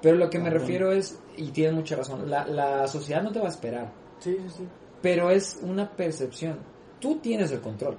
Pero 0.00 0.16
lo 0.16 0.30
que 0.30 0.38
me 0.38 0.48
Ajá. 0.48 0.58
refiero 0.58 0.92
es, 0.92 1.18
y 1.36 1.48
tienes 1.50 1.74
mucha 1.74 1.96
razón, 1.96 2.30
la, 2.30 2.46
la 2.46 2.86
sociedad 2.86 3.22
no 3.22 3.32
te 3.32 3.40
va 3.40 3.46
a 3.46 3.50
esperar, 3.50 3.92
Sí, 4.20 4.36
sí, 4.46 4.48
sí. 4.58 4.68
pero 5.02 5.30
es 5.30 5.58
una 5.62 5.90
percepción. 5.90 6.58
Tú 7.00 7.16
tienes 7.18 7.50
el 7.50 7.60
control. 7.60 7.96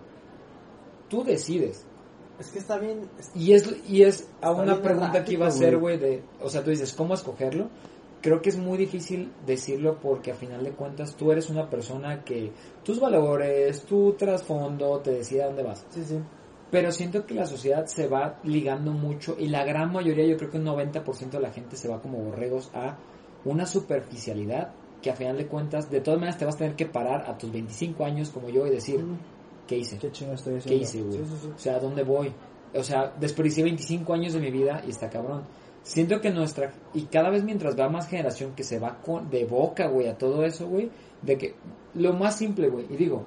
Tú 1.09 1.23
decides. 1.23 1.85
Es 2.39 2.47
que 2.47 2.59
está 2.59 2.77
bien... 2.77 3.01
es- 3.19 3.31
Y 3.35 3.53
es, 3.53 3.73
y 3.87 4.03
es 4.03 4.27
a 4.41 4.51
una 4.51 4.81
pregunta 4.81 5.23
que 5.25 5.33
iba 5.33 5.45
a 5.45 5.49
hacer, 5.49 5.77
güey. 5.77 5.97
güey, 5.97 6.09
de, 6.11 6.23
o 6.41 6.49
sea, 6.49 6.63
tú 6.63 6.69
dices, 6.69 6.93
¿cómo 6.93 7.13
escogerlo? 7.13 7.69
Creo 8.21 8.41
que 8.41 8.49
es 8.49 8.57
muy 8.57 8.77
difícil 8.77 9.31
decirlo 9.45 9.97
porque 10.01 10.31
a 10.31 10.35
final 10.35 10.63
de 10.63 10.71
cuentas 10.71 11.15
tú 11.15 11.31
eres 11.31 11.49
una 11.49 11.69
persona 11.69 12.23
que 12.23 12.51
tus 12.83 12.99
valores, 12.99 13.83
tu 13.83 14.13
trasfondo 14.13 14.99
te 14.99 15.11
decide 15.11 15.43
a 15.43 15.47
dónde 15.47 15.63
vas. 15.63 15.85
Sí, 15.89 16.03
sí. 16.03 16.19
Pero 16.71 16.91
siento 16.91 17.25
que 17.25 17.33
la 17.33 17.45
sociedad 17.45 17.85
se 17.87 18.07
va 18.07 18.39
ligando 18.43 18.91
mucho 18.91 19.35
y 19.39 19.47
la 19.47 19.63
gran 19.63 19.91
mayoría, 19.91 20.25
yo 20.27 20.37
creo 20.37 20.51
que 20.51 20.57
un 20.57 20.65
90% 20.65 21.29
de 21.31 21.39
la 21.39 21.51
gente 21.51 21.75
se 21.77 21.87
va 21.87 22.01
como 22.01 22.19
borregos 22.19 22.69
a 22.73 22.97
una 23.45 23.65
superficialidad 23.65 24.71
que 25.01 25.09
a 25.09 25.15
final 25.15 25.37
de 25.37 25.47
cuentas, 25.47 25.89
de 25.89 26.01
todas 26.01 26.19
maneras 26.19 26.37
te 26.37 26.45
vas 26.45 26.55
a 26.55 26.59
tener 26.59 26.75
que 26.75 26.85
parar 26.85 27.23
a 27.29 27.37
tus 27.37 27.51
25 27.51 28.03
años 28.03 28.29
como 28.31 28.49
yo 28.49 28.67
y 28.67 28.69
decir, 28.69 28.99
Mm, 28.99 29.17
¿qué 29.69 29.77
hice? 29.77 29.97
Qué 29.99 30.11
chingo 30.11 30.33
estoy 30.33 30.53
¿Qué 30.53 30.59
haciendo. 30.59 30.83
hice, 30.83 31.01
güey? 31.03 31.17
Sí, 31.19 31.25
sí, 31.25 31.37
sí. 31.43 31.49
O 31.55 31.59
sea, 31.59 31.75
¿a 31.75 31.79
dónde 31.79 32.03
voy? 32.03 32.33
O 32.73 32.83
sea, 32.83 33.13
desperdicié 33.19 33.63
25 33.63 34.13
años 34.13 34.33
de 34.33 34.39
mi 34.39 34.49
vida 34.49 34.81
y 34.85 34.89
está 34.89 35.09
cabrón. 35.09 35.43
Siento 35.83 36.19
que 36.19 36.31
nuestra... 36.31 36.73
Y 36.93 37.03
cada 37.03 37.29
vez 37.29 37.43
mientras 37.43 37.79
va 37.79 37.87
más 37.87 38.07
generación 38.07 38.53
que 38.55 38.63
se 38.63 38.79
va 38.79 38.99
con, 38.99 39.29
de 39.29 39.45
boca, 39.45 39.87
güey, 39.87 40.07
a 40.07 40.17
todo 40.17 40.43
eso, 40.43 40.67
güey, 40.67 40.89
de 41.21 41.37
que... 41.37 41.55
Lo 41.93 42.13
más 42.13 42.37
simple, 42.37 42.69
güey, 42.69 42.85
y 42.89 42.97
digo, 42.97 43.25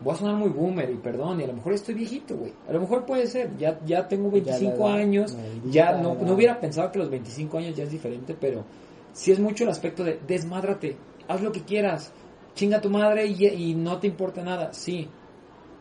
voy 0.00 0.14
a 0.14 0.16
sonar 0.16 0.36
muy 0.36 0.48
boomer 0.48 0.90
y 0.90 0.96
perdón, 0.96 1.40
y 1.40 1.44
a 1.44 1.46
lo 1.46 1.52
mejor 1.52 1.74
estoy 1.74 1.94
viejito, 1.94 2.36
güey. 2.36 2.52
A 2.68 2.72
lo 2.72 2.80
mejor 2.80 3.04
puede 3.04 3.26
ser, 3.26 3.56
ya, 3.56 3.78
ya 3.84 4.08
tengo 4.08 4.30
25 4.30 4.74
edad, 4.74 4.96
años, 4.96 5.34
maldita 5.34 5.68
ya 5.70 5.92
no, 5.92 6.14
no 6.14 6.34
hubiera 6.34 6.58
pensado 6.58 6.90
que 6.90 6.98
los 6.98 7.10
25 7.10 7.58
años 7.58 7.76
ya 7.76 7.84
es 7.84 7.90
diferente, 7.90 8.36
pero 8.38 8.64
sí 9.12 9.30
es 9.30 9.38
mucho 9.38 9.64
el 9.64 9.70
aspecto 9.70 10.02
de 10.02 10.18
desmádrate, 10.26 10.96
haz 11.28 11.40
lo 11.40 11.52
que 11.52 11.62
quieras, 11.62 12.12
chinga 12.54 12.80
tu 12.80 12.90
madre 12.90 13.26
y, 13.26 13.46
y 13.46 13.74
no 13.74 13.98
te 13.98 14.06
importa 14.06 14.42
nada, 14.42 14.72
sí. 14.72 15.08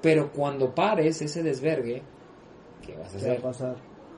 Pero 0.02 0.32
cuando 0.32 0.74
pares 0.74 1.22
ese 1.22 1.44
desvergue, 1.44 2.02
¿qué 2.86 2.96
vas 2.96 3.16
a 3.16 3.18
¿Qué 3.18 3.28
va 3.28 3.36
a 3.36 3.36
hacer? 3.36 3.42
pasar? 3.42 3.76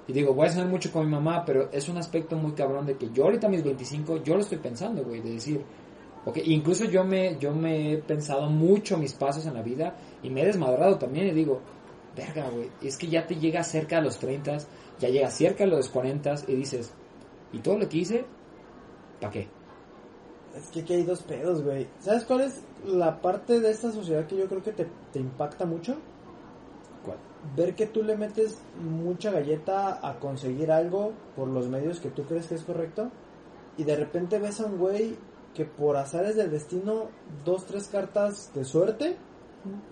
Y 0.07 0.13
digo, 0.13 0.33
voy 0.33 0.47
a 0.47 0.51
sonar 0.51 0.67
mucho 0.67 0.91
con 0.91 1.05
mi 1.05 1.11
mamá, 1.11 1.43
pero 1.45 1.69
es 1.71 1.87
un 1.87 1.97
aspecto 1.97 2.35
muy 2.35 2.53
cabrón 2.53 2.85
de 2.85 2.97
que 2.97 3.09
yo 3.11 3.25
ahorita 3.25 3.47
a 3.47 3.49
mis 3.49 3.63
25, 3.63 4.23
yo 4.23 4.35
lo 4.35 4.41
estoy 4.41 4.57
pensando, 4.57 5.03
güey, 5.03 5.21
de 5.21 5.33
decir, 5.33 5.63
ok, 6.25 6.37
incluso 6.45 6.85
yo 6.85 7.03
me, 7.03 7.37
yo 7.37 7.53
me 7.53 7.93
he 7.93 7.97
pensado 7.97 8.49
mucho 8.49 8.97
mis 8.97 9.13
pasos 9.13 9.45
en 9.45 9.53
la 9.53 9.61
vida 9.61 9.95
y 10.21 10.29
me 10.29 10.41
he 10.41 10.45
desmadrado 10.45 10.97
también 10.97 11.27
y 11.27 11.31
digo, 11.31 11.61
verga, 12.15 12.49
güey, 12.49 12.69
es 12.81 12.97
que 12.97 13.07
ya 13.07 13.25
te 13.25 13.35
llega 13.35 13.63
cerca 13.63 13.99
a 13.99 14.01
los 14.01 14.17
30, 14.17 14.57
ya 14.99 15.09
llega 15.09 15.29
cerca 15.29 15.63
a 15.63 15.67
los 15.67 15.89
40 15.89 16.35
y 16.47 16.55
dices, 16.55 16.91
¿y 17.53 17.59
todo 17.59 17.77
lo 17.77 17.87
que 17.87 17.97
hice? 17.97 18.25
¿Para 19.19 19.31
qué? 19.33 19.47
Es 20.55 20.69
que 20.71 20.81
aquí 20.81 20.93
hay 20.93 21.03
dos 21.03 21.21
pedos, 21.21 21.63
güey. 21.63 21.87
¿Sabes 21.99 22.25
cuál 22.25 22.41
es 22.41 22.61
la 22.85 23.21
parte 23.21 23.59
de 23.59 23.71
esta 23.71 23.91
sociedad 23.91 24.25
que 24.27 24.37
yo 24.37 24.47
creo 24.47 24.63
que 24.63 24.71
te, 24.71 24.87
te 25.11 25.19
impacta 25.19 25.65
mucho? 25.65 25.97
¿Cuál? 27.05 27.17
Ver 27.55 27.75
que 27.75 27.87
tú 27.87 28.03
le 28.03 28.17
metes 28.17 28.61
mucha 28.79 29.31
galleta 29.31 30.07
a 30.07 30.19
conseguir 30.19 30.71
algo 30.71 31.13
por 31.35 31.47
los 31.47 31.67
medios 31.67 31.99
que 31.99 32.09
tú 32.09 32.23
crees 32.23 32.47
que 32.47 32.55
es 32.55 32.63
correcto 32.63 33.09
y 33.77 33.83
de 33.83 33.95
repente 33.95 34.39
ves 34.39 34.59
a 34.61 34.65
un 34.65 34.77
güey 34.77 35.15
que 35.53 35.65
por 35.65 35.97
azares 35.97 36.35
del 36.35 36.51
destino, 36.51 37.09
dos, 37.43 37.65
tres 37.65 37.87
cartas 37.87 38.51
de 38.53 38.63
suerte 38.63 39.17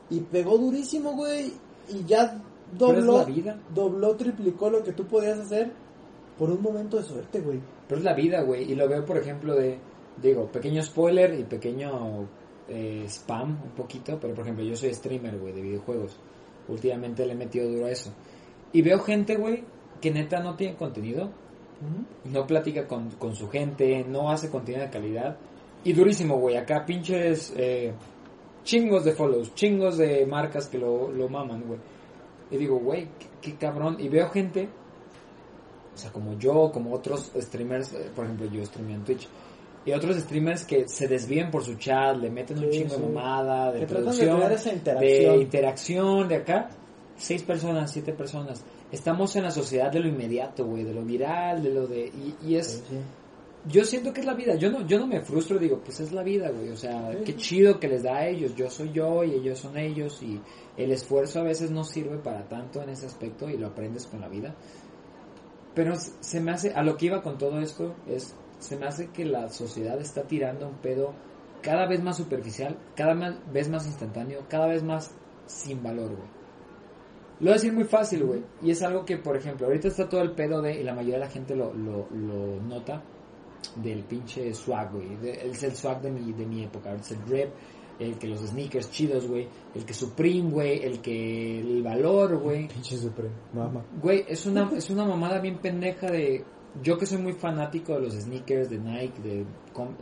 y 0.09 0.21
pegó 0.21 0.57
durísimo, 0.57 1.13
güey, 1.13 1.53
y 1.89 2.05
ya 2.05 2.41
dobló, 2.77 3.19
la 3.19 3.23
vida. 3.25 3.59
dobló, 3.73 4.15
triplicó 4.15 4.69
lo 4.69 4.83
que 4.83 4.93
tú 4.93 5.05
podías 5.05 5.39
hacer 5.39 5.71
por 6.37 6.49
un 6.49 6.61
momento 6.61 6.97
de 6.97 7.03
suerte, 7.03 7.41
güey. 7.41 7.59
Pero 7.87 7.99
es 7.99 8.05
la 8.05 8.13
vida, 8.13 8.41
güey. 8.41 8.71
Y 8.71 8.75
lo 8.75 8.87
veo, 8.87 9.05
por 9.05 9.17
ejemplo, 9.17 9.55
de, 9.55 9.79
digo, 10.21 10.47
pequeño 10.47 10.81
spoiler 10.83 11.37
y 11.39 11.43
pequeño 11.43 12.27
eh, 12.69 13.05
spam 13.07 13.61
un 13.63 13.71
poquito. 13.71 14.17
Pero, 14.19 14.33
por 14.33 14.43
ejemplo, 14.43 14.63
yo 14.63 14.75
soy 14.75 14.93
streamer, 14.93 15.37
güey, 15.37 15.53
de 15.53 15.61
videojuegos. 15.61 16.17
Últimamente 16.67 17.25
le 17.25 17.33
he 17.33 17.35
metido 17.35 17.69
duro 17.69 17.85
a 17.85 17.91
eso. 17.91 18.11
Y 18.71 18.81
veo 18.81 18.99
gente, 18.99 19.35
güey, 19.35 19.63
que 19.99 20.11
neta 20.11 20.39
no 20.39 20.55
tiene 20.55 20.75
contenido. 20.75 21.29
No 22.25 22.45
platica 22.45 22.85
con, 22.87 23.09
con 23.11 23.35
su 23.35 23.49
gente, 23.49 24.03
no 24.03 24.29
hace 24.29 24.49
contenido 24.49 24.83
de 24.83 24.91
calidad. 24.91 25.37
Y 25.83 25.93
durísimo, 25.93 26.37
güey. 26.37 26.57
Acá 26.57 26.85
pinches... 26.85 27.53
Eh, 27.55 27.93
chingos 28.63 29.03
de 29.03 29.13
follows, 29.13 29.55
chingos 29.55 29.97
de 29.97 30.25
marcas 30.25 30.67
que 30.67 30.77
lo, 30.77 31.11
lo 31.11 31.27
maman, 31.29 31.63
güey. 31.65 31.79
Y 32.51 32.57
digo, 32.57 32.77
güey, 32.77 33.07
qué, 33.17 33.27
qué 33.41 33.55
cabrón. 33.55 33.97
Y 33.99 34.09
veo 34.09 34.29
gente, 34.29 34.69
o 35.93 35.97
sea, 35.97 36.11
como 36.11 36.37
yo, 36.37 36.71
como 36.71 36.93
otros 36.93 37.31
streamers, 37.35 37.93
eh, 37.93 38.11
por 38.15 38.25
ejemplo, 38.25 38.47
yo 38.47 38.65
streameo 38.65 38.97
en 38.97 39.03
Twitch. 39.03 39.27
Y 39.85 39.91
otros 39.93 40.17
streamers 40.17 40.65
que 40.65 40.87
se 40.87 41.07
desvían 41.07 41.49
por 41.49 41.63
su 41.63 41.75
chat, 41.75 42.17
le 42.17 42.29
meten 42.29 42.59
un 42.59 42.65
Sí, 42.71 42.79
chingo 42.79 42.95
sí. 42.95 43.01
de 43.01 43.07
mamada, 43.07 43.71
de 43.71 43.79
de 43.79 43.87
producción, 43.87 44.37
crear 44.37 44.51
esa 44.51 44.69
de 44.69 44.75
interacción. 45.37 46.27
de 46.27 46.35
acá. 46.35 46.69
Seis 47.17 47.43
personas, 47.43 47.91
siete 47.91 48.13
personas. 48.13 48.63
Estamos 48.91 49.35
en 49.35 49.43
la 49.43 49.51
sociedad 49.51 49.91
de 49.91 49.99
lo 49.99 50.07
inmediato, 50.07 50.65
güey, 50.65 50.83
de 50.83 50.93
lo 50.93 51.03
viral, 51.03 51.61
de 51.63 51.73
lo 51.73 51.87
de... 51.87 52.07
Y, 52.07 52.35
y 52.45 52.55
es... 52.55 52.83
Sí. 52.89 52.95
Yo 53.67 53.83
siento 53.83 54.13
que 54.13 54.21
es 54.21 54.25
la 54.25 54.33
vida. 54.35 54.55
Yo 54.55 54.71
no, 54.71 54.87
yo 54.87 54.97
no 54.99 55.05
me 55.05 55.19
frustro, 55.21 55.59
digo, 55.59 55.81
pues 55.83 55.99
es 55.99 56.13
la 56.13 56.23
vida, 56.23 56.49
güey. 56.49 56.69
O 56.69 56.77
sea, 56.77 57.11
qué 57.25 57.35
chido 57.35 57.77
que 57.77 57.89
les 57.89 58.03
da 58.03 58.15
a 58.17 58.27
ellos. 58.27 58.55
Yo 58.55 58.69
soy 58.69 58.91
yo 58.93 59.23
y 59.25 59.33
ellos 59.33 59.59
son 59.59 59.77
ellos. 59.77 60.23
Y 60.23 60.39
el 60.77 60.91
esfuerzo 60.91 61.41
a 61.41 61.43
veces 61.43 61.69
no 61.69 61.83
sirve 61.83 62.17
para 62.19 62.47
tanto 62.47 62.81
en 62.81 62.89
ese 62.89 63.05
aspecto 63.05 63.49
y 63.49 63.57
lo 63.57 63.67
aprendes 63.67 64.07
con 64.07 64.21
la 64.21 64.29
vida. 64.29 64.55
Pero 65.75 65.93
se 65.97 66.39
me 66.39 66.51
hace, 66.51 66.71
a 66.71 66.81
lo 66.83 66.95
que 66.95 67.07
iba 67.07 67.21
con 67.21 67.37
todo 67.37 67.59
esto, 67.59 67.95
es, 68.07 68.33
se 68.59 68.77
me 68.77 68.85
hace 68.85 69.07
que 69.07 69.25
la 69.25 69.49
sociedad 69.49 69.99
está 69.99 70.23
tirando 70.23 70.67
un 70.67 70.75
pedo 70.75 71.13
cada 71.61 71.87
vez 71.87 72.01
más 72.01 72.17
superficial, 72.17 72.77
cada 72.95 73.13
vez 73.51 73.69
más 73.69 73.85
instantáneo, 73.85 74.45
cada 74.47 74.67
vez 74.67 74.83
más 74.83 75.11
sin 75.45 75.81
valor, 75.81 76.15
güey. 76.15 76.39
Lo 77.39 77.45
voy 77.45 77.51
a 77.51 77.53
decir 77.53 77.73
muy 77.73 77.85
fácil, 77.85 78.25
güey. 78.25 78.43
Y 78.61 78.71
es 78.71 78.81
algo 78.81 79.05
que, 79.05 79.17
por 79.17 79.37
ejemplo, 79.37 79.67
ahorita 79.67 79.87
está 79.87 80.09
todo 80.09 80.21
el 80.21 80.31
pedo 80.31 80.61
de, 80.61 80.81
y 80.81 80.83
la 80.83 80.93
mayoría 80.93 81.15
de 81.15 81.25
la 81.25 81.29
gente 81.29 81.55
lo, 81.55 81.73
lo, 81.73 82.07
lo 82.11 82.61
nota, 82.61 83.01
del 83.77 84.03
pinche 84.03 84.53
swag, 84.53 84.91
güey. 84.91 85.17
Es 85.23 85.63
el 85.63 85.75
swag 85.75 86.01
de 86.01 86.11
mi, 86.11 86.33
de 86.33 86.45
mi 86.45 86.63
época. 86.63 86.93
Es 86.93 87.11
el 87.11 87.21
rap, 87.21 87.49
el 87.97 88.17
que 88.17 88.27
los 88.27 88.41
sneakers 88.41 88.91
chidos, 88.91 89.25
güey. 89.25 89.47
El 89.73 89.85
que 89.85 89.93
Supreme, 89.93 90.49
güey. 90.49 90.83
El 90.83 90.99
que 90.99 91.59
el 91.59 91.81
valor, 91.81 92.37
güey. 92.39 92.67
Pinche 92.67 92.97
Supreme, 92.97 93.33
mamá. 93.53 93.85
Güey, 94.01 94.25
es 94.27 94.45
una, 94.45 94.69
es 94.75 94.89
una 94.89 95.05
mamada 95.05 95.39
bien 95.39 95.59
pendeja 95.59 96.11
de... 96.11 96.43
Yo 96.83 96.97
que 96.97 97.05
soy 97.05 97.17
muy 97.17 97.33
fanático 97.33 97.93
de 97.93 98.01
los 98.01 98.13
sneakers, 98.13 98.69
de 98.69 98.77
Nike, 98.77 99.21
de, 99.21 99.45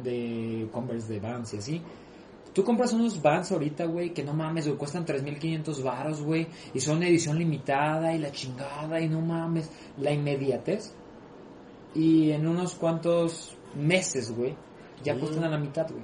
de 0.03 0.67
Converse, 0.71 1.11
de 1.13 1.19
Vans 1.19 1.53
y 1.53 1.57
así. 1.57 1.81
Tú 2.53 2.63
compras 2.63 2.91
unos 2.93 3.21
Vans 3.21 3.51
ahorita, 3.51 3.85
güey, 3.85 4.13
que 4.13 4.23
no 4.23 4.33
mames, 4.33 4.65
güey, 4.67 4.77
cuestan 4.77 5.05
3.500 5.05 5.83
varos, 5.83 6.21
güey. 6.21 6.47
Y 6.73 6.79
son 6.79 7.03
edición 7.03 7.37
limitada 7.37 8.13
y 8.13 8.19
la 8.19 8.31
chingada 8.31 8.99
y 8.99 9.07
no 9.07 9.21
mames. 9.21 9.69
La 9.99 10.11
inmediatez. 10.11 10.93
Y 11.93 12.31
en 12.31 12.47
unos 12.47 12.73
cuantos 12.75 13.55
meses, 13.75 14.31
güey, 14.35 14.55
ya 15.03 15.13
Sí. 15.13 15.19
cuestan 15.19 15.43
a 15.45 15.49
la 15.49 15.57
mitad, 15.57 15.87
güey. 15.89 16.03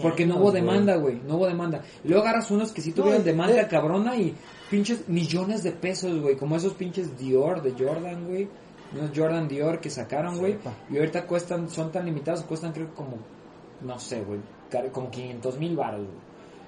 Porque 0.00 0.24
no 0.26 0.36
hubo 0.36 0.52
demanda, 0.52 0.96
güey. 0.96 1.20
No 1.26 1.36
hubo 1.36 1.46
demanda. 1.46 1.82
Luego 2.04 2.22
agarras 2.22 2.50
unos 2.50 2.72
que 2.72 2.80
sí 2.80 2.92
tuvieron 2.92 3.24
demanda 3.24 3.60
eh. 3.60 3.68
cabrona 3.68 4.16
y 4.16 4.34
pinches 4.70 5.08
millones 5.08 5.62
de 5.62 5.72
pesos, 5.72 6.20
güey. 6.20 6.36
Como 6.36 6.56
esos 6.56 6.74
pinches 6.74 7.18
Dior 7.18 7.62
de 7.62 7.72
Jordan, 7.72 8.26
güey. 8.28 8.48
Unos 8.98 9.10
Jordan 9.16 9.48
Dior 9.48 9.80
que 9.80 9.90
sacaron, 9.90 10.38
güey. 10.38 10.56
Y 10.90 10.98
ahorita 10.98 11.26
cuestan, 11.26 11.68
son 11.70 11.90
tan 11.92 12.04
limitados, 12.06 12.42
cuestan 12.42 12.72
creo 12.72 12.88
que 12.88 12.94
como, 12.94 13.16
no 13.82 13.98
sé, 13.98 14.22
güey. 14.22 14.40
Como 14.92 15.10
500 15.10 15.58
mil 15.58 15.76
baros, 15.76 16.00
güey. 16.06 16.18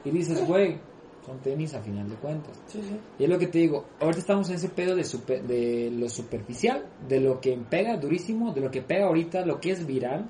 Y 0.05 0.11
dices, 0.19 0.47
güey, 0.47 0.79
son 1.27 1.39
tenis 1.41 1.75
a 1.75 1.81
final 1.83 2.09
de 2.09 2.15
cuentas. 2.17 2.59
Sí, 2.69 2.81
sí. 2.83 2.99
Y 3.19 3.25
es 3.25 3.31
lo 3.31 3.39
que 3.39 3.49
te 3.49 3.59
digo, 3.59 3.85
ahorita 4.01 4.21
estamos 4.21 4.49
en 4.49 4.55
ese 4.57 4.69
pedo 4.69 4.95
de, 4.97 5.05
super- 5.05 5.43
de 5.43 5.91
lo 5.91 6.09
superficial, 6.09 6.87
de 7.09 7.21
lo 7.21 7.41
que 7.41 7.57
pega 7.69 7.97
durísimo, 7.97 8.53
de 8.55 8.61
lo 8.63 8.71
que 8.71 8.81
pega 8.83 9.07
ahorita, 9.07 9.45
lo 9.45 9.61
que 9.61 9.73
es 9.73 9.87
viral. 9.87 10.27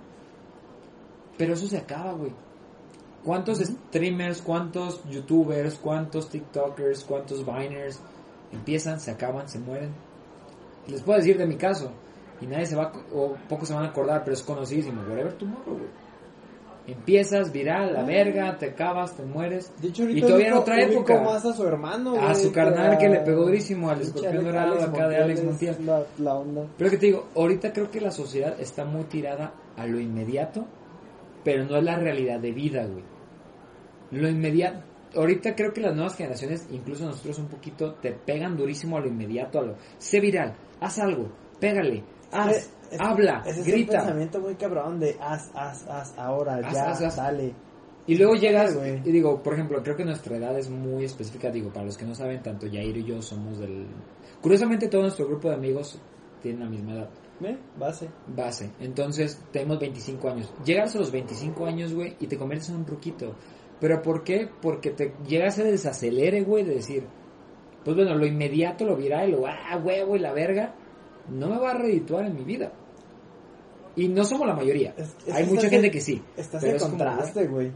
Pero 1.36 1.54
eso 1.54 1.66
se 1.66 1.76
acaba, 1.78 2.12
güey. 2.12 2.32
¿Cuántos 3.24 3.58
streamers, 3.58 4.40
cuántos 4.42 5.04
youtubers, 5.08 5.74
cuántos 5.78 6.28
tiktokers, 6.30 7.04
cuántos 7.04 7.44
viners 7.44 8.00
empiezan, 8.52 8.98
se 9.00 9.10
acaban, 9.10 9.48
se 9.48 9.58
mueren? 9.58 9.90
Les 10.88 11.02
puedo 11.02 11.18
decir 11.18 11.36
de 11.38 11.46
mi 11.46 11.56
caso, 11.56 11.90
y 12.40 12.46
nadie 12.46 12.66
se 12.66 12.76
va, 12.76 12.84
a- 12.84 13.14
o 13.14 13.36
pocos 13.48 13.68
se 13.68 13.74
van 13.74 13.84
a 13.84 13.88
acordar, 13.88 14.22
pero 14.24 14.34
es 14.34 14.42
conocidísimo, 14.42 15.02
Whatever 15.08 15.32
Tomorrow, 15.34 15.74
güey. 15.76 15.88
Empiezas, 16.86 17.52
viral, 17.52 17.92
la 17.92 18.02
verga, 18.02 18.56
te 18.56 18.70
acabas, 18.70 19.14
te 19.14 19.22
mueres. 19.22 19.70
De 19.82 19.88
hecho, 19.88 20.04
ahorita 20.04 20.18
y 20.18 20.22
todavía 20.22 20.46
en 20.48 20.52
otra 20.54 20.80
época. 20.82 21.20
más 21.20 21.44
a 21.44 21.52
su 21.52 21.66
hermano, 21.66 22.16
A 22.16 22.32
güey, 22.32 22.34
su 22.36 22.50
carnal 22.50 22.92
a- 22.94 22.98
que 22.98 23.10
le 23.10 23.18
pegó 23.20 23.42
durísimo 23.44 23.90
al 23.90 24.00
escorpión 24.00 24.42
dorado 24.44 24.80
acá 24.82 25.06
de 25.08 25.16
Alex 25.18 25.44
Montiel. 25.44 25.76
La, 25.84 26.02
la 26.18 26.34
onda. 26.36 26.66
Pero 26.78 26.90
que 26.90 26.96
te 26.96 27.06
digo, 27.06 27.28
ahorita 27.36 27.74
creo 27.74 27.90
que 27.90 28.00
la 28.00 28.10
sociedad 28.10 28.58
está 28.58 28.86
muy 28.86 29.04
tirada 29.04 29.52
a 29.76 29.86
lo 29.86 30.00
inmediato, 30.00 30.64
pero 31.44 31.64
no 31.66 31.76
es 31.76 31.84
la 31.84 31.96
realidad 31.98 32.40
de 32.40 32.52
vida, 32.52 32.86
güey. 32.86 33.04
Lo 34.12 34.26
inmediato. 34.26 34.78
Ahorita 35.14 35.54
creo 35.54 35.74
que 35.74 35.82
las 35.82 35.94
nuevas 35.94 36.16
generaciones, 36.16 36.66
incluso 36.70 37.04
nosotros 37.04 37.38
un 37.38 37.48
poquito, 37.48 37.94
te 37.96 38.12
pegan 38.12 38.56
durísimo 38.56 38.96
a 38.96 39.00
lo 39.00 39.08
inmediato, 39.08 39.58
a 39.58 39.62
lo... 39.62 39.74
Sé 39.98 40.20
viral, 40.20 40.54
haz 40.80 40.98
algo, 40.98 41.28
pégale, 41.60 42.04
haz, 42.32 42.70
Es- 42.90 43.00
habla, 43.00 43.42
ese 43.46 43.60
Es 43.60 43.66
un 43.66 43.72
grita. 43.72 43.92
pensamiento 43.98 44.40
muy 44.40 44.54
cabrón 44.54 44.98
de 44.98 45.16
haz, 45.20 45.50
haz, 45.54 45.86
haz, 45.88 46.14
ahora, 46.18 46.56
Haz, 46.64 46.74
ya, 46.74 46.90
haz, 46.90 47.16
dale. 47.16 47.54
Y 48.06 48.16
luego 48.16 48.34
llegas, 48.36 48.74
y 49.04 49.12
digo, 49.12 49.42
por 49.42 49.52
ejemplo, 49.52 49.82
creo 49.82 49.94
que 49.94 50.04
nuestra 50.04 50.36
edad 50.38 50.58
es 50.58 50.70
muy 50.70 51.04
específica, 51.04 51.50
digo, 51.50 51.70
para 51.70 51.84
los 51.84 51.98
que 51.98 52.06
no 52.06 52.14
saben, 52.14 52.42
tanto 52.42 52.66
Yair 52.66 52.96
y 52.96 53.04
yo 53.04 53.20
somos 53.20 53.58
del... 53.58 53.86
Curiosamente 54.40 54.88
todo 54.88 55.02
nuestro 55.02 55.26
grupo 55.26 55.48
de 55.50 55.56
amigos 55.56 56.00
tienen 56.40 56.60
la 56.60 56.70
misma 56.70 56.94
edad. 56.94 57.10
¿Ve? 57.40 57.58
Base. 57.78 58.08
base. 58.34 58.70
Entonces, 58.80 59.38
tenemos 59.52 59.78
25 59.78 60.28
años. 60.30 60.52
Llegas 60.64 60.96
a 60.96 61.00
los 61.00 61.12
25 61.12 61.66
años, 61.66 61.92
güey, 61.94 62.16
y 62.18 62.26
te 62.26 62.38
conviertes 62.38 62.70
en 62.70 62.76
un 62.76 62.86
ruquito. 62.86 63.34
¿Pero 63.78 64.00
por 64.02 64.24
qué? 64.24 64.48
Porque 64.62 64.90
te 64.90 65.12
llegas 65.26 65.58
a 65.58 65.64
desacelere, 65.64 66.40
güey, 66.42 66.64
de 66.64 66.76
decir, 66.76 67.06
pues 67.84 67.96
bueno, 67.96 68.14
lo 68.14 68.26
inmediato, 68.26 68.84
lo 68.84 68.96
viral, 68.96 69.30
lo 69.32 69.46
ah, 69.46 69.76
huevo 69.82 70.16
y 70.16 70.18
la 70.18 70.32
verga, 70.32 70.74
no 71.30 71.48
me 71.48 71.58
va 71.58 71.70
a 71.70 71.74
redituar 71.74 72.26
en 72.26 72.34
mi 72.36 72.44
vida. 72.44 72.72
Y 73.96 74.08
no 74.08 74.24
somos 74.24 74.46
la 74.46 74.54
mayoría. 74.54 74.94
Es- 74.96 75.16
es 75.26 75.34
Hay 75.34 75.46
mucha 75.46 75.68
gente 75.68 75.86
en- 75.86 75.92
que 75.92 76.00
sí. 76.00 76.22
Estás 76.36 76.60
pero 76.60 76.72
en 76.72 76.76
es 76.76 76.82
contraste, 76.82 77.46
güey. 77.46 77.66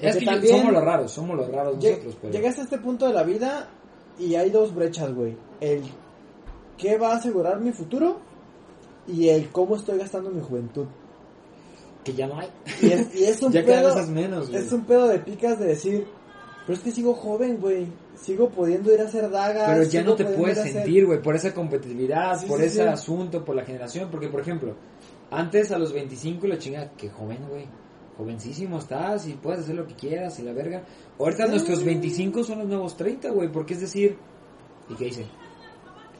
Es 0.00 0.14
Porque 0.14 0.18
que 0.20 0.24
yo- 0.24 0.30
también 0.32 0.56
somos 0.58 0.72
los 0.72 0.84
raros, 0.84 1.12
somos 1.12 1.36
los 1.36 1.48
raros 1.50 1.76
nosotros. 1.76 2.16
Pero... 2.20 2.32
Llegas 2.32 2.58
a 2.58 2.62
este 2.62 2.78
punto 2.78 3.06
de 3.06 3.12
la 3.14 3.22
vida 3.24 3.68
y 4.18 4.34
hay 4.36 4.50
dos 4.50 4.74
brechas, 4.74 5.12
güey. 5.14 5.36
El 5.60 5.82
qué 6.78 6.96
va 6.96 7.12
a 7.12 7.16
asegurar 7.16 7.60
mi 7.60 7.72
futuro 7.72 8.18
y 9.08 9.28
el 9.28 9.48
cómo 9.50 9.76
estoy 9.76 9.98
gastando 9.98 10.30
mi 10.30 10.40
juventud. 10.40 10.86
Que 12.04 12.14
ya 12.14 12.26
no 12.28 12.38
hay. 12.38 12.48
Y 12.80 12.86
es, 12.92 13.14
y 13.14 13.24
es 13.24 13.42
un 13.42 13.52
Ya 13.52 13.64
pedo. 13.64 14.06
menos, 14.06 14.48
güey. 14.50 14.62
es 14.64 14.72
un 14.72 14.84
pedo 14.84 15.08
de 15.08 15.18
picas 15.18 15.58
de 15.58 15.66
decir, 15.66 16.06
pero 16.68 16.76
es 16.76 16.84
que 16.84 16.92
sigo 16.92 17.14
joven, 17.14 17.56
güey. 17.62 17.86
Sigo 18.14 18.50
pudiendo 18.50 18.92
ir 18.92 19.00
a 19.00 19.04
hacer 19.04 19.30
dagas. 19.30 19.70
Pero 19.70 19.84
ya 19.84 20.02
no 20.02 20.14
te 20.14 20.26
puedes 20.26 20.58
hacer- 20.58 20.72
sentir, 20.74 21.06
güey, 21.06 21.22
por 21.22 21.34
esa 21.34 21.54
competitividad, 21.54 22.38
Sí, 22.38 22.46
por 22.46 22.58
sí, 22.60 22.66
ese 22.66 22.82
sí. 22.82 22.88
asunto, 22.88 23.42
por 23.42 23.56
la 23.56 23.64
generación. 23.64 24.10
Porque, 24.10 24.28
por 24.28 24.42
ejemplo, 24.42 24.74
antes 25.30 25.72
a 25.72 25.78
los 25.78 25.94
25 25.94 26.46
la 26.46 26.58
chinga, 26.58 26.90
que 26.90 27.08
joven, 27.08 27.38
güey. 27.48 27.64
Jovencísimo 28.18 28.80
estás 28.80 29.26
y 29.28 29.32
puedes 29.32 29.60
hacer 29.60 29.76
lo 29.76 29.86
que 29.86 29.94
quieras 29.94 30.38
y 30.40 30.42
la 30.42 30.52
verga. 30.52 30.82
Ahorita 31.18 31.46
nuestros 31.46 31.82
25 31.82 32.44
son 32.44 32.58
los 32.58 32.68
nuevos 32.68 32.98
30, 32.98 33.30
güey, 33.30 33.50
porque 33.50 33.72
es 33.72 33.80
decir, 33.80 34.18
¿y 34.90 34.94
qué 34.94 35.06
hice? 35.06 35.24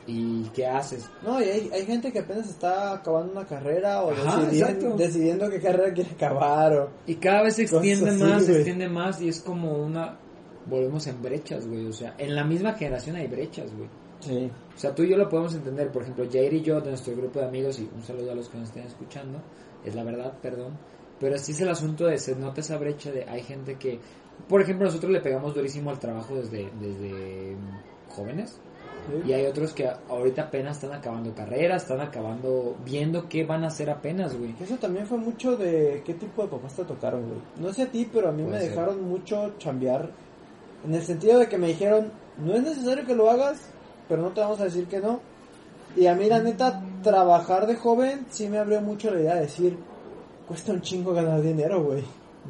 ¿Y 0.06 0.44
qué 0.54 0.66
haces? 0.66 1.04
No, 1.22 1.38
y 1.42 1.44
hay, 1.44 1.70
hay 1.74 1.84
gente 1.84 2.10
que 2.10 2.20
apenas 2.20 2.48
está 2.48 2.94
acabando 2.94 3.32
una 3.32 3.44
carrera 3.44 4.02
o 4.02 4.12
Ajá, 4.12 4.40
decidiendo, 4.44 4.96
decidiendo 4.96 5.50
qué 5.50 5.60
carrera 5.60 5.92
quiere 5.92 6.10
acabar. 6.12 6.72
O... 6.78 6.90
Y 7.06 7.16
cada 7.16 7.42
vez 7.42 7.56
se 7.56 7.62
extiende 7.64 8.08
así, 8.10 8.22
más, 8.22 8.44
se 8.46 8.52
extiende 8.54 8.88
más 8.88 9.20
y 9.20 9.28
es 9.28 9.40
como 9.40 9.72
una... 9.84 10.18
Volvemos 10.68 11.06
en 11.06 11.22
brechas, 11.22 11.66
güey. 11.66 11.86
O 11.86 11.92
sea, 11.92 12.14
en 12.18 12.34
la 12.34 12.44
misma 12.44 12.74
generación 12.74 13.16
hay 13.16 13.26
brechas, 13.26 13.74
güey. 13.74 13.88
Sí. 14.20 14.50
O 14.74 14.78
sea, 14.78 14.94
tú 14.94 15.02
y 15.04 15.10
yo 15.10 15.16
lo 15.16 15.28
podemos 15.28 15.54
entender. 15.54 15.90
Por 15.90 16.02
ejemplo, 16.02 16.24
Jair 16.30 16.52
y 16.54 16.62
yo, 16.62 16.80
de 16.80 16.90
nuestro 16.90 17.14
grupo 17.16 17.38
de 17.40 17.46
amigos, 17.46 17.78
y 17.78 17.88
un 17.94 18.02
saludo 18.02 18.32
a 18.32 18.34
los 18.34 18.48
que 18.48 18.58
nos 18.58 18.68
estén 18.68 18.84
escuchando, 18.84 19.40
es 19.84 19.94
la 19.94 20.04
verdad, 20.04 20.34
perdón. 20.42 20.76
Pero 21.20 21.34
así 21.34 21.52
es 21.52 21.60
el 21.60 21.68
asunto 21.68 22.06
de 22.06 22.18
se 22.18 22.36
nota 22.36 22.60
esa 22.60 22.78
brecha 22.78 23.10
de 23.10 23.24
hay 23.28 23.42
gente 23.42 23.76
que, 23.76 23.98
por 24.48 24.60
ejemplo, 24.62 24.86
nosotros 24.86 25.10
le 25.10 25.20
pegamos 25.20 25.54
durísimo 25.54 25.90
al 25.90 25.98
trabajo 25.98 26.34
desde, 26.36 26.70
desde 26.80 27.56
jóvenes. 28.08 28.60
Y 29.26 29.32
hay 29.32 29.46
otros 29.46 29.72
que 29.72 29.88
ahorita 30.08 30.42
apenas 30.42 30.76
están 30.76 30.92
acabando 30.98 31.34
carreras, 31.34 31.82
están 31.82 32.00
acabando, 32.00 32.76
viendo 32.84 33.26
qué 33.26 33.42
van 33.44 33.64
a 33.64 33.68
hacer 33.68 33.88
apenas, 33.88 34.36
güey. 34.36 34.54
Eso 34.60 34.76
también 34.76 35.06
fue 35.06 35.16
mucho 35.16 35.56
de 35.56 36.02
qué 36.04 36.12
tipo 36.14 36.42
de 36.42 36.48
papás 36.48 36.74
te 36.74 36.84
tocaron, 36.84 37.26
güey. 37.26 37.40
No 37.58 37.72
sé 37.72 37.84
a 37.84 37.90
ti, 37.90 38.06
pero 38.12 38.28
a 38.28 38.32
mí 38.32 38.42
Puede 38.42 38.56
me 38.56 38.60
ser. 38.60 38.70
dejaron 38.70 39.08
mucho 39.08 39.54
chambear. 39.58 40.10
En 40.84 40.94
el 40.94 41.02
sentido 41.02 41.38
de 41.38 41.48
que 41.48 41.58
me 41.58 41.68
dijeron, 41.68 42.10
no 42.38 42.54
es 42.54 42.62
necesario 42.62 43.04
que 43.06 43.14
lo 43.14 43.30
hagas, 43.30 43.60
pero 44.08 44.22
no 44.22 44.30
te 44.30 44.40
vamos 44.40 44.60
a 44.60 44.64
decir 44.64 44.86
que 44.86 45.00
no. 45.00 45.20
Y 45.96 46.06
a 46.06 46.14
mí, 46.14 46.26
la 46.28 46.40
neta, 46.40 46.82
trabajar 47.02 47.66
de 47.66 47.76
joven 47.76 48.26
sí 48.30 48.48
me 48.48 48.58
abrió 48.58 48.80
mucho 48.80 49.10
la 49.10 49.20
idea 49.20 49.34
de 49.36 49.40
decir, 49.42 49.76
cuesta 50.46 50.72
un 50.72 50.80
chingo 50.80 51.12
ganar 51.12 51.40
dinero, 51.42 51.82
güey. 51.82 52.04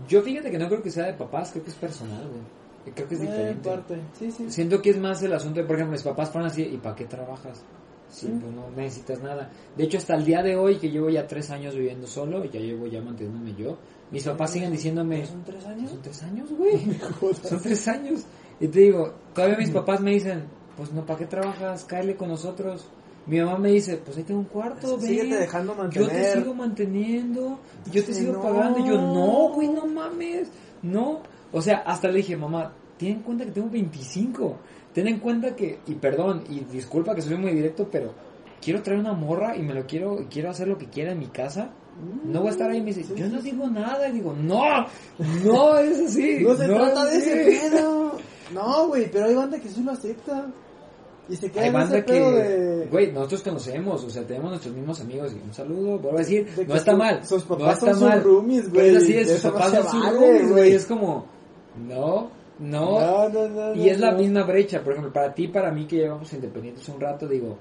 Yo 0.08 0.22
fíjate 0.22 0.50
que 0.50 0.58
no 0.58 0.68
creo 0.68 0.82
que 0.82 0.90
sea 0.90 1.06
de 1.06 1.14
papás, 1.14 1.50
creo 1.52 1.64
que 1.64 1.70
es 1.70 1.76
personal, 1.76 2.28
güey. 2.28 2.94
Creo 2.94 3.08
que 3.08 3.14
es 3.14 3.20
Eh, 3.20 3.24
en 3.24 3.30
diferente. 3.30 3.68
parte, 3.68 4.00
sí, 4.18 4.30
sí. 4.30 4.50
Siento 4.50 4.80
que 4.80 4.90
es 4.90 4.98
más 4.98 5.22
el 5.22 5.32
asunto 5.32 5.60
de, 5.60 5.66
por 5.66 5.76
ejemplo, 5.76 5.92
mis 5.92 6.02
papás 6.02 6.30
fueron 6.30 6.50
así, 6.50 6.62
¿y 6.62 6.76
para 6.78 6.94
qué 6.94 7.04
trabajas? 7.06 7.62
Sí, 8.10 8.26
pues 8.40 8.52
no 8.54 8.70
necesitas 8.74 9.20
nada. 9.22 9.50
De 9.76 9.84
hecho, 9.84 9.98
hasta 9.98 10.14
el 10.14 10.24
día 10.24 10.42
de 10.42 10.56
hoy, 10.56 10.76
que 10.78 10.90
llevo 10.90 11.10
ya 11.10 11.26
tres 11.26 11.50
años 11.50 11.74
viviendo 11.74 12.06
solo, 12.06 12.42
ya 12.44 12.58
llevo 12.60 12.86
ya 12.86 13.02
manteniéndome 13.02 13.54
yo, 13.54 13.76
mis 14.10 14.24
papás 14.24 14.52
siguen 14.52 14.72
diciéndome... 14.72 15.26
¿Son 15.26 15.44
tres 15.44 15.66
años? 15.66 15.90
Son 15.90 16.02
tres 16.02 16.22
años, 16.22 16.50
güey. 16.50 16.98
Son 17.42 17.60
tres 17.60 17.88
años. 17.88 18.24
Y 18.60 18.68
te 18.68 18.80
digo, 18.80 19.14
todavía 19.34 19.56
mis 19.58 19.70
papás 19.70 20.00
me 20.00 20.12
dicen, 20.12 20.44
pues 20.76 20.92
no, 20.92 21.04
¿para 21.04 21.18
qué 21.18 21.26
trabajas? 21.26 21.84
Cáele 21.84 22.16
con 22.16 22.28
nosotros. 22.28 22.86
Mi 23.26 23.40
mamá 23.40 23.58
me 23.58 23.70
dice, 23.70 23.98
pues 23.98 24.16
ahí 24.16 24.22
tengo 24.24 24.40
un 24.40 24.46
cuarto. 24.46 24.98
Síguete 24.98 25.36
dejando 25.36 25.72
Yo 25.72 25.78
mantener. 25.78 26.08
te 26.08 26.32
sigo 26.32 26.54
manteniendo, 26.54 27.58
yo 27.92 28.04
te 28.04 28.14
sigo 28.14 28.32
no. 28.32 28.42
pagando. 28.42 28.78
Y 28.78 28.88
yo, 28.88 28.94
no, 28.94 29.50
güey, 29.52 29.68
no 29.68 29.86
mames. 29.86 30.48
No. 30.82 31.20
O 31.52 31.60
sea, 31.60 31.78
hasta 31.78 32.08
le 32.08 32.18
dije, 32.18 32.36
mamá, 32.36 32.72
ten 32.96 33.08
en 33.08 33.22
cuenta 33.22 33.44
que 33.44 33.50
tengo 33.50 33.68
25. 33.68 34.56
Ten 34.94 35.08
en 35.08 35.18
cuenta 35.18 35.54
que, 35.54 35.80
y 35.86 35.94
perdón, 35.94 36.44
y 36.48 36.60
disculpa 36.60 37.14
que 37.14 37.20
soy 37.20 37.36
muy 37.36 37.52
directo, 37.52 37.88
pero 37.90 38.14
quiero 38.62 38.82
traer 38.82 39.00
una 39.00 39.12
morra 39.12 39.56
y 39.56 39.62
me 39.62 39.74
lo 39.74 39.86
quiero, 39.86 40.22
y 40.22 40.24
quiero 40.24 40.50
hacer 40.50 40.66
lo 40.66 40.78
que 40.78 40.86
quiera 40.86 41.12
en 41.12 41.18
mi 41.18 41.26
casa. 41.26 41.70
No 42.24 42.40
voy 42.40 42.48
a 42.48 42.50
estar 42.52 42.70
ahí 42.70 42.78
y 42.78 42.82
me 42.82 42.92
dice, 42.92 43.14
yo 43.16 43.28
no 43.28 43.40
digo 43.42 43.66
nada. 43.68 44.08
Y 44.08 44.12
digo, 44.12 44.32
no, 44.32 44.86
no 45.44 45.78
es 45.78 45.98
así. 46.00 46.38
No 46.42 46.54
se 46.56 46.66
trata 46.66 47.12
es 47.12 47.24
de 47.24 47.32
así". 47.32 47.40
ese 47.50 47.70
pedo. 47.70 48.12
No, 48.54 48.88
güey, 48.88 49.10
pero 49.10 49.26
hay 49.26 49.34
banda 49.34 49.58
que 49.60 49.68
sí 49.68 49.82
lo 49.82 49.92
acepta. 49.92 50.46
Y 51.28 51.36
se 51.36 51.50
queda 51.50 51.60
Hay 51.64 51.68
en 51.68 51.74
banda 51.74 51.98
ese 51.98 52.06
pedo 52.06 52.30
que, 52.32 52.36
de... 52.42 52.86
güey, 52.86 53.12
nosotros 53.12 53.42
conocemos, 53.42 54.02
o 54.04 54.08
sea, 54.08 54.26
tenemos 54.26 54.48
nuestros 54.48 54.74
mismos 54.74 54.98
amigos 55.02 55.32
y 55.34 55.46
un 55.46 55.52
saludo, 55.52 55.98
vuelvo 55.98 56.16
a 56.16 56.20
decir, 56.20 56.48
de 56.54 56.64
no 56.66 56.74
está 56.74 56.92
sus- 56.92 56.98
mal, 56.98 57.26
Sus 57.26 57.42
no 57.50 57.58
papás 57.58 57.74
está 57.74 57.86
son 57.90 57.94
sus 58.00 58.08
mal. 58.08 58.22
roomies, 58.24 58.70
güey. 58.72 58.90
Pues 58.92 59.02
así 59.02 59.16
es, 59.18 59.32
sus 59.32 59.44
no 59.44 59.52
papás 59.52 59.72
son 59.74 59.82
sus 59.90 60.10
roomies, 60.14 60.50
güey, 60.50 60.72
es 60.72 60.86
como, 60.86 61.26
no, 61.86 62.30
no, 62.58 63.00
No, 63.00 63.28
no, 63.28 63.48
no, 63.48 63.74
y 63.74 63.90
es 63.90 63.98
no, 63.98 64.06
la 64.06 64.12
no. 64.12 64.18
misma 64.20 64.44
brecha, 64.44 64.82
por 64.82 64.92
ejemplo, 64.94 65.12
para 65.12 65.34
ti, 65.34 65.48
para 65.48 65.70
mí 65.70 65.86
que 65.86 65.96
llevamos 65.96 66.32
independientes 66.32 66.88
un 66.88 66.98
rato, 66.98 67.28
digo, 67.28 67.58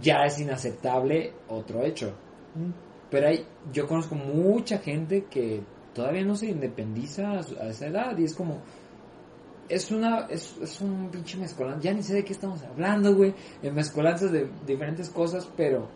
ya 0.00 0.24
es 0.24 0.38
inaceptable 0.40 1.34
otro 1.48 1.82
hecho, 1.82 2.12
Mm. 2.54 2.70
Pero 3.10 3.28
hay, 3.28 3.44
yo 3.72 3.86
conozco 3.86 4.14
mucha 4.14 4.78
gente 4.78 5.24
que 5.30 5.60
todavía 5.94 6.24
no 6.24 6.36
se 6.36 6.46
independiza 6.46 7.38
a, 7.38 7.42
su- 7.42 7.56
a 7.58 7.66
esa 7.68 7.86
edad 7.86 8.16
y 8.18 8.24
es 8.24 8.34
como, 8.34 8.58
es 9.68 9.90
una, 9.90 10.20
es, 10.30 10.56
es 10.62 10.80
un 10.80 11.08
pinche 11.10 11.36
mezcolanza, 11.36 11.80
ya 11.82 11.92
ni 11.92 12.02
sé 12.02 12.14
de 12.14 12.24
qué 12.24 12.32
estamos 12.32 12.62
hablando, 12.62 13.14
güey, 13.14 13.34
en 13.62 13.74
mezcolanzas 13.74 14.32
de 14.32 14.48
diferentes 14.66 15.10
cosas, 15.10 15.48
pero 15.56 15.88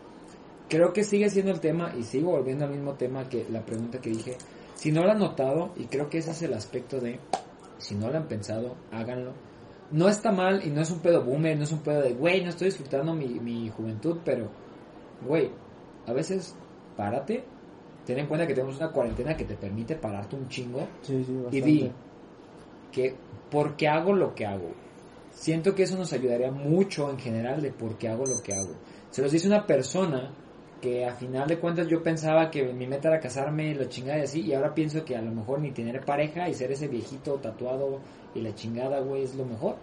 creo 0.69 0.93
que 0.93 1.03
sigue 1.03 1.29
siendo 1.29 1.51
el 1.51 1.59
tema 1.59 1.93
y 1.97 2.03
sigo 2.03 2.31
volviendo 2.31 2.65
al 2.65 2.71
mismo 2.71 2.93
tema 2.93 3.27
que 3.29 3.45
la 3.49 3.61
pregunta 3.65 3.99
que 3.99 4.11
dije, 4.11 4.37
si 4.75 4.91
no 4.91 5.03
lo 5.03 5.11
han 5.11 5.19
notado, 5.19 5.71
y 5.75 5.85
creo 5.85 6.09
que 6.09 6.19
ese 6.19 6.31
es 6.31 6.41
el 6.43 6.53
aspecto 6.53 6.99
de, 6.99 7.19
si 7.77 7.95
no 7.95 8.09
lo 8.11 8.17
han 8.17 8.27
pensado, 8.27 8.75
háganlo. 8.91 9.31
No 9.91 10.07
está 10.09 10.31
mal 10.31 10.65
y 10.65 10.69
no 10.69 10.81
es 10.81 10.89
un 10.91 10.99
pedo 10.99 11.23
boomer, 11.23 11.55
no 11.57 11.63
es 11.63 11.71
un 11.71 11.79
pedo 11.79 12.01
de, 12.01 12.13
güey, 12.13 12.43
no 12.43 12.49
estoy 12.49 12.67
disfrutando 12.69 13.13
mi, 13.13 13.27
mi 13.39 13.69
juventud, 13.69 14.17
pero, 14.25 14.49
güey, 15.27 15.51
a 16.07 16.13
veces 16.13 16.55
párate, 16.95 17.43
ten 18.05 18.19
en 18.19 18.27
cuenta 18.27 18.47
que 18.47 18.53
tenemos 18.53 18.77
una 18.77 18.91
cuarentena 18.91 19.35
que 19.35 19.45
te 19.45 19.55
permite 19.55 19.95
pararte 19.95 20.35
un 20.35 20.47
chingo 20.47 20.87
Sí, 21.01 21.23
sí, 21.23 21.33
y 21.51 21.61
di 21.61 21.91
que 22.91 23.15
por 23.49 23.75
qué 23.75 23.87
hago 23.87 24.13
lo 24.13 24.33
que 24.35 24.45
hago. 24.45 24.71
Siento 25.31 25.73
que 25.73 25.83
eso 25.83 25.97
nos 25.97 26.13
ayudaría 26.13 26.51
mucho 26.51 27.09
en 27.09 27.17
general 27.17 27.61
de 27.61 27.71
por 27.71 27.97
qué 27.97 28.07
hago 28.07 28.25
lo 28.25 28.41
que 28.43 28.53
hago. 28.53 28.75
Se 29.09 29.21
los 29.21 29.31
dice 29.31 29.47
una 29.47 29.65
persona 29.65 30.31
que 30.79 31.05
a 31.05 31.13
final 31.13 31.47
de 31.47 31.59
cuentas 31.59 31.87
yo 31.87 32.03
pensaba 32.03 32.51
que 32.51 32.61
mi 32.73 32.85
meta 32.85 33.07
era 33.07 33.19
casarme, 33.19 33.73
la 33.73 33.87
chingada 33.87 34.19
y 34.19 34.23
así, 34.23 34.41
y 34.41 34.53
ahora 34.53 34.73
pienso 34.73 35.05
que 35.05 35.15
a 35.15 35.21
lo 35.21 35.31
mejor 35.31 35.59
ni 35.59 35.71
tener 35.71 36.03
pareja 36.03 36.49
y 36.49 36.53
ser 36.53 36.71
ese 36.71 36.87
viejito 36.87 37.35
tatuado 37.35 37.99
y 38.35 38.41
la 38.41 38.53
chingada, 38.53 38.99
güey, 38.99 39.23
es 39.23 39.35
lo 39.35 39.45
mejor. 39.45 39.77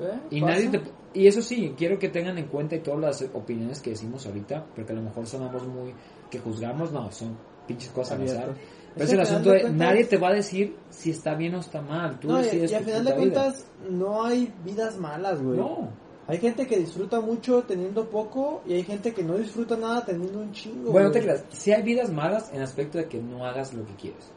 ¿Eh? 0.00 0.20
Y 0.30 0.40
¿Pasa? 0.40 0.52
nadie 0.54 0.68
te... 0.68 0.80
Y 1.14 1.26
eso 1.26 1.40
sí, 1.40 1.74
quiero 1.78 1.98
que 1.98 2.08
tengan 2.10 2.36
en 2.36 2.46
cuenta 2.48 2.76
y 2.76 2.80
todas 2.80 3.00
las 3.00 3.30
opiniones 3.34 3.80
que 3.80 3.90
decimos 3.90 4.26
ahorita, 4.26 4.66
porque 4.74 4.92
a 4.92 4.96
lo 4.96 5.02
mejor 5.02 5.26
sonamos 5.26 5.66
muy... 5.66 5.94
que 6.30 6.38
juzgamos, 6.38 6.92
no, 6.92 7.10
son 7.10 7.36
pinches 7.66 7.90
cosas 7.90 8.20
al 8.20 8.26
azar. 8.26 8.54
Pero 8.94 9.04
Es 9.06 9.12
el 9.12 9.20
asunto 9.20 9.50
de, 9.50 9.60
cuentas- 9.62 9.78
nadie 9.88 10.04
te 10.04 10.16
va 10.18 10.28
a 10.28 10.32
decir 10.34 10.76
si 10.90 11.10
está 11.10 11.34
bien 11.34 11.54
o 11.54 11.60
está 11.60 11.80
mal. 11.82 12.18
Tú 12.20 12.28
No, 12.28 12.36
decides 12.38 12.70
y 12.70 12.74
al 12.74 12.84
final 12.84 13.04
de 13.04 13.10
vida. 13.12 13.16
cuentas, 13.16 13.66
no 13.90 14.24
hay 14.24 14.52
vidas 14.64 14.98
malas, 14.98 15.42
güey. 15.42 15.58
No. 15.58 15.88
Hay 16.28 16.38
gente 16.38 16.66
que 16.66 16.76
disfruta 16.78 17.20
mucho 17.20 17.62
teniendo 17.62 18.08
poco 18.10 18.62
y 18.66 18.72
hay 18.74 18.82
gente 18.82 19.12
que 19.14 19.22
no 19.22 19.34
disfruta 19.38 19.76
nada 19.76 20.04
teniendo 20.04 20.40
un 20.40 20.50
chingo. 20.52 20.90
Bueno, 20.90 21.08
no 21.08 21.12
te 21.12 21.20
creas. 21.22 21.44
Si 21.50 21.72
hay 21.72 21.82
vidas 21.82 22.10
malas 22.10 22.50
en 22.52 22.62
aspecto 22.62 22.98
de 22.98 23.06
que 23.06 23.18
no 23.22 23.44
hagas 23.46 23.72
lo 23.74 23.86
que 23.86 23.94
quieres. 23.94 24.32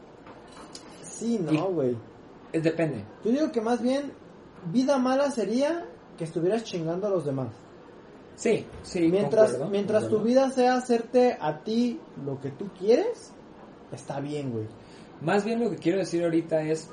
Sí, 1.02 1.34
Y- 1.50 1.56
no, 1.56 1.66
güey. 1.70 1.96
Es 2.52 2.62
depende. 2.62 3.04
Yo 3.24 3.30
digo 3.30 3.52
que 3.52 3.60
más 3.60 3.80
bien, 3.82 4.12
vida 4.66 4.98
mala 4.98 5.30
sería 5.30 5.86
que 6.16 6.24
estuvieras 6.24 6.64
chingando 6.64 7.06
a 7.06 7.10
los 7.10 7.24
demás. 7.24 7.48
Sí, 8.34 8.66
sí. 8.82 9.08
mientras 9.08 9.50
concuerdo, 9.50 9.70
mientras 9.70 10.08
tu 10.08 10.20
vida 10.20 10.50
sea 10.50 10.74
hacerte 10.74 11.36
a 11.38 11.62
ti 11.62 12.00
lo 12.24 12.40
que 12.40 12.50
tú 12.50 12.70
quieres, 12.78 13.32
está 13.92 14.20
bien, 14.20 14.50
güey. 14.50 14.66
Más 15.20 15.44
bien 15.44 15.60
lo 15.60 15.70
que 15.70 15.76
quiero 15.76 15.98
decir 15.98 16.24
ahorita 16.24 16.62
es, 16.62 16.88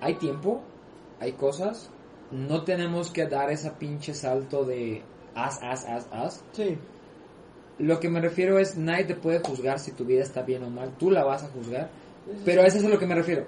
hay 0.00 0.14
tiempo, 0.14 0.60
hay 1.20 1.32
cosas, 1.32 1.90
no 2.32 2.64
tenemos 2.64 3.10
que 3.10 3.26
dar 3.26 3.50
esa 3.50 3.78
pinche 3.78 4.14
salto 4.14 4.64
de 4.64 5.02
haz, 5.34 5.60
haz, 5.62 5.84
haz, 5.86 6.08
haz. 6.10 6.44
Sí. 6.52 6.78
Lo 7.78 8.00
que 8.00 8.08
me 8.08 8.20
refiero 8.20 8.58
es, 8.58 8.76
nadie 8.76 9.04
te 9.04 9.14
puede 9.14 9.40
juzgar 9.40 9.78
si 9.78 9.92
tu 9.92 10.04
vida 10.04 10.22
está 10.22 10.42
bien 10.42 10.64
o 10.64 10.70
mal, 10.70 10.96
tú 10.98 11.10
la 11.10 11.24
vas 11.24 11.44
a 11.44 11.48
juzgar, 11.48 11.90
pero 12.44 12.62
a 12.62 12.66
eso 12.66 12.78
es 12.78 12.84
a 12.84 12.88
lo 12.88 12.98
que 12.98 13.06
me 13.06 13.14
refiero. 13.14 13.46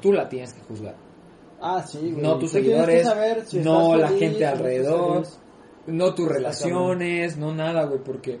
Tú 0.00 0.12
la 0.12 0.28
tienes 0.28 0.52
que 0.52 0.60
juzgar. 0.62 1.03
Ah, 1.66 1.82
sí, 1.82 2.10
güey. 2.10 2.22
No 2.22 2.38
tus 2.38 2.50
seguidores, 2.50 3.06
saber 3.06 3.46
si 3.46 3.58
no 3.60 3.96
la 3.96 4.08
feliz, 4.08 4.20
gente 4.20 4.46
alrededor, 4.46 5.26
no 5.86 6.14
tus 6.14 6.28
relaciones, 6.28 7.38
no 7.38 7.54
nada, 7.54 7.84
güey, 7.84 8.00
porque 8.04 8.38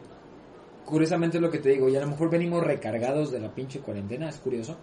curiosamente 0.84 1.38
es 1.38 1.42
lo 1.42 1.50
que 1.50 1.58
te 1.58 1.70
digo, 1.70 1.88
y 1.88 1.96
a 1.96 2.00
lo 2.00 2.08
mejor 2.08 2.28
venimos 2.28 2.62
recargados 2.62 3.32
de 3.32 3.40
la 3.40 3.48
pinche 3.48 3.80
cuarentena, 3.80 4.28
es 4.28 4.36
curioso, 4.36 4.76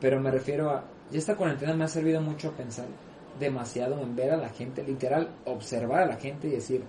pero 0.00 0.20
me 0.20 0.32
refiero 0.32 0.68
a, 0.70 0.82
y 1.12 1.16
esta 1.16 1.36
cuarentena 1.36 1.74
me 1.74 1.84
ha 1.84 1.88
servido 1.88 2.20
mucho 2.20 2.48
a 2.48 2.52
pensar 2.52 2.86
demasiado 3.38 4.00
en 4.00 4.16
ver 4.16 4.32
a 4.32 4.36
la 4.36 4.48
gente, 4.48 4.82
literal, 4.82 5.28
observar 5.44 6.02
a 6.02 6.06
la 6.06 6.16
gente 6.16 6.48
y 6.48 6.50
decir, 6.50 6.82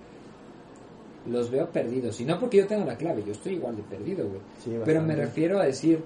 los 1.26 1.48
veo 1.48 1.70
perdidos, 1.70 2.20
y 2.20 2.24
no 2.24 2.40
porque 2.40 2.56
yo 2.56 2.66
tenga 2.66 2.84
la 2.84 2.96
clave, 2.96 3.22
yo 3.24 3.30
estoy 3.30 3.52
igual 3.52 3.76
de 3.76 3.84
perdido, 3.84 4.26
güey, 4.26 4.40
Sí, 4.64 4.76
pero 4.84 5.00
me 5.00 5.14
refiero 5.14 5.60
a 5.60 5.64
decir, 5.64 6.02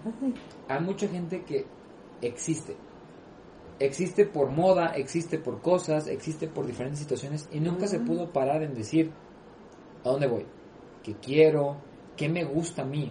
hay 0.68 0.80
mucha 0.82 1.08
gente 1.08 1.44
que 1.44 1.64
existe. 2.20 2.76
Existe 3.82 4.26
por 4.26 4.50
moda, 4.50 4.92
existe 4.94 5.38
por 5.38 5.60
cosas, 5.60 6.06
existe 6.06 6.46
por 6.46 6.66
diferentes 6.66 7.00
situaciones 7.00 7.48
y 7.50 7.58
nunca 7.58 7.88
se 7.88 7.98
pudo 7.98 8.32
parar 8.32 8.62
en 8.62 8.74
decir 8.74 9.10
a 10.04 10.08
dónde 10.08 10.28
voy, 10.28 10.46
qué 11.02 11.16
quiero, 11.16 11.78
qué 12.16 12.28
me 12.28 12.44
gusta 12.44 12.82
a 12.82 12.84
mí. 12.84 13.10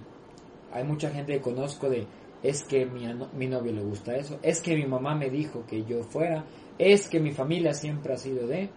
Hay 0.71 0.85
mucha 0.85 1.09
gente 1.09 1.33
que 1.33 1.41
conozco 1.41 1.89
de 1.89 2.07
es 2.41 2.63
que 2.63 2.85
mi, 2.85 3.05
mi 3.33 3.47
novio 3.47 3.73
le 3.73 3.83
gusta 3.83 4.15
eso, 4.15 4.39
es 4.41 4.61
que 4.61 4.75
mi 4.75 4.85
mamá 4.85 5.13
me 5.13 5.29
dijo 5.29 5.65
que 5.67 5.83
yo 5.83 6.03
fuera, 6.03 6.45
es 6.77 7.09
que 7.09 7.19
mi 7.19 7.31
familia 7.31 7.73
siempre 7.73 8.13
ha 8.13 8.17
sido 8.17 8.47
de... 8.47 8.69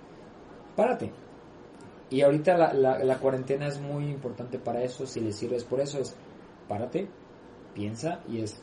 Párate. 0.74 1.12
Y 2.10 2.22
ahorita 2.22 2.58
la, 2.58 2.74
la, 2.74 2.98
la 2.98 3.18
cuarentena 3.18 3.68
es 3.68 3.80
muy 3.80 4.10
importante 4.10 4.58
para 4.58 4.82
eso, 4.82 5.06
si 5.06 5.20
le 5.20 5.30
sirves 5.30 5.62
por 5.62 5.80
eso 5.80 6.00
es 6.00 6.16
párate, 6.68 7.08
piensa 7.72 8.20
y 8.28 8.40
es 8.40 8.60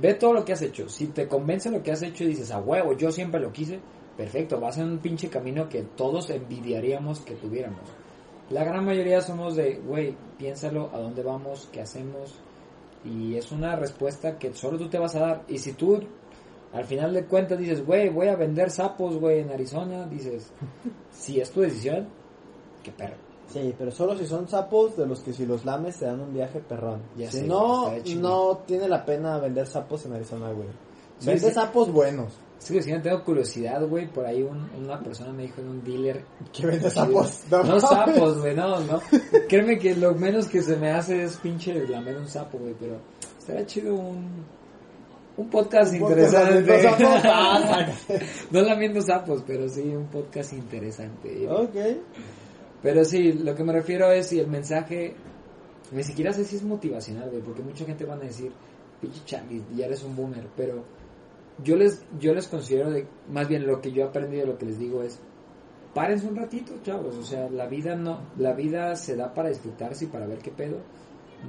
ve 0.00 0.14
todo 0.14 0.34
lo 0.34 0.44
que 0.44 0.52
has 0.52 0.62
hecho. 0.62 0.88
Si 0.88 1.06
te 1.08 1.26
convence 1.26 1.70
lo 1.70 1.82
que 1.82 1.92
has 1.92 2.02
hecho 2.02 2.24
y 2.24 2.28
dices, 2.28 2.50
a 2.50 2.58
huevo, 2.58 2.96
yo 2.96 3.10
siempre 3.10 3.40
lo 3.40 3.52
quise, 3.52 3.80
perfecto, 4.16 4.60
vas 4.60 4.78
en 4.78 4.84
un 4.84 4.98
pinche 4.98 5.28
camino 5.28 5.68
que 5.68 5.82
todos 5.82 6.30
envidiaríamos 6.30 7.20
que 7.20 7.34
tuviéramos. 7.34 7.82
La 8.50 8.64
gran 8.64 8.84
mayoría 8.84 9.20
somos 9.20 9.56
de, 9.56 9.76
güey, 9.76 10.16
piénsalo, 10.36 10.90
a 10.92 10.98
dónde 10.98 11.22
vamos, 11.22 11.68
qué 11.72 11.80
hacemos. 11.80 12.34
Y 13.04 13.36
es 13.36 13.52
una 13.52 13.76
respuesta 13.76 14.38
que 14.38 14.52
solo 14.52 14.76
tú 14.76 14.88
te 14.88 14.98
vas 14.98 15.14
a 15.14 15.20
dar. 15.20 15.44
Y 15.48 15.58
si 15.58 15.72
tú 15.72 16.00
al 16.72 16.84
final 16.84 17.12
de 17.12 17.24
cuentas 17.24 17.58
dices, 17.58 17.84
güey, 17.84 18.08
voy 18.08 18.28
a 18.28 18.36
vender 18.36 18.70
sapos, 18.70 19.16
güey, 19.18 19.40
en 19.40 19.50
Arizona, 19.50 20.06
dices, 20.06 20.52
si 21.10 21.40
es 21.40 21.50
tu 21.50 21.60
decisión, 21.60 22.08
qué 22.82 22.92
perro. 22.92 23.29
Sí, 23.52 23.74
pero 23.76 23.90
solo 23.90 24.16
si 24.16 24.26
son 24.26 24.48
sapos 24.48 24.96
de 24.96 25.06
los 25.06 25.20
que 25.20 25.32
si 25.32 25.44
los 25.44 25.64
lames 25.64 25.98
te 25.98 26.04
dan 26.06 26.20
un 26.20 26.32
viaje 26.32 26.60
perrón. 26.60 27.02
Ya 27.16 27.30
si 27.30 27.38
sé, 27.38 27.46
no, 27.46 27.90
no 28.18 28.58
tiene 28.66 28.88
la 28.88 29.04
pena 29.04 29.38
vender 29.38 29.66
sapos 29.66 30.06
en 30.06 30.12
Arizona, 30.14 30.52
güey. 30.52 30.68
Vende 31.24 31.48
sí. 31.48 31.54
sapos 31.54 31.92
buenos. 31.92 32.32
Sí, 32.58 32.80
sí, 32.82 32.92
tengo 33.02 33.24
curiosidad, 33.24 33.82
güey. 33.86 34.06
Por 34.06 34.26
ahí 34.26 34.42
un- 34.42 34.68
una 34.84 35.00
persona 35.00 35.32
me 35.32 35.44
dijo 35.44 35.62
en 35.62 35.68
un 35.68 35.82
dealer 35.82 36.24
Que 36.52 36.66
vende 36.66 36.90
sapos. 36.90 37.42
No, 37.50 37.80
sapos, 37.80 38.38
güey, 38.38 38.54
no, 38.54 38.80
no. 38.80 39.00
Créeme 39.48 39.78
que 39.78 39.96
lo 39.96 40.14
menos 40.14 40.46
que 40.46 40.62
se 40.62 40.76
me 40.76 40.90
hace 40.92 41.22
es 41.24 41.36
pinche 41.38 41.72
lamer 41.88 42.18
un 42.18 42.28
sapo, 42.28 42.58
güey, 42.58 42.74
pero 42.78 42.96
estaría 43.38 43.64
chido 43.66 43.94
un, 43.94 44.44
un 45.38 45.48
podcast 45.48 45.92
Un 45.94 46.00
interesante. 46.02 46.88
no 48.50 48.60
lamiendo 48.60 49.00
sapos, 49.00 49.42
pero 49.46 49.66
sí 49.68 49.80
un 49.80 50.06
podcast 50.06 50.52
interesante. 50.52 51.48
ok. 51.48 51.76
Pero 52.82 53.04
sí, 53.04 53.32
lo 53.32 53.54
que 53.54 53.64
me 53.64 53.72
refiero 53.72 54.10
es 54.10 54.28
si 54.28 54.40
el 54.40 54.46
mensaje, 54.48 55.14
ni 55.92 56.02
siquiera 56.02 56.32
sé 56.32 56.44
si 56.44 56.56
es 56.56 56.62
motivacional, 56.62 57.28
güey, 57.30 57.42
porque 57.42 57.62
mucha 57.62 57.84
gente 57.84 58.04
van 58.04 58.20
a 58.20 58.24
decir, 58.24 58.52
pinche 59.00 59.20
Charlie, 59.24 59.62
ya 59.76 59.86
eres 59.86 60.02
un 60.02 60.16
boomer, 60.16 60.46
pero 60.56 60.84
yo 61.62 61.76
les, 61.76 62.02
yo 62.18 62.32
les 62.34 62.48
considero, 62.48 62.90
de, 62.90 63.06
más 63.30 63.48
bien 63.48 63.66
lo 63.66 63.80
que 63.80 63.92
yo 63.92 64.02
he 64.04 64.06
aprendido, 64.06 64.46
lo 64.46 64.58
que 64.58 64.66
les 64.66 64.78
digo 64.78 65.02
es, 65.02 65.20
párense 65.94 66.26
un 66.26 66.36
ratito, 66.36 66.74
chavos. 66.82 67.16
O 67.16 67.22
sea, 67.22 67.50
la 67.50 67.66
vida 67.66 67.94
no, 67.96 68.20
la 68.38 68.54
vida 68.54 68.96
se 68.96 69.16
da 69.16 69.34
para 69.34 69.50
disfrutarse 69.50 70.06
y 70.06 70.08
para 70.08 70.26
ver 70.26 70.38
qué 70.38 70.50
pedo. 70.50 70.78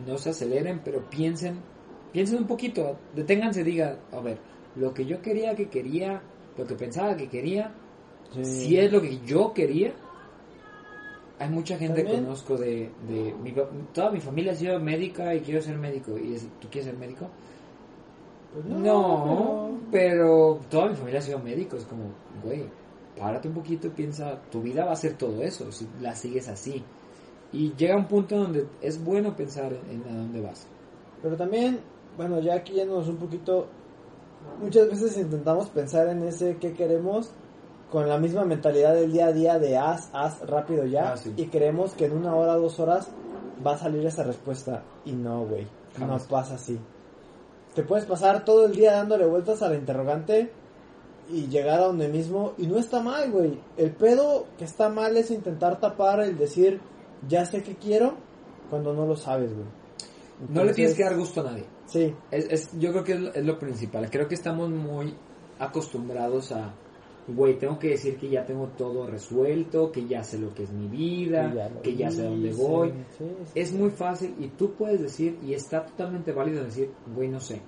No 0.06 0.18
se 0.18 0.32
aceleren, 0.32 0.82
pero 0.84 1.10
piensen, 1.10 1.60
piensen 2.12 2.40
un 2.40 2.48
poquito, 2.48 2.98
deténganse, 3.16 3.64
diga, 3.64 4.00
a 4.12 4.20
ver, 4.20 4.38
lo 4.76 4.94
que 4.94 5.06
yo 5.06 5.22
quería 5.22 5.56
que 5.56 5.70
quería, 5.70 6.22
lo 6.58 6.66
que 6.66 6.76
pensaba 6.76 7.16
que 7.16 7.30
quería, 7.30 7.74
Sí. 8.34 8.46
si 8.46 8.78
es 8.78 8.92
lo 8.92 9.02
que 9.02 9.20
yo 9.26 9.54
quería. 9.54 9.94
Hay 11.42 11.50
mucha 11.50 11.78
gente 11.78 12.04
que 12.04 12.12
conozco 12.24 12.56
de, 12.58 12.92
de 13.10 13.34
mi 13.44 13.52
pa- 13.52 13.68
toda 13.94 14.12
mi 14.12 14.20
familia 14.20 14.52
ha 14.52 14.56
sido 14.56 14.80
médica 14.80 15.34
y 15.34 15.40
quiero 15.42 15.62
ser 15.62 15.78
médico. 15.78 16.18
Y 16.18 16.36
es, 16.36 16.48
¿tú 16.60 16.68
quieres 16.70 16.86
ser 16.92 16.98
médico? 17.00 17.28
Pues 18.54 18.66
No, 18.66 19.72
pero 19.92 20.60
toda 20.70 20.90
mi 20.90 20.96
familia 20.96 21.20
ha 21.20 21.24
sido 21.24 21.40
médico. 21.40 21.78
Es 21.78 21.86
como, 21.86 22.04
güey, 22.44 22.66
párate 23.18 23.48
un 23.48 23.54
poquito 23.56 23.88
y 23.88 23.92
piensa, 23.92 24.40
tu 24.52 24.62
vida 24.62 24.86
va 24.86 24.92
a 24.92 24.96
ser 24.96 25.14
todo 25.18 25.42
eso 25.42 25.72
si 25.72 25.88
la 26.00 26.16
sigues 26.16 26.48
así. 26.48 26.84
Y 27.54 27.74
llega 27.76 27.98
un 27.98 28.08
punto 28.08 28.38
donde 28.38 28.66
es 28.82 29.04
bueno 29.04 29.36
pensar 29.36 29.74
en, 29.74 30.04
a 30.14 30.18
dónde 30.18 30.42
vas. 30.42 30.68
Pero 31.22 31.36
también, 31.36 31.80
bueno, 32.18 32.40
ya 32.40 32.56
aquí 32.56 32.74
yéndonos 32.74 33.08
un 33.08 33.18
poquito, 33.18 33.68
muchas 34.62 34.90
veces 34.90 35.18
intentamos 35.18 35.70
pensar 35.70 36.08
en 36.10 36.24
ese 36.24 36.58
que 36.58 36.74
queremos 36.74 37.32
con 37.92 38.08
la 38.08 38.18
misma 38.18 38.46
mentalidad 38.46 38.94
del 38.96 39.12
día 39.12 39.28
a 39.28 39.32
día 39.34 39.60
de 39.60 39.78
haz, 39.78 40.10
haz 40.14 40.40
rápido 40.48 40.86
ya 40.86 41.12
Ah, 41.14 41.18
sí. 41.18 41.34
y 41.36 41.46
creemos 41.48 41.92
que 41.94 42.06
en 42.06 42.14
una 42.14 42.34
hora, 42.36 42.56
dos 42.56 42.80
horas 42.80 43.08
va 43.66 43.74
a 43.74 43.78
salir 43.78 44.06
esa 44.06 44.24
respuesta 44.24 44.82
y 45.06 45.12
no, 45.12 45.46
güey, 45.46 45.68
no 46.00 46.18
pasa 46.30 46.56
así. 46.56 46.80
Te 47.76 47.84
puedes 47.84 48.06
pasar 48.06 48.44
todo 48.46 48.66
el 48.66 48.74
día 48.76 48.94
dándole 48.94 49.26
vueltas 49.26 49.62
a 49.62 49.70
la 49.70 49.76
interrogante 49.76 50.52
y 51.30 51.48
llegar 51.48 51.80
a 51.80 51.86
donde 51.88 52.08
mismo 52.08 52.54
y 52.58 52.68
no 52.68 52.78
está 52.78 53.02
mal, 53.02 53.30
güey. 53.32 53.60
El 53.78 53.92
pedo 53.92 54.46
que 54.58 54.66
está 54.66 54.90
mal 54.90 55.16
es 55.18 55.30
intentar 55.32 55.80
tapar 55.80 56.22
el 56.22 56.38
decir 56.38 56.80
ya 57.28 57.46
sé 57.46 57.62
que 57.62 57.76
quiero 57.76 58.14
cuando 58.70 58.94
no 58.94 59.06
lo 59.06 59.16
sabes, 59.16 59.54
güey. 59.54 59.68
No 60.50 60.64
le 60.64 60.74
tienes 60.74 60.96
que 60.96 61.04
dar 61.04 61.16
gusto 61.18 61.42
a 61.42 61.44
nadie. 61.44 61.66
Sí, 61.86 62.16
Es, 62.32 62.46
es- 62.50 62.80
yo 62.80 62.92
creo 62.92 63.04
que 63.04 63.14
es 63.14 63.20
lo, 63.20 63.34
es 63.34 63.46
lo 63.46 63.60
principal. 63.60 64.10
Creo 64.10 64.28
que 64.28 64.36
estamos 64.36 64.70
muy 64.70 65.14
acostumbrados 65.60 66.52
a, 66.52 66.74
güey, 67.28 67.58
tengo 67.58 67.78
que 67.80 67.90
decir 67.90 68.18
que 68.18 68.30
ya 68.30 68.46
tengo 68.46 68.68
todo 68.78 69.08
resuelto, 69.08 69.92
que 69.92 70.06
ya 70.08 70.24
sé 70.24 70.38
lo 70.40 70.54
que 70.54 70.64
es 70.64 70.72
mi 70.72 70.88
vida, 70.88 71.50
que 71.52 71.56
ya 71.58 71.70
lo 71.70 71.82
que 71.82 71.96
ya 71.96 72.12
sé 72.12 72.24
dónde 72.24 72.52
voy. 72.54 72.90
sí, 73.18 73.26
sí. 73.46 73.52
Es 73.56 73.72
muy 73.74 73.90
fácil 73.92 74.36
y 74.40 74.48
tú 74.50 74.74
puedes 74.74 75.02
decir, 75.02 75.38
y 75.44 75.54
está 75.54 75.86
totalmente 75.86 76.32
válido 76.32 76.64
decir, 76.64 76.90
güey, 77.16 77.30
no 77.30 77.40
sé. 77.40 77.62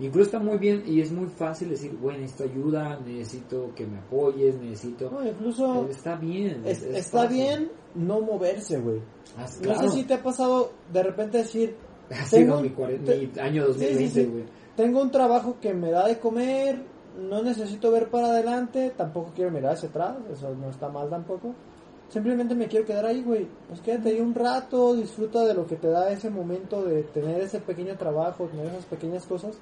Incluso 0.00 0.26
está 0.26 0.38
muy 0.38 0.56
bien 0.56 0.82
y 0.86 1.00
es 1.02 1.12
muy 1.12 1.28
fácil 1.28 1.68
decir, 1.68 1.94
güey, 2.00 2.18
necesito 2.18 2.44
ayuda, 2.44 2.98
necesito 3.04 3.70
que 3.74 3.86
me 3.86 3.98
apoyes, 3.98 4.54
necesito... 4.58 5.10
No, 5.10 5.26
incluso 5.26 5.86
Está 5.90 6.16
bien. 6.16 6.62
es- 6.64 6.78
es- 6.82 6.84
es 6.84 6.96
está 7.06 7.22
fácil. 7.24 7.36
bien 7.36 7.70
no 7.94 8.20
moverse, 8.22 8.78
güey. 8.80 9.00
Ah, 9.36 9.46
No 9.62 9.74
sé 9.78 9.90
si 9.90 10.04
te 10.04 10.14
ha 10.14 10.22
pasado 10.22 10.72
de 10.92 11.02
repente 11.02 11.38
decir, 11.38 11.76
Ha 12.10 12.24
sido 12.24 12.60
mi, 12.62 12.70
mi 12.70 13.40
año 13.40 13.66
Sí, 13.74 13.78
sí, 13.78 13.86
2020, 13.86 14.08
sí. 14.08 14.24
güey. 14.26 14.44
tengo 14.74 15.02
un 15.02 15.10
trabajo 15.10 15.56
que 15.60 15.74
me 15.74 15.90
da 15.90 16.08
de 16.08 16.18
comer, 16.18 16.82
no 17.18 17.42
necesito 17.42 17.90
ver 17.90 18.08
para 18.08 18.28
adelante, 18.28 18.92
tampoco 18.96 19.32
quiero 19.34 19.50
mirar 19.50 19.74
hacia 19.74 19.88
atrás, 19.88 20.16
eso 20.32 20.54
no 20.54 20.70
está 20.70 20.88
mal 20.88 21.08
tampoco. 21.08 21.54
Simplemente 22.08 22.54
me 22.56 22.66
quiero 22.66 22.84
quedar 22.84 23.06
ahí, 23.06 23.22
güey. 23.22 23.46
Pues 23.68 23.80
quédate 23.80 24.10
ahí 24.10 24.20
un 24.20 24.34
rato, 24.34 24.94
disfruta 24.94 25.44
de 25.44 25.54
lo 25.54 25.66
que 25.66 25.76
te 25.76 25.88
da 25.88 26.10
ese 26.10 26.28
momento 26.28 26.82
de 26.82 27.04
tener 27.04 27.40
ese 27.40 27.60
pequeño 27.60 27.96
trabajo, 27.96 28.46
tener 28.46 28.66
esas 28.66 28.84
pequeñas 28.86 29.24
cosas. 29.26 29.56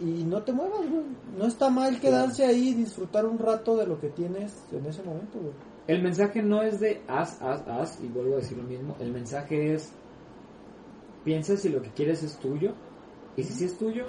Y 0.00 0.24
no 0.24 0.42
te 0.42 0.52
muevas, 0.52 0.88
güey. 0.88 1.04
No 1.38 1.46
está 1.46 1.70
mal 1.70 1.98
quedarse 2.00 2.44
ahí 2.44 2.68
y 2.68 2.74
disfrutar 2.74 3.24
un 3.24 3.38
rato 3.38 3.76
de 3.76 3.86
lo 3.86 3.98
que 3.98 4.10
tienes 4.10 4.62
en 4.72 4.84
ese 4.84 5.02
momento, 5.02 5.38
güey. 5.40 5.54
El 5.86 6.02
mensaje 6.02 6.42
no 6.42 6.62
es 6.62 6.80
de 6.80 7.00
haz, 7.08 7.40
haz, 7.40 7.66
haz, 7.66 7.98
y 8.04 8.08
vuelvo 8.08 8.34
a 8.34 8.36
decir 8.36 8.58
lo 8.58 8.64
mismo. 8.64 8.94
El 9.00 9.10
mensaje 9.10 9.72
es, 9.72 9.90
piensa 11.24 11.56
si 11.56 11.70
lo 11.70 11.80
que 11.80 11.88
quieres 11.90 12.22
es 12.22 12.36
tuyo, 12.36 12.74
y 13.38 13.42
si 13.42 13.54
sí 13.54 13.64
es 13.64 13.78
tuyo, 13.78 14.04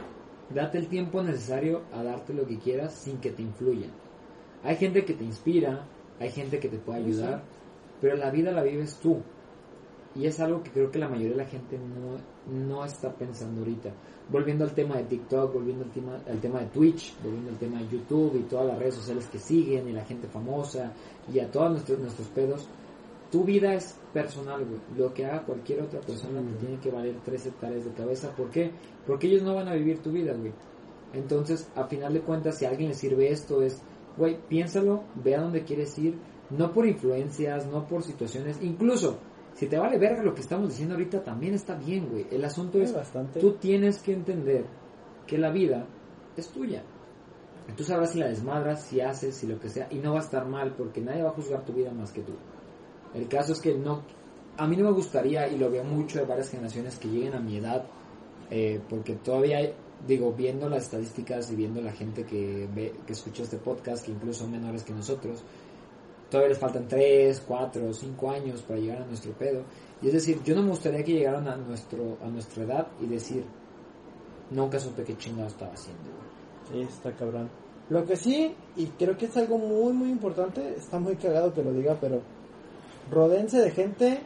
date 0.54 0.78
el 0.78 0.88
tiempo 0.88 1.22
necesario 1.22 1.84
a 1.94 2.04
darte 2.04 2.34
lo 2.34 2.46
que 2.46 2.58
quieras 2.58 2.94
sin 2.94 3.18
que 3.18 3.32
te 3.32 3.42
influyan. 3.42 3.92
Hay 4.64 4.76
gente 4.76 5.06
que 5.06 5.14
te 5.14 5.24
inspira, 5.24 5.88
hay 6.20 6.32
gente 6.32 6.60
que 6.60 6.70
te 6.70 6.78
puede 6.78 7.00
sí. 7.00 7.06
ayudar, 7.06 7.44
pero 8.02 8.16
la 8.16 8.30
vida 8.30 8.52
la 8.52 8.64
vives 8.64 8.98
tú. 9.00 9.22
Y 10.16 10.26
es 10.26 10.40
algo 10.40 10.64
que 10.64 10.72
creo 10.72 10.90
que 10.90 11.00
la 11.00 11.08
mayoría 11.08 11.32
de 11.32 11.44
la 11.44 11.50
gente 11.50 11.78
no, 11.78 12.18
no 12.52 12.84
está 12.84 13.14
pensando 13.14 13.62
ahorita. 13.62 13.92
Volviendo 14.30 14.64
al 14.64 14.74
tema 14.74 14.98
de 14.98 15.04
TikTok, 15.04 15.54
volviendo 15.54 15.86
al 15.86 15.92
tema, 15.92 16.20
al 16.28 16.40
tema 16.40 16.60
de 16.60 16.66
Twitch, 16.68 17.16
volviendo 17.24 17.52
al 17.52 17.58
tema 17.58 17.80
de 17.80 17.88
YouTube 17.88 18.36
y 18.36 18.44
todas 18.44 18.68
las 18.68 18.80
redes 18.80 18.96
sociales 18.96 19.28
que 19.28 19.40
siguen 19.40 19.88
y 19.88 19.94
la 19.94 20.06
gente 20.06 20.28
famosa 20.28 20.92
y 21.32 21.40
a 21.40 21.50
todos 21.50 21.72
nuestros, 21.72 22.00
nuestros 22.00 22.28
pedos. 22.30 22.68
Tu 23.32 23.44
vida 23.44 23.76
es 23.76 23.99
personal, 24.14 24.66
güey. 24.66 24.80
Lo 24.98 25.14
que 25.14 25.26
haga 25.26 25.44
cualquier 25.44 25.82
otra 25.82 26.00
persona 26.02 26.42
te 26.42 26.66
tiene 26.66 26.80
que 26.80 26.92
valer 26.92 27.16
tres 27.24 27.46
hectáreas 27.46 27.86
de 27.86 27.92
cabeza. 27.92 28.36
¿Por 28.36 28.50
qué? 28.50 28.72
Porque 29.06 29.28
ellos 29.28 29.44
no 29.44 29.56
van 29.56 29.68
a 29.68 29.74
vivir 29.74 30.00
tu 30.00 30.12
vida, 30.12 30.34
güey. 30.34 30.54
Entonces, 31.14 31.70
a 31.76 31.86
final 31.86 32.14
de 32.14 32.22
cuentas, 32.22 32.58
si 32.58 32.66
a 32.66 32.70
alguien 32.70 32.90
le 32.90 32.96
sirve 32.96 33.32
esto, 33.32 33.62
es, 33.62 33.82
güey, 34.18 34.38
piénsalo, 34.48 35.04
ve 35.16 35.36
a 35.36 35.42
dónde 35.42 35.64
quieres 35.64 35.98
ir, 35.98 36.16
no 36.50 36.72
por 36.72 36.86
influencias, 36.86 37.68
no 37.68 37.88
por 37.88 38.04
situaciones, 38.04 38.60
incluso, 38.62 39.18
si 39.54 39.68
te 39.68 39.78
vale 39.78 39.98
verga 39.98 40.24
lo 40.24 40.34
que 40.34 40.42
estamos 40.42 40.70
diciendo 40.70 40.96
ahorita, 40.96 41.24
también 41.24 41.54
está 41.54 41.76
bien, 41.76 42.10
güey. 42.10 42.28
El 42.32 42.46
asunto 42.46 42.80
es, 42.80 42.94
bastante. 42.94 43.40
tú 43.40 43.54
tienes 43.54 44.00
que 44.00 44.14
entender 44.14 44.66
que 45.26 45.38
la 45.38 45.52
vida 45.52 45.88
es 46.38 46.50
tuya. 46.50 46.84
Tú 47.76 47.84
sabrás 47.84 48.12
si 48.12 48.20
la 48.20 48.28
desmadras, 48.28 48.84
si 48.84 49.00
haces, 49.00 49.36
si 49.36 49.48
lo 49.48 49.60
que 49.60 49.70
sea, 49.70 49.88
y 49.92 49.98
no 49.98 50.14
va 50.14 50.20
a 50.20 50.24
estar 50.24 50.46
mal, 50.48 50.74
porque 50.76 51.02
nadie 51.02 51.22
va 51.22 51.30
a 51.30 51.34
juzgar 51.34 51.66
tu 51.66 51.74
vida 51.74 51.92
más 51.92 52.12
que 52.12 52.22
tú. 52.22 52.34
El 53.14 53.28
caso 53.28 53.54
es 53.54 53.60
que 53.60 53.74
no, 53.74 54.04
a 54.58 54.68
mí 54.68 54.76
no 54.76 54.86
me 54.86 54.92
gustaría, 54.92 55.48
y 55.48 55.58
lo 55.58 55.70
veo 55.70 55.84
mucho 55.84 56.20
de 56.20 56.26
varias 56.26 56.50
generaciones 56.50 56.98
que 56.98 57.08
lleguen 57.08 57.34
a 57.34 57.40
mi 57.40 57.58
edad, 57.58 57.86
eh, 58.50 58.80
porque 58.90 59.16
todavía 59.16 59.74
digo, 60.08 60.34
viendo 60.34 60.70
las 60.70 60.84
estadísticas 60.84 61.52
y 61.52 61.56
viendo 61.56 61.82
la 61.82 61.92
gente 61.92 62.24
que 62.24 62.68
ve, 62.74 62.94
que 63.06 63.14
escucha 63.14 63.44
este 63.44 63.58
podcast, 63.58 64.06
que 64.06 64.12
incluso 64.12 64.42
son 64.42 64.52
menores 64.52 64.84
que 64.84 64.94
nosotros, 64.94 65.44
todavía 66.30 66.50
les 66.50 66.60
faltan 66.60 66.88
3, 66.88 67.44
4, 67.48 67.94
5 67.94 68.32
años 68.32 68.62
para 68.62 68.80
llegar 68.80 69.02
a 69.02 69.06
nuestro 69.06 69.32
pedo. 69.34 69.64
Y 70.02 70.08
es 70.08 70.14
decir, 70.14 70.42
yo 70.44 70.56
no 70.56 70.64
me 70.64 70.70
gustaría 70.70 71.04
que 71.04 71.14
llegaran 71.14 71.48
a, 71.48 71.56
nuestro, 71.56 72.18
a 72.24 72.28
nuestra 72.28 72.64
edad 72.64 72.88
y 73.02 73.08
decir, 73.08 73.44
nunca 74.52 74.80
supe 74.80 75.04
qué 75.04 75.18
chingado 75.18 75.48
estaba 75.48 75.74
haciendo. 75.74 76.04
güey". 76.04 76.86
Sí, 76.86 76.94
está 76.94 77.12
cabrón. 77.16 77.50
Lo 77.90 78.06
que 78.06 78.16
sí, 78.16 78.56
y 78.78 78.86
creo 78.86 79.18
que 79.18 79.26
es 79.26 79.36
algo 79.36 79.58
muy, 79.58 79.94
muy 79.94 80.10
importante, 80.10 80.76
está 80.78 81.00
muy 81.00 81.16
cagado 81.16 81.54
que 81.54 81.64
lo 81.64 81.74
diga, 81.74 81.98
pero 82.00 82.22
rodense 83.12 83.60
de 83.60 83.72
gente 83.72 84.20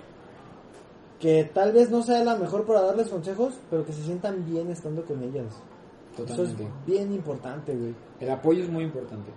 que 1.20 1.50
tal 1.54 1.72
vez 1.72 1.90
no 1.90 2.04
sea 2.04 2.24
la 2.24 2.36
mejor 2.36 2.66
para 2.66 2.82
darles 2.82 3.08
consejos, 3.10 3.54
pero 3.70 3.86
que 3.86 3.94
se 3.94 4.04
sientan 4.04 4.46
bien 4.46 4.70
estando 4.70 5.04
con 5.06 5.24
ellas. 5.24 5.46
Eso 6.16 6.24
es 6.24 6.30
Totalmente. 6.36 6.68
bien 6.86 7.14
importante, 7.14 7.76
güey. 7.76 7.96
El 8.20 8.30
apoyo 8.30 8.64
es 8.64 8.70
muy 8.70 8.84
importante. 8.84 9.32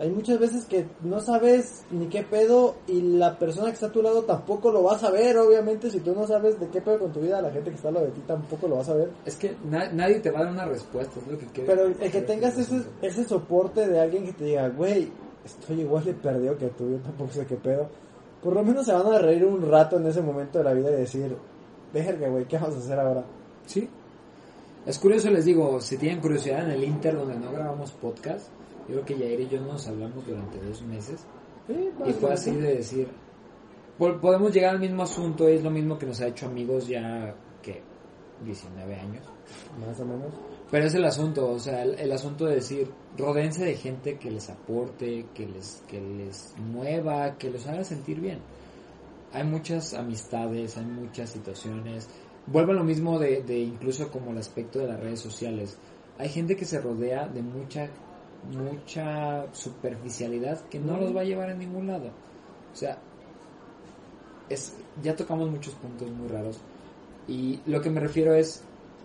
Hay 0.00 0.10
muchas 0.10 0.38
veces 0.38 0.64
que 0.66 0.86
no 1.02 1.18
sabes 1.20 1.84
ni 1.90 2.06
qué 2.06 2.22
pedo 2.22 2.76
y 2.86 3.00
la 3.02 3.36
persona 3.36 3.66
que 3.66 3.72
está 3.72 3.86
a 3.86 3.92
tu 3.92 4.00
lado 4.00 4.22
tampoco 4.22 4.70
lo 4.70 4.84
va 4.84 4.94
a 4.94 4.98
saber, 4.98 5.36
obviamente, 5.38 5.90
si 5.90 5.98
tú 5.98 6.14
no 6.14 6.24
sabes 6.24 6.58
de 6.60 6.68
qué 6.68 6.80
pedo 6.80 7.00
con 7.00 7.12
tu 7.12 7.18
vida, 7.20 7.42
la 7.42 7.50
gente 7.50 7.70
que 7.70 7.76
está 7.76 7.88
al 7.88 7.94
lado 7.94 8.06
de 8.06 8.12
ti 8.12 8.20
tampoco 8.24 8.68
lo 8.68 8.76
va 8.76 8.82
a 8.82 8.84
saber. 8.84 9.10
Es 9.26 9.34
que 9.34 9.56
na- 9.68 9.90
nadie 9.90 10.20
te 10.20 10.30
va 10.30 10.38
a 10.38 10.44
dar 10.44 10.52
una 10.52 10.66
respuesta, 10.66 11.18
es 11.18 11.26
lo 11.26 11.36
que 11.36 11.46
quiero. 11.46 11.66
Pero 11.74 11.86
el 12.00 12.12
que 12.12 12.22
tengas 12.22 12.56
ese, 12.56 12.80
ese 13.02 13.24
soporte 13.24 13.88
de 13.88 13.98
alguien 14.00 14.24
que 14.24 14.32
te 14.34 14.44
diga, 14.44 14.68
güey, 14.68 15.10
estoy 15.44 15.80
igual 15.80 16.04
de 16.04 16.14
perdido 16.14 16.56
que 16.56 16.68
tú, 16.68 16.88
yo 16.90 16.98
tampoco 16.98 17.32
sé 17.32 17.44
qué 17.44 17.56
pedo. 17.56 17.88
Por 18.42 18.54
lo 18.54 18.62
menos 18.62 18.86
se 18.86 18.92
van 18.92 19.06
a 19.12 19.18
reír 19.18 19.44
un 19.44 19.68
rato 19.68 19.96
en 19.96 20.06
ese 20.06 20.22
momento 20.22 20.58
de 20.58 20.64
la 20.64 20.72
vida 20.74 20.90
y 20.90 20.94
decir, 20.96 21.36
verga, 21.92 22.28
güey, 22.28 22.44
¿qué 22.46 22.56
vamos 22.58 22.76
a 22.76 22.78
hacer 22.78 22.98
ahora? 22.98 23.24
Sí. 23.66 23.88
Es 24.86 24.98
curioso, 24.98 25.30
les 25.30 25.44
digo, 25.44 25.80
si 25.80 25.98
tienen 25.98 26.20
curiosidad 26.20 26.64
en 26.64 26.70
el 26.70 26.84
Inter 26.84 27.16
donde 27.16 27.36
no 27.36 27.50
grabamos 27.52 27.92
podcast, 27.92 28.48
yo 28.88 28.94
creo 28.94 29.04
que 29.04 29.18
Yair 29.18 29.40
y 29.40 29.48
yo 29.48 29.60
nos 29.60 29.86
hablamos 29.88 30.24
durante 30.26 30.58
dos 30.60 30.80
meses. 30.82 31.26
Sí, 31.66 31.90
Y 32.06 32.12
fue 32.14 32.32
así 32.32 32.52
de 32.52 32.76
decir, 32.76 33.08
po- 33.98 34.18
podemos 34.20 34.54
llegar 34.54 34.70
al 34.70 34.80
mismo 34.80 35.02
asunto, 35.02 35.46
es 35.48 35.62
lo 35.62 35.70
mismo 35.70 35.98
que 35.98 36.06
nos 36.06 36.20
ha 36.20 36.28
hecho 36.28 36.46
amigos 36.46 36.86
ya 36.88 37.34
que 37.60 37.82
19 38.44 38.94
años. 38.94 39.24
Más 39.80 39.98
o 40.00 40.04
menos. 40.04 40.32
Pero 40.70 40.86
es 40.86 40.94
el 40.94 41.04
asunto, 41.04 41.50
o 41.50 41.58
sea, 41.58 41.82
el, 41.82 41.98
el 41.98 42.12
asunto 42.12 42.46
de 42.46 42.56
decir, 42.56 42.90
rodense 43.16 43.64
de 43.64 43.74
gente 43.74 44.18
que 44.18 44.30
les 44.30 44.50
aporte, 44.50 45.26
que 45.34 45.46
les, 45.46 45.82
que 45.88 46.00
les 46.00 46.54
mueva, 46.58 47.36
que 47.38 47.50
los 47.50 47.66
haga 47.66 47.84
sentir 47.84 48.20
bien. 48.20 48.40
Hay 49.32 49.44
muchas 49.44 49.94
amistades, 49.94 50.76
hay 50.76 50.84
muchas 50.84 51.30
situaciones. 51.30 52.08
Vuelvo 52.46 52.72
a 52.72 52.76
lo 52.76 52.84
mismo 52.84 53.18
de, 53.18 53.42
de 53.42 53.58
incluso 53.58 54.10
como 54.10 54.30
el 54.32 54.38
aspecto 54.38 54.78
de 54.78 54.88
las 54.88 55.00
redes 55.00 55.20
sociales. 55.20 55.78
Hay 56.18 56.28
gente 56.28 56.56
que 56.56 56.64
se 56.64 56.80
rodea 56.80 57.28
de 57.28 57.42
mucha, 57.42 57.88
mucha 58.50 59.46
superficialidad 59.54 60.60
que 60.68 60.78
no 60.78 60.98
los 60.98 61.14
va 61.14 61.22
a 61.22 61.24
llevar 61.24 61.50
a 61.50 61.54
ningún 61.54 61.86
lado. 61.86 62.10
O 62.72 62.76
sea, 62.76 62.98
es, 64.48 64.74
ya 65.02 65.14
tocamos 65.14 65.50
muchos 65.50 65.74
puntos 65.74 66.10
muy 66.10 66.28
raros. 66.28 66.58
Y 67.28 67.60
lo 67.66 67.80
que 67.80 67.90
me 67.90 68.00
refiero 68.00 68.34
es, 68.34 68.62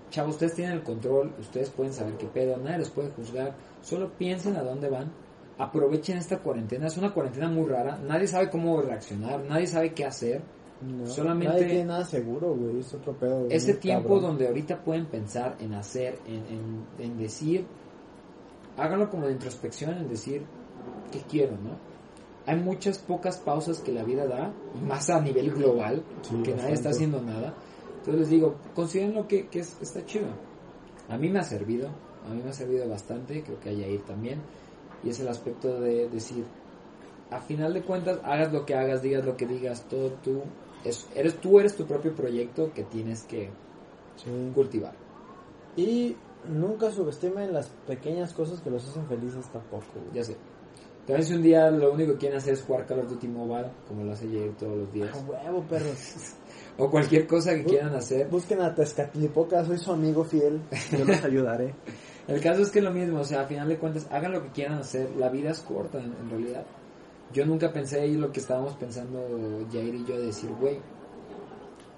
chavos, 0.10 0.32
ustedes 0.36 0.54
tienen 0.56 0.76
el 0.78 0.84
control, 0.84 1.34
ustedes 1.40 1.70
pueden 1.70 1.94
saber 1.94 2.14
qué 2.16 2.26
pedo, 2.28 2.58
nadie 2.58 2.80
los 2.80 2.90
puede 2.90 3.10
juzgar, 3.12 3.54
solo 3.82 4.10
piensen 4.18 4.56
a 4.56 4.64
dónde 4.64 4.90
van 4.90 5.12
aprovechen 5.56 6.18
esta 6.18 6.40
cuarentena. 6.40 6.88
Es 6.88 6.98
una 6.98 7.14
cuarentena 7.14 7.48
muy 7.48 7.68
rara. 7.70 7.98
Nadie 7.98 8.26
sabe 8.28 8.50
cómo 8.50 8.82
reaccionar, 8.82 9.40
nadie 9.48 9.68
sabe 9.68 9.94
qué 9.94 10.04
hacer. 10.04 10.42
No, 10.82 11.06
Solamente- 11.06 11.54
Nadie 11.54 11.66
tiene 11.68 11.86
nada 11.86 12.06
seguro, 12.06 12.56
güey. 12.56 12.80
Es 12.80 12.92
otro 12.94 13.14
pedo. 13.14 13.46
Ese 13.50 13.76
tiempo 13.76 14.10
cabrón. 14.16 14.24
donde 14.24 14.48
ahorita 14.48 14.84
pueden 14.84 15.06
pensar 15.06 15.56
en 15.60 15.76
hacer, 15.76 16.18
en, 16.28 16.44
en- 16.48 16.86
en 17.06 17.18
decir, 17.20 17.66
háganlo 18.78 19.10
como 19.10 19.28
de 19.28 19.34
introspección, 19.34 19.94
en 19.98 20.10
decir 20.10 20.42
qué 21.12 21.20
quiero, 21.30 21.52
¿no? 21.54 21.78
Hay 22.46 22.60
muchas 22.60 22.98
pocas 22.98 23.38
pausas 23.38 23.80
que 23.80 23.92
la 23.94 24.04
vida 24.04 24.26
da, 24.28 24.52
más 24.86 25.10
a 25.10 25.22
nivel 25.22 25.52
global, 25.52 26.04
Sí, 26.24 26.36
que 26.44 26.56
nadie 26.56 26.74
está 26.74 26.90
haciendo 26.90 27.22
nada. 27.22 27.54
Entonces 28.06 28.22
les 28.22 28.30
digo, 28.30 28.56
consideren 28.76 29.16
lo 29.16 29.28
que, 29.28 29.48
que 29.48 29.60
es- 29.60 29.78
está 29.82 30.06
chido. 30.06 30.28
A 31.08 31.18
mí 31.18 31.30
me 31.30 31.40
ha 31.40 31.44
servido, 31.44 31.88
a 32.30 32.34
mí 32.34 32.42
me 32.44 32.50
ha 32.50 32.54
servido 32.54 32.88
bastante, 32.90 33.42
creo 33.44 33.60
que 33.62 33.70
a 33.70 33.74
Yair 33.74 34.02
también, 34.02 34.42
y 35.04 35.10
es 35.10 35.20
el 35.22 35.28
aspecto 35.30 35.80
de 35.80 36.10
decir, 36.10 36.44
a 37.32 37.40
final 37.40 37.74
de 37.74 37.82
cuentas, 37.82 38.20
hagas 38.24 38.52
lo 38.52 38.66
que 38.66 38.76
hagas, 38.76 39.02
digas 39.02 39.26
lo 39.26 39.38
que 39.38 39.48
digas, 39.48 39.84
todo 39.90 40.12
tú, 40.24 40.42
es, 40.84 41.08
eres 41.16 41.40
tú 41.40 41.60
eres 41.60 41.76
tu 41.76 41.86
propio 41.86 42.14
proyecto 42.14 42.72
que 42.74 42.84
tienes 42.84 43.24
que 43.24 43.50
Sí. 44.18 44.30
cultivar. 44.54 44.94
Y 45.78 46.16
nunca 46.48 46.92
subestimen 46.92 47.54
las 47.54 47.70
pequeñas 47.88 48.34
cosas 48.34 48.60
que 48.62 48.70
los 48.70 48.88
hacen 48.88 49.08
felices 49.08 49.46
tampoco, 49.52 49.86
güey. 49.96 50.14
Ya 50.14 50.24
sé. 50.24 50.36
También 51.08 51.26
si 51.26 51.34
un 51.34 51.42
día 51.42 51.70
lo 51.72 51.92
único 51.92 52.14
que 52.14 52.20
quieren 52.20 52.38
hacer 52.38 52.54
es 52.54 52.62
jugar 52.64 52.86
Call 52.86 53.00
of 53.00 53.10
Duty 53.10 53.28
Mobile, 53.28 53.72
como 53.88 54.04
lo 54.04 54.12
hace 54.14 54.28
Jair 54.28 54.54
todos 54.56 54.78
los 54.78 54.94
días, 54.94 55.10
A 55.18 55.20
huevo, 55.50 55.62
perros. 55.64 56.36
o 56.78 56.90
cualquier 56.90 57.28
cosa 57.28 57.54
que 57.56 57.64
quieran 57.64 57.94
hacer, 57.96 58.28
Busquen 58.28 58.62
a 58.62 58.74
Tezcatlipoca, 58.74 59.64
soy 59.66 59.78
su 59.78 59.92
amigo 59.92 60.24
fiel. 60.24 60.62
Yo 60.92 61.06
los 61.06 61.24
ayudaré. 61.24 61.76
El 62.28 62.40
caso 62.40 62.62
es 62.62 62.72
que 62.72 62.80
es 62.80 62.86
lo 62.86 62.92
mismo, 62.92 63.20
o 63.20 63.26
sea, 63.26 63.42
a 63.42 63.46
final 63.46 63.68
de 63.68 63.78
cuentas, 63.78 64.08
hagan 64.10 64.32
lo 64.32 64.42
que 64.42 64.50
quieran 64.50 64.80
hacer, 64.80 65.10
la 65.18 65.30
vida 65.30 65.52
es 65.52 65.60
corta 65.60 66.00
en, 66.00 66.14
en 66.14 66.30
realidad. 66.30 66.66
Yo 67.34 67.46
nunca 67.46 67.74
pensé 67.74 68.08
y 68.08 68.16
lo 68.16 68.32
que 68.32 68.40
estábamos 68.40 68.76
pensando 68.76 69.20
Jair 69.72 69.94
y 69.94 70.06
yo 70.06 70.18
de 70.18 70.28
decir, 70.28 70.50
güey, 70.52 70.80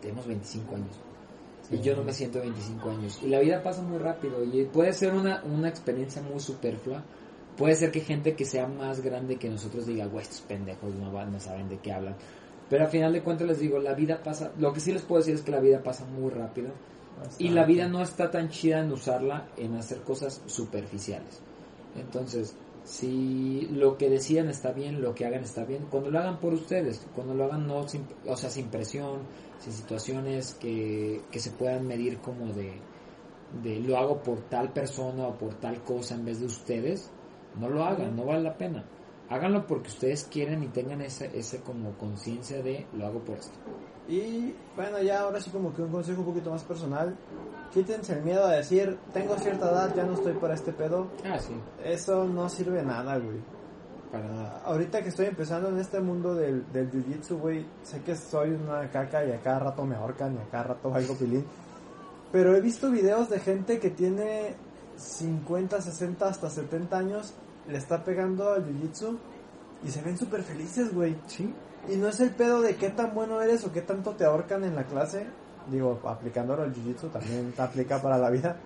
tenemos 0.02 0.26
25 0.26 0.76
años. 0.76 1.00
Y 1.72 1.80
yo 1.80 1.96
no 1.96 2.04
me 2.04 2.14
siento 2.14 2.40
25 2.40 2.90
años. 2.90 3.20
Y 3.24 3.28
la 3.28 3.40
vida 3.40 3.62
pasa 3.62 3.82
muy 3.82 3.98
rápido 3.98 4.44
y 4.44 4.66
puede 4.66 4.94
ser 4.94 5.14
una, 5.14 5.44
una 5.44 5.68
experiencia 5.68 6.22
muy 6.22 6.40
superflua. 6.40 7.04
Puede 7.58 7.76
ser 7.76 7.92
que 7.92 8.02
gente 8.02 8.36
que 8.36 8.46
sea 8.46 8.68
más 8.68 9.02
grande 9.02 9.38
que 9.38 9.50
nosotros 9.50 9.86
diga, 9.86 10.06
güey, 10.06 10.24
estos 10.24 10.42
pendejos 10.42 10.94
no, 10.96 11.12
van, 11.12 11.32
no 11.32 11.40
saben 11.40 11.70
de 11.70 11.80
qué 11.80 11.92
hablan. 11.92 12.16
Pero 12.70 12.86
a 12.86 12.88
final 12.88 13.14
de 13.14 13.22
cuentas 13.22 13.48
les 13.48 13.60
digo, 13.60 13.80
la 13.80 13.94
vida 13.94 14.22
pasa, 14.24 14.52
lo 14.58 14.74
que 14.74 14.80
sí 14.80 14.92
les 14.92 15.04
puedo 15.04 15.20
decir 15.20 15.36
es 15.36 15.42
que 15.42 15.52
la 15.52 15.60
vida 15.60 15.84
pasa 15.84 16.06
muy 16.06 16.32
rápido. 16.32 16.70
Y 17.38 17.50
la 17.50 17.64
vida 17.64 17.88
no 17.88 18.02
está 18.02 18.30
tan 18.30 18.50
chida 18.50 18.80
en 18.80 18.92
usarla 18.92 19.48
en 19.58 19.76
hacer 19.76 20.02
cosas 20.02 20.42
superficiales. 20.48 21.42
Entonces, 21.96 22.56
si 22.84 23.68
lo 23.72 23.98
que 23.98 24.10
decidan 24.10 24.50
está 24.50 24.72
bien, 24.72 25.02
lo 25.02 25.16
que 25.16 25.26
hagan 25.26 25.44
está 25.44 25.64
bien, 25.64 25.88
cuando 25.90 26.12
lo 26.12 26.20
hagan 26.20 26.40
por 26.40 26.54
ustedes, 26.54 27.06
cuando 27.16 27.34
lo 27.34 27.46
hagan 27.46 27.68
no 27.68 27.88
sin, 27.88 28.06
o 28.28 28.36
sea, 28.36 28.50
sin 28.50 28.68
presión, 28.68 29.22
sin 29.60 29.74
situaciones 29.74 30.56
que, 30.56 31.22
que 31.32 31.40
se 31.40 31.52
puedan 31.52 31.88
medir 31.88 32.20
como 32.20 32.48
de, 32.54 32.74
de 33.64 33.80
lo 33.80 33.98
hago 33.98 34.22
por 34.22 34.42
tal 34.50 34.74
persona 34.74 35.28
o 35.28 35.38
por 35.38 35.56
tal 35.56 35.84
cosa 35.84 36.16
en 36.16 36.26
vez 36.26 36.40
de 36.40 36.48
ustedes, 36.48 37.10
no 37.60 37.70
lo 37.70 37.84
hagan, 37.84 38.16
no 38.16 38.26
vale 38.26 38.44
la 38.44 38.58
pena. 38.58 38.84
Háganlo 39.30 39.66
porque 39.66 39.88
ustedes 39.90 40.26
quieren 40.26 40.64
y 40.64 40.68
tengan 40.68 41.02
ese, 41.02 41.32
ese 41.38 41.60
como 41.62 41.92
conciencia 41.98 42.62
de 42.62 42.86
lo 42.94 43.08
hago 43.08 43.20
por 43.20 43.38
esto. 43.38 43.54
Y 44.08 44.54
bueno, 44.76 45.02
ya 45.02 45.22
ahora 45.22 45.42
sí 45.42 45.50
como 45.50 45.74
que 45.74 45.82
un 45.82 45.90
consejo 45.90 46.20
un 46.22 46.28
poquito 46.28 46.52
más 46.52 46.64
personal. 46.64 47.16
Quítense 47.74 48.14
el 48.14 48.22
miedo 48.24 48.46
a 48.46 48.52
decir, 48.52 48.98
tengo 49.14 49.36
cierta 49.38 49.72
edad, 49.72 49.94
ya 49.96 50.04
no 50.04 50.14
estoy 50.14 50.34
para 50.34 50.54
este 50.54 50.72
pedo. 50.72 51.08
Ah, 51.26 51.40
sí, 51.40 51.54
Eso 51.84 52.26
no 52.26 52.48
sirve 52.50 52.84
nada, 52.84 53.18
güey. 53.18 53.40
para 54.12 54.28
nada. 54.28 54.62
Ahorita 54.64 55.02
que 55.02 55.10
estoy 55.10 55.26
empezando 55.26 55.70
en 55.70 55.80
este 55.80 56.00
mundo 56.00 56.36
del, 56.36 56.72
del 56.72 56.92
jiu-jitsu, 56.92 57.38
güey, 57.40 57.66
sé 57.84 58.02
que 58.02 58.16
soy 58.16 58.52
una 58.52 58.90
caca 58.92 59.26
y 59.26 59.32
a 59.32 59.42
cada 59.42 59.60
rato 59.60 59.86
me 59.86 59.96
ahorcan 59.96 60.36
y 60.36 60.38
a 60.38 60.50
cada 60.52 60.64
rato 60.64 60.94
algo 60.94 61.16
pilín. 61.16 61.44
Pero 62.32 62.56
he 62.56 62.62
visto 62.62 62.92
videos 62.92 63.30
de 63.30 63.40
gente 63.40 63.80
que 63.80 63.90
tiene 63.90 64.56
50, 64.98 65.82
60, 65.82 66.28
hasta 66.28 66.50
70 66.50 66.98
años, 66.98 67.34
le 67.68 67.78
está 67.78 68.04
pegando 68.04 68.54
al 68.54 68.66
jiu-jitsu 68.66 69.18
y 69.84 69.90
se 69.90 70.02
ven 70.02 70.18
súper 70.18 70.44
felices, 70.44 70.94
güey. 70.94 71.16
Sí, 71.28 71.54
Y 71.90 71.98
no 71.98 72.08
es 72.08 72.20
el 72.20 72.32
pedo 72.32 72.62
de 72.62 72.76
qué 72.76 72.90
tan 72.90 73.14
bueno 73.14 73.42
eres 73.42 73.64
o 73.66 73.72
qué 73.72 73.82
tanto 73.82 74.12
te 74.16 74.26
ahorcan 74.26 74.64
en 74.64 74.76
la 74.76 74.86
clase. 74.86 75.28
Digo, 75.70 76.00
aplicándolo 76.06 76.64
al 76.64 76.74
jiu-jitsu 76.74 77.12
también 77.12 77.52
te 77.52 77.62
aplica 77.62 78.02
para 78.02 78.18
la 78.18 78.30
vida. 78.30 78.58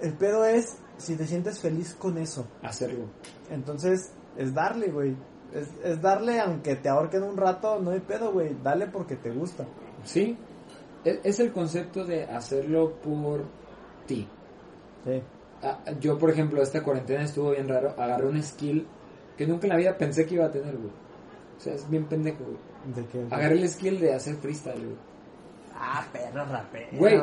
El 0.00 0.12
pedo 0.14 0.44
es 0.44 0.76
si 0.98 1.16
te 1.16 1.26
sientes 1.26 1.58
feliz 1.58 1.94
con 1.94 2.18
eso. 2.18 2.46
hacerlo. 2.62 3.06
Entonces, 3.50 4.12
es 4.36 4.52
darle, 4.54 4.88
güey. 4.88 5.16
Es, 5.52 5.68
es 5.84 6.02
darle 6.02 6.40
aunque 6.40 6.76
te 6.76 6.88
ahorquen 6.88 7.22
un 7.22 7.36
rato, 7.36 7.78
no 7.80 7.90
hay 7.90 8.00
pedo, 8.00 8.32
güey. 8.32 8.56
Dale 8.62 8.86
porque 8.88 9.16
te 9.16 9.30
gusta. 9.30 9.64
Sí, 10.04 10.36
es, 11.04 11.20
es 11.22 11.40
el 11.40 11.52
concepto 11.52 12.04
de 12.04 12.24
hacerlo 12.24 12.94
por 13.00 13.44
ti. 14.06 14.28
Sí. 15.04 15.22
Ah, 15.62 15.78
yo, 16.00 16.18
por 16.18 16.30
ejemplo, 16.30 16.62
esta 16.62 16.82
cuarentena 16.82 17.24
estuvo 17.24 17.50
bien 17.52 17.68
raro. 17.68 17.94
Agarré 17.98 18.26
un 18.28 18.42
skill 18.42 18.86
que 19.36 19.46
nunca 19.46 19.66
en 19.66 19.70
la 19.70 19.76
vida 19.76 19.96
pensé 19.96 20.26
que 20.26 20.34
iba 20.34 20.46
a 20.46 20.50
tener, 20.50 20.76
güey. 20.76 20.90
O 21.56 21.60
sea, 21.60 21.74
es 21.74 21.88
bien 21.88 22.04
pendejo, 22.04 22.44
güey. 22.44 22.94
¿De 22.94 23.04
qué? 23.10 23.34
Agarré 23.34 23.54
el 23.56 23.68
skill 23.68 23.98
de 23.98 24.14
hacer 24.14 24.36
freestyle, 24.36 24.78
güey. 24.84 24.96
Ah, 25.74 26.06
perro 26.12 26.44
rapero. 26.44 26.88
Güey, 26.92 27.20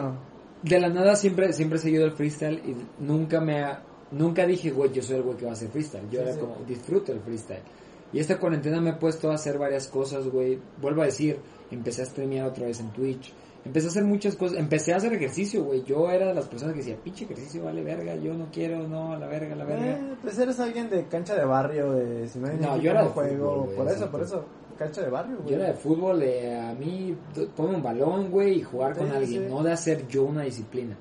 de 0.61 0.79
la 0.79 0.89
nada 0.89 1.15
siempre, 1.15 1.51
siempre 1.53 1.77
he 1.77 1.81
seguido 1.81 2.05
el 2.05 2.11
freestyle 2.11 2.61
y 2.65 2.75
nunca 3.03 3.39
me 3.41 3.63
ha, 3.63 3.81
nunca 4.11 4.45
dije, 4.45 4.71
güey, 4.71 4.91
yo 4.91 5.01
soy 5.01 5.17
el 5.17 5.23
güey 5.23 5.37
que 5.37 5.45
va 5.45 5.51
a 5.51 5.53
hacer 5.53 5.69
freestyle. 5.69 6.03
Yo 6.09 6.19
Sí, 6.19 6.25
era 6.25 6.33
sí. 6.33 6.39
como, 6.39 6.55
disfruto 6.67 7.11
el 7.11 7.19
freestyle. 7.21 7.63
Y 8.11 8.19
esta 8.19 8.37
cuarentena 8.39 8.79
me 8.79 8.91
he 8.91 8.93
puesto 8.93 9.31
a 9.31 9.35
hacer 9.35 9.57
varias 9.57 9.87
cosas, 9.87 10.27
güey. 10.27 10.59
Vuelvo 10.79 11.01
a 11.01 11.05
decir, 11.05 11.39
empecé 11.71 12.03
a 12.03 12.05
streamear 12.05 12.47
otra 12.47 12.67
vez 12.67 12.79
en 12.79 12.91
Twitch. 12.91 13.33
Empecé 13.65 13.87
a 13.87 13.89
hacer 13.91 14.03
muchas 14.03 14.35
cosas. 14.35 14.57
Empecé 14.57 14.93
a 14.93 14.97
hacer 14.97 15.13
ejercicio, 15.13 15.63
güey. 15.63 15.83
Yo 15.83 16.09
era 16.09 16.27
de 16.27 16.33
las 16.33 16.47
personas 16.47 16.73
que 16.73 16.79
decía, 16.81 16.97
pinche 17.01 17.23
ejercicio, 17.23 17.63
vale 17.63 17.81
verga. 17.81 18.15
Yo 18.15 18.33
no 18.33 18.47
quiero, 18.51 18.87
no, 18.87 19.13
a 19.13 19.17
la 19.17 19.27
verga, 19.27 19.53
a 19.53 19.57
la 19.57 19.63
verga. 19.65 19.85
Eh, 19.91 20.15
pues 20.21 20.37
eres 20.37 20.59
alguien 20.59 20.89
de 20.89 21.05
cancha 21.07 21.35
de 21.35 21.45
barrio, 21.45 21.91
de 21.93 22.27
si 22.27 22.39
no 22.39 22.47
hay 22.47 22.57
No, 22.57 22.77
yo 22.77 22.91
era 22.91 23.03
de 23.03 23.09
juego. 23.09 23.63
fútbol, 23.65 23.75
por 23.75 23.87
eso, 23.87 24.11
por 24.11 24.21
eso. 24.21 24.45
Cancha 24.77 25.01
de 25.01 25.09
barrio, 25.09 25.37
güey. 25.37 25.49
Yo 25.49 25.55
era 25.55 25.67
de 25.67 25.73
fútbol, 25.75 26.19
de 26.19 26.59
a 26.59 26.73
mí, 26.73 27.15
ponme 27.55 27.75
un 27.75 27.83
balón, 27.83 28.29
güey, 28.31 28.57
y 28.57 28.61
jugar 28.63 28.97
con 28.97 29.07
Sí, 29.09 29.15
alguien, 29.15 29.43
sí. 29.43 29.49
no 29.49 29.63
de 29.63 29.71
hacer 29.71 30.07
yo 30.07 30.23
una 30.23 30.43
disciplina. 30.43 30.97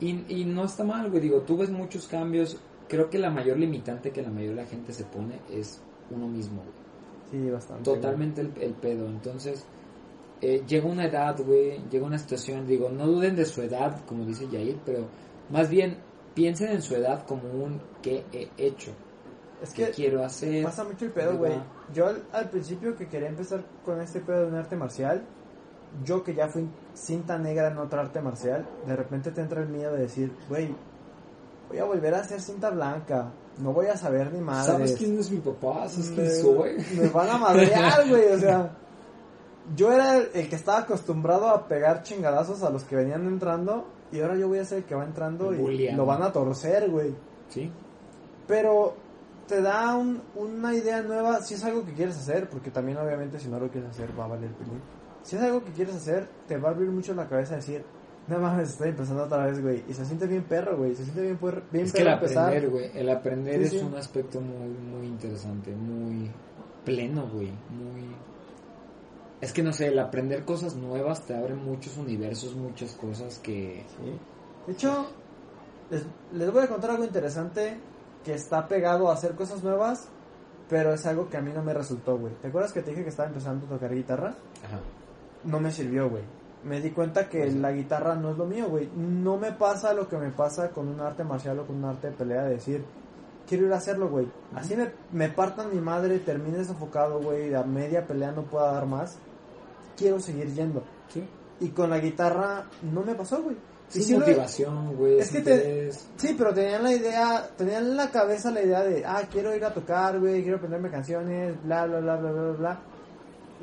Y, 0.00 0.24
y 0.28 0.44
no 0.44 0.64
está 0.64 0.84
mal, 0.84 1.10
güey, 1.10 1.20
digo, 1.22 1.40
tú 1.40 1.56
ves 1.58 1.70
muchos 1.70 2.06
cambios. 2.06 2.56
Creo 2.88 3.10
que 3.10 3.18
la 3.18 3.30
mayor 3.30 3.58
limitante 3.58 4.10
que 4.10 4.22
la 4.22 4.30
mayoría 4.30 4.50
de 4.56 4.62
la 4.62 4.66
gente 4.68 4.92
se 4.92 5.04
pone 5.04 5.40
es 5.52 5.82
uno 6.10 6.28
mismo, 6.28 6.62
güey. 6.62 7.42
Sí, 7.44 7.50
bastante. 7.50 7.82
Totalmente 7.82 8.40
el, 8.40 8.52
el 8.60 8.72
pedo. 8.74 9.06
Entonces, 9.06 9.66
eh, 10.40 10.62
llega 10.66 10.86
una 10.86 11.06
edad, 11.06 11.36
güey, 11.44 11.80
llega 11.90 12.06
una 12.06 12.18
situación, 12.18 12.66
digo, 12.66 12.88
no 12.88 13.06
duden 13.06 13.34
de 13.36 13.44
su 13.44 13.62
edad, 13.62 14.04
como 14.06 14.24
dice 14.24 14.48
Yair, 14.48 14.78
pero 14.84 15.06
más 15.50 15.68
bien 15.68 15.98
piensen 16.34 16.70
en 16.70 16.82
su 16.82 16.94
edad 16.94 17.24
como 17.26 17.50
un 17.50 17.80
qué 18.02 18.24
he 18.32 18.48
hecho, 18.56 18.92
Es 19.62 19.72
qué 19.72 19.86
que 19.86 19.90
quiero 19.92 20.24
hacer. 20.24 20.62
pasa 20.64 20.84
mucho 20.84 21.04
el 21.06 21.10
pedo, 21.10 21.36
güey. 21.36 21.54
Yo 21.92 22.06
al, 22.06 22.22
al 22.32 22.50
principio 22.50 22.96
que 22.96 23.08
quería 23.08 23.28
empezar 23.28 23.64
con 23.84 24.00
este 24.00 24.20
pedo 24.20 24.42
de 24.42 24.46
un 24.46 24.54
arte 24.54 24.76
marcial, 24.76 25.24
yo 26.04 26.22
que 26.22 26.34
ya 26.34 26.48
fui 26.48 26.68
cinta 26.94 27.38
negra 27.38 27.68
en 27.68 27.78
otro 27.78 28.00
arte 28.00 28.20
marcial, 28.20 28.66
de 28.86 28.94
repente 28.94 29.32
te 29.32 29.40
entra 29.40 29.62
el 29.62 29.68
miedo 29.68 29.92
de 29.94 30.02
decir, 30.02 30.32
güey, 30.48 30.74
voy 31.68 31.78
a 31.78 31.84
volver 31.84 32.14
a 32.14 32.22
ser 32.24 32.40
cinta 32.40 32.70
blanca, 32.70 33.32
no 33.58 33.72
voy 33.72 33.86
a 33.86 33.96
saber 33.96 34.32
ni 34.32 34.40
madre. 34.40 34.72
¿Sabes 34.72 34.92
quién 34.96 35.18
es 35.18 35.30
mi 35.30 35.38
papá? 35.38 35.88
¿Sabes 35.88 36.10
quién 36.10 36.30
soy? 36.30 36.76
me 36.96 37.08
van 37.08 37.28
a 37.30 37.38
madrear, 37.38 38.08
güey, 38.08 38.32
o 38.32 38.38
sea. 38.38 38.76
Yo 39.76 39.92
era 39.92 40.16
el, 40.16 40.28
el 40.34 40.48
que 40.48 40.56
estaba 40.56 40.78
acostumbrado 40.78 41.48
a 41.48 41.68
pegar 41.68 42.02
chingadazos 42.02 42.62
a 42.62 42.70
los 42.70 42.84
que 42.84 42.96
venían 42.96 43.26
entrando 43.26 43.86
y 44.10 44.20
ahora 44.20 44.36
yo 44.36 44.48
voy 44.48 44.58
a 44.58 44.64
ser 44.64 44.78
el 44.78 44.84
que 44.84 44.94
va 44.94 45.04
entrando 45.04 45.52
y 45.54 45.90
lo 45.92 46.06
van 46.06 46.22
a 46.22 46.32
torcer, 46.32 46.88
güey. 46.90 47.14
Sí. 47.48 47.70
Pero 48.46 48.94
te 49.46 49.60
da 49.62 49.96
un- 49.96 50.22
una 50.36 50.74
idea 50.74 51.02
nueva 51.02 51.40
si 51.42 51.54
es 51.54 51.64
algo 51.64 51.84
que 51.84 51.92
quieres 51.92 52.16
hacer, 52.16 52.48
porque 52.48 52.70
también 52.70 52.98
obviamente 52.98 53.38
si 53.38 53.48
no 53.48 53.58
lo 53.58 53.68
quieres 53.70 53.90
hacer 53.90 54.18
va 54.18 54.24
a 54.24 54.28
valer 54.28 54.50
pilín. 54.52 54.80
Si 55.22 55.36
es 55.36 55.42
algo 55.42 55.62
que 55.64 55.72
quieres 55.72 55.94
hacer, 55.96 56.28
te 56.46 56.56
va 56.56 56.68
a 56.70 56.72
abrir 56.72 56.90
mucho 56.90 57.12
la 57.14 57.28
cabeza 57.28 57.56
decir, 57.56 57.84
no 58.28 58.38
mames, 58.38 58.70
estoy 58.70 58.90
empezando 58.90 59.24
otra 59.24 59.46
vez, 59.46 59.60
güey. 59.62 59.84
Y 59.88 59.92
se 59.94 60.04
siente 60.04 60.26
bien 60.26 60.44
perro, 60.44 60.76
güey. 60.76 60.94
Se 60.94 61.02
siente 61.04 61.22
bien, 61.22 61.38
puer- 61.40 61.62
bien 61.70 61.86
Es 61.86 61.92
que 61.92 61.98
el 62.00 62.04
perro 62.04 62.16
empezar. 62.20 62.44
aprender, 62.46 62.70
güey, 62.70 62.90
el 62.94 63.08
aprender 63.10 63.58
Sí, 63.60 63.64
es 63.76 63.82
sí. 63.82 63.86
un 63.86 63.94
aspecto 63.96 64.40
muy, 64.40 64.68
muy 64.68 65.06
interesante, 65.06 65.74
muy 65.74 66.30
pleno, 66.84 67.26
güey, 67.32 67.50
muy... 67.70 68.14
Es 69.40 69.52
que 69.52 69.62
no 69.62 69.72
sé, 69.72 69.88
el 69.88 69.98
aprender 69.98 70.44
cosas 70.44 70.74
nuevas 70.74 71.24
te 71.24 71.34
abre 71.34 71.54
muchos 71.54 71.96
universos, 71.96 72.54
muchas 72.54 72.92
cosas 72.92 73.38
que... 73.38 73.84
Sí. 73.96 74.18
De 74.66 74.72
hecho, 74.72 75.06
les, 75.90 76.04
les 76.32 76.52
voy 76.52 76.64
a 76.64 76.68
contar 76.68 76.90
algo 76.90 77.04
interesante 77.04 77.78
que 78.24 78.34
está 78.34 78.66
pegado 78.66 79.08
a 79.08 79.14
hacer 79.14 79.34
cosas 79.34 79.62
nuevas, 79.62 80.08
pero 80.68 80.92
es 80.92 81.06
algo 81.06 81.28
que 81.28 81.36
a 81.36 81.40
mí 81.40 81.52
no 81.54 81.62
me 81.62 81.72
resultó, 81.72 82.18
güey. 82.18 82.34
¿Te 82.42 82.48
acuerdas 82.48 82.72
que 82.72 82.82
te 82.82 82.90
dije 82.90 83.04
que 83.04 83.10
estaba 83.10 83.28
empezando 83.28 83.66
a 83.66 83.68
tocar 83.70 83.94
guitarra? 83.94 84.34
Ajá. 84.64 84.80
No 85.44 85.60
me 85.60 85.70
sirvió, 85.70 86.10
güey. 86.10 86.24
Me 86.64 86.80
di 86.80 86.90
cuenta 86.90 87.28
que 87.28 87.50
la 87.52 87.70
guitarra 87.70 88.16
no 88.16 88.32
es 88.32 88.36
lo 88.36 88.44
mío, 88.44 88.68
güey. 88.68 88.90
No 88.96 89.36
me 89.36 89.52
pasa 89.52 89.94
lo 89.94 90.08
que 90.08 90.18
me 90.18 90.30
pasa 90.30 90.70
con 90.70 90.88
un 90.88 91.00
arte 91.00 91.22
marcial 91.22 91.60
o 91.60 91.66
con 91.66 91.76
un 91.76 91.84
arte 91.84 92.10
de 92.10 92.16
pelea 92.16 92.42
de 92.42 92.54
decir, 92.54 92.84
quiero 93.48 93.66
ir 93.66 93.72
a 93.72 93.76
hacerlo, 93.76 94.08
güey. 94.08 94.28
Así 94.54 94.76
me, 94.76 94.90
me 95.12 95.28
partan 95.28 95.72
mi 95.72 95.80
madre, 95.80 96.18
termine 96.18 96.64
sofocado, 96.64 97.20
güey, 97.20 97.54
a 97.54 97.62
media 97.62 98.06
pelea 98.06 98.32
no 98.32 98.42
pueda 98.42 98.72
dar 98.72 98.86
más. 98.86 99.18
Quiero 99.98 100.20
seguir 100.20 100.54
yendo. 100.54 100.82
Sí. 101.12 101.22
Y 101.60 101.68
con 101.70 101.90
la 101.90 101.98
guitarra 101.98 102.64
no 102.92 103.02
me 103.02 103.14
pasó, 103.14 103.42
güey. 103.42 103.56
Sí 103.88 104.14
motivación, 104.14 104.94
güey. 104.96 105.18
Es 105.18 105.30
que 105.30 105.40
te- 105.40 105.90
Sí, 106.16 106.34
pero 106.36 106.52
tenían 106.52 106.82
la 106.82 106.92
idea, 106.92 107.48
tenían 107.56 107.84
en 107.86 107.96
la 107.96 108.10
cabeza 108.10 108.50
la 108.50 108.62
idea 108.62 108.82
de, 108.84 109.02
ah, 109.04 109.22
quiero 109.32 109.56
ir 109.56 109.64
a 109.64 109.72
tocar, 109.72 110.20
güey, 110.20 110.42
quiero 110.42 110.58
aprenderme 110.58 110.90
canciones, 110.90 111.54
bla, 111.64 111.86
bla, 111.86 112.00
bla, 112.00 112.16
bla, 112.16 112.30
bla, 112.32 112.52
bla. 112.52 112.80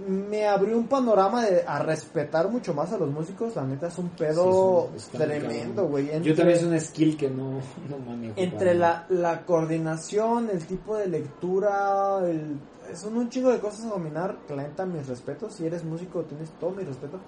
Me 0.09 0.45
abrió 0.45 0.77
un 0.77 0.87
panorama 0.87 1.45
de 1.45 1.63
a 1.65 1.79
respetar 1.79 2.49
mucho 2.49 2.73
más 2.73 2.91
a 2.91 2.97
los 2.97 3.09
músicos, 3.09 3.55
la 3.55 3.63
neta 3.63 3.87
es 3.87 3.97
un 3.97 4.09
pedo 4.09 4.89
Sí, 4.91 4.97
es 4.97 5.09
un- 5.13 5.19
tremendo, 5.21 5.87
güey. 5.87 6.07
Yo 6.21 6.35
también 6.35 6.57
es 6.57 6.63
un 6.65 6.77
skill 6.81 7.15
que 7.15 7.29
no, 7.29 7.59
no 7.89 7.97
manejo. 8.05 8.33
Entre 8.35 8.73
la, 8.73 9.05
la 9.09 9.45
coordinación, 9.45 10.49
el 10.51 10.65
tipo 10.65 10.97
de 10.97 11.07
lectura, 11.07 12.19
el, 12.27 12.57
son 12.93 13.17
un 13.17 13.29
chingo 13.29 13.51
de 13.51 13.59
cosas 13.59 13.85
a 13.85 13.89
dominar, 13.89 14.37
que 14.47 14.55
la 14.55 14.63
neta 14.63 14.85
mis 14.85 15.07
respetos, 15.07 15.53
si 15.55 15.65
eres 15.65 15.83
músico 15.83 16.21
tienes 16.23 16.49
todo 16.59 16.71
mi 16.71 16.83
respeto. 16.83 17.19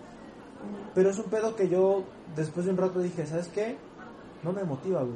Pero 0.94 1.10
es 1.12 1.18
un 1.20 1.26
pedo 1.30 1.56
que 1.56 1.70
yo 1.70 2.04
después 2.36 2.66
de 2.66 2.72
un 2.72 2.78
rato 2.78 3.00
dije, 3.00 3.26
¿sabes 3.26 3.48
qué? 3.50 3.78
No 4.44 4.52
me 4.54 4.64
motiva, 4.64 5.02
güey. 5.02 5.16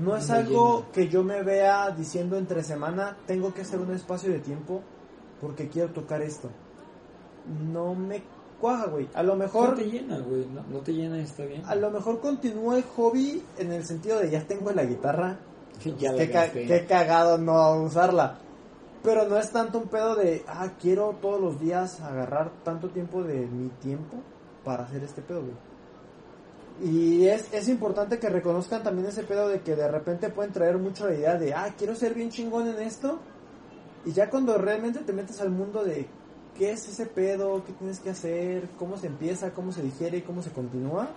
No 0.00 0.16
es 0.16 0.28
algo 0.30 0.86
que 0.92 1.08
yo 1.08 1.22
me 1.22 1.42
vea 1.42 1.90
diciendo 1.90 2.36
entre 2.36 2.62
semana, 2.64 3.16
tengo 3.26 3.54
que 3.54 3.62
hacer 3.62 3.78
un 3.80 3.92
espacio 3.92 4.30
de 4.32 4.40
tiempo 4.40 4.82
porque 5.40 5.68
quiero 5.68 5.90
tocar 5.92 6.20
esto. 6.22 6.50
No 7.72 7.94
me 7.94 8.22
cuaja, 8.60 8.86
güey. 8.86 9.08
A 9.14 9.22
lo 9.22 9.36
mejor... 9.36 9.70
No 9.70 9.74
te 9.76 9.84
llena, 9.90 10.18
güey. 10.18 10.46
No, 10.46 10.62
no 10.68 10.78
te 10.80 10.92
llena 10.94 11.18
está 11.20 11.44
bien. 11.44 11.62
A 11.66 11.74
lo 11.74 11.90
mejor 11.90 12.20
continúa 12.20 12.76
el 12.76 12.82
hobby 12.84 13.42
en 13.58 13.72
el 13.72 13.84
sentido 13.84 14.18
de 14.18 14.30
ya 14.30 14.42
tengo 14.46 14.72
la 14.72 14.84
guitarra, 14.84 15.38
Ya 15.98 16.12
la 16.12 16.18
qué, 16.18 16.30
ca- 16.30 16.40
gasté. 16.46 16.66
qué 16.66 16.86
cagado 16.86 17.38
no 17.38 17.82
usarla. 17.82 18.38
Pero 19.04 19.28
no 19.28 19.36
es 19.38 19.50
tanto 19.50 19.78
un 19.78 19.88
pedo 19.88 20.16
de, 20.16 20.42
ah, 20.48 20.70
quiero 20.80 21.16
todos 21.20 21.38
los 21.38 21.60
días 21.60 22.00
agarrar 22.00 22.50
tanto 22.64 22.88
tiempo 22.88 23.22
de 23.22 23.46
mi 23.46 23.68
tiempo 23.68 24.16
para 24.64 24.84
hacer 24.84 25.04
este 25.04 25.20
pedo, 25.20 25.42
güey. 25.42 25.74
Y 26.82 27.26
es, 27.28 27.52
es 27.52 27.68
importante 27.68 28.18
que 28.18 28.30
reconozcan 28.30 28.82
también 28.82 29.06
ese 29.06 29.22
pedo 29.22 29.48
de 29.48 29.60
que 29.60 29.76
de 29.76 29.88
repente 29.88 30.30
pueden 30.30 30.52
traer 30.54 30.78
mucho 30.78 31.06
la 31.06 31.14
idea 31.14 31.36
de, 31.36 31.52
ah, 31.52 31.74
quiero 31.76 31.94
ser 31.94 32.14
bien 32.14 32.30
chingón 32.30 32.66
en 32.66 32.80
esto. 32.80 33.18
Y 34.06 34.12
ya 34.12 34.30
cuando 34.30 34.56
realmente 34.56 35.00
te 35.00 35.12
metes 35.12 35.38
al 35.42 35.50
mundo 35.50 35.84
de 35.84 36.08
qué 36.56 36.72
es 36.72 36.88
ese 36.88 37.04
pedo, 37.04 37.62
qué 37.64 37.74
tienes 37.74 38.00
que 38.00 38.08
hacer, 38.08 38.70
cómo 38.78 38.96
se 38.96 39.08
empieza, 39.08 39.52
cómo 39.52 39.70
se 39.70 39.82
digiere 39.82 40.24
cómo 40.24 40.40
se 40.40 40.50
continúa, 40.50 41.08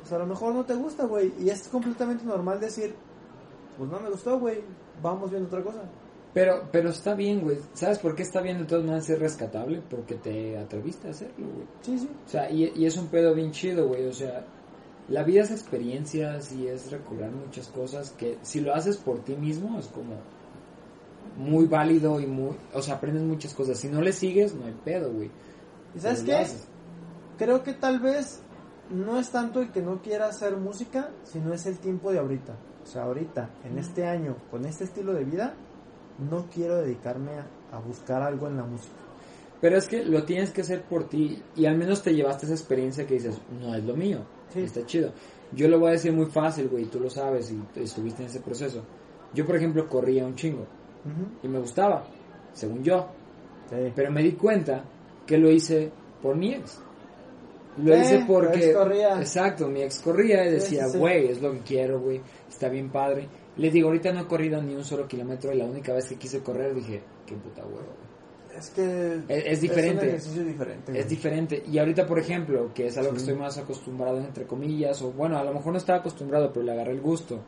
pues 0.00 0.12
a 0.12 0.18
lo 0.18 0.26
mejor 0.26 0.54
no 0.54 0.64
te 0.64 0.74
gusta, 0.76 1.04
güey. 1.04 1.34
Y 1.40 1.50
es 1.50 1.66
completamente 1.66 2.24
normal 2.24 2.60
decir, 2.60 2.94
pues 3.76 3.90
no 3.90 3.98
me 3.98 4.08
gustó, 4.08 4.38
güey, 4.38 4.62
vamos 5.02 5.30
viendo 5.30 5.48
otra 5.48 5.64
cosa. 5.64 5.82
Pero, 6.34 6.68
pero 6.70 6.90
está 6.90 7.14
bien, 7.14 7.40
güey. 7.40 7.58
¿Sabes 7.72 7.98
por 7.98 8.14
qué 8.14 8.22
está 8.22 8.40
bien 8.40 8.58
de 8.58 8.64
todas 8.64 8.84
maneras 8.84 9.06
ser 9.06 9.18
rescatable? 9.18 9.82
Porque 9.88 10.16
te 10.16 10.58
atreviste 10.58 11.08
a 11.08 11.10
hacerlo, 11.10 11.46
güey. 11.54 11.66
Sí, 11.80 11.98
sí. 11.98 12.10
O 12.26 12.28
sea, 12.28 12.50
y, 12.50 12.72
y 12.76 12.86
es 12.86 12.96
un 12.96 13.08
pedo 13.08 13.34
bien 13.34 13.50
chido, 13.50 13.88
güey. 13.88 14.06
O 14.06 14.12
sea, 14.12 14.44
la 15.08 15.22
vida 15.24 15.42
es 15.42 15.50
experiencias 15.50 16.52
y 16.52 16.66
es 16.66 16.90
recobrar 16.90 17.30
muchas 17.30 17.68
cosas 17.68 18.10
que 18.10 18.38
si 18.42 18.60
lo 18.60 18.74
haces 18.74 18.98
por 18.98 19.24
ti 19.24 19.36
mismo 19.36 19.78
es 19.78 19.86
como 19.86 20.16
muy 21.36 21.66
válido 21.66 22.20
y 22.20 22.26
muy... 22.26 22.56
O 22.74 22.82
sea, 22.82 22.96
aprendes 22.96 23.22
muchas 23.22 23.54
cosas. 23.54 23.78
Si 23.78 23.88
no 23.88 24.02
le 24.02 24.12
sigues, 24.12 24.54
no 24.54 24.66
hay 24.66 24.76
pedo, 24.84 25.12
güey. 25.12 25.30
¿Y 25.94 26.00
sabes 26.00 26.22
qué? 26.22 26.46
Creo 27.38 27.62
que 27.62 27.72
tal 27.72 28.00
vez 28.00 28.42
no 28.90 29.18
es 29.18 29.30
tanto 29.30 29.60
el 29.60 29.70
que 29.70 29.80
no 29.80 30.02
quiera 30.02 30.26
hacer 30.26 30.56
música, 30.56 31.10
sino 31.24 31.54
es 31.54 31.64
el 31.66 31.78
tiempo 31.78 32.12
de 32.12 32.18
ahorita. 32.18 32.54
O 32.82 32.86
sea, 32.86 33.04
ahorita, 33.04 33.50
en 33.64 33.78
este 33.78 34.06
año, 34.06 34.36
con 34.50 34.64
este 34.64 34.84
estilo 34.84 35.14
de 35.14 35.24
vida, 35.24 35.54
no 36.18 36.46
quiero 36.52 36.78
dedicarme 36.82 37.32
a, 37.32 37.46
a 37.76 37.80
buscar 37.80 38.22
algo 38.22 38.46
en 38.48 38.56
la 38.56 38.64
música. 38.64 38.94
Pero 39.60 39.76
es 39.76 39.88
que 39.88 40.04
lo 40.04 40.22
tienes 40.24 40.50
que 40.52 40.60
hacer 40.60 40.82
por 40.82 41.08
ti 41.08 41.42
y 41.56 41.66
al 41.66 41.76
menos 41.76 42.02
te 42.02 42.14
llevaste 42.14 42.46
esa 42.46 42.54
experiencia 42.54 43.06
que 43.06 43.14
dices, 43.14 43.40
no 43.60 43.74
es 43.74 43.84
lo 43.84 43.94
mío, 43.96 44.20
Sí. 44.52 44.60
está 44.60 44.86
chido. 44.86 45.12
Yo 45.52 45.66
lo 45.68 45.78
voy 45.78 45.88
a 45.88 45.92
decir 45.92 46.12
muy 46.12 46.26
fácil, 46.26 46.68
güey, 46.68 46.84
tú 46.86 47.00
lo 47.00 47.10
sabes 47.10 47.50
y 47.50 47.80
estuviste 47.80 48.22
en 48.22 48.28
ese 48.28 48.40
proceso. 48.40 48.82
Yo, 49.34 49.44
por 49.46 49.56
ejemplo, 49.56 49.88
corría 49.88 50.24
un 50.26 50.34
chingo 50.36 50.64
y 51.42 51.48
me 51.48 51.58
gustaba, 51.58 52.04
según 52.52 52.82
yo, 52.82 53.08
Sí. 53.70 53.92
pero 53.94 54.10
me 54.10 54.22
di 54.22 54.32
cuenta 54.32 54.84
que 55.26 55.36
lo 55.38 55.50
hice 55.50 55.90
por 56.22 56.36
mi 56.36 56.54
ex. 56.54 56.80
Lo 57.78 57.94
Eh, 57.94 58.00
hice 58.00 58.24
porque... 58.26 58.70
ex 58.70 58.76
corría. 58.76 59.18
Exacto, 59.20 59.68
mi 59.68 59.82
ex 59.82 60.00
corría 60.00 60.46
y 60.46 60.52
decía, 60.52 60.88
sí. 60.88 60.98
güey, 60.98 61.28
es 61.28 61.42
lo 61.42 61.52
que 61.52 61.58
quiero, 61.60 62.00
güey, 62.00 62.20
está 62.48 62.68
bien 62.68 62.90
padre. 62.90 63.28
Les 63.58 63.72
digo, 63.72 63.88
ahorita 63.88 64.12
no 64.12 64.20
he 64.20 64.26
corrido 64.26 64.62
ni 64.62 64.74
un 64.74 64.84
solo 64.84 65.06
kilómetro 65.06 65.52
y 65.52 65.58
la 65.58 65.64
única 65.64 65.92
vez 65.92 66.08
que 66.08 66.16
quise 66.16 66.40
correr 66.40 66.74
dije, 66.74 67.02
qué 67.26 67.34
puta 67.34 67.62
huevo. 67.62 67.92
Es 68.56 68.70
que 68.70 69.14
Es- 69.28 69.46
es 69.46 69.60
diferente. 69.60 70.02
un 70.04 70.08
ejercicio 70.08 70.44
diferente. 70.44 70.98
Es 70.98 71.08
diferente. 71.08 71.62
Y 71.70 71.78
ahorita, 71.78 72.06
por 72.06 72.18
ejemplo, 72.18 72.70
que 72.74 72.86
es 72.86 72.96
algo 72.98 73.10
que 73.12 73.18
Sí. 73.20 73.26
estoy 73.26 73.38
más 73.40 73.58
acostumbrado, 73.58 74.18
entre 74.18 74.46
comillas, 74.46 75.00
o 75.02 75.12
bueno, 75.12 75.38
a 75.38 75.44
lo 75.44 75.52
mejor 75.52 75.72
no 75.72 75.78
estaba 75.78 75.98
acostumbrado, 76.00 76.52
pero 76.52 76.64
le 76.64 76.72
agarré 76.72 76.92
el 76.92 77.00
gusto. 77.00 77.40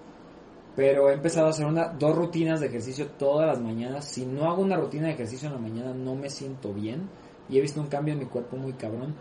Pero 0.77 1.11
he 1.11 1.15
empezado 1.15 1.47
a 1.47 1.51
hacer 1.51 1.67
una, 1.67 1.89
dos 1.89 2.15
rutinas 2.17 2.61
de 2.61 2.67
ejercicio 2.69 3.09
todas 3.19 3.47
las 3.47 3.61
mañanas. 3.61 4.05
Si 4.05 4.25
no 4.25 4.49
hago 4.49 4.63
una 4.63 4.77
rutina 4.77 5.09
de 5.09 5.15
ejercicio 5.15 5.49
en 5.49 5.55
la 5.55 5.61
mañana, 5.61 5.93
no 5.95 6.15
me 6.15 6.31
siento 6.31 6.73
bien. 6.73 7.09
Y 7.49 7.59
he 7.59 7.61
visto 7.61 7.81
un 7.81 7.89
cambio 7.89 8.15
en 8.15 8.21
mi 8.21 8.27
cuerpo 8.27 8.57
muy 8.57 8.73
cabrón. 8.75 9.15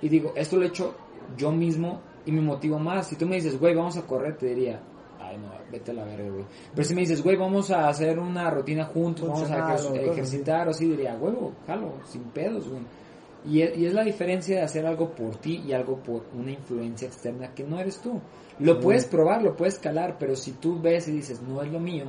Y 0.00 0.08
digo, 0.08 0.32
esto 0.34 0.56
lo 0.56 0.64
he 0.64 0.68
hecho 0.68 0.94
yo 1.36 1.52
mismo 1.52 2.00
y 2.26 2.32
me 2.32 2.40
motivo 2.40 2.78
más. 2.80 3.06
Si 3.06 3.14
tú 3.16 3.26
me 3.26 3.36
dices, 3.36 3.58
güey, 3.60 3.74
vamos 3.76 3.96
a 3.96 4.02
correr, 4.02 4.36
te 4.36 4.46
diría, 4.46 4.80
ay, 5.32 5.38
no, 5.38 5.50
vete 5.70 5.90
a 5.90 5.94
la 5.94 6.04
verga, 6.04 6.30
güey. 6.30 6.44
Pero 6.74 6.84
si 6.88 6.94
me 6.94 7.00
dices, 7.00 7.22
güey, 7.22 7.36
vamos 7.36 7.70
a 7.70 7.88
hacer 7.88 8.18
una 8.18 8.50
rutina 8.50 8.84
juntos, 8.86 9.28
vamos 9.28 9.50
a 9.50 9.74
ejer- 9.76 10.10
ejercitar, 10.12 10.68
o 10.68 10.70
así, 10.70 10.86
diría, 10.86 11.16
huevo, 11.20 11.52
jalo, 11.66 11.94
sin 12.06 12.22
pedos, 12.24 12.68
güey. 12.68 12.82
Y 13.44 13.62
es, 13.62 13.76
y 13.76 13.86
es 13.86 13.94
la 13.94 14.04
diferencia 14.04 14.56
de 14.56 14.62
hacer 14.62 14.86
algo 14.86 15.10
por 15.10 15.36
ti 15.36 15.62
y 15.66 15.72
algo 15.72 15.96
por 15.96 16.22
una 16.38 16.52
influencia 16.52 17.08
externa 17.08 17.52
que 17.54 17.64
no 17.64 17.78
eres 17.80 17.98
tú. 17.98 18.20
Lo 18.60 18.74
Sí. 18.74 18.80
puedes 18.82 19.04
probar, 19.06 19.42
lo 19.42 19.56
puedes 19.56 19.78
calar, 19.80 20.16
pero 20.18 20.36
si 20.36 20.52
tú 20.52 20.80
ves 20.80 21.08
y 21.08 21.12
dices, 21.12 21.42
no 21.42 21.60
es 21.62 21.72
lo 21.72 21.80
mío, 21.80 22.04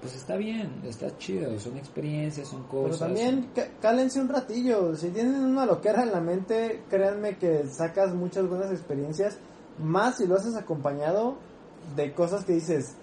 pues 0.00 0.16
está 0.16 0.36
bien, 0.36 0.80
está 0.84 1.16
chido, 1.18 1.58
son 1.58 1.76
experiencias, 1.76 2.48
son 2.48 2.64
Pero 2.70 2.84
cosas. 2.84 2.98
también 3.00 3.50
ca- 3.54 3.68
cálense 3.80 4.20
un 4.20 4.28
ratillo. 4.28 4.94
Si 4.96 5.08
tienen 5.10 5.36
una 5.44 5.66
loquera 5.66 6.02
en 6.02 6.12
la 6.12 6.20
mente, 6.20 6.82
créanme 6.88 7.36
que 7.36 7.66
sacas 7.68 8.14
muchas 8.14 8.46
buenas 8.48 8.70
experiencias. 8.70 9.38
Más 9.78 10.16
si 10.18 10.26
lo 10.26 10.36
haces 10.36 10.54
acompañado 10.56 11.36
de 11.96 12.12
cosas 12.14 12.44
que 12.44 12.54
dices, 12.54 12.94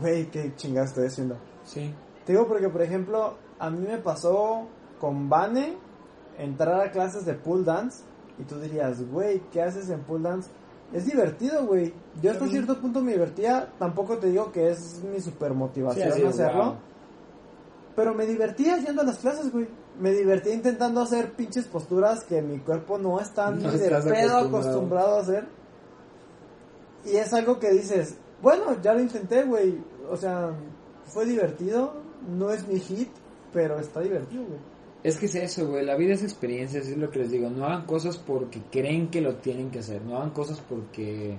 güey, 0.00 0.30
qué 0.30 0.54
chingados 0.56 0.90
estoy 0.90 1.06
haciendo. 1.06 1.36
Sí, 1.64 1.94
Te 2.24 2.32
digo 2.32 2.46
porque, 2.46 2.68
por 2.68 2.82
ejemplo, 2.82 3.34
a 3.58 3.70
mí 3.70 3.86
me 3.86 3.98
pasó 3.98 4.66
con 4.98 5.28
Vane 5.28 5.76
entrar 6.38 6.80
a 6.80 6.90
clases 6.90 7.24
de 7.26 7.34
pool 7.34 7.64
dance. 7.64 8.04
Y 8.38 8.44
tú 8.44 8.58
dirías, 8.58 9.02
güey, 9.10 9.40
¿qué 9.50 9.62
haces 9.62 9.90
en 9.90 10.00
pool 10.00 10.22
dance? 10.22 10.50
Es 10.92 11.06
divertido, 11.06 11.66
güey. 11.66 11.92
Yo 12.22 12.32
hasta 12.32 12.46
cierto 12.48 12.80
punto 12.80 13.00
me 13.00 13.12
divertía. 13.12 13.68
Tampoco 13.78 14.18
te 14.18 14.28
digo 14.28 14.50
que 14.50 14.70
es 14.70 15.02
mi 15.04 15.20
super 15.20 15.52
Sí, 15.52 15.58
motivación 15.58 16.26
hacerlo. 16.26 16.64
wow. 16.64 16.74
Pero 17.94 18.14
me 18.14 18.26
divertía 18.26 18.78
yendo 18.78 19.02
a 19.02 19.04
las 19.04 19.18
clases, 19.18 19.52
güey. 19.52 19.68
Me 20.00 20.12
divertía 20.12 20.54
intentando 20.54 21.02
hacer 21.02 21.32
pinches 21.32 21.66
posturas 21.66 22.24
que 22.24 22.40
mi 22.40 22.58
cuerpo 22.58 22.96
no 22.98 23.20
está 23.20 23.50
ni 23.50 23.62
de 23.64 23.90
pedo 24.02 24.38
acostumbrado 24.38 25.16
a 25.16 25.20
hacer. 25.20 25.46
Y 27.04 27.16
es 27.16 27.32
algo 27.34 27.58
que 27.58 27.70
dices, 27.70 28.16
bueno, 28.42 28.80
ya 28.82 28.94
lo 28.94 29.00
intenté, 29.00 29.44
güey. 29.44 29.78
O 30.10 30.16
sea, 30.16 30.50
fue 31.04 31.26
divertido. 31.26 31.94
No 32.28 32.50
es 32.50 32.66
mi 32.68 32.78
hit, 32.78 33.08
pero 33.52 33.78
está 33.78 34.00
divertido, 34.00 34.44
güey. 34.44 34.58
Es 35.02 35.16
que 35.16 35.26
es 35.26 35.34
eso, 35.34 35.66
güey. 35.68 35.84
La 35.84 35.96
vida 35.96 36.12
es 36.12 36.22
experiencia, 36.22 36.80
así 36.80 36.92
es 36.92 36.98
lo 36.98 37.10
que 37.10 37.20
les 37.20 37.30
digo. 37.30 37.48
No 37.48 37.64
hagan 37.64 37.86
cosas 37.86 38.18
porque 38.18 38.60
creen 38.70 39.08
que 39.08 39.22
lo 39.22 39.36
tienen 39.36 39.70
que 39.70 39.78
hacer. 39.78 40.02
No 40.02 40.18
hagan 40.18 40.30
cosas 40.30 40.60
porque 40.60 41.38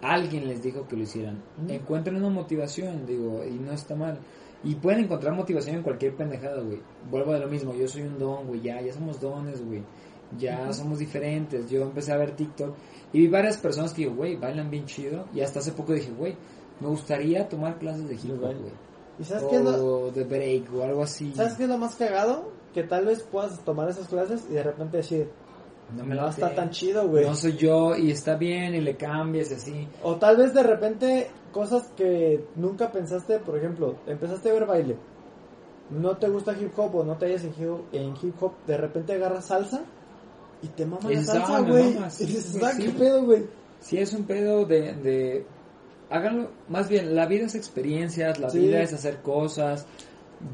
alguien 0.00 0.48
les 0.48 0.62
dijo 0.62 0.88
que 0.88 0.96
lo 0.96 1.02
hicieran. 1.02 1.42
Mm. 1.58 1.70
Encuentren 1.70 2.16
una 2.16 2.30
motivación, 2.30 3.04
digo, 3.06 3.44
y 3.44 3.58
no 3.58 3.72
está 3.72 3.94
mal. 3.94 4.18
Y 4.64 4.76
pueden 4.76 5.04
encontrar 5.04 5.34
motivación 5.34 5.76
en 5.76 5.82
cualquier 5.82 6.14
pendejada, 6.16 6.62
güey. 6.62 6.80
Vuelvo 7.10 7.34
de 7.34 7.40
lo 7.40 7.48
mismo. 7.48 7.74
Yo 7.74 7.86
soy 7.86 8.02
un 8.02 8.18
don, 8.18 8.46
güey. 8.46 8.62
Ya, 8.62 8.80
ya 8.80 8.92
somos 8.92 9.20
dones, 9.20 9.62
güey. 9.64 9.82
Ya 10.38 10.72
somos 10.72 10.98
diferentes. 10.98 11.68
Yo 11.70 11.82
empecé 11.82 12.12
a 12.12 12.16
ver 12.16 12.34
TikTok 12.34 12.74
y 13.12 13.20
vi 13.20 13.28
varias 13.28 13.58
personas 13.58 13.92
que 13.92 14.02
digo, 14.02 14.14
güey, 14.14 14.36
bailan 14.36 14.70
bien 14.70 14.86
chido. 14.86 15.26
Y 15.34 15.40
hasta 15.40 15.58
hace 15.58 15.72
poco 15.72 15.92
dije, 15.92 16.10
güey, 16.12 16.36
me 16.80 16.88
gustaría 16.88 17.48
tomar 17.48 17.78
clases 17.78 18.08
de 18.08 18.14
hip 18.14 18.42
hop, 18.42 18.56
güey. 18.58 18.72
¿Y 19.18 19.24
sabes 19.24 19.44
qué, 19.44 19.56
es 19.56 19.62
lo, 19.62 20.06
O 20.06 20.10
de 20.10 20.24
break 20.24 20.74
o 20.74 20.82
algo 20.82 21.02
así. 21.02 21.32
¿sabes 21.34 21.54
qué 21.54 21.64
es 21.64 21.68
lo 21.68 21.78
más 21.78 21.94
cagado? 21.96 22.50
Que 22.72 22.82
tal 22.82 23.04
vez 23.04 23.22
puedas 23.22 23.60
tomar 23.60 23.88
esas 23.88 24.08
clases 24.08 24.46
y 24.50 24.54
de 24.54 24.62
repente 24.62 24.96
decir, 24.96 25.28
No 25.94 26.04
no, 26.04 26.14
late. 26.14 26.30
está 26.30 26.54
tan 26.54 26.70
chido, 26.70 27.06
güey. 27.06 27.26
No 27.26 27.34
soy 27.34 27.56
yo 27.56 27.94
y 27.94 28.10
está 28.10 28.36
bien 28.36 28.74
y 28.74 28.80
le 28.80 28.96
cambias 28.96 29.50
y 29.50 29.54
así. 29.54 29.88
O 30.02 30.16
tal 30.16 30.38
vez 30.38 30.54
de 30.54 30.62
repente 30.62 31.30
cosas 31.52 31.88
que 31.94 32.46
nunca 32.56 32.90
pensaste, 32.90 33.38
por 33.38 33.58
ejemplo, 33.58 33.96
empezaste 34.06 34.48
a 34.48 34.54
ver 34.54 34.66
baile. 34.66 34.96
No 35.90 36.16
te 36.16 36.28
gusta 36.30 36.56
hip 36.58 36.72
hop 36.78 36.96
o 36.96 37.04
no 37.04 37.18
te 37.18 37.26
hallas 37.26 37.44
en 37.44 37.50
hip, 37.50 37.80
en 37.92 38.14
hip 38.22 38.42
hop, 38.42 38.52
de 38.66 38.78
repente 38.78 39.12
agarras 39.12 39.46
salsa 39.46 39.84
y 40.62 40.68
te 40.68 40.86
mama 40.86 41.10
la 41.10 41.22
salsa, 41.24 41.56
"Ah, 41.58 41.62
me 41.62 41.70
güey. 41.70 41.94
mama", 41.94 42.10
sí, 42.10 42.24
y 42.24 42.26
dices, 42.28 42.58
güey, 42.58 42.72
"Ah, 42.72 42.92
pedo, 42.98 43.24
güey. 43.24 43.46
Sí, 43.80 43.98
es 43.98 44.12
un 44.12 44.24
pedo 44.24 44.64
de, 44.64 44.92
de 44.94 45.46
háganlo, 46.08 46.50
más 46.68 46.88
bien, 46.88 47.14
la 47.16 47.26
vida 47.26 47.46
es 47.46 47.54
experiencias, 47.54 48.38
la 48.38 48.48
Sí. 48.50 48.58
vida 48.60 48.80
es 48.82 48.92
hacer 48.92 49.22
cosas. 49.22 49.86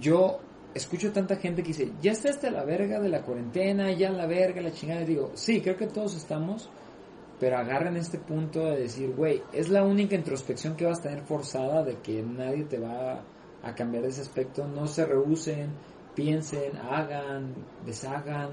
Yo 0.01 0.39
escucho 0.75 1.13
tanta 1.13 1.37
gente 1.37 1.63
que 1.63 1.69
dice, 1.69 1.93
ya 2.01 2.13
está 2.13 2.31
hasta 2.31 2.51
la 2.51 2.65
verga 2.65 3.01
de 3.01 3.09
la 3.09 3.23
cuarentena, 3.23 3.91
ya 3.93 4.11
la 4.11 4.27
verga, 4.27 4.61
la 4.63 4.73
chingada. 4.73 5.03
Y 5.03 5.07
digo, 5.07 5.31
sí, 5.35 5.61
creo 5.61 5.77
que 5.77 5.87
todos 5.89 6.15
estamos, 6.17 6.69
pero 7.41 7.57
agarren 7.59 7.97
este 7.97 8.19
punto 8.19 8.65
de 8.65 8.77
decir, 8.83 9.13
güey, 9.15 9.43
es 9.53 9.69
la 9.69 9.83
única 9.83 10.15
introspección 10.15 10.77
que 10.77 10.85
vas 10.87 11.01
a 11.01 11.03
tener 11.03 11.23
forzada 11.25 11.83
de 11.83 11.97
que 11.97 12.23
nadie 12.23 12.65
te 12.65 12.79
va 12.79 13.23
a 13.63 13.75
cambiar 13.75 14.05
de 14.05 14.11
ese 14.11 14.21
aspecto. 14.23 14.67
No 14.69 14.87
se 14.87 15.05
rehúsen, 15.07 15.71
piensen, 16.15 16.77
hagan, 16.77 17.55
deshagan. 17.85 18.51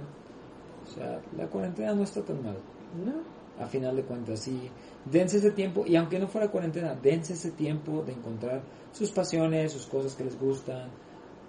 O 0.88 0.94
sea, 0.94 1.20
la 1.38 1.48
cuarentena 1.48 1.94
no 1.94 2.04
está 2.04 2.22
tan 2.22 2.44
mal 2.44 2.58
No. 3.06 3.14
a 3.64 3.68
final 3.68 3.96
de 3.96 4.04
cuentas, 4.04 4.40
sí, 4.42 4.70
dense 5.12 5.38
ese 5.38 5.52
tiempo, 5.52 5.84
y 5.88 5.96
aunque 5.96 6.20
no 6.20 6.28
fuera 6.28 6.50
cuarentena, 6.50 6.94
dense 6.96 7.34
ese 7.34 7.52
tiempo 7.52 8.04
de 8.06 8.14
encontrar 8.14 8.62
sus 8.94 9.12
pasiones, 9.12 9.72
sus 9.72 9.86
cosas 9.86 10.14
que 10.16 10.24
les 10.26 10.40
gustan, 10.40 10.90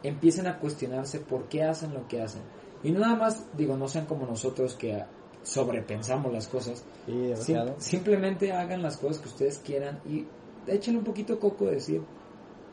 empiecen 0.03 0.47
a 0.47 0.59
cuestionarse 0.59 1.21
por 1.21 1.45
qué 1.49 1.63
hacen 1.65 1.93
lo 1.95 2.07
que 2.09 2.21
hacen. 2.23 2.43
Y 2.85 2.91
no 2.93 3.01
nada 3.01 3.17
más, 3.17 3.45
digo, 3.57 3.77
no 3.77 3.89
sean 3.89 4.07
como 4.07 4.25
nosotros 4.27 4.75
que 4.75 5.03
sobrepensamos 5.43 6.33
las 6.33 6.49
cosas, 6.49 6.83
Sí, 7.07 7.33
Sim- 7.37 7.55
simplemente 7.79 8.53
hagan 8.53 8.83
las 8.83 8.97
cosas 8.97 9.19
que 9.19 9.29
ustedes 9.29 9.59
quieran 9.59 9.99
y 10.09 10.25
échenle 10.67 10.99
un 10.99 11.05
poquito 11.05 11.39
coco 11.39 11.67
de 11.67 11.75
decir, 11.77 12.03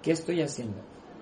¿qué 0.02 0.12
estoy 0.12 0.42
haciendo? 0.42 0.78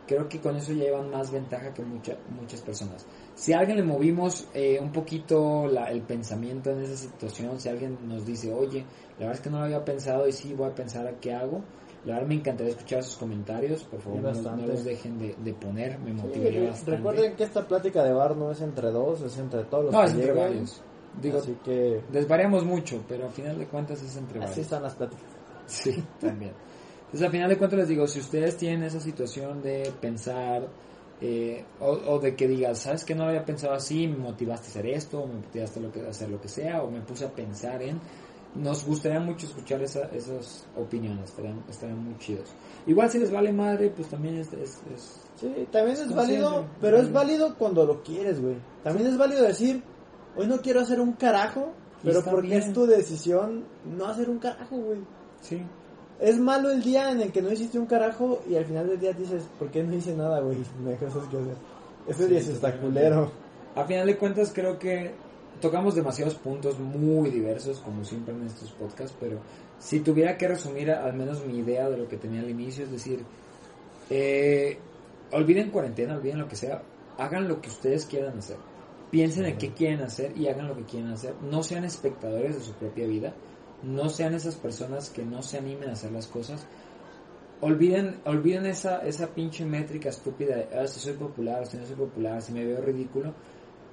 Creo 0.08 0.28
que 0.28 0.40
con 0.40 0.56
eso 0.58 0.74
ya 0.74 0.84
llevan 0.86 1.10
más 1.10 1.32
ventaja 1.32 1.74
que 1.74 1.82
mucha- 1.84 2.18
muchas 2.40 2.62
personas. 2.62 3.06
Si 3.36 3.54
a 3.54 3.60
alguien 3.60 3.78
le 3.78 3.84
movimos 3.84 4.48
eh, 4.54 4.78
un 4.82 4.92
poquito 4.92 5.68
la- 5.68 5.90
el 5.90 6.02
pensamiento 6.02 6.70
en 6.72 6.82
esa 6.82 6.98
situación, 6.98 7.60
si 7.60 7.70
alguien 7.70 7.98
nos 8.08 8.26
dice, 8.26 8.54
oye, 8.54 8.80
la 9.20 9.28
verdad 9.28 9.36
es 9.36 9.42
que 9.42 9.50
no 9.50 9.60
lo 9.60 9.66
había 9.66 9.86
pensado 9.86 10.28
y 10.28 10.34
sí 10.34 10.54
voy 10.54 10.70
a 10.70 10.76
pensar 10.76 11.08
a 11.08 11.12
qué 11.20 11.34
hago, 11.34 11.62
la 12.04 12.16
verdad 12.16 12.28
me 12.28 12.36
encantaría 12.36 12.72
escuchar 12.74 13.04
sus 13.04 13.16
comentarios, 13.16 13.84
por 13.84 14.02
favor 14.02 14.22
no, 14.22 14.28
los- 14.30 14.42
no 14.44 14.68
los 14.68 14.84
dejen 14.84 15.18
de, 15.20 15.36
de 15.36 15.54
poner, 15.54 15.98
me 16.00 16.12
motivaría 16.14 16.70
bastante. 16.70 16.98
recuerden 16.98 17.36
que 17.36 17.44
esta 17.44 17.68
plática 17.68 18.04
de 18.04 18.12
bar 18.12 18.36
no 18.36 18.52
es 18.52 18.60
entre 18.62 18.90
dos, 18.92 19.22
es 19.22 19.38
entre 19.38 19.64
todos 19.66 19.86
los 19.86 19.94
no, 19.94 20.00
que 20.02 20.06
es 20.08 20.14
entre 20.14 20.32
varios. 20.34 20.82
Digo, 21.22 21.38
Así 21.40 21.56
que 21.64 22.02
desvariamos 22.12 22.66
mucho, 22.66 23.04
pero 23.08 23.26
al 23.26 23.32
final 23.32 23.58
de 23.60 23.66
cuentas 23.68 24.02
es 24.02 24.16
entre 24.18 24.40
varios. 24.40 24.52
así 24.54 24.62
están 24.62 24.82
las 24.84 24.96
pláticas. 24.96 25.24
Sí, 25.68 26.04
también. 26.20 26.52
Entonces, 27.14 27.24
al 27.26 27.32
final 27.32 27.50
de 27.50 27.58
cuentas 27.58 27.80
les 27.80 27.88
digo, 27.90 28.08
si 28.08 28.20
ustedes 28.20 28.56
tienen 28.58 28.84
esa 28.84 29.00
situación 29.02 29.62
de 29.62 29.92
pensar 30.00 30.68
eh, 31.20 31.64
o, 31.82 31.90
o 31.90 32.20
de 32.20 32.36
que 32.36 32.48
digas, 32.48 32.80
¿sabes 32.80 33.04
que 33.04 33.14
no 33.14 33.24
lo 33.24 33.30
había 33.30 33.44
pensado 33.46 33.74
así? 33.74 34.08
Me 34.08 34.18
motivaste 34.18 34.68
a 34.68 34.70
hacer 34.70 34.86
esto, 34.88 35.22
o 35.22 35.28
me 35.28 35.36
motivaste 35.36 35.80
a, 35.80 35.84
lo 35.84 35.92
que, 35.92 36.02
a 36.06 36.10
hacer 36.10 36.30
lo 36.30 36.40
que 36.42 36.48
sea, 36.48 36.82
o 36.84 36.90
me 36.90 37.02
puse 37.02 37.26
a 37.26 37.30
pensar 37.30 37.82
en... 37.84 38.00
Nos 38.56 38.86
gustaría 38.86 39.20
mucho 39.22 39.46
escuchar 39.46 39.82
esa, 39.82 40.10
esas 40.14 40.66
opiniones, 40.78 41.30
estarían, 41.30 41.64
estarían 41.70 42.04
muy 42.04 42.18
chidos. 42.18 42.50
Igual 42.86 43.10
si 43.10 43.20
les 43.20 43.32
vale 43.32 43.52
madre, 43.54 43.90
pues 43.96 44.10
también 44.10 44.38
es... 44.38 44.52
es, 44.54 44.80
es- 44.94 45.22
Sí, 45.40 45.68
también 45.72 45.96
es 45.96 46.02
Es 46.04 46.14
válido, 46.16 46.66
pero 46.80 46.98
es 46.98 47.12
válido. 47.12 47.56
cuando 47.58 47.86
lo 47.86 48.04
quieres, 48.04 48.40
güey. 48.42 48.56
También 48.84 49.08
es 49.08 49.18
válido 49.18 49.42
decir, 49.44 49.82
hoy 50.38 50.46
no 50.48 50.62
quiero 50.62 50.82
hacer 50.82 51.00
un 51.02 51.14
carajo, 51.14 51.72
pero 52.04 52.22
porque 52.24 52.48
bien. 52.48 52.62
es 52.62 52.74
tu 52.74 52.86
decisión 52.86 53.64
no 53.98 54.06
hacer 54.06 54.30
un 54.30 54.38
carajo, 54.40 54.76
güey. 54.78 55.00
sí, 55.42 55.62
Es 56.22 56.38
malo 56.38 56.70
el 56.70 56.84
día 56.84 57.12
en 57.12 57.20
el 57.20 57.32
que 57.32 57.42
no 57.42 57.52
hiciste 57.52 57.80
un 57.80 57.88
carajo 57.88 58.44
y 58.48 58.56
al 58.56 58.66
final 58.66 58.88
del 58.88 59.00
día 59.00 59.12
dices, 59.12 59.44
¿por 59.58 59.72
qué 59.72 59.84
no 59.84 59.96
hice 59.96 60.16
nada, 60.16 60.40
güey? 60.40 60.58
Me 60.86 60.96
cosas 60.96 61.28
que 61.28 61.38
hacer. 61.38 61.56
Sí, 62.16 62.26
día 62.26 62.42
sí 62.42 62.52
está 62.52 62.78
culero. 62.80 63.32
A 63.76 63.86
final 63.86 64.06
de 64.06 64.18
cuentas 64.18 64.52
creo 64.54 64.78
que 64.78 65.12
tocamos 65.60 65.96
demasiados 65.96 66.36
puntos 66.36 66.80
muy 66.80 67.30
diversos 67.30 67.80
como 67.80 68.06
siempre 68.06 68.34
en 68.34 68.46
estos 68.46 68.72
podcasts, 68.72 69.16
pero 69.20 69.40
si 69.80 70.02
tuviera 70.02 70.38
que 70.38 70.48
resumir 70.48 70.92
al 70.92 71.14
menos 71.14 71.46
mi 71.46 71.58
idea 71.58 71.90
de 71.90 71.98
lo 71.98 72.08
que 72.08 72.18
tenía 72.18 72.42
al 72.42 72.50
inicio, 72.50 72.84
es 72.84 72.92
decir, 72.92 73.24
eh, 74.10 74.78
olviden 75.32 75.72
cuarentena, 75.72 76.16
olviden 76.16 76.40
lo 76.40 76.48
que 76.48 76.56
sea, 76.56 76.84
hagan 77.18 77.48
lo 77.48 77.62
que 77.62 77.70
ustedes 77.70 78.06
quieran 78.06 78.38
hacer. 78.38 78.58
Piensen 79.10 79.46
en 79.46 79.58
qué 79.58 79.72
quieren 79.72 80.02
hacer 80.02 80.38
y 80.38 80.48
hagan 80.48 80.68
lo 80.68 80.76
que 80.76 80.84
quieren 80.84 81.12
hacer. 81.12 81.34
No 81.50 81.64
sean 81.64 81.84
espectadores 81.84 82.56
de 82.56 82.62
su 82.62 82.74
propia 82.74 83.06
vida. 83.08 83.34
No 83.84 84.10
sean 84.10 84.34
esas 84.34 84.56
personas 84.56 85.10
que 85.10 85.24
no 85.24 85.42
se 85.42 85.58
animen 85.58 85.90
a 85.90 85.94
hacer 85.94 86.12
las 86.12 86.28
cosas. 86.28 86.66
Olviden, 87.62 88.22
olviden 88.26 88.66
esa, 88.66 89.06
esa 89.06 89.28
pinche 89.28 89.66
métrica 89.66 90.10
estúpida 90.10 90.56
de 90.56 90.68
ah, 90.80 90.88
si 90.88 91.00
soy 91.00 91.14
popular, 91.14 91.68
si 91.68 91.78
no 91.78 91.86
soy 91.86 91.96
popular, 91.96 92.42
si 92.42 92.54
me 92.54 92.66
veo 92.66 92.82
ridículo. 92.82 93.34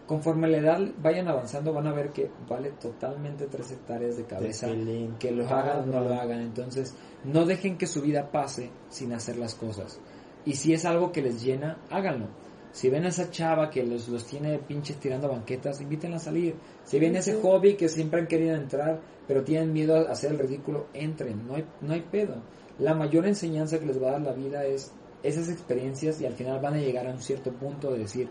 Conforme 0.07 0.49
la 0.49 0.57
edad 0.57 0.81
vayan 1.03 1.29
avanzando 1.29 1.75
van 1.75 1.87
a 1.87 1.93
ver 1.93 2.11
que 2.11 2.31
vale 2.49 2.71
totalmente 2.81 3.47
tres 3.47 3.73
hectáreas 3.73 4.17
de 4.17 4.25
cabeza 4.25 4.67
pilín. 4.69 5.17
que 5.19 5.31
lo 5.31 5.47
hagan 5.47 5.83
o 5.83 5.87
no 5.87 6.01
lo 6.01 6.15
hagan. 6.15 6.41
Entonces, 6.41 6.95
no 7.25 7.45
dejen 7.45 7.77
que 7.77 7.87
su 7.87 8.01
vida 8.01 8.31
pase 8.31 8.71
sin 8.89 9.13
hacer 9.13 9.37
las 9.37 9.55
cosas. 9.55 10.01
Y 10.47 10.55
si 10.55 10.73
es 10.73 10.87
algo 10.87 11.13
que 11.13 11.21
les 11.21 11.43
llena, 11.43 11.77
háganlo. 11.91 12.29
Si 12.73 12.89
ven 12.89 13.05
a 13.05 13.09
esa 13.09 13.31
chava 13.31 13.71
que 13.71 13.85
los, 13.85 14.09
los 14.09 14.25
tiene 14.25 14.59
pinches 14.59 14.99
tirando 14.99 15.29
banquetas, 15.29 15.81
invítenla 15.81 16.17
a 16.17 16.21
salir. 16.21 16.55
Si 16.85 16.99
ven 16.99 17.17
ese 17.17 17.35
hobby 17.41 17.75
que 17.75 17.89
siempre 17.89 18.21
han 18.21 18.27
querido 18.27 18.55
entrar, 18.55 19.01
pero 19.29 19.45
tienen 19.45 19.73
miedo 19.73 19.95
a 19.95 20.11
hacer 20.11 20.33
el 20.33 20.39
ridículo, 20.39 20.87
entren. 20.95 21.47
No 21.47 21.55
hay, 21.55 21.67
no 21.83 21.93
hay 21.93 22.01
pedo. 22.01 22.37
La 22.79 22.95
mayor 22.95 23.27
enseñanza 23.27 23.79
que 23.79 23.87
les 23.87 24.03
va 24.03 24.09
a 24.09 24.13
dar 24.13 24.23
la 24.23 24.33
vida 24.33 24.65
es 24.65 24.91
esas 25.23 25.51
experiencias 25.51 26.21
y 26.21 26.27
al 26.27 26.33
final 26.33 26.61
van 26.61 26.75
a 26.75 26.79
llegar 26.79 27.07
a 27.07 27.11
un 27.11 27.21
cierto 27.21 27.53
punto 27.53 27.93
de 27.93 27.99
decir, 27.99 28.29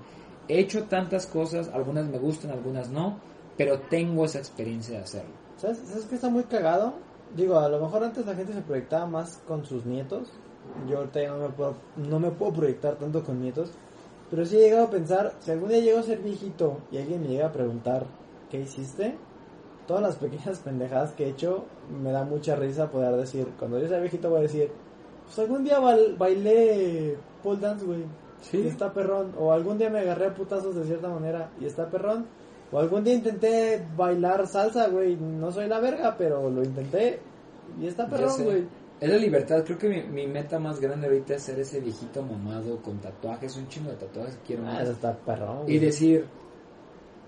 he 0.48 0.60
hecho 0.60 0.86
tantas 0.86 1.28
cosas, 1.28 1.70
algunas 1.70 2.08
me 2.08 2.18
gustan, 2.18 2.52
algunas 2.52 2.90
no, 2.90 3.20
pero 3.56 3.80
tengo 3.82 4.26
esa 4.26 4.40
experiencia 4.40 4.98
de 4.98 5.04
hacerlo. 5.04 5.32
¿Sabes, 5.58 5.80
¿Sabes 5.80 6.06
qué 6.06 6.16
está 6.16 6.30
muy 6.30 6.44
cagado? 6.44 6.94
Digo, 7.36 7.60
a 7.60 7.70
lo 7.70 7.80
mejor 7.80 8.04
antes 8.04 8.26
la 8.26 8.36
gente 8.36 8.54
se 8.54 8.62
proyectaba 8.62 9.06
más 9.06 9.42
con 9.48 9.66
sus 9.66 9.86
nietos. 9.86 10.32
Yo 10.90 11.00
ahorita 11.00 11.22
ya 11.22 11.30
no 11.30 11.40
me 11.40 11.50
puedo, 11.50 11.76
no 11.98 12.20
me 12.20 12.32
puedo 12.32 12.54
proyectar 12.54 12.96
tanto 12.96 13.24
con 13.24 13.42
nietos. 13.42 13.72
Pero 14.30 14.46
sí 14.46 14.58
he 14.58 14.62
llegado 14.62 14.86
a 14.86 14.90
pensar, 14.90 15.34
si 15.40 15.52
algún 15.52 15.70
día 15.70 15.80
llego 15.80 16.00
a 16.00 16.04
ser 16.04 16.20
viejito 16.20 16.80
y 16.92 16.98
alguien 16.98 17.22
me 17.22 17.30
llega 17.30 17.48
a 17.48 17.52
preguntar, 17.52 18.06
¿qué 18.50 18.62
hiciste? 18.62 19.16
Todas 19.88 20.04
las 20.04 20.16
pequeñas 20.18 20.60
pendejadas 20.60 21.14
que 21.14 21.26
he 21.26 21.30
hecho, 21.30 21.66
me 22.04 22.12
da 22.12 22.24
mucha 22.26 22.56
risa 22.56 22.90
poder 22.90 23.16
decir, 23.16 23.48
cuando 23.58 23.80
yo 23.80 23.88
sea 23.88 24.00
viejito 24.00 24.30
voy 24.30 24.40
a 24.40 24.42
decir, 24.44 24.70
pues 25.26 25.40
algún 25.40 25.64
día 25.64 25.80
bail- 25.80 26.18
bailé 26.18 27.18
pole 27.42 27.60
dance, 27.62 27.86
güey. 27.86 28.04
Sí. 28.42 28.58
Y 28.60 28.68
está 28.68 28.92
perrón. 28.94 29.34
O 29.40 29.52
algún 29.52 29.78
día 29.78 29.90
me 29.90 30.00
agarré 30.00 30.28
a 30.28 30.34
putazos 30.36 30.76
de 30.76 30.84
cierta 30.84 31.08
manera 31.10 31.50
y 31.60 31.66
está 31.66 31.90
perrón. 31.90 32.26
O 32.72 32.80
algún 32.80 33.04
día 33.04 33.14
intenté 33.14 33.86
bailar 33.96 34.46
salsa, 34.46 34.88
güey. 34.90 35.16
No 35.16 35.52
soy 35.52 35.68
la 35.68 35.80
verga, 35.80 36.16
pero 36.18 36.50
lo 36.50 36.62
intenté 36.64 37.20
y 37.82 37.88
está 37.88 38.08
perrón, 38.08 38.44
güey. 38.44 38.68
Es 39.00 39.10
la 39.10 39.18
libertad. 39.18 39.64
Creo 39.64 39.78
que 39.78 39.88
mi, 39.90 40.04
mi 40.04 40.28
meta 40.28 40.60
más 40.60 40.80
grande 40.80 41.08
ahorita 41.08 41.36
es 41.36 41.44
ser 41.44 41.60
ese 41.60 41.80
viejito 41.80 42.22
mamado 42.24 42.82
con 42.82 42.98
tatuajes, 43.00 43.56
un 43.56 43.68
chingo 43.70 43.92
de 43.92 43.96
tatuajes 43.98 44.36
que 44.38 44.42
quiero 44.48 44.64
Ah, 44.64 44.74
más. 44.74 44.82
eso 44.84 44.92
está 44.94 45.14
perrón. 45.16 45.60
Y 45.68 45.78
decir, 45.80 46.26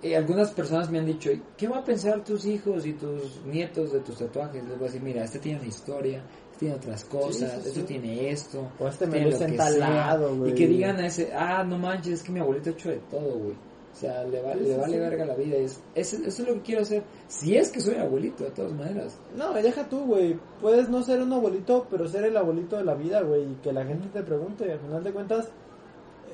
eh, 0.02 0.16
algunas 0.16 0.52
personas 0.52 0.90
me 0.90 1.00
han 1.00 1.06
dicho, 1.06 1.30
¿qué 1.58 1.68
van 1.68 1.80
a 1.80 1.84
pensar 1.84 2.24
tus 2.24 2.46
hijos 2.46 2.86
y 2.86 2.94
tus 2.94 3.44
nietos 3.46 3.92
de 3.94 4.00
tus 4.00 4.18
tatuajes? 4.18 4.64
Les 4.64 4.72
voy 4.78 4.88
a 4.88 4.92
decir, 4.92 5.02
mira, 5.02 5.24
este 5.24 5.40
tiene 5.40 5.60
una 5.60 5.68
historia, 5.68 6.24
este 6.52 6.60
tiene 6.60 6.76
otras 6.76 7.06
cosas, 7.06 7.64
Sí, 7.64 7.72
sí. 7.76 7.84
tiene 7.84 8.30
esto. 8.32 8.72
O 8.80 8.88
este 8.88 9.06
me 9.08 9.14
tiene 9.14 9.26
luce 9.32 9.40
lo 9.40 9.46
en 9.46 9.52
que 9.52 9.58
tal 9.58 9.74
sea". 9.74 9.90
lado, 9.90 10.36
güey. 10.36 10.52
Y 10.52 10.56
que 10.56 10.68
digan 10.68 10.98
a 10.98 11.08
ese, 11.08 11.32
ah, 11.34 11.64
no 11.64 11.78
manches, 11.78 12.14
es 12.14 12.24
que 12.24 12.32
mi 12.32 12.40
abuelito 12.40 12.70
ha 12.70 12.74
hecho 12.74 12.90
de 12.90 13.00
todo, 13.12 13.38
güey. 13.40 13.56
O 13.92 13.96
sea, 14.00 14.24
le, 14.24 14.42
va- 14.42 14.54
le 14.56 14.78
vale 14.78 15.00
verga 15.00 15.26
la 15.26 15.36
vida. 15.36 15.58
Es, 15.58 15.82
es- 15.96 16.14
eso 16.14 16.44
es 16.44 16.48
lo 16.48 16.54
que 16.56 16.62
quiero 16.62 16.84
hacer. 16.84 17.04
Si 17.28 17.58
es 17.58 17.70
que 17.70 17.82
soy 17.82 17.96
abuelito, 17.96 18.44
de 18.46 18.52
todas 18.52 18.72
maneras. 18.72 19.20
No, 19.36 19.58
y 19.60 19.64
deja 19.64 19.90
tú, 19.90 20.06
güey. 20.06 20.40
Puedes 20.62 20.88
no 20.90 21.02
ser 21.04 21.22
un 21.22 21.34
abuelito, 21.34 21.88
pero 21.90 22.08
ser 22.08 22.24
el 22.26 22.38
abuelito 22.38 22.78
de 22.78 22.84
la 22.86 22.94
vida, 22.94 23.22
güey. 23.24 23.52
Y 23.52 23.56
que 23.64 23.74
la 23.74 23.84
gente 23.86 24.08
te 24.10 24.22
pregunte. 24.24 24.68
Y 24.68 24.72
al 24.72 24.80
final 24.80 25.04
de 25.04 25.12
cuentas, 25.12 25.50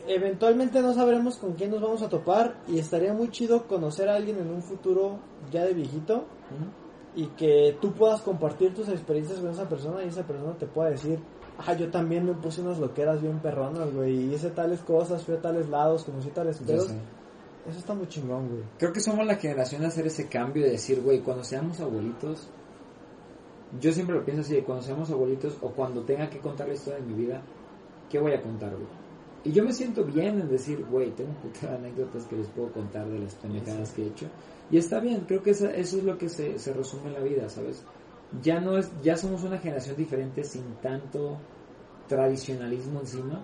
eventualmente 0.07 0.81
no 0.81 0.93
sabremos 0.93 1.37
con 1.37 1.53
quién 1.53 1.71
nos 1.71 1.81
vamos 1.81 2.01
a 2.01 2.09
topar. 2.09 2.61
Y 2.67 2.79
estaría 2.79 3.13
muy 3.13 3.29
chido 3.29 3.67
conocer 3.67 4.09
a 4.09 4.15
alguien 4.15 4.37
en 4.39 4.49
un 4.49 4.61
futuro 4.61 5.19
ya 5.51 5.63
de 5.65 5.73
viejito. 5.73 6.25
Y 7.15 7.27
que 7.27 7.77
tú 7.79 7.93
puedas 7.93 8.21
compartir 8.21 8.73
tus 8.73 8.89
experiencias 8.89 9.39
con 9.39 9.49
esa 9.49 9.69
persona 9.69 10.03
y 10.03 10.09
esa 10.09 10.27
persona 10.27 10.57
te 10.57 10.67
pueda 10.67 10.89
decir, 10.89 11.19
ah, 11.57 11.73
yo 11.73 11.89
también 11.89 12.25
me 12.25 12.33
puse 12.33 12.61
unas 12.61 12.79
loqueras 12.79 13.21
bien 13.21 13.39
perronas, 13.39 13.93
güey, 13.93 14.13
y 14.13 14.33
hice 14.33 14.49
tales 14.49 14.81
cosas, 14.81 15.23
fui 15.23 15.35
a 15.35 15.41
tales 15.41 15.69
lados, 15.69 16.03
conocí 16.03 16.29
tales 16.29 16.57
pedos. 16.59 16.93
Eso 17.67 17.79
está 17.79 17.93
muy 17.93 18.07
chingón, 18.07 18.49
güey. 18.49 18.63
Creo 18.77 18.93
que 18.93 18.99
somos 18.99 19.25
la 19.25 19.35
generación 19.35 19.81
de 19.81 19.87
hacer 19.87 20.05
ese 20.05 20.27
cambio 20.27 20.63
de 20.65 20.71
decir, 20.71 21.01
güey, 21.01 21.21
cuando 21.21 21.43
seamos 21.43 21.79
abuelitos, 21.79 22.47
yo 23.79 23.91
siempre 23.91 24.15
lo 24.15 24.23
pienso 24.23 24.41
así, 24.41 24.55
de 24.55 24.63
cuando 24.63 24.83
seamos 24.83 25.09
abuelitos 25.09 25.57
o 25.61 25.69
cuando 25.69 26.03
tenga 26.03 26.29
que 26.29 26.39
contar 26.39 26.67
la 26.67 26.75
historia 26.75 26.99
de 26.99 27.05
mi 27.05 27.13
vida, 27.13 27.41
¿qué 28.09 28.19
voy 28.19 28.33
a 28.33 28.41
contar, 28.41 28.71
güey? 28.71 29.04
Y 29.45 29.51
yo 29.51 29.63
me 29.63 29.71
siento 29.73 30.03
bien 30.03 30.39
en 30.41 30.49
decir, 30.49 30.83
güey, 30.89 31.11
tengo 31.11 31.31
anécdotas 31.69 32.25
que 32.25 32.35
les 32.35 32.47
puedo 32.47 32.71
contar 32.73 33.07
de 33.07 33.19
las 33.19 33.35
pendejadas 33.35 33.91
que 33.91 34.01
he 34.03 34.07
hecho. 34.07 34.25
Y 34.71 34.77
está 34.77 34.99
bien, 34.99 35.21
creo 35.27 35.43
que 35.43 35.51
esa- 35.51 35.71
eso 35.71 35.97
es 35.99 36.03
lo 36.03 36.17
que 36.17 36.29
se, 36.29 36.57
se 36.57 36.73
resume 36.73 37.07
en 37.09 37.13
la 37.13 37.19
vida, 37.19 37.47
¿sabes? 37.47 37.83
Ya 38.41 38.59
no 38.59 38.75
es, 38.77 38.89
ya 39.03 39.15
somos 39.15 39.43
una 39.43 39.59
generación 39.59 39.95
diferente 39.97 40.43
sin 40.43 40.63
tanto 40.81 41.37
tradicionalismo 42.07 42.99
encima. 43.01 43.39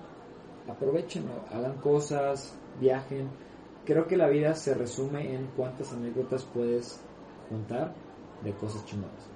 Aprovechenlo, 0.67 1.33
hagan 1.51 1.77
cosas, 1.81 2.51
viajen. 2.79 3.27
Creo 3.85 4.07
que 4.07 4.17
la 4.17 4.27
vida 4.27 4.53
se 4.55 4.73
resume 4.73 5.35
en 5.35 5.45
cuántas 5.55 5.91
anécdotas 5.93 6.43
puedes 6.53 6.97
juntar 7.49 7.93
de 8.43 8.51
cosas 8.53 8.83
chingonas. 8.85 9.27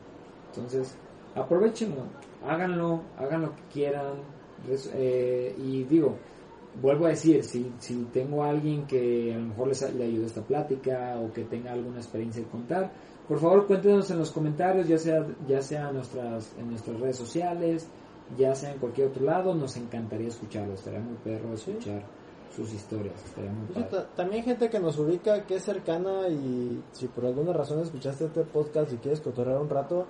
Entonces, 0.55 0.93
aprovechenlo, 1.35 2.03
háganlo, 2.47 3.01
hagan 3.17 3.41
lo 3.43 3.55
que 3.55 3.61
quieran. 3.73 4.13
eh, 4.95 5.53
y 5.59 5.83
digo, 5.83 6.15
vuelvo 6.81 7.05
a 7.05 7.09
decir, 7.09 7.43
si, 7.43 7.71
si 7.79 7.95
tengo 8.13 8.43
a 8.43 8.49
alguien 8.49 8.85
que 8.85 9.33
a 9.33 9.37
lo 9.37 9.47
mejor 9.47 9.67
les, 9.67 9.93
le 9.93 10.05
ayude 10.05 10.25
esta 10.25 10.41
plática 10.41 11.19
o 11.19 11.31
que 11.31 11.43
tenga 11.43 11.71
alguna 11.71 11.97
experiencia 11.97 12.43
de 12.43 12.49
contar, 12.49 12.91
por 13.27 13.39
favor 13.39 13.65
cuéntenos 13.65 14.09
en 14.11 14.19
los 14.19 14.31
comentarios, 14.31 14.87
ya 14.87 14.97
sea, 14.97 15.25
ya 15.47 15.61
sea 15.61 15.89
en, 15.89 15.95
nuestras, 15.95 16.53
en 16.59 16.69
nuestras 16.69 16.99
redes 16.99 17.17
sociales, 17.17 17.87
ya 18.37 18.53
sea 18.55 18.71
en 18.73 18.79
cualquier 18.79 19.07
otro 19.07 19.23
lado, 19.23 19.55
nos 19.55 19.75
encantaría 19.77 20.27
escucharlos, 20.27 20.79
estaría 20.79 20.99
muy 20.99 21.15
perro 21.23 21.53
escuchar 21.53 22.03
sus 22.55 22.73
historias, 22.73 23.23
estaría 23.25 23.51
muy 23.51 23.67
padre. 23.67 24.07
también 24.15 24.43
gente 24.43 24.69
que 24.69 24.79
nos 24.79 24.97
ubica, 24.97 25.45
que 25.45 25.55
es 25.55 25.63
cercana 25.63 26.27
y 26.29 26.81
si 26.91 27.07
por 27.07 27.25
alguna 27.25 27.53
razón 27.53 27.81
escuchaste 27.81 28.25
este 28.25 28.43
podcast 28.43 28.93
y 28.93 28.97
quieres 28.97 29.21
cotorrear 29.21 29.59
un 29.59 29.69
rato, 29.69 30.05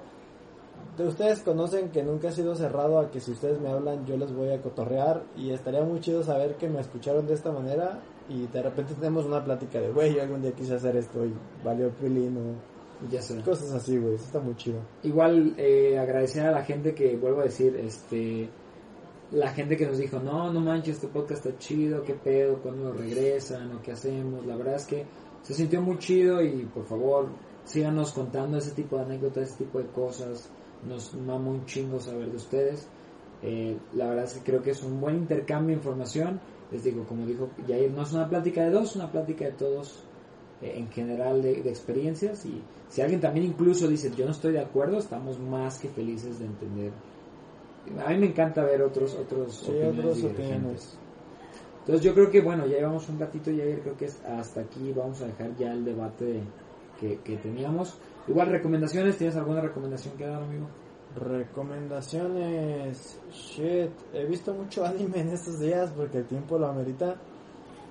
ustedes 0.99 1.41
conocen 1.41 1.89
que 1.89 2.03
nunca 2.03 2.29
he 2.29 2.31
sido 2.31 2.55
cerrado 2.55 2.99
a 2.99 3.11
que 3.11 3.19
si 3.19 3.31
ustedes 3.31 3.59
me 3.59 3.69
hablan 3.69 4.05
yo 4.05 4.17
les 4.17 4.33
voy 4.33 4.49
a 4.51 4.61
cotorrear 4.61 5.23
y 5.35 5.51
estaría 5.51 5.83
muy 5.83 5.99
chido 5.99 6.23
saber 6.23 6.55
que 6.55 6.69
me 6.69 6.79
escucharon 6.79 7.27
de 7.27 7.33
esta 7.33 7.51
manera 7.51 7.99
y 8.29 8.47
de 8.47 8.61
repente 8.61 8.93
tenemos 8.95 9.25
una 9.25 9.43
plática 9.43 9.79
de, 9.79 9.91
güey, 9.91 10.15
yo 10.15 10.21
algún 10.21 10.41
día 10.41 10.51
quise 10.51 10.75
hacer 10.75 10.95
esto 10.95 11.25
y 11.25 11.33
valió 11.63 11.89
pilín 11.91 12.37
o 12.37 13.09
Ya 13.11 13.21
sé. 13.21 13.39
cosas 13.41 13.71
así, 13.73 13.97
güey, 13.97 14.15
eso 14.15 14.25
está 14.25 14.39
muy 14.39 14.55
chido. 14.55 14.79
Igual 15.03 15.53
eh, 15.57 15.99
agradecer 15.99 16.45
a 16.45 16.51
la 16.51 16.63
gente 16.63 16.95
que, 16.95 17.15
vuelvo 17.17 17.41
a 17.41 17.43
decir, 17.43 17.75
este 17.75 18.49
la 19.31 19.49
gente 19.49 19.75
que 19.75 19.87
nos 19.87 19.97
dijo, 19.97 20.19
no, 20.19 20.51
no 20.53 20.59
manches, 20.61 20.95
este 20.95 21.07
podcast 21.07 21.45
está 21.45 21.57
chido, 21.59 22.03
qué 22.03 22.13
pedo, 22.13 22.59
cuándo 22.61 22.85
lo 22.85 22.93
regresan 22.93 23.71
o 23.73 23.81
qué 23.81 23.91
hacemos. 23.91 24.45
La 24.45 24.55
verdad 24.55 24.75
es 24.75 24.85
que 24.85 25.05
se 25.41 25.53
sintió 25.53 25.81
muy 25.81 25.97
chido 25.97 26.41
y 26.41 26.65
por 26.65 26.85
favor 26.85 27.27
síganos 27.63 28.11
contando 28.11 28.57
ese 28.57 28.71
tipo 28.71 28.97
de 28.97 29.03
anécdotas, 29.03 29.49
ese 29.49 29.65
tipo 29.65 29.79
de 29.79 29.87
cosas. 29.87 30.49
Nos 30.83 31.13
mama 31.15 31.49
un 31.51 31.65
chingo 31.65 31.99
saber 31.99 32.29
de 32.29 32.37
ustedes. 32.37 32.87
Eh, 33.41 33.75
la 33.93 34.07
verdad 34.09 34.25
es 34.25 34.33
que 34.33 34.43
creo 34.51 34.61
que 34.61 34.71
es 34.71 34.83
un 34.83 34.99
buen 35.01 35.15
intercambio 35.17 35.69
de 35.75 35.81
información. 35.81 36.39
Les 36.71 36.83
digo, 36.83 37.03
como 37.05 37.25
dijo 37.25 37.49
Jair, 37.67 37.91
no 37.91 38.03
es 38.03 38.11
una 38.13 38.27
plática 38.29 38.63
de 38.63 38.71
dos, 38.71 38.89
es 38.91 38.95
una 38.95 39.11
plática 39.11 39.45
de 39.45 39.51
todos 39.51 40.03
eh, 40.61 40.73
en 40.77 40.87
general 40.91 41.41
de, 41.41 41.61
de 41.61 41.69
experiencias 41.69 42.45
y 42.45 42.61
si 42.89 43.01
alguien 43.01 43.19
también 43.21 43.45
incluso 43.45 43.87
dice 43.87 44.09
yo 44.15 44.25
no 44.25 44.31
estoy 44.31 44.53
de 44.53 44.59
acuerdo 44.61 44.97
estamos 44.99 45.37
más 45.39 45.77
que 45.79 45.89
felices 45.89 46.39
de 46.39 46.45
entender 46.45 46.91
a 48.05 48.09
mí 48.09 48.17
me 48.17 48.27
encanta 48.27 48.63
ver 48.63 48.81
otros 48.81 49.13
otros 49.15 49.53
Sí, 49.59 49.65
opiniones 49.67 50.15
divergentes. 50.15 50.97
entonces 51.81 52.05
yo 52.05 52.13
creo 52.13 52.31
que 52.31 52.41
bueno 52.41 52.65
ya 52.67 52.77
llevamos 52.77 53.07
un 53.09 53.19
ratito 53.19 53.51
ya 53.51 53.63
creo 53.81 53.97
que 53.97 54.05
es 54.05 54.15
hasta 54.25 54.61
aquí 54.61 54.91
vamos 54.95 55.21
a 55.21 55.27
dejar 55.27 55.55
ya 55.57 55.73
el 55.73 55.83
debate 55.85 56.23
de- 56.25 56.41
que, 56.99 57.19
que 57.19 57.35
teníamos 57.37 57.93
igual 58.27 58.49
recomendaciones 58.49 59.17
tienes 59.17 59.35
alguna 59.35 59.61
recomendación 59.61 60.15
que 60.17 60.25
dar 60.25 60.41
amigo 60.43 60.67
Recomendaciones. 61.15 63.19
Shit, 63.31 63.91
he 64.13 64.25
visto 64.25 64.53
mucho 64.53 64.85
anime 64.85 65.21
en 65.21 65.29
estos 65.29 65.59
días 65.59 65.91
porque 65.95 66.19
el 66.19 66.25
tiempo 66.25 66.57
lo 66.57 66.67
amerita. 66.67 67.15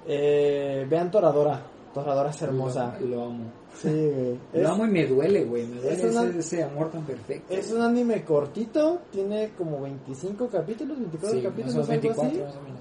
Eh, 0.07 0.87
vean 0.89 1.11
Toradora. 1.11 1.61
Toradora 1.95 2.31
es 2.31 2.43
hermosa. 2.43 2.97
lo, 3.01 3.07
lo 3.07 3.25
amo 3.25 3.45
Sí, 3.75 3.89
güey. 3.89 4.39
lo 4.63 4.69
amo 4.69 4.87
y 4.87 4.91
me 4.91 5.07
duele 5.07 5.45
güey 5.45 5.67
me 5.67 5.81
duele 5.81 5.95
es 5.95 6.05
una- 6.17 6.39
ese, 6.39 6.63
amor 6.63 6.91
tan 6.91 7.03
perfecto 7.05 7.53
es 7.55 7.73
un 7.73 7.81
anime 7.83 8.23
cortito, 8.25 9.01
tiene 9.11 9.51
como 9.57 9.81
25 9.81 10.49
capítulos, 10.49 10.99
24 10.99 11.31
Sí, 11.31 11.37
más 11.37 11.47
o 11.47 11.51
capítulos, 11.51 11.77
algo 11.77 11.89
24 11.89 12.29
así. 12.29 12.39
más 12.43 12.57
o 12.57 12.63
menos 12.63 12.81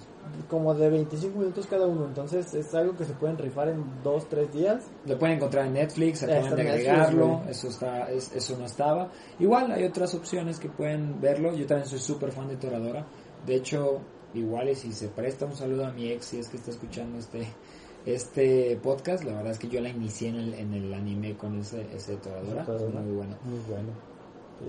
Como 0.50 0.74
de 0.74 0.90
25 0.90 1.38
minutos 1.40 1.66
cada 1.68 1.86
uno. 1.88 2.06
Entonces 2.06 2.54
es 2.54 2.74
algo 2.76 2.96
que 2.96 3.06
se 3.06 3.14
pueden 3.14 3.38
rifar 3.38 3.70
en 3.70 3.84
2, 4.04 4.30
3 4.30 4.52
días. 4.54 4.84
Lo 5.06 5.18
pueden 5.20 5.38
encontrar 5.38 5.66
en 5.68 5.74
Netflix, 5.74 6.24
acaban 6.24 6.56
de 6.56 6.64
Netflix, 6.64 6.88
agregarlo, 6.90 7.42
eso 7.50 7.68
está, 7.68 8.12
es- 8.12 8.32
eso 8.36 8.58
no 8.58 8.66
estaba. 8.66 9.10
Igual 9.40 9.72
hay 9.72 9.84
otras 9.86 10.14
opciones 10.16 10.60
que 10.60 10.70
pueden 10.70 11.20
verlo, 11.22 11.54
yo 11.56 11.66
también 11.66 11.88
soy 11.88 12.00
súper 12.00 12.32
fan 12.32 12.48
de 12.50 12.58
Toradora, 12.58 13.06
de 13.46 13.56
hecho, 13.56 14.00
igual 14.34 14.70
y 14.70 14.76
si 14.76 14.92
se 14.92 15.10
presta 15.10 15.46
un 15.46 15.56
saludo 15.56 15.86
a 15.86 15.92
mi 15.92 16.10
ex 16.10 16.26
si 16.26 16.40
es 16.40 16.50
que 16.50 16.58
está 16.58 16.72
escuchando 16.72 17.20
este 17.20 17.48
este 18.06 18.78
podcast, 18.84 19.24
la 19.24 19.34
verdad 19.36 19.52
es 19.54 19.60
que 19.60 19.70
yo 19.70 19.80
la 19.80 19.90
inicié 19.90 20.30
en 20.30 20.36
el, 20.36 20.54
en 20.56 20.74
el 20.74 20.94
anime 20.94 21.38
con 21.38 21.58
ese, 21.60 21.88
ese 21.96 22.18
Toradora, 22.18 22.66
Toradora. 22.66 23.00
es 23.00 23.06
muy 23.06 23.16
bueno. 23.16 23.36
Muy 23.46 23.60
bueno. 23.70 23.90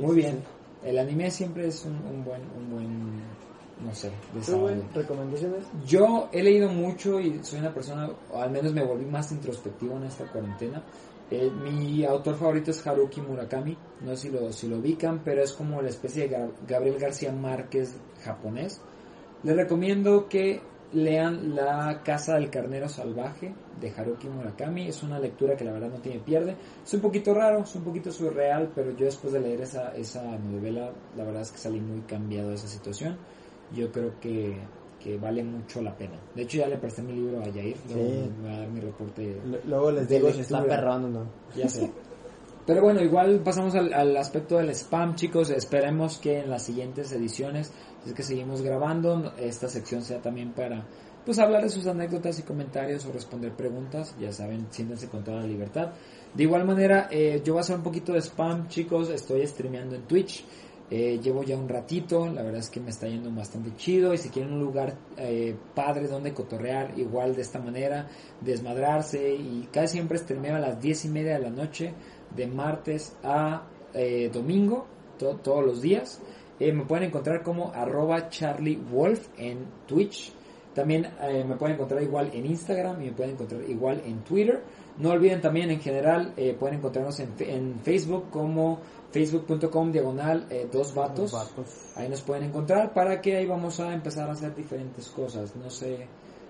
Muy 0.00 0.16
bien, 0.16 0.42
el 0.84 0.98
anime 0.98 1.30
siempre 1.30 1.66
es 1.66 1.84
un, 1.84 1.94
un 1.94 2.24
buen, 2.24 2.42
un 2.56 2.70
buen, 2.70 3.22
no 3.82 3.94
sé, 3.94 4.10
¿Tú, 4.32 4.38
desahogo. 4.38 4.62
güey, 4.64 4.82
recomendaciones? 4.94 5.64
Yo 5.86 6.28
he 6.32 6.42
leído 6.42 6.68
mucho 6.68 7.18
y 7.20 7.42
soy 7.42 7.60
una 7.60 7.72
persona, 7.72 8.08
o 8.32 8.40
al 8.40 8.50
menos 8.50 8.72
me 8.72 8.84
volví 8.84 9.04
más 9.06 9.30
introspectivo 9.32 9.96
en 9.96 10.04
esta 10.04 10.24
cuarentena. 10.30 10.82
Eh, 11.30 11.50
mi 11.50 12.04
autor 12.04 12.36
favorito 12.36 12.70
es 12.70 12.86
Haruki 12.86 13.20
Murakami, 13.20 13.76
no 14.02 14.10
sé 14.10 14.16
si 14.16 14.30
lo, 14.30 14.52
si 14.52 14.68
lo 14.68 14.76
ubican, 14.78 15.22
pero 15.24 15.42
es 15.42 15.52
como 15.52 15.80
la 15.82 15.88
especie 15.88 16.28
de 16.28 16.36
Ga- 16.36 16.50
Gabriel 16.68 16.98
García 16.98 17.32
Márquez 17.32 17.96
japonés. 18.22 18.80
Les 19.42 19.56
recomiendo 19.56 20.28
que 20.28 20.60
lean 20.92 21.56
La 21.56 22.02
Casa 22.04 22.34
del 22.34 22.50
Carnero 22.50 22.88
Salvaje 22.88 23.52
de 23.80 23.90
Haruki 23.90 24.28
Murakami. 24.28 24.86
Es 24.86 25.02
una 25.02 25.18
lectura 25.18 25.56
que 25.56 25.64
la 25.64 25.72
verdad 25.72 25.88
no 25.90 25.98
tiene 26.00 26.20
pierde. 26.20 26.56
Es 26.84 26.94
un 26.94 27.00
poquito 27.00 27.34
raro, 27.34 27.60
es 27.64 27.74
un 27.74 27.82
poquito 27.82 28.12
surreal, 28.12 28.70
pero 28.74 28.92
yo 28.92 29.06
después 29.06 29.32
de 29.32 29.40
leer 29.40 29.62
esa, 29.62 29.94
esa 29.96 30.22
novela, 30.38 30.92
la 31.16 31.24
verdad 31.24 31.42
es 31.42 31.50
que 31.50 31.58
salí 31.58 31.80
muy 31.80 32.02
cambiado 32.02 32.50
de 32.50 32.54
esa 32.54 32.68
situación. 32.68 33.16
Yo 33.74 33.90
creo 33.92 34.18
que, 34.20 34.56
que 35.00 35.16
vale 35.18 35.42
mucho 35.42 35.82
la 35.82 35.96
pena. 35.96 36.18
De 36.34 36.42
hecho, 36.42 36.58
ya 36.58 36.68
le 36.68 36.78
presté 36.78 37.02
mi 37.02 37.12
libro 37.12 37.40
a 37.42 37.48
Yair. 37.48 37.76
Luego 37.88 38.08
Sí. 38.10 38.30
me 38.42 38.48
va 38.48 38.54
a 38.54 38.58
dar 38.60 38.68
mi 38.68 38.80
reporte. 38.80 39.38
L- 39.44 39.60
Luego 39.66 39.90
les 39.90 40.08
digo 40.08 40.30
si 40.32 40.40
está 40.40 40.58
lectura. 40.60 40.76
perrón 40.76 41.04
o 41.04 41.08
no. 41.08 41.26
Ya 41.56 41.68
sé. 41.68 41.90
Pero 42.66 42.80
bueno, 42.80 43.02
igual 43.02 43.40
pasamos 43.44 43.74
al, 43.74 43.92
al 43.92 44.16
aspecto 44.16 44.56
del 44.56 44.70
spam, 44.70 45.14
chicos. 45.16 45.50
Esperemos 45.50 46.18
que 46.18 46.38
en 46.40 46.48
las 46.50 46.62
siguientes 46.62 47.12
ediciones, 47.12 47.70
si 48.02 48.10
es 48.10 48.14
que 48.14 48.22
seguimos 48.22 48.62
grabando, 48.62 49.34
esta 49.38 49.68
sección 49.68 50.02
sea 50.02 50.22
también 50.22 50.52
para 50.52 50.86
pues 51.26 51.38
hablar 51.38 51.62
de 51.62 51.70
sus 51.70 51.86
anécdotas 51.86 52.38
y 52.38 52.42
comentarios 52.42 53.04
o 53.06 53.12
responder 53.12 53.52
preguntas. 53.52 54.14
Ya 54.18 54.32
saben, 54.32 54.66
siéntense 54.70 55.08
con 55.08 55.22
toda 55.24 55.38
la 55.40 55.46
libertad. 55.46 55.92
De 56.34 56.42
igual 56.42 56.64
manera, 56.66 57.08
eh, 57.10 57.40
yo 57.44 57.52
voy 57.54 57.58
a 57.58 57.62
hacer 57.62 57.76
un 57.76 57.82
poquito 57.82 58.12
de 58.14 58.20
spam, 58.22 58.68
chicos. 58.68 59.10
Estoy 59.10 59.46
streameando 59.46 59.94
en 59.96 60.02
Twitch. 60.02 60.44
Eh, 60.90 61.18
llevo 61.22 61.42
ya 61.42 61.56
un 61.56 61.68
ratito, 61.68 62.26
la 62.28 62.42
verdad 62.42 62.60
es 62.60 62.68
que 62.68 62.78
me 62.78 62.90
está 62.90 63.08
yendo 63.08 63.30
bastante 63.32 63.74
chido 63.76 64.12
y 64.12 64.18
si 64.18 64.28
quieren 64.28 64.52
un 64.52 64.60
lugar 64.60 64.94
eh, 65.16 65.56
padre 65.74 66.06
donde 66.08 66.34
cotorrear 66.34 66.92
igual 66.98 67.34
de 67.34 67.40
esta 67.42 67.58
manera, 67.58 68.06
desmadrarse 68.42 69.34
y 69.34 69.68
casi 69.72 69.94
siempre 69.94 70.18
streameo 70.18 70.56
a 70.56 70.60
las 70.60 70.80
10 70.80 71.06
y 71.06 71.08
media 71.08 71.34
de 71.34 71.40
la 71.40 71.50
noche 71.50 71.94
de 72.36 72.46
martes 72.46 73.16
a 73.24 73.62
eh, 73.94 74.30
domingo, 74.32 74.86
to- 75.18 75.36
todos 75.36 75.64
los 75.64 75.80
días. 75.82 76.20
Me 76.60 76.84
pueden 76.84 77.04
encontrar 77.08 77.42
como 77.42 77.72
arroba 77.72 78.28
charliewolf 78.28 79.26
en 79.38 79.66
Twitch. 79.86 80.32
También 80.72 81.08
me 81.48 81.56
pueden 81.56 81.74
encontrar 81.76 82.02
igual 82.02 82.30
en 82.32 82.46
Instagram 82.46 83.00
y 83.02 83.06
me 83.06 83.12
pueden 83.12 83.32
encontrar 83.32 83.62
igual 83.68 84.00
en 84.06 84.18
Twitter. 84.24 84.62
No 84.98 85.10
olviden 85.10 85.40
también 85.40 85.70
en 85.70 85.80
general, 85.80 86.32
pueden 86.58 86.78
encontrarnos 86.78 87.18
en, 87.20 87.30
en 87.40 87.80
Facebook 87.80 88.30
como 88.30 88.78
facebook.com 89.14 89.92
diagonal 89.92 90.44
eh, 90.50 90.68
dos 90.70 90.92
vatos. 90.92 91.32
Ahí 91.94 92.08
nos 92.08 92.20
pueden 92.22 92.44
encontrar 92.44 92.92
para 92.92 93.20
que 93.20 93.36
ahí 93.36 93.46
vamos 93.46 93.78
a 93.78 93.94
empezar 93.94 94.28
a 94.28 94.32
hacer 94.32 94.52
diferentes 94.56 95.06
cosas. 95.08 95.54
No 95.54 95.70
sé 95.70 96.08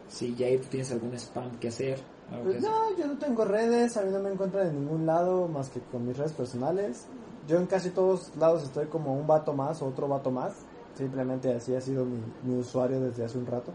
si 0.09 0.35
Jair 0.35 0.63
tú 0.63 0.69
tienes 0.69 0.91
algún 0.91 1.13
spam 1.15 1.59
que 1.59 1.69
hacer. 1.69 1.99
algo 2.33 2.45
Pues 2.45 2.63
que 2.63 2.67
hacer. 2.67 2.71
no, 2.71 2.97
yo 2.97 3.07
no 3.07 3.19
tengo 3.19 3.45
redes, 3.45 3.99
a 3.99 4.03
mí 4.03 4.11
no 4.11 4.19
me 4.21 4.31
encuentran 4.31 4.69
en 4.69 4.81
ningún 4.81 5.05
lado 5.05 5.47
más 5.47 5.69
que 5.69 5.81
con 5.81 6.07
mis 6.07 6.17
redes 6.17 6.33
personales. 6.33 7.07
Yo 7.47 7.59
en 7.59 7.67
casi 7.67 7.91
todos 7.91 8.35
lados 8.37 8.63
estoy 8.63 8.87
como 8.87 9.13
un 9.13 9.27
vato 9.27 9.53
más 9.53 9.83
o 9.83 9.87
otro 9.89 10.09
vato 10.09 10.31
más. 10.31 10.55
Simplemente 10.97 11.53
así 11.53 11.75
ha 11.75 11.83
sido 11.83 12.07
mi, 12.07 12.19
mi 12.45 12.59
usuario 12.59 12.99
desde 12.99 13.27
hace 13.27 13.37
un 13.37 13.47
rato. 13.47 13.73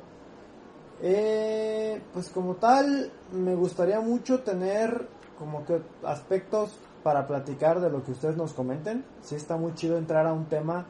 Eh, 1.03 2.01
pues 2.11 2.29
como 2.29 2.55
tal, 2.55 3.11
me 3.31 3.53
gustaría 3.53 4.01
mucho 4.01 4.39
tener 4.39 5.07
como 5.37 5.63
que 5.63 5.79
aspectos 6.03 6.71
para 7.03 7.27
platicar 7.27 7.79
de 7.79 7.89
lo 7.89 8.03
que 8.03 8.11
ustedes 8.11 8.37
nos 8.37 8.53
comenten. 8.53 9.05
Sí 9.21 9.35
está 9.35 9.57
muy 9.57 9.73
chido 9.73 9.97
entrar 9.97 10.25
a 10.25 10.33
un 10.33 10.45
tema 10.45 10.85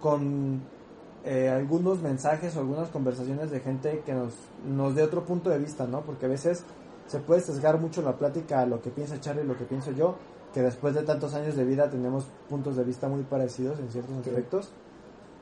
con 0.00 0.62
eh, 1.24 1.48
algunos 1.48 2.00
mensajes 2.02 2.56
o 2.56 2.60
algunas 2.60 2.88
conversaciones 2.90 3.50
de 3.50 3.60
gente 3.60 4.02
que 4.04 4.12
nos, 4.14 4.34
nos 4.66 4.94
dé 4.94 5.02
otro 5.02 5.24
punto 5.24 5.50
de 5.50 5.58
vista, 5.58 5.86
¿no? 5.86 6.02
Porque 6.02 6.26
a 6.26 6.28
veces 6.28 6.64
se 7.06 7.18
puede 7.20 7.40
sesgar 7.40 7.78
mucho 7.80 8.02
la 8.02 8.16
plática 8.16 8.60
a 8.60 8.66
lo 8.66 8.80
que 8.80 8.90
piensa 8.90 9.20
Charlie 9.20 9.42
y 9.44 9.46
lo 9.46 9.56
que 9.56 9.64
pienso 9.64 9.90
yo, 9.92 10.16
que 10.52 10.62
después 10.62 10.94
de 10.94 11.02
tantos 11.02 11.34
años 11.34 11.56
de 11.56 11.64
vida 11.64 11.88
tenemos 11.90 12.26
puntos 12.48 12.76
de 12.76 12.84
vista 12.84 13.08
muy 13.08 13.22
parecidos 13.22 13.78
en 13.80 13.90
ciertos 13.90 14.14
Sí. 14.22 14.30
aspectos. 14.30 14.72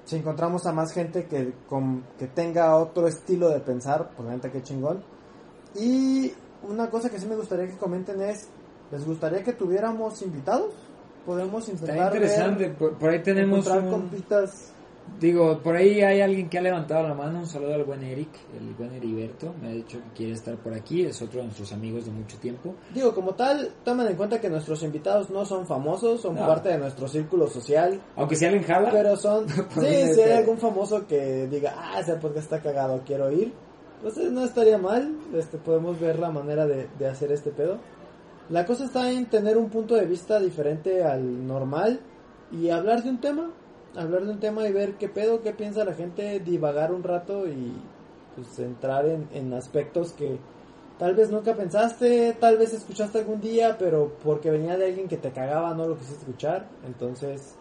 Si 0.05 0.17
encontramos 0.17 0.67
a 0.67 0.73
más 0.73 0.93
gente 0.93 1.27
que, 1.27 1.53
con, 1.69 2.05
que 2.19 2.27
tenga 2.27 2.77
otro 2.77 3.07
estilo 3.07 3.49
de 3.51 3.61
pensar, 3.61 4.11
pues 4.17 4.29
la 4.29 4.35
neta 4.35 4.51
que 4.51 4.63
chingón. 4.63 5.03
Y 5.75 6.33
una 6.69 6.91
cosa 6.91 7.11
que 7.11 7.19
sí 7.19 7.27
me 7.27 7.37
gustaría 7.37 7.67
que 7.69 7.77
comenten 7.77 8.21
es, 8.23 8.49
¿les 8.91 9.05
gustaría 9.07 9.43
que 9.43 9.53
tuviéramos 9.53 10.21
invitados? 10.23 10.73
Podemos 11.27 11.69
Está 11.69 11.83
intentar 11.93 12.15
interesante. 12.15 12.65
ver- 12.69 12.75
Por, 12.77 12.99
por 12.99 13.11
ahí 13.11 13.23
tenemos 13.23 13.67
un, 13.67 13.91
compitas 13.91 14.73
Digo, 15.19 15.59
por 15.59 15.75
ahí 15.75 16.03
hay 16.03 16.21
alguien 16.21 16.49
que 16.49 16.59
ha 16.59 16.63
levantado 16.63 17.09
la 17.09 17.15
mano. 17.15 17.41
Un 17.41 17.47
saludo 17.47 17.75
al 17.75 17.83
buen 17.85 18.03
Eric, 18.05 18.29
el 18.57 18.75
buen 18.75 18.93
Heriberto. 18.95 19.53
Me 19.61 19.69
ha 19.69 19.73
dicho 19.73 19.99
que 19.99 20.11
quiere 20.15 20.33
estar 20.35 20.57
por 20.59 20.73
aquí. 20.73 21.05
Es 21.05 21.21
otro 21.21 21.39
de 21.41 21.47
nuestros 21.47 21.73
amigos 21.73 22.05
de 22.05 22.13
mucho 22.13 22.39
tiempo. 22.39 22.75
Digo, 22.95 23.13
como 23.13 23.35
tal, 23.35 23.73
tomen 23.83 24.07
en 24.07 24.15
cuenta 24.17 24.41
que 24.41 24.49
nuestros 24.49 24.83
invitados 24.85 25.29
no 25.31 25.45
son 25.45 25.67
famosos, 25.67 26.21
son 26.21 26.37
No. 26.37 26.47
parte 26.47 26.69
de 26.69 26.79
nuestro 26.79 27.09
círculo 27.09 27.49
social. 27.49 28.01
Aunque 28.15 28.37
si 28.37 28.45
alguien 28.45 28.63
jala, 28.63 28.91
Pero 28.93 29.17
son, 29.17 29.49
sí, 29.49 29.65
si 29.81 29.87
hay 29.87 29.95
está- 30.11 30.39
algún 30.39 30.59
famoso 30.59 31.05
que 31.09 31.49
diga, 31.49 31.75
ah, 31.77 31.99
ese 32.01 32.15
podcast 32.15 32.45
está 32.53 32.61
cagado, 32.63 33.03
quiero 33.05 33.33
ir, 33.33 33.53
eh, 34.05 34.29
no 34.31 34.45
estaría 34.45 34.79
mal, 34.79 35.13
este, 35.35 35.59
podemos 35.59 35.99
ver 35.99 36.21
la 36.21 36.31
manera 36.31 36.67
de, 36.67 36.87
de 36.99 37.09
hacer 37.09 37.33
este 37.33 37.51
pedo. 37.51 37.79
La 38.51 38.67
cosa 38.67 38.87
está 38.87 39.09
en 39.13 39.27
tener 39.27 39.57
un 39.57 39.71
punto 39.71 39.95
de 39.95 40.07
vista 40.07 40.41
diferente 40.41 41.05
al 41.05 41.47
normal 41.47 42.01
y 42.51 42.71
hablar 42.71 43.05
de 43.05 43.11
un 43.11 43.21
tema, 43.21 43.53
hablar 43.95 44.25
de 44.25 44.33
un 44.33 44.41
tema 44.41 44.67
y 44.67 44.73
ver 44.73 44.95
qué 44.95 45.09
pedo, 45.09 45.41
qué 45.41 45.53
piensa 45.53 45.85
la 45.85 45.95
gente, 45.95 46.41
divagar 46.41 46.93
un 46.93 47.05
rato 47.05 47.47
y 47.47 47.73
pues 48.35 48.59
entrar 48.59 49.07
en, 49.07 49.29
en 49.33 49.55
aspectos 49.55 50.13
que 50.15 50.37
tal 50.99 51.15
vez 51.15 51.31
nunca 51.31 51.55
pensaste, 51.55 52.37
tal 52.41 52.59
vez 52.59 52.75
escuchaste 52.75 53.21
algún 53.21 53.41
día, 53.41 53.77
pero 53.79 54.17
porque 54.21 54.51
venía 54.51 54.77
de 54.77 54.87
alguien 54.87 55.07
que 55.07 55.17
te 55.17 55.31
cagaba 55.31 55.73
no 55.73 55.87
lo 55.87 55.97
quisiste 55.97 56.23
escuchar, 56.23 56.67
entonces 56.85 57.55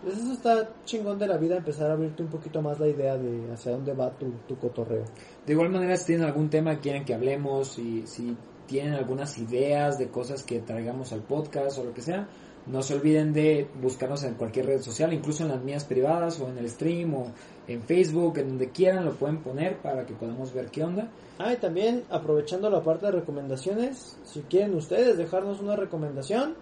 pues 0.00 0.16
eso 0.16 0.32
está 0.32 0.70
chingón 0.84 1.18
de 1.18 1.26
la 1.26 1.38
vida, 1.38 1.56
empezar 1.56 1.90
a 1.90 1.94
abrirte 1.94 2.22
un 2.22 2.30
poquito 2.30 2.62
más 2.62 2.78
la 2.78 2.86
idea 2.86 3.16
de 3.16 3.52
hacia 3.52 3.72
dónde 3.72 3.94
va 3.94 4.10
tu, 4.10 4.30
tu 4.46 4.56
cotorreo. 4.56 5.04
De 5.44 5.52
igual 5.52 5.70
manera, 5.70 5.96
si 5.96 6.06
tienen 6.06 6.24
algún 6.24 6.48
tema 6.48 6.78
quieren 6.78 7.04
que 7.04 7.14
hablemos, 7.14 7.78
y 7.78 8.06
si 8.06 8.34
tienen 8.70 8.94
algunas 8.94 9.36
ideas 9.36 9.98
de 9.98 10.10
cosas 10.10 10.44
que 10.44 10.60
traigamos 10.60 11.12
al 11.12 11.22
podcast 11.22 11.76
o 11.78 11.84
lo 11.84 11.92
que 11.92 12.02
sea, 12.02 12.28
no 12.66 12.82
se 12.82 12.94
olviden 12.94 13.32
de 13.32 13.68
buscarnos 13.82 14.22
en 14.22 14.34
cualquier 14.34 14.66
red 14.66 14.80
social, 14.80 15.12
incluso 15.12 15.42
en 15.42 15.48
las 15.48 15.60
mías 15.64 15.84
privadas 15.84 16.38
o 16.38 16.48
en 16.48 16.56
el 16.56 16.70
stream 16.70 17.12
o 17.14 17.32
en 17.66 17.82
Facebook, 17.82 18.38
en 18.38 18.50
donde 18.50 18.70
quieran 18.70 19.04
lo 19.04 19.14
pueden 19.14 19.38
poner 19.38 19.78
para 19.78 20.06
que 20.06 20.14
podamos 20.14 20.54
ver 20.54 20.66
qué 20.70 20.84
onda. 20.84 21.10
Ah, 21.40 21.52
y 21.52 21.56
también 21.56 22.04
aprovechando 22.10 22.70
la 22.70 22.80
parte 22.80 23.06
de 23.06 23.12
recomendaciones, 23.12 24.16
si 24.22 24.42
quieren 24.42 24.76
ustedes 24.76 25.18
dejarnos 25.18 25.60
una 25.60 25.74
recomendación, 25.74 26.54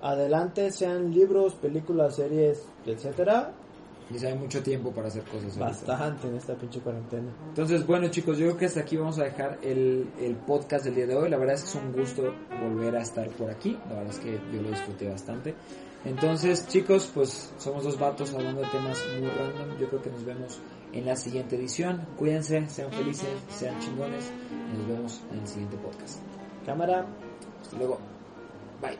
adelante, 0.00 0.72
sean 0.72 1.14
libros, 1.14 1.54
películas, 1.54 2.16
series, 2.16 2.66
etcétera, 2.84 3.52
Y 4.12 4.18
si 4.18 4.26
hay 4.26 4.34
mucho 4.34 4.62
tiempo 4.62 4.90
para 4.90 5.08
hacer 5.08 5.22
cosas. 5.24 5.56
ahorita. 5.56 5.64
bastante 5.64 6.28
en 6.28 6.36
esta 6.36 6.54
pinche 6.54 6.80
cuarentena. 6.80 7.30
Entonces, 7.48 7.86
bueno 7.86 8.08
chicos, 8.08 8.38
yo 8.38 8.46
creo 8.46 8.58
que 8.58 8.66
hasta 8.66 8.80
aquí 8.80 8.96
vamos 8.96 9.18
a 9.18 9.24
dejar 9.24 9.58
el, 9.62 10.08
el 10.20 10.36
podcast 10.36 10.84
del 10.84 10.94
día 10.94 11.06
de 11.06 11.16
hoy. 11.16 11.30
La 11.30 11.38
verdad 11.38 11.54
es 11.54 11.62
que 11.62 11.68
es 11.68 11.74
un 11.74 11.92
gusto 11.92 12.34
volver 12.62 12.96
a 12.96 13.02
estar 13.02 13.28
por 13.30 13.50
aquí. 13.50 13.78
La 13.88 13.96
verdad 13.96 14.12
es 14.12 14.18
que 14.18 14.38
yo 14.52 14.62
lo 14.62 14.70
disfruté 14.70 15.08
bastante. 15.08 15.54
Entonces, 16.04 16.66
chicos, 16.66 17.10
pues 17.14 17.52
somos 17.58 17.84
dos 17.84 17.98
vatos 17.98 18.34
hablando 18.34 18.60
de 18.60 18.68
temas 18.68 18.98
muy 19.18 19.28
random. 19.28 19.78
Yo 19.78 19.88
creo 19.88 20.02
que 20.02 20.10
nos 20.10 20.24
vemos 20.24 20.58
en 20.92 21.06
la 21.06 21.16
siguiente 21.16 21.56
edición. 21.56 22.06
Cuídense, 22.18 22.68
sean 22.68 22.90
felices, 22.90 23.28
sean 23.48 23.78
chingones. 23.80 24.30
Y 24.72 24.78
nos 24.78 24.88
vemos 24.88 25.20
en 25.32 25.38
el 25.38 25.46
siguiente 25.46 25.76
podcast. 25.76 26.18
Cámara. 26.66 27.06
Hasta 27.62 27.76
luego. 27.76 27.98
Bye. 28.80 28.98